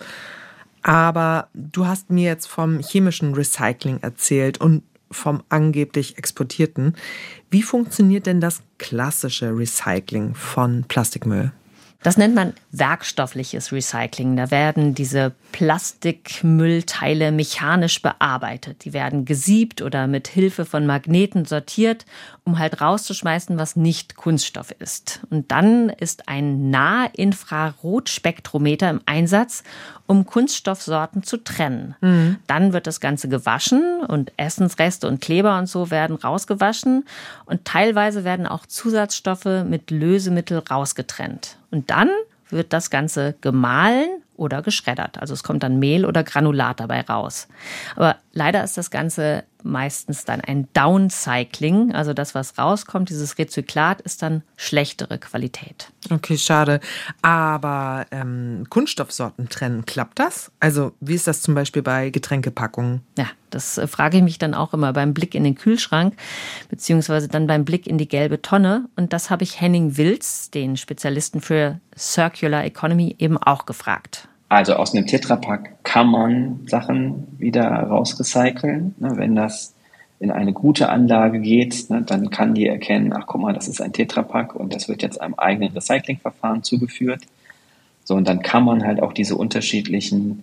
Aber 0.82 1.48
du 1.54 1.86
hast 1.86 2.10
mir 2.10 2.24
jetzt 2.24 2.46
vom 2.46 2.80
chemischen 2.80 3.34
Recycling 3.34 3.98
erzählt 4.02 4.58
und 4.60 4.82
vom 5.10 5.42
angeblich 5.48 6.18
exportierten. 6.18 6.96
Wie 7.50 7.62
funktioniert 7.62 8.26
denn 8.26 8.40
das 8.40 8.62
klassische 8.78 9.56
Recycling 9.56 10.34
von 10.34 10.84
Plastikmüll? 10.86 11.52
Das 12.02 12.16
nennt 12.16 12.34
man 12.34 12.54
werkstoffliches 12.72 13.72
Recycling. 13.72 14.34
Da 14.34 14.50
werden 14.50 14.94
diese 14.94 15.32
Plastikmüllteile 15.52 17.30
mechanisch 17.30 18.00
bearbeitet. 18.00 18.86
Die 18.86 18.94
werden 18.94 19.26
gesiebt 19.26 19.82
oder 19.82 20.06
mit 20.06 20.26
Hilfe 20.26 20.64
von 20.64 20.86
Magneten 20.86 21.44
sortiert, 21.44 22.06
um 22.44 22.58
halt 22.58 22.80
rauszuschmeißen, 22.80 23.58
was 23.58 23.76
nicht 23.76 24.16
Kunststoff 24.16 24.70
ist. 24.78 25.20
Und 25.28 25.52
dann 25.52 25.90
ist 25.90 26.26
ein 26.26 26.70
Nahinfrarotspektrometer 26.70 28.88
im 28.88 29.02
Einsatz, 29.04 29.62
um 30.06 30.24
Kunststoffsorten 30.24 31.22
zu 31.22 31.36
trennen. 31.36 31.96
Mhm. 32.00 32.38
Dann 32.46 32.72
wird 32.72 32.86
das 32.86 33.00
Ganze 33.00 33.28
gewaschen 33.28 34.00
und 34.08 34.32
Essensreste 34.38 35.06
und 35.06 35.20
Kleber 35.20 35.58
und 35.58 35.66
so 35.66 35.90
werden 35.90 36.16
rausgewaschen 36.16 37.04
und 37.44 37.66
teilweise 37.66 38.24
werden 38.24 38.46
auch 38.46 38.64
Zusatzstoffe 38.64 39.66
mit 39.66 39.90
Lösemittel 39.90 40.56
rausgetrennt. 40.58 41.58
Und 41.70 41.90
dann 41.90 42.10
wird 42.50 42.72
das 42.72 42.90
Ganze 42.90 43.34
gemahlen 43.40 44.08
oder 44.36 44.62
geschreddert. 44.62 45.20
Also 45.20 45.34
es 45.34 45.42
kommt 45.44 45.62
dann 45.62 45.78
Mehl 45.78 46.04
oder 46.04 46.24
Granulat 46.24 46.80
dabei 46.80 47.02
raus. 47.02 47.48
Aber 47.96 48.16
leider 48.32 48.64
ist 48.64 48.76
das 48.76 48.90
Ganze 48.90 49.44
meistens 49.64 50.24
dann 50.24 50.40
ein 50.40 50.68
Downcycling. 50.72 51.94
Also 51.94 52.12
das, 52.12 52.34
was 52.34 52.58
rauskommt, 52.58 53.10
dieses 53.10 53.38
Rezyklat, 53.38 54.00
ist 54.00 54.22
dann 54.22 54.42
schlechtere 54.56 55.18
Qualität. 55.18 55.90
Okay, 56.10 56.38
schade. 56.38 56.80
Aber 57.22 58.06
ähm, 58.10 58.66
Kunststoffsorten 58.70 59.48
trennen, 59.48 59.84
klappt 59.86 60.18
das? 60.18 60.50
Also 60.60 60.92
wie 61.00 61.14
ist 61.14 61.26
das 61.26 61.42
zum 61.42 61.54
Beispiel 61.54 61.82
bei 61.82 62.10
Getränkepackungen? 62.10 63.02
Ja, 63.18 63.26
das 63.50 63.78
äh, 63.78 63.86
frage 63.86 64.18
ich 64.18 64.22
mich 64.22 64.38
dann 64.38 64.54
auch 64.54 64.72
immer 64.72 64.92
beim 64.92 65.12
Blick 65.12 65.34
in 65.34 65.44
den 65.44 65.54
Kühlschrank, 65.54 66.14
beziehungsweise 66.68 67.28
dann 67.28 67.46
beim 67.46 67.64
Blick 67.64 67.86
in 67.86 67.98
die 67.98 68.08
gelbe 68.08 68.40
Tonne. 68.40 68.88
Und 68.96 69.12
das 69.12 69.30
habe 69.30 69.44
ich 69.44 69.60
Henning 69.60 69.96
Wilz, 69.96 70.50
den 70.50 70.76
Spezialisten 70.76 71.40
für 71.40 71.80
Circular 71.96 72.64
Economy, 72.64 73.16
eben 73.18 73.36
auch 73.36 73.66
gefragt. 73.66 74.29
Also 74.50 74.74
aus 74.74 74.92
einem 74.92 75.06
Tetrapack 75.06 75.84
kann 75.84 76.08
man 76.08 76.66
Sachen 76.66 77.28
wieder 77.38 77.68
rausrecyceln. 77.68 78.96
Ne, 78.98 79.12
wenn 79.14 79.36
das 79.36 79.74
in 80.18 80.32
eine 80.32 80.52
gute 80.52 80.88
Anlage 80.88 81.38
geht, 81.38 81.88
ne, 81.88 82.02
dann 82.02 82.30
kann 82.30 82.54
die 82.54 82.66
erkennen, 82.66 83.12
ach 83.12 83.26
guck 83.26 83.40
mal, 83.40 83.52
das 83.52 83.68
ist 83.68 83.80
ein 83.80 83.92
Tetrapack 83.92 84.56
und 84.56 84.74
das 84.74 84.88
wird 84.88 85.02
jetzt 85.02 85.20
einem 85.20 85.34
eigenen 85.34 85.72
Recyclingverfahren 85.72 86.64
zugeführt. 86.64 87.22
So, 88.02 88.16
und 88.16 88.26
dann 88.26 88.42
kann 88.42 88.64
man 88.64 88.84
halt 88.84 89.00
auch 89.00 89.12
diese 89.12 89.36
unterschiedlichen 89.36 90.42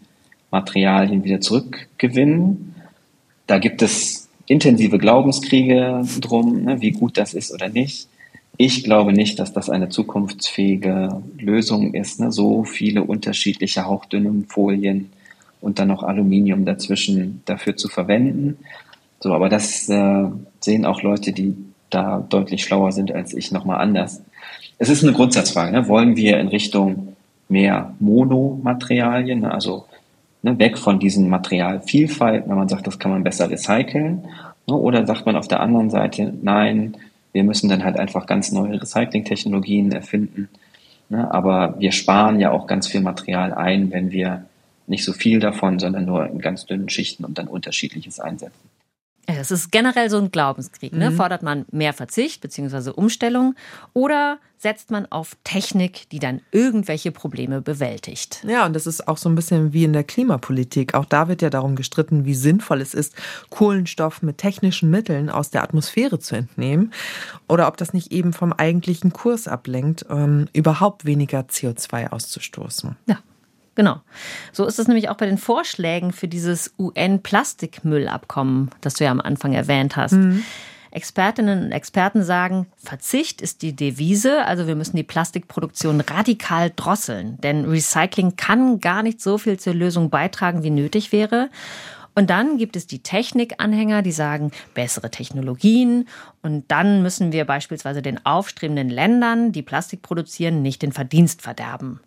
Materialien 0.51 1.25
wieder 1.25 1.41
zurückgewinnen. 1.41 2.75
Da 3.45 3.59
gibt 3.59 3.81
es 3.81 4.29
intensive 4.45 4.99
Glaubenskriege 4.99 6.01
drum, 6.21 6.63
ne, 6.63 6.79
wie 6.79 6.91
gut 6.91 7.17
das 7.17 7.33
ist 7.33 7.53
oder 7.53 7.67
nicht. 7.67 8.07
Ich 8.57 8.83
glaube 8.83 9.13
nicht, 9.13 9.37
dass 9.37 9.53
das 9.53 9.69
eine 9.69 9.89
zukunftsfähige 9.89 11.21
Lösung 11.37 11.93
ist, 11.93 12.19
ne? 12.19 12.31
so 12.31 12.63
viele 12.63 13.03
unterschiedliche 13.03 13.85
hauchdünnen 13.85 14.45
Folien 14.47 15.11
und 15.61 15.77
dann 15.77 15.89
noch 15.89 16.01
Aluminium 16.01 16.65
dazwischen 16.65 17.43
dafür 17.45 17.77
zu 17.77 17.87
verwenden. 17.87 18.57
So, 19.19 19.33
aber 19.33 19.49
das 19.49 19.87
äh, 19.89 20.25
sehen 20.59 20.85
auch 20.85 21.03
Leute, 21.03 21.33
die 21.33 21.55
da 21.91 22.25
deutlich 22.29 22.63
schlauer 22.63 22.91
sind 22.91 23.11
als 23.11 23.33
ich, 23.33 23.51
nochmal 23.51 23.79
anders. 23.79 24.21
Es 24.79 24.89
ist 24.89 25.03
eine 25.03 25.13
Grundsatzfrage. 25.13 25.71
Ne? 25.71 25.87
Wollen 25.87 26.15
wir 26.15 26.39
in 26.39 26.47
Richtung 26.47 27.15
mehr 27.49 27.93
Monomaterialien, 27.99 29.41
ne? 29.41 29.51
also 29.51 29.85
ne, 30.41 30.57
weg 30.59 30.77
von 30.77 30.99
diesen 30.99 31.29
Materialvielfalt, 31.29 32.47
wenn 32.47 32.57
man 32.57 32.69
sagt, 32.69 32.87
das 32.87 32.99
kann 32.99 33.11
man 33.11 33.23
besser 33.23 33.49
recyceln, 33.49 34.23
ne? 34.67 34.75
oder 34.75 35.05
sagt 35.05 35.25
man 35.25 35.35
auf 35.35 35.47
der 35.47 35.61
anderen 35.61 35.89
Seite, 35.89 36.33
nein, 36.41 36.97
wir 37.33 37.43
müssen 37.43 37.69
dann 37.69 37.83
halt 37.83 37.97
einfach 37.97 38.25
ganz 38.25 38.51
neue 38.51 38.81
Recyclingtechnologien 38.81 39.91
erfinden. 39.91 40.49
Ne? 41.09 41.31
Aber 41.31 41.75
wir 41.79 41.91
sparen 41.91 42.39
ja 42.39 42.51
auch 42.51 42.67
ganz 42.67 42.87
viel 42.87 43.01
Material 43.01 43.53
ein, 43.53 43.91
wenn 43.91 44.11
wir 44.11 44.45
nicht 44.87 45.03
so 45.03 45.13
viel 45.13 45.39
davon, 45.39 45.79
sondern 45.79 46.05
nur 46.05 46.27
in 46.27 46.39
ganz 46.39 46.65
dünnen 46.65 46.89
Schichten 46.89 47.25
und 47.25 47.37
dann 47.37 47.47
unterschiedliches 47.47 48.19
einsetzen. 48.19 48.69
Es 49.29 49.51
ist 49.51 49.71
generell 49.73 50.09
so 50.09 50.17
ein 50.17 50.31
Glaubenskrieg. 50.31 50.93
Ne? 50.93 51.11
Mhm. 51.11 51.15
Fordert 51.15 51.43
man 51.43 51.65
mehr 51.69 51.91
Verzicht 51.91 52.39
bzw. 52.41 52.91
Umstellung 52.91 53.55
oder 53.93 54.39
setzt 54.57 54.89
man 54.89 55.05
auf 55.11 55.35
Technik, 55.43 56.09
die 56.09 56.19
dann 56.19 56.41
irgendwelche 56.51 57.11
Probleme 57.11 57.61
bewältigt? 57.61 58.43
Ja, 58.47 58.65
und 58.65 58.73
das 58.73 58.87
ist 58.87 59.05
auch 59.07 59.17
so 59.17 59.27
ein 59.27 59.35
bisschen 59.35 59.73
wie 59.73 59.83
in 59.83 59.91
der 59.91 60.05
Klimapolitik. 60.05 60.93
Auch 60.93 61.03
da 61.03 61.27
wird 61.27 61.41
ja 61.41 61.49
darum 61.49 61.75
gestritten, 61.75 62.23
wie 62.23 62.35
sinnvoll 62.35 62.79
es 62.79 62.93
ist, 62.93 63.15
Kohlenstoff 63.49 64.21
mit 64.21 64.37
technischen 64.37 64.89
Mitteln 64.89 65.29
aus 65.29 65.51
der 65.51 65.61
Atmosphäre 65.61 66.19
zu 66.19 66.35
entnehmen 66.37 66.93
oder 67.49 67.67
ob 67.67 67.75
das 67.75 67.93
nicht 67.93 68.13
eben 68.13 68.31
vom 68.31 68.53
eigentlichen 68.53 69.11
Kurs 69.11 69.49
ablenkt, 69.49 70.05
ähm, 70.09 70.47
überhaupt 70.53 71.03
weniger 71.03 71.41
CO2 71.41 72.11
auszustoßen. 72.11 72.95
Ja. 73.07 73.19
Genau. 73.77 74.01
So 74.51 74.65
ist 74.65 74.79
es 74.79 74.87
nämlich 74.87 75.07
auch 75.07 75.17
bei 75.17 75.27
den 75.27 75.37
Vorschlägen 75.37 76.11
für 76.11 76.27
dieses 76.27 76.73
UN-Plastikmüllabkommen, 76.79 78.71
das 78.81 78.95
du 78.95 79.03
ja 79.03 79.11
am 79.11 79.21
Anfang 79.21 79.53
erwähnt 79.53 79.95
hast. 79.95 80.13
Mhm. 80.13 80.43
Expertinnen 80.89 81.65
und 81.65 81.71
Experten 81.71 82.23
sagen, 82.23 82.65
Verzicht 82.77 83.39
ist 83.39 83.61
die 83.61 83.75
Devise, 83.75 84.43
also 84.45 84.65
wir 84.65 84.75
müssen 84.75 84.95
die 84.95 85.03
Plastikproduktion 85.03 86.01
radikal 86.01 86.71
drosseln, 86.75 87.39
denn 87.41 87.65
Recycling 87.65 88.35
kann 88.35 88.79
gar 88.79 89.03
nicht 89.03 89.21
so 89.21 89.37
viel 89.37 89.59
zur 89.59 89.75
Lösung 89.75 90.09
beitragen, 90.09 90.63
wie 90.63 90.71
nötig 90.71 91.11
wäre. 91.11 91.51
Und 92.15 92.31
dann 92.31 92.57
gibt 92.57 92.75
es 92.75 92.87
die 92.87 93.03
Technikanhänger, 93.03 94.01
die 94.01 94.11
sagen, 94.11 94.49
bessere 94.73 95.11
Technologien. 95.11 96.07
Und 96.41 96.65
dann 96.71 97.03
müssen 97.03 97.31
wir 97.31 97.45
beispielsweise 97.45 98.01
den 98.01 98.25
aufstrebenden 98.25 98.89
Ländern, 98.89 99.51
die 99.51 99.61
Plastik 99.61 100.01
produzieren, 100.01 100.63
nicht 100.63 100.81
den 100.81 100.93
Verdienst 100.93 101.43
verderben. 101.43 101.99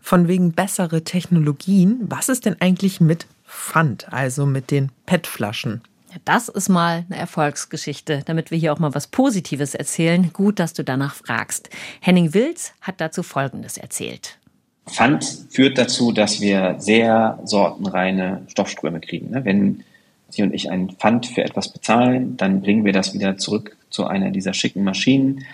Von 0.00 0.28
wegen 0.28 0.52
bessere 0.52 1.02
Technologien. 1.04 2.00
Was 2.02 2.28
ist 2.28 2.44
denn 2.44 2.56
eigentlich 2.60 3.00
mit 3.00 3.26
Pfand, 3.46 4.12
also 4.12 4.46
mit 4.46 4.70
den 4.70 4.90
PET-Flaschen? 5.06 5.82
Das 6.24 6.48
ist 6.48 6.68
mal 6.68 7.04
eine 7.08 7.18
Erfolgsgeschichte, 7.18 8.22
damit 8.24 8.50
wir 8.50 8.58
hier 8.58 8.72
auch 8.72 8.78
mal 8.78 8.94
was 8.94 9.08
Positives 9.08 9.74
erzählen. 9.74 10.30
Gut, 10.32 10.58
dass 10.60 10.72
du 10.72 10.84
danach 10.84 11.14
fragst. 11.14 11.70
Henning 12.00 12.34
Wilz 12.34 12.72
hat 12.80 13.00
dazu 13.00 13.22
Folgendes 13.22 13.76
erzählt. 13.76 14.38
Pfand 14.86 15.46
führt 15.50 15.78
dazu, 15.78 16.12
dass 16.12 16.40
wir 16.40 16.76
sehr 16.78 17.40
sortenreine 17.44 18.42
Stoffströme 18.48 19.00
kriegen. 19.00 19.30
Ne? 19.30 19.44
Wenn 19.44 19.82
Sie 20.28 20.42
und 20.42 20.52
ich 20.52 20.70
einen 20.70 20.90
Pfand 20.90 21.26
für 21.26 21.44
etwas 21.44 21.68
bezahlen, 21.68 22.36
dann 22.36 22.60
bringen 22.60 22.84
wir 22.84 22.92
das 22.92 23.14
wieder 23.14 23.36
zurück 23.36 23.76
zu 23.88 24.06
einer 24.06 24.30
dieser 24.30 24.52
schicken 24.52 24.82
Maschinen. 24.84 25.44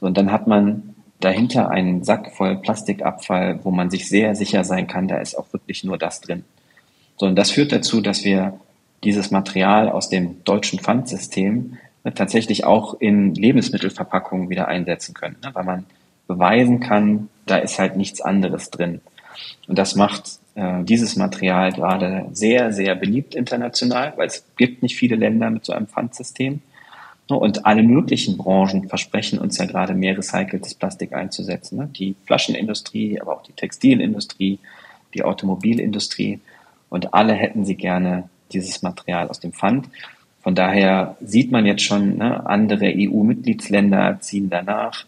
Und 0.00 0.16
dann 0.16 0.32
hat 0.32 0.46
man 0.46 0.93
dahinter 1.20 1.70
einen 1.70 2.04
Sack 2.04 2.32
voll 2.32 2.56
Plastikabfall, 2.56 3.60
wo 3.62 3.70
man 3.70 3.90
sich 3.90 4.08
sehr 4.08 4.34
sicher 4.34 4.64
sein 4.64 4.86
kann, 4.86 5.08
da 5.08 5.18
ist 5.18 5.36
auch 5.36 5.52
wirklich 5.52 5.84
nur 5.84 5.98
das 5.98 6.20
drin. 6.20 6.44
So, 7.16 7.26
und 7.26 7.36
das 7.36 7.50
führt 7.50 7.72
dazu, 7.72 8.00
dass 8.00 8.24
wir 8.24 8.58
dieses 9.04 9.30
Material 9.30 9.88
aus 9.88 10.08
dem 10.08 10.42
deutschen 10.44 10.78
Pfandsystem 10.78 11.78
ne, 12.02 12.14
tatsächlich 12.14 12.64
auch 12.64 13.00
in 13.00 13.34
Lebensmittelverpackungen 13.34 14.50
wieder 14.50 14.68
einsetzen 14.68 15.14
können, 15.14 15.36
ne, 15.42 15.50
weil 15.52 15.64
man 15.64 15.86
beweisen 16.26 16.80
kann, 16.80 17.28
da 17.46 17.56
ist 17.56 17.78
halt 17.78 17.96
nichts 17.96 18.20
anderes 18.20 18.70
drin. 18.70 19.00
Und 19.68 19.78
das 19.78 19.94
macht 19.94 20.38
äh, 20.54 20.82
dieses 20.84 21.16
Material 21.16 21.72
gerade 21.72 22.26
sehr, 22.32 22.72
sehr 22.72 22.94
beliebt 22.94 23.34
international, 23.34 24.14
weil 24.16 24.26
es 24.26 24.44
gibt 24.56 24.82
nicht 24.82 24.96
viele 24.96 25.16
Länder 25.16 25.50
mit 25.50 25.64
so 25.64 25.72
einem 25.72 25.86
Pfandsystem. 25.86 26.62
Ne, 27.30 27.36
und 27.36 27.64
alle 27.64 27.82
möglichen 27.82 28.36
Branchen 28.36 28.88
versprechen 28.88 29.38
uns 29.38 29.56
ja 29.58 29.64
gerade 29.64 29.94
mehr 29.94 30.16
recyceltes 30.16 30.74
Plastik 30.74 31.14
einzusetzen. 31.14 31.78
Ne? 31.78 31.88
Die 31.96 32.16
Flaschenindustrie, 32.26 33.20
aber 33.20 33.36
auch 33.36 33.42
die 33.42 33.52
Textilindustrie, 33.52 34.58
die 35.14 35.22
Automobilindustrie. 35.22 36.40
Und 36.90 37.14
alle 37.14 37.32
hätten 37.32 37.64
sie 37.64 37.76
gerne 37.76 38.28
dieses 38.52 38.82
Material 38.82 39.28
aus 39.28 39.40
dem 39.40 39.52
Pfand. 39.52 39.88
Von 40.42 40.54
daher 40.54 41.16
sieht 41.22 41.50
man 41.50 41.64
jetzt 41.64 41.82
schon, 41.82 42.18
ne, 42.18 42.44
andere 42.46 42.92
EU-Mitgliedsländer 42.94 44.18
ziehen 44.20 44.50
danach, 44.50 45.06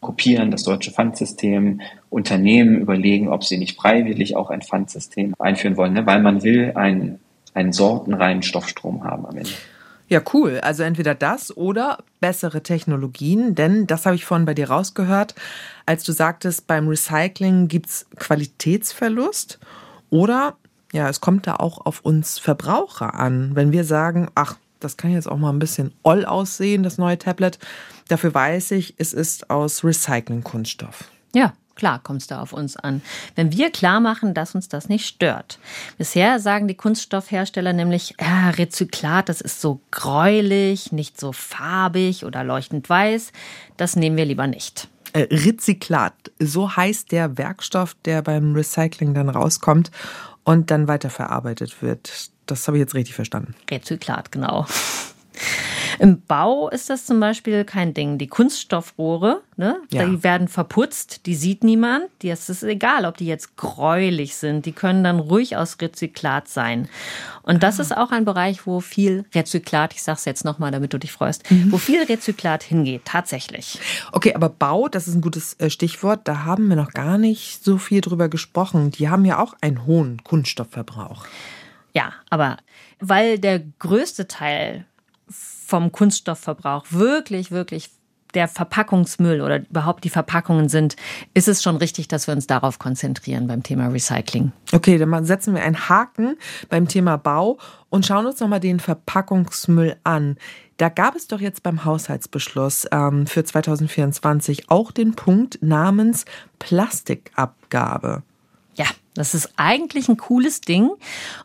kopieren 0.00 0.50
das 0.50 0.64
deutsche 0.64 0.90
Pfandsystem. 0.90 1.82
Unternehmen 2.08 2.76
überlegen, 2.76 3.28
ob 3.28 3.44
sie 3.44 3.58
nicht 3.58 3.76
freiwillig 3.76 4.34
auch 4.34 4.48
ein 4.48 4.62
Pfandsystem 4.62 5.34
einführen 5.38 5.76
wollen, 5.76 5.92
ne, 5.92 6.06
weil 6.06 6.22
man 6.22 6.42
will 6.42 6.72
einen, 6.74 7.18
einen 7.52 7.72
sortenreinen 7.72 8.42
Stoffstrom 8.42 9.04
haben 9.04 9.26
am 9.26 9.36
Ende. 9.36 9.50
Ja, 10.12 10.20
cool. 10.34 10.60
Also 10.60 10.82
entweder 10.82 11.14
das 11.14 11.56
oder 11.56 12.04
bessere 12.20 12.62
Technologien, 12.62 13.54
denn 13.54 13.86
das 13.86 14.04
habe 14.04 14.14
ich 14.14 14.26
vorhin 14.26 14.44
bei 14.44 14.52
dir 14.52 14.68
rausgehört, 14.68 15.34
als 15.86 16.04
du 16.04 16.12
sagtest, 16.12 16.66
beim 16.66 16.86
Recycling 16.86 17.66
gibt 17.66 17.88
es 17.88 18.06
Qualitätsverlust 18.16 19.58
oder 20.10 20.58
ja, 20.92 21.08
es 21.08 21.22
kommt 21.22 21.46
da 21.46 21.56
auch 21.56 21.86
auf 21.86 22.00
uns 22.00 22.38
Verbraucher 22.38 23.14
an. 23.14 23.52
Wenn 23.56 23.72
wir 23.72 23.84
sagen, 23.84 24.28
ach, 24.34 24.58
das 24.80 24.98
kann 24.98 25.12
jetzt 25.12 25.30
auch 25.30 25.38
mal 25.38 25.48
ein 25.48 25.58
bisschen 25.58 25.94
oll 26.02 26.26
aussehen, 26.26 26.82
das 26.82 26.98
neue 26.98 27.16
Tablet, 27.16 27.58
dafür 28.08 28.34
weiß 28.34 28.72
ich, 28.72 28.96
es 28.98 29.14
ist 29.14 29.48
aus 29.48 29.82
Recycling-Kunststoff. 29.82 31.04
Ja, 31.34 31.54
Klar 31.74 32.00
kommt 32.02 32.22
es 32.22 32.26
da 32.26 32.40
auf 32.40 32.52
uns 32.52 32.76
an. 32.76 33.02
Wenn 33.34 33.52
wir 33.52 33.70
klar 33.70 34.00
machen, 34.00 34.34
dass 34.34 34.54
uns 34.54 34.68
das 34.68 34.88
nicht 34.88 35.06
stört. 35.06 35.58
Bisher 35.98 36.38
sagen 36.38 36.68
die 36.68 36.74
Kunststoffhersteller 36.74 37.72
nämlich, 37.72 38.14
ja, 38.20 38.50
Rezyklat, 38.50 39.28
das 39.28 39.40
ist 39.40 39.60
so 39.60 39.80
gräulich, 39.90 40.92
nicht 40.92 41.18
so 41.18 41.32
farbig 41.32 42.24
oder 42.24 42.44
leuchtend 42.44 42.88
weiß. 42.88 43.32
Das 43.76 43.96
nehmen 43.96 44.16
wir 44.16 44.24
lieber 44.24 44.46
nicht. 44.46 44.88
Äh, 45.14 45.28
Rezyklat, 45.30 46.14
so 46.38 46.74
heißt 46.74 47.12
der 47.12 47.36
Werkstoff, 47.36 47.94
der 48.04 48.22
beim 48.22 48.54
Recycling 48.54 49.14
dann 49.14 49.28
rauskommt 49.28 49.90
und 50.44 50.70
dann 50.70 50.88
weiterverarbeitet 50.88 51.82
wird. 51.82 52.30
Das 52.46 52.66
habe 52.66 52.78
ich 52.78 52.80
jetzt 52.80 52.94
richtig 52.94 53.14
verstanden. 53.14 53.54
Rezyklat, 53.70 54.32
genau. 54.32 54.66
Im 56.02 56.20
Bau 56.20 56.68
ist 56.68 56.90
das 56.90 57.06
zum 57.06 57.20
Beispiel 57.20 57.64
kein 57.64 57.94
Ding. 57.94 58.18
Die 58.18 58.26
Kunststoffrohre, 58.26 59.40
ne, 59.56 59.76
ja. 59.92 60.04
die 60.04 60.24
werden 60.24 60.48
verputzt, 60.48 61.26
die 61.26 61.36
sieht 61.36 61.62
niemand. 61.62 62.06
Es 62.24 62.48
ist 62.48 62.64
egal, 62.64 63.04
ob 63.04 63.18
die 63.18 63.26
jetzt 63.26 63.56
gräulich 63.56 64.34
sind. 64.34 64.66
Die 64.66 64.72
können 64.72 65.04
dann 65.04 65.20
ruhig 65.20 65.56
aus 65.56 65.76
Rezyklat 65.80 66.48
sein. 66.48 66.88
Und 67.44 67.62
das 67.62 67.78
ah. 67.78 67.82
ist 67.82 67.96
auch 67.96 68.10
ein 68.10 68.24
Bereich, 68.24 68.66
wo 68.66 68.80
viel 68.80 69.26
Rezyklat, 69.32 69.94
ich 69.94 70.02
sage 70.02 70.16
es 70.16 70.24
jetzt 70.24 70.44
nochmal, 70.44 70.72
damit 70.72 70.92
du 70.92 70.98
dich 70.98 71.12
freust, 71.12 71.48
mhm. 71.52 71.70
wo 71.70 71.78
viel 71.78 72.02
Rezyklat 72.02 72.64
hingeht, 72.64 73.02
tatsächlich. 73.04 73.78
Okay, 74.10 74.34
aber 74.34 74.48
Bau, 74.48 74.88
das 74.88 75.06
ist 75.06 75.14
ein 75.14 75.20
gutes 75.20 75.54
äh, 75.60 75.70
Stichwort. 75.70 76.22
Da 76.24 76.44
haben 76.44 76.66
wir 76.66 76.74
noch 76.74 76.90
gar 76.90 77.16
nicht 77.16 77.62
so 77.62 77.78
viel 77.78 78.00
drüber 78.00 78.28
gesprochen. 78.28 78.90
Die 78.90 79.08
haben 79.08 79.24
ja 79.24 79.38
auch 79.38 79.54
einen 79.60 79.86
hohen 79.86 80.24
Kunststoffverbrauch. 80.24 81.26
Ja, 81.94 82.12
aber 82.28 82.56
weil 82.98 83.38
der 83.38 83.60
größte 83.78 84.26
Teil 84.26 84.84
vom 85.72 85.90
Kunststoffverbrauch 85.90 86.84
wirklich, 86.90 87.50
wirklich 87.50 87.88
der 88.34 88.46
Verpackungsmüll 88.46 89.40
oder 89.40 89.60
überhaupt 89.60 90.04
die 90.04 90.10
Verpackungen 90.10 90.68
sind, 90.68 90.96
ist 91.32 91.48
es 91.48 91.62
schon 91.62 91.76
richtig, 91.76 92.08
dass 92.08 92.26
wir 92.26 92.34
uns 92.34 92.46
darauf 92.46 92.78
konzentrieren 92.78 93.46
beim 93.46 93.62
Thema 93.62 93.88
Recycling. 93.88 94.52
Okay, 94.72 94.98
dann 94.98 95.24
setzen 95.24 95.54
wir 95.54 95.62
einen 95.62 95.88
Haken 95.88 96.36
beim 96.68 96.88
Thema 96.88 97.16
Bau 97.16 97.56
und 97.88 98.04
schauen 98.04 98.26
uns 98.26 98.38
nochmal 98.40 98.60
den 98.60 98.80
Verpackungsmüll 98.80 99.96
an. 100.04 100.36
Da 100.76 100.90
gab 100.90 101.16
es 101.16 101.26
doch 101.26 101.40
jetzt 101.40 101.62
beim 101.62 101.86
Haushaltsbeschluss 101.86 102.86
ähm, 102.92 103.26
für 103.26 103.42
2024 103.42 104.68
auch 104.68 104.92
den 104.92 105.14
Punkt 105.14 105.62
namens 105.62 106.26
Plastikabgabe. 106.58 108.22
Ja, 108.74 108.86
das 109.14 109.34
ist 109.34 109.52
eigentlich 109.56 110.08
ein 110.08 110.16
cooles 110.16 110.62
Ding. 110.62 110.90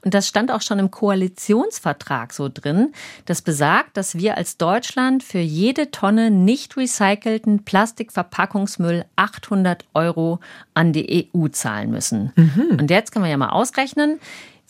Und 0.01 0.13
das 0.13 0.27
stand 0.27 0.51
auch 0.51 0.61
schon 0.61 0.79
im 0.79 0.91
Koalitionsvertrag 0.91 2.31
so 2.31 2.49
drin. 2.53 2.93
Das 3.25 3.41
besagt, 3.41 3.97
dass 3.97 4.15
wir 4.15 4.37
als 4.37 4.57
Deutschland 4.57 5.23
für 5.23 5.39
jede 5.39 5.91
Tonne 5.91 6.31
nicht 6.31 6.77
recycelten 6.77 7.63
Plastikverpackungsmüll 7.63 9.05
800 9.17 9.85
Euro 9.93 10.39
an 10.73 10.93
die 10.93 11.29
EU 11.35 11.49
zahlen 11.49 11.91
müssen. 11.91 12.31
Mhm. 12.35 12.77
Und 12.79 12.89
jetzt 12.89 13.11
können 13.11 13.25
wir 13.25 13.31
ja 13.31 13.37
mal 13.37 13.49
ausrechnen. 13.49 14.19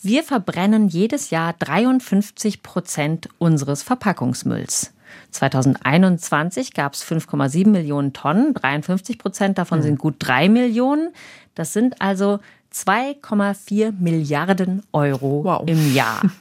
Wir 0.00 0.22
verbrennen 0.24 0.88
jedes 0.88 1.30
Jahr 1.30 1.54
53 1.54 2.62
Prozent 2.62 3.28
unseres 3.38 3.82
Verpackungsmülls. 3.82 4.92
2021 5.30 6.74
gab 6.74 6.94
es 6.94 7.04
5,7 7.04 7.68
Millionen 7.68 8.12
Tonnen, 8.12 8.54
53 8.54 9.18
Prozent 9.18 9.58
davon 9.58 9.80
mhm. 9.80 9.82
sind 9.82 9.98
gut 9.98 10.16
drei 10.18 10.48
Millionen. 10.48 11.10
Das 11.54 11.72
sind 11.72 12.00
also 12.00 12.40
2,4 12.72 13.92
Milliarden 13.98 14.82
Euro 14.92 15.44
wow. 15.44 15.62
im 15.66 15.94
Jahr. 15.94 16.22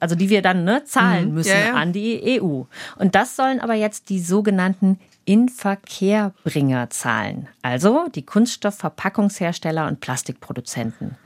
Also 0.00 0.14
die 0.14 0.28
wir 0.28 0.42
dann 0.42 0.62
ne, 0.62 0.84
zahlen 0.84 1.30
mhm. 1.30 1.34
müssen 1.34 1.48
ja, 1.48 1.58
ja. 1.70 1.74
an 1.74 1.92
die 1.92 2.40
EU. 2.40 2.62
Und 2.98 3.16
das 3.16 3.34
sollen 3.34 3.58
aber 3.58 3.74
jetzt 3.74 4.10
die 4.10 4.20
sogenannten 4.20 5.00
Inverkehrbringer 5.24 6.88
zahlen. 6.90 7.48
Also 7.62 8.06
die 8.14 8.24
Kunststoffverpackungshersteller 8.24 9.88
und 9.88 9.98
Plastikproduzenten 9.98 11.16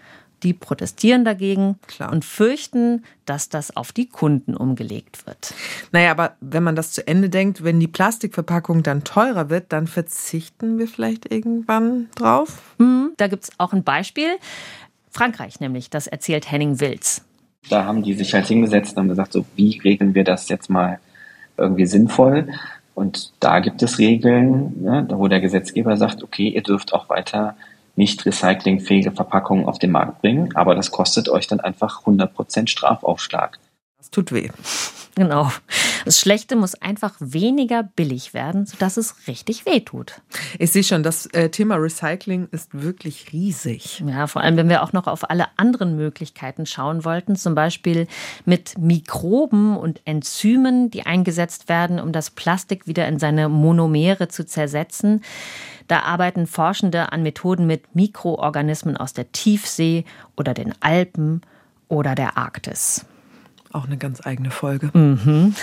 die 0.43 0.53
protestieren 0.53 1.25
dagegen 1.25 1.77
Klar. 1.87 2.13
und 2.13 2.25
fürchten, 2.25 3.05
dass 3.25 3.49
das 3.49 3.77
auf 3.77 3.93
die 3.93 4.07
Kunden 4.09 4.57
umgelegt 4.57 5.27
wird. 5.27 5.55
Naja, 5.93 6.11
aber 6.11 6.37
wenn 6.41 6.63
man 6.63 6.77
das 6.77 6.93
zu 6.93 7.07
Ende 7.07 7.29
denkt, 7.29 7.65
wenn 7.65 7.81
die 7.81 7.89
Plastikverpackung 7.89 8.83
dann 8.83 9.05
teurer 9.05 9.51
wird, 9.51 9.73
dann 9.73 9.87
verzichten 9.87 10.79
wir 10.79 10.89
vielleicht 10.89 11.31
irgendwann 11.33 12.09
drauf? 12.15 12.75
Mhm, 12.79 13.13
da 13.17 13.29
gibt 13.29 13.45
es 13.45 13.51
auch 13.59 13.73
ein 13.73 13.85
Beispiel. 13.85 14.37
Frankreich 15.11 15.61
nämlich, 15.61 15.91
das 15.91 16.07
erzählt 16.07 16.51
Henning 16.51 16.81
Wilz. 16.81 17.25
Da 17.69 17.85
haben 17.85 18.03
die 18.03 18.15
sich 18.15 18.35
halt 18.35 18.47
hingesetzt 18.47 18.93
und 18.93 19.03
haben 19.03 19.09
gesagt, 19.09 19.33
so 19.33 19.45
wie 19.57 19.79
regeln 19.79 20.15
wir 20.15 20.25
das 20.25 20.49
jetzt 20.49 20.69
mal 20.69 20.99
irgendwie 21.57 21.87
sinnvoll? 21.87 22.49
Und 22.95 23.33
da 23.41 23.61
gibt 23.61 23.83
es 23.83 23.99
Regeln, 23.99 24.83
ne, 24.83 25.07
wo 25.11 25.29
der 25.29 25.41
Gesetzgeber 25.41 25.97
sagt, 25.97 26.23
okay, 26.23 26.49
ihr 26.49 26.63
dürft 26.63 26.93
auch 26.93 27.09
weiter 27.09 27.57
nicht 27.97 28.25
recyclingfähige 28.25 29.13
Verpackungen 29.13 29.67
auf 29.67 29.79
den 29.79 29.91
Markt 29.91 30.23
bringen, 30.23 30.55
aber 30.55 30.75
das 30.75 30.91
kostet 30.91 31.29
euch 31.29 31.47
dann 31.47 31.61
einfach 31.61 32.03
100% 32.05 32.69
Strafaufschlag. 32.69 33.59
Tut 34.13 34.31
weh. 34.31 34.51
Genau. 35.15 35.51
Das 36.07 36.19
Schlechte 36.19 36.57
muss 36.57 36.75
einfach 36.75 37.15
weniger 37.21 37.83
billig 37.83 38.33
werden, 38.33 38.65
sodass 38.65 38.97
es 38.97 39.27
richtig 39.27 39.67
weh 39.67 39.81
tut. 39.81 40.23
Ich 40.59 40.73
sehe 40.73 40.85
schon, 40.85 41.03
das 41.03 41.27
äh, 41.27 41.51
Thema 41.51 41.77
Recycling 41.77 42.49
ist 42.51 42.71
wirklich 42.73 43.33
riesig. 43.33 44.03
Ja, 44.07 44.27
vor 44.27 44.43
allem, 44.43 44.57
wenn 44.57 44.71
wir 44.71 44.83
auch 44.83 44.95
noch 44.95 45.07
auf 45.07 45.29
alle 45.29 45.47
anderen 45.57 45.97
Möglichkeiten 45.97 46.65
schauen 46.65 47.05
wollten, 47.05 47.37
zum 47.37 47.55
Beispiel 47.55 48.07
mit 48.47 48.79
Mikroben 48.79 49.77
und 49.77 50.01
Enzymen, 50.07 50.91
die 50.91 51.05
eingesetzt 51.05 51.69
werden, 51.69 52.01
um 52.01 52.13
das 52.13 52.31
Plastik 52.31 52.87
wieder 52.87 53.07
in 53.07 53.19
seine 53.19 53.51
Monomere 53.51 54.29
zu 54.29 54.47
zersetzen. 54.47 55.23
Da 55.89 56.01
arbeiten 56.01 56.47
Forschende 56.47 57.13
an 57.13 57.23
Methoden 57.23 57.67
mit 57.67 57.95
Mikroorganismen 57.95 58.97
aus 58.97 59.13
der 59.13 59.31
Tiefsee 59.33 60.05
oder 60.37 60.55
den 60.55 60.75
Alpen 60.81 61.43
oder 61.89 62.15
der 62.15 62.39
Arktis. 62.39 63.05
Auch 63.73 63.87
eine 63.87 63.97
ganz 63.97 64.25
eigene 64.27 64.51
Folge. 64.51 64.91
Mhm. 64.93 65.55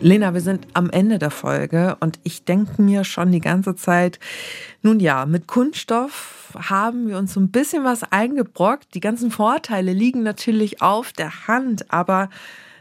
Lena, 0.00 0.32
wir 0.32 0.40
sind 0.40 0.66
am 0.74 0.90
Ende 0.90 1.18
der 1.18 1.30
Folge 1.30 1.96
und 2.00 2.20
ich 2.22 2.44
denke 2.44 2.80
mir 2.80 3.04
schon 3.04 3.32
die 3.32 3.40
ganze 3.40 3.74
Zeit, 3.74 4.18
nun 4.82 5.00
ja, 5.00 5.26
mit 5.26 5.46
Kunststoff 5.48 6.54
haben 6.54 7.08
wir 7.08 7.18
uns 7.18 7.34
so 7.34 7.40
ein 7.40 7.50
bisschen 7.50 7.84
was 7.84 8.04
eingebrockt. 8.04 8.94
Die 8.94 9.00
ganzen 9.00 9.30
Vorteile 9.30 9.92
liegen 9.92 10.22
natürlich 10.22 10.80
auf 10.80 11.12
der 11.12 11.48
Hand, 11.48 11.92
aber 11.92 12.30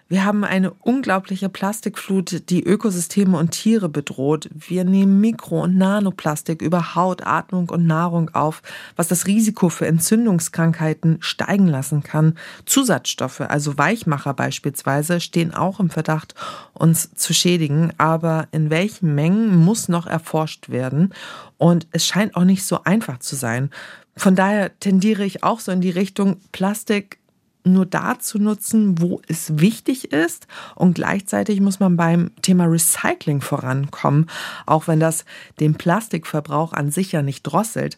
wir 0.10 0.24
haben 0.24 0.46
eine 0.46 0.72
unglaubliche 0.72 1.50
Plastikflut, 1.50 2.50
die 2.50 2.64
Ökosysteme 2.64 3.38
und 3.38 3.52
Tiere 3.52 3.90
bedroht. 3.90 4.50
Wir 4.54 4.86
nehmen 4.86 5.20
Mikro- 5.20 5.64
und 5.64 5.78
Nanoplastik 5.78 6.62
über 6.62 6.96
Haut, 6.96 7.26
Atmung 7.26 7.70
und 7.70 7.86
Nahrung 7.86 8.34
auf, 8.34 8.62
was 8.96 9.10
das 9.10 9.28
Risiko 9.28 9.68
für 9.68 9.86
Entzündungskrankheiten 9.86 11.18
steigen 11.20 11.68
lassen 11.68 12.04
kann. 12.04 12.36
Zusatzstoffe, 12.66 13.42
also 13.42 13.78
Weichmacher 13.78 14.34
beispielsweise, 14.34 15.20
stehen 15.20 15.54
auch 15.54 15.82
im 15.82 15.90
Verdacht, 15.90 16.36
uns 16.74 17.14
zu 17.14 17.34
schädigen. 17.34 17.92
Aber 17.98 18.48
in 18.52 18.70
welchen 18.70 19.14
Mengen 19.14 19.58
muss 19.58 19.90
noch 19.90 20.08
erforscht 20.08 20.70
werden? 20.70 21.14
Und 21.58 21.88
es 21.92 22.06
scheint 22.06 22.36
auch 22.36 22.46
nicht 22.46 22.64
so 22.64 22.84
einfach 22.86 23.20
zu 23.20 23.36
sein. 23.36 23.72
Von 24.16 24.36
daher 24.36 24.78
tendiere 24.80 25.26
ich 25.26 25.44
auch 25.44 25.60
so 25.60 25.72
in 25.72 25.82
die 25.82 25.92
Richtung, 25.92 26.38
Plastik 26.52 27.17
nur 27.68 27.86
da 27.86 28.20
zu 28.20 28.40
nutzen, 28.40 29.02
wo 29.02 29.22
es 29.28 29.60
wichtig 29.60 30.12
ist. 30.12 30.48
Und 30.76 30.96
gleichzeitig 30.96 31.62
muss 31.62 31.80
man 31.80 31.98
beim 31.98 32.32
Thema 32.42 32.66
Recycling 32.66 33.42
vorankommen, 33.42 34.30
auch 34.66 34.88
wenn 34.88 35.00
das 35.00 35.26
den 35.60 35.76
Plastikverbrauch 35.76 36.74
an 36.74 36.92
sich 36.92 37.12
ja 37.12 37.22
nicht 37.22 37.44
drosselt. 37.44 37.98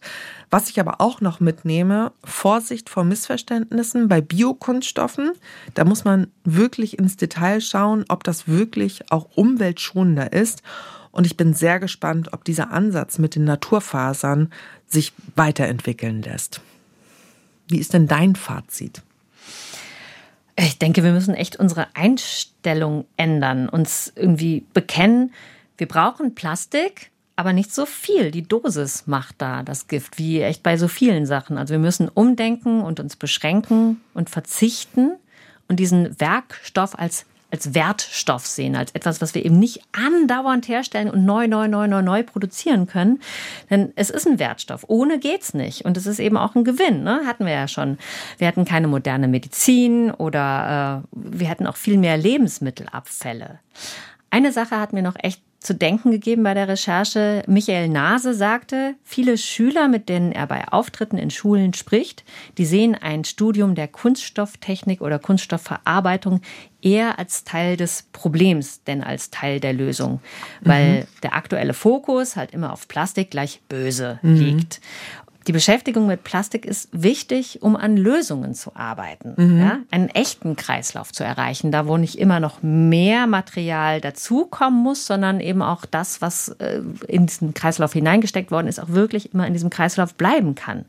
Was 0.49 0.69
ich 0.69 0.79
aber 0.79 0.99
auch 0.99 1.21
noch 1.21 1.39
mitnehme, 1.39 2.11
Vorsicht 2.23 2.89
vor 2.89 3.03
Missverständnissen 3.03 4.07
bei 4.07 4.21
Biokunststoffen. 4.21 5.31
Da 5.73 5.85
muss 5.85 6.03
man 6.03 6.27
wirklich 6.43 6.97
ins 6.97 7.17
Detail 7.17 7.61
schauen, 7.61 8.05
ob 8.09 8.23
das 8.23 8.47
wirklich 8.47 9.11
auch 9.11 9.27
umweltschonender 9.35 10.33
ist. 10.33 10.63
Und 11.11 11.25
ich 11.25 11.37
bin 11.37 11.53
sehr 11.53 11.79
gespannt, 11.79 12.33
ob 12.33 12.43
dieser 12.43 12.71
Ansatz 12.71 13.17
mit 13.17 13.35
den 13.35 13.43
Naturfasern 13.43 14.51
sich 14.87 15.13
weiterentwickeln 15.35 16.21
lässt. 16.21 16.61
Wie 17.67 17.77
ist 17.77 17.93
denn 17.93 18.07
dein 18.07 18.35
Fazit? 18.35 19.03
Ich 20.61 20.77
denke, 20.77 21.03
wir 21.03 21.13
müssen 21.13 21.35
echt 21.35 21.55
unsere 21.55 21.87
Einstellung 21.93 23.05
ändern, 23.15 23.69
uns 23.69 24.11
irgendwie 24.15 24.65
bekennen, 24.73 25.33
wir 25.77 25.87
brauchen 25.87 26.35
Plastik, 26.35 27.11
aber 27.37 27.53
nicht 27.53 27.73
so 27.73 27.85
viel. 27.85 28.31
Die 28.31 28.41
Dosis 28.41 29.07
macht 29.07 29.35
da 29.37 29.63
das 29.63 29.87
Gift, 29.87 30.17
wie 30.17 30.41
echt 30.41 30.61
bei 30.61 30.75
so 30.75 30.89
vielen 30.89 31.25
Sachen. 31.25 31.57
Also 31.57 31.71
wir 31.71 31.79
müssen 31.79 32.09
umdenken 32.09 32.81
und 32.81 32.99
uns 32.99 33.15
beschränken 33.15 34.01
und 34.13 34.29
verzichten 34.29 35.13
und 35.69 35.79
diesen 35.79 36.19
Werkstoff 36.19 36.99
als 36.99 37.25
als 37.51 37.73
Wertstoff 37.73 38.45
sehen, 38.45 38.75
als 38.75 38.91
etwas, 38.91 39.21
was 39.21 39.33
wir 39.33 39.45
eben 39.45 39.57
nicht 39.57 39.81
andauernd 39.91 40.67
herstellen 40.67 41.09
und 41.09 41.25
neu, 41.25 41.47
neu, 41.47 41.67
neu, 41.67 41.87
neu, 41.87 42.01
neu 42.01 42.23
produzieren 42.23 42.87
können. 42.87 43.19
Denn 43.69 43.91
es 43.95 44.09
ist 44.09 44.27
ein 44.27 44.39
Wertstoff. 44.39 44.85
Ohne 44.87 45.19
geht's 45.19 45.53
nicht. 45.53 45.85
Und 45.85 45.97
es 45.97 46.05
ist 46.05 46.19
eben 46.19 46.37
auch 46.37 46.55
ein 46.55 46.63
Gewinn. 46.63 47.03
Ne? 47.03 47.21
Hatten 47.25 47.45
wir 47.45 47.53
ja 47.53 47.67
schon. 47.67 47.97
Wir 48.37 48.47
hatten 48.47 48.65
keine 48.65 48.87
moderne 48.87 49.27
Medizin 49.27 50.11
oder 50.11 51.03
äh, 51.03 51.07
wir 51.11 51.47
hätten 51.47 51.67
auch 51.67 51.77
viel 51.77 51.97
mehr 51.97 52.17
Lebensmittelabfälle. 52.17 53.59
Eine 54.29 54.51
Sache 54.51 54.79
hat 54.79 54.93
mir 54.93 55.01
noch 55.01 55.15
echt 55.17 55.41
zu 55.59 55.75
denken 55.75 56.11
gegeben 56.11 56.43
bei 56.43 56.53
der 56.53 56.67
Recherche. 56.67 57.43
Michael 57.47 57.89
Nase 57.89 58.33
sagte, 58.33 58.95
viele 59.03 59.37
Schüler, 59.37 59.87
mit 59.87 60.07
denen 60.07 60.31
er 60.31 60.47
bei 60.47 60.67
Auftritten 60.67 61.17
in 61.17 61.29
Schulen 61.29 61.73
spricht, 61.73 62.23
die 62.57 62.65
sehen 62.65 62.95
ein 62.95 63.25
Studium 63.25 63.75
der 63.75 63.89
Kunststofftechnik 63.89 65.01
oder 65.01 65.19
Kunststoffverarbeitung 65.19 66.41
eher 66.81 67.19
als 67.19 67.43
Teil 67.43 67.75
des 67.75 68.05
Problems, 68.13 68.83
denn 68.85 69.03
als 69.03 69.31
Teil 69.31 69.59
der 69.59 69.73
Lösung, 69.73 70.21
weil 70.61 71.01
mhm. 71.01 71.07
der 71.23 71.35
aktuelle 71.35 71.73
Fokus 71.73 72.37
halt 72.37 72.51
immer 72.51 72.71
auf 72.71 72.87
Plastik 72.87 73.31
gleich 73.31 73.61
böse 73.67 74.19
mhm. 74.21 74.35
liegt. 74.35 74.81
Die 75.49 75.53
Beschäftigung 75.53 76.05
mit 76.05 76.23
Plastik 76.23 76.63
ist 76.63 76.89
wichtig, 76.91 77.63
um 77.63 77.75
an 77.75 77.97
Lösungen 77.97 78.53
zu 78.53 78.75
arbeiten, 78.75 79.33
mhm. 79.35 79.59
ja? 79.59 79.79
einen 79.89 80.09
echten 80.09 80.55
Kreislauf 80.55 81.11
zu 81.11 81.23
erreichen, 81.23 81.71
da 81.71 81.87
wo 81.87 81.97
nicht 81.97 82.19
immer 82.19 82.39
noch 82.39 82.61
mehr 82.61 83.25
Material 83.25 83.99
dazukommen 83.99 84.83
muss, 84.83 85.07
sondern 85.07 85.39
eben 85.39 85.63
auch 85.63 85.87
das, 85.87 86.21
was 86.21 86.49
äh, 86.59 86.81
in 87.07 87.25
diesen 87.25 87.55
Kreislauf 87.55 87.93
hineingesteckt 87.93 88.51
worden 88.51 88.67
ist, 88.67 88.79
auch 88.79 88.89
wirklich 88.89 89.33
immer 89.33 89.47
in 89.47 89.53
diesem 89.53 89.71
Kreislauf 89.71 90.13
bleiben 90.13 90.53
kann. 90.53 90.85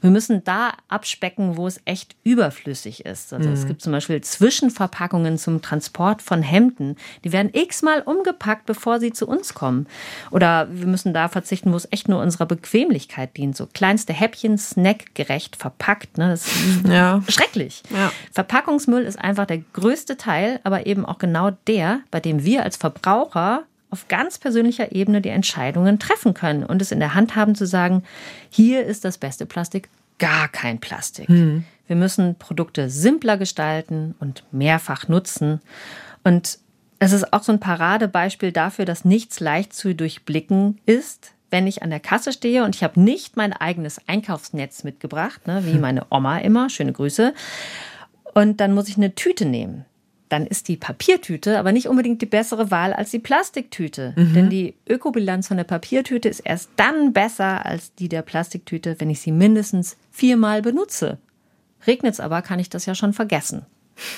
Wir 0.00 0.10
müssen 0.10 0.42
da 0.42 0.72
abspecken, 0.88 1.56
wo 1.56 1.68
es 1.68 1.80
echt 1.84 2.16
überflüssig 2.24 3.06
ist. 3.06 3.32
Also 3.32 3.48
mhm. 3.48 3.54
es 3.54 3.68
gibt 3.68 3.80
zum 3.80 3.92
Beispiel 3.92 4.20
Zwischenverpackungen 4.22 5.38
zum 5.38 5.62
Transport 5.62 6.20
von 6.20 6.42
Hemden, 6.42 6.96
die 7.22 7.32
werden 7.32 7.50
x-mal 7.52 8.02
umgepackt, 8.02 8.66
bevor 8.66 8.98
sie 8.98 9.12
zu 9.12 9.28
uns 9.28 9.54
kommen. 9.54 9.86
Oder 10.32 10.66
wir 10.72 10.88
müssen 10.88 11.14
da 11.14 11.28
verzichten, 11.28 11.70
wo 11.72 11.76
es 11.76 11.86
echt 11.92 12.08
nur 12.08 12.20
unserer 12.20 12.46
Bequemlichkeit 12.46 13.36
dient, 13.36 13.56
so 13.56 13.66
klein 13.66 13.99
kleinste 14.00 14.12
Häppchen 14.12 14.56
snackgerecht 14.56 15.56
verpackt. 15.56 16.16
Ne? 16.16 16.30
Das 16.30 16.46
ist 16.46 16.86
ja. 16.88 17.22
schrecklich. 17.28 17.82
Ja. 17.90 18.12
Verpackungsmüll 18.32 19.02
ist 19.02 19.18
einfach 19.18 19.46
der 19.46 19.58
größte 19.58 20.16
Teil, 20.16 20.60
aber 20.64 20.86
eben 20.86 21.04
auch 21.04 21.18
genau 21.18 21.50
der, 21.66 22.00
bei 22.10 22.20
dem 22.20 22.44
wir 22.44 22.62
als 22.62 22.76
Verbraucher 22.76 23.64
auf 23.90 24.08
ganz 24.08 24.38
persönlicher 24.38 24.92
Ebene 24.92 25.20
die 25.20 25.30
Entscheidungen 25.30 25.98
treffen 25.98 26.32
können 26.32 26.64
und 26.64 26.80
es 26.80 26.92
in 26.92 27.00
der 27.00 27.14
Hand 27.14 27.34
haben 27.34 27.54
zu 27.54 27.66
sagen, 27.66 28.04
hier 28.48 28.86
ist 28.86 29.04
das 29.04 29.18
beste 29.18 29.46
Plastik, 29.46 29.88
gar 30.18 30.48
kein 30.48 30.78
Plastik. 30.78 31.28
Mhm. 31.28 31.64
Wir 31.86 31.96
müssen 31.96 32.36
Produkte 32.36 32.88
simpler 32.88 33.36
gestalten 33.36 34.14
und 34.20 34.44
mehrfach 34.52 35.08
nutzen. 35.08 35.60
Und 36.22 36.58
es 37.00 37.12
ist 37.12 37.32
auch 37.32 37.42
so 37.42 37.50
ein 37.50 37.58
Paradebeispiel 37.58 38.52
dafür, 38.52 38.84
dass 38.84 39.04
nichts 39.04 39.40
leicht 39.40 39.72
zu 39.72 39.94
durchblicken 39.94 40.78
ist, 40.86 41.32
wenn 41.50 41.66
ich 41.66 41.82
an 41.82 41.90
der 41.90 42.00
Kasse 42.00 42.32
stehe 42.32 42.64
und 42.64 42.76
ich 42.76 42.82
habe 42.82 43.00
nicht 43.00 43.36
mein 43.36 43.52
eigenes 43.52 44.00
Einkaufsnetz 44.06 44.84
mitgebracht, 44.84 45.46
ne, 45.46 45.62
wie 45.64 45.74
hm. 45.74 45.80
meine 45.80 46.06
Oma 46.10 46.38
immer, 46.38 46.70
schöne 46.70 46.92
Grüße, 46.92 47.34
und 48.34 48.60
dann 48.60 48.74
muss 48.74 48.88
ich 48.88 48.96
eine 48.96 49.14
Tüte 49.14 49.44
nehmen. 49.44 49.84
Dann 50.28 50.46
ist 50.46 50.68
die 50.68 50.76
Papiertüte 50.76 51.58
aber 51.58 51.72
nicht 51.72 51.88
unbedingt 51.88 52.22
die 52.22 52.26
bessere 52.26 52.70
Wahl 52.70 52.92
als 52.92 53.10
die 53.10 53.18
Plastiktüte. 53.18 54.14
Mhm. 54.16 54.34
Denn 54.34 54.50
die 54.50 54.74
Ökobilanz 54.88 55.48
von 55.48 55.56
der 55.56 55.64
Papiertüte 55.64 56.28
ist 56.28 56.40
erst 56.40 56.70
dann 56.76 57.12
besser 57.12 57.66
als 57.66 57.94
die 57.96 58.08
der 58.08 58.22
Plastiktüte, 58.22 58.94
wenn 59.00 59.10
ich 59.10 59.20
sie 59.20 59.32
mindestens 59.32 59.96
viermal 60.12 60.62
benutze. 60.62 61.18
Regnet 61.84 62.14
es 62.14 62.20
aber, 62.20 62.42
kann 62.42 62.60
ich 62.60 62.70
das 62.70 62.86
ja 62.86 62.94
schon 62.94 63.12
vergessen. 63.12 63.66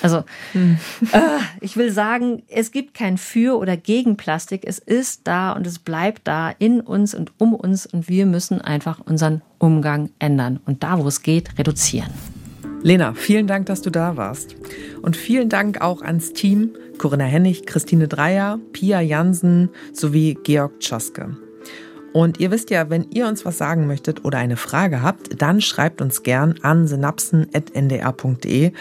Also 0.01 0.23
hm. 0.53 0.77
äh, 1.11 1.19
ich 1.61 1.77
will 1.77 1.91
sagen, 1.91 2.43
es 2.47 2.71
gibt 2.71 2.93
kein 2.93 3.17
Für 3.17 3.57
oder 3.57 3.77
gegen 3.77 4.17
Plastik. 4.17 4.63
Es 4.65 4.79
ist 4.79 5.21
da 5.25 5.51
und 5.51 5.67
es 5.67 5.79
bleibt 5.79 6.27
da 6.27 6.49
in 6.49 6.81
uns 6.81 7.13
und 7.13 7.31
um 7.37 7.53
uns 7.53 7.85
und 7.85 8.09
wir 8.09 8.25
müssen 8.25 8.61
einfach 8.61 8.99
unseren 8.99 9.41
Umgang 9.59 10.09
ändern 10.19 10.59
und 10.65 10.83
da, 10.83 10.99
wo 10.99 11.07
es 11.07 11.21
geht, 11.21 11.57
reduzieren. 11.57 12.09
Lena, 12.81 13.13
vielen 13.13 13.47
Dank, 13.47 13.67
dass 13.67 13.81
du 13.81 13.89
da 13.89 14.17
warst. 14.17 14.57
Und 15.01 15.15
vielen 15.15 15.47
Dank 15.47 15.79
auch 15.79 16.01
ans 16.01 16.33
Team 16.33 16.71
Corinna 16.97 17.25
Hennig, 17.25 17.65
Christine 17.65 18.07
Dreier, 18.07 18.59
Pia 18.71 19.01
Jansen 19.01 19.69
sowie 19.93 20.37
Georg 20.43 20.79
Tschoske. 20.79 21.37
Und 22.13 22.39
ihr 22.39 22.51
wisst 22.51 22.69
ja, 22.69 22.89
wenn 22.89 23.07
ihr 23.09 23.27
uns 23.27 23.43
was 23.43 23.57
sagen 23.57 23.87
möchtet 23.87 24.23
oder 24.23 24.37
eine 24.37 24.57
Frage 24.57 25.01
habt, 25.01 25.41
dann 25.41 25.61
schreibt 25.61 26.01
uns 26.01 26.21
gern 26.23 26.55
an 26.61 26.87
synapsen.ndr.de 26.87 28.71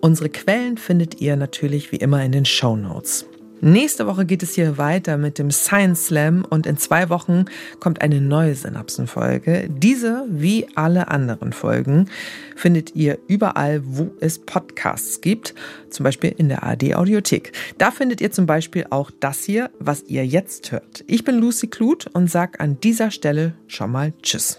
Unsere 0.00 0.30
Quellen 0.30 0.78
findet 0.78 1.20
ihr 1.20 1.36
natürlich 1.36 1.92
wie 1.92 1.96
immer 1.96 2.24
in 2.24 2.32
den 2.32 2.46
Show 2.46 2.74
Notes. 2.74 3.26
Nächste 3.62 4.06
Woche 4.06 4.24
geht 4.24 4.42
es 4.42 4.54
hier 4.54 4.78
weiter 4.78 5.18
mit 5.18 5.38
dem 5.38 5.50
Science 5.50 6.06
Slam 6.06 6.46
und 6.48 6.64
in 6.64 6.78
zwei 6.78 7.10
Wochen 7.10 7.44
kommt 7.78 8.00
eine 8.00 8.22
neue 8.22 8.54
Synapsenfolge. 8.54 9.68
Diese, 9.68 10.24
wie 10.30 10.66
alle 10.74 11.08
anderen 11.08 11.52
Folgen, 11.52 12.08
findet 12.56 12.96
ihr 12.96 13.18
überall, 13.28 13.82
wo 13.84 14.12
es 14.20 14.38
Podcasts 14.38 15.20
gibt, 15.20 15.54
zum 15.90 16.04
Beispiel 16.04 16.34
in 16.38 16.48
der 16.48 16.62
ARD 16.62 16.94
Audiothek. 16.94 17.52
Da 17.76 17.90
findet 17.90 18.22
ihr 18.22 18.32
zum 18.32 18.46
Beispiel 18.46 18.86
auch 18.88 19.10
das 19.20 19.44
hier, 19.44 19.70
was 19.78 20.04
ihr 20.04 20.24
jetzt 20.24 20.72
hört. 20.72 21.04
Ich 21.06 21.24
bin 21.24 21.38
Lucy 21.38 21.66
Kluth 21.66 22.06
und 22.14 22.30
sag 22.30 22.60
an 22.60 22.80
dieser 22.80 23.10
Stelle 23.10 23.52
schon 23.66 23.92
mal 23.92 24.14
Tschüss. 24.22 24.58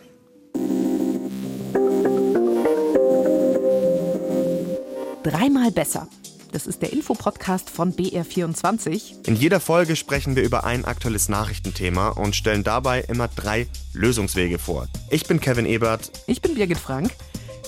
Dreimal 5.23 5.71
besser 5.71 6.07
das 6.51 6.67
ist 6.67 6.81
der 6.81 6.91
Infopodcast 6.91 7.69
von 7.69 7.93
BR24. 7.93 9.25
In 9.27 9.35
jeder 9.35 9.59
Folge 9.59 9.95
sprechen 9.95 10.35
wir 10.35 10.43
über 10.43 10.65
ein 10.65 10.85
aktuelles 10.85 11.29
Nachrichtenthema 11.29 12.09
und 12.09 12.35
stellen 12.35 12.63
dabei 12.63 13.01
immer 13.07 13.29
drei 13.29 13.67
Lösungswege 13.93 14.59
vor. 14.59 14.87
Ich 15.09 15.25
bin 15.25 15.39
Kevin 15.39 15.65
Ebert. 15.65 16.11
Ich 16.27 16.41
bin 16.41 16.55
Birgit 16.55 16.77
Frank. 16.77 17.11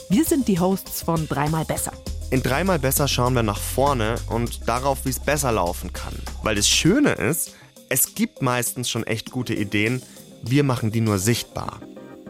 Wir 0.09 0.25
sind 0.25 0.47
die 0.47 0.59
Hosts 0.59 1.01
von 1.01 1.27
Dreimal 1.27 1.65
Besser. 1.65 1.93
In 2.29 2.43
Dreimal 2.43 2.79
Besser 2.79 3.07
schauen 3.07 3.35
wir 3.35 3.43
nach 3.43 3.59
vorne 3.59 4.15
und 4.29 4.67
darauf, 4.67 5.05
wie 5.05 5.09
es 5.09 5.19
besser 5.19 5.51
laufen 5.51 5.93
kann. 5.93 6.13
Weil 6.41 6.55
das 6.55 6.67
Schöne 6.67 7.11
ist, 7.13 7.55
es 7.89 8.15
gibt 8.15 8.41
meistens 8.41 8.89
schon 8.89 9.05
echt 9.05 9.31
gute 9.31 9.53
Ideen, 9.53 10.01
wir 10.41 10.63
machen 10.63 10.91
die 10.91 11.01
nur 11.01 11.19
sichtbar. 11.19 11.79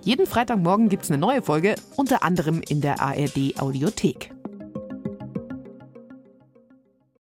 Jeden 0.03 0.27
Freitagmorgen 0.27 0.89
gibt 0.89 1.05
es 1.05 1.09
eine 1.09 1.17
neue 1.17 1.41
Folge, 1.41 1.75
unter 1.95 2.21
anderem 2.21 2.61
in 2.61 2.81
der 2.81 3.01
ARD 3.01 3.57
Audiothek. 3.57 4.33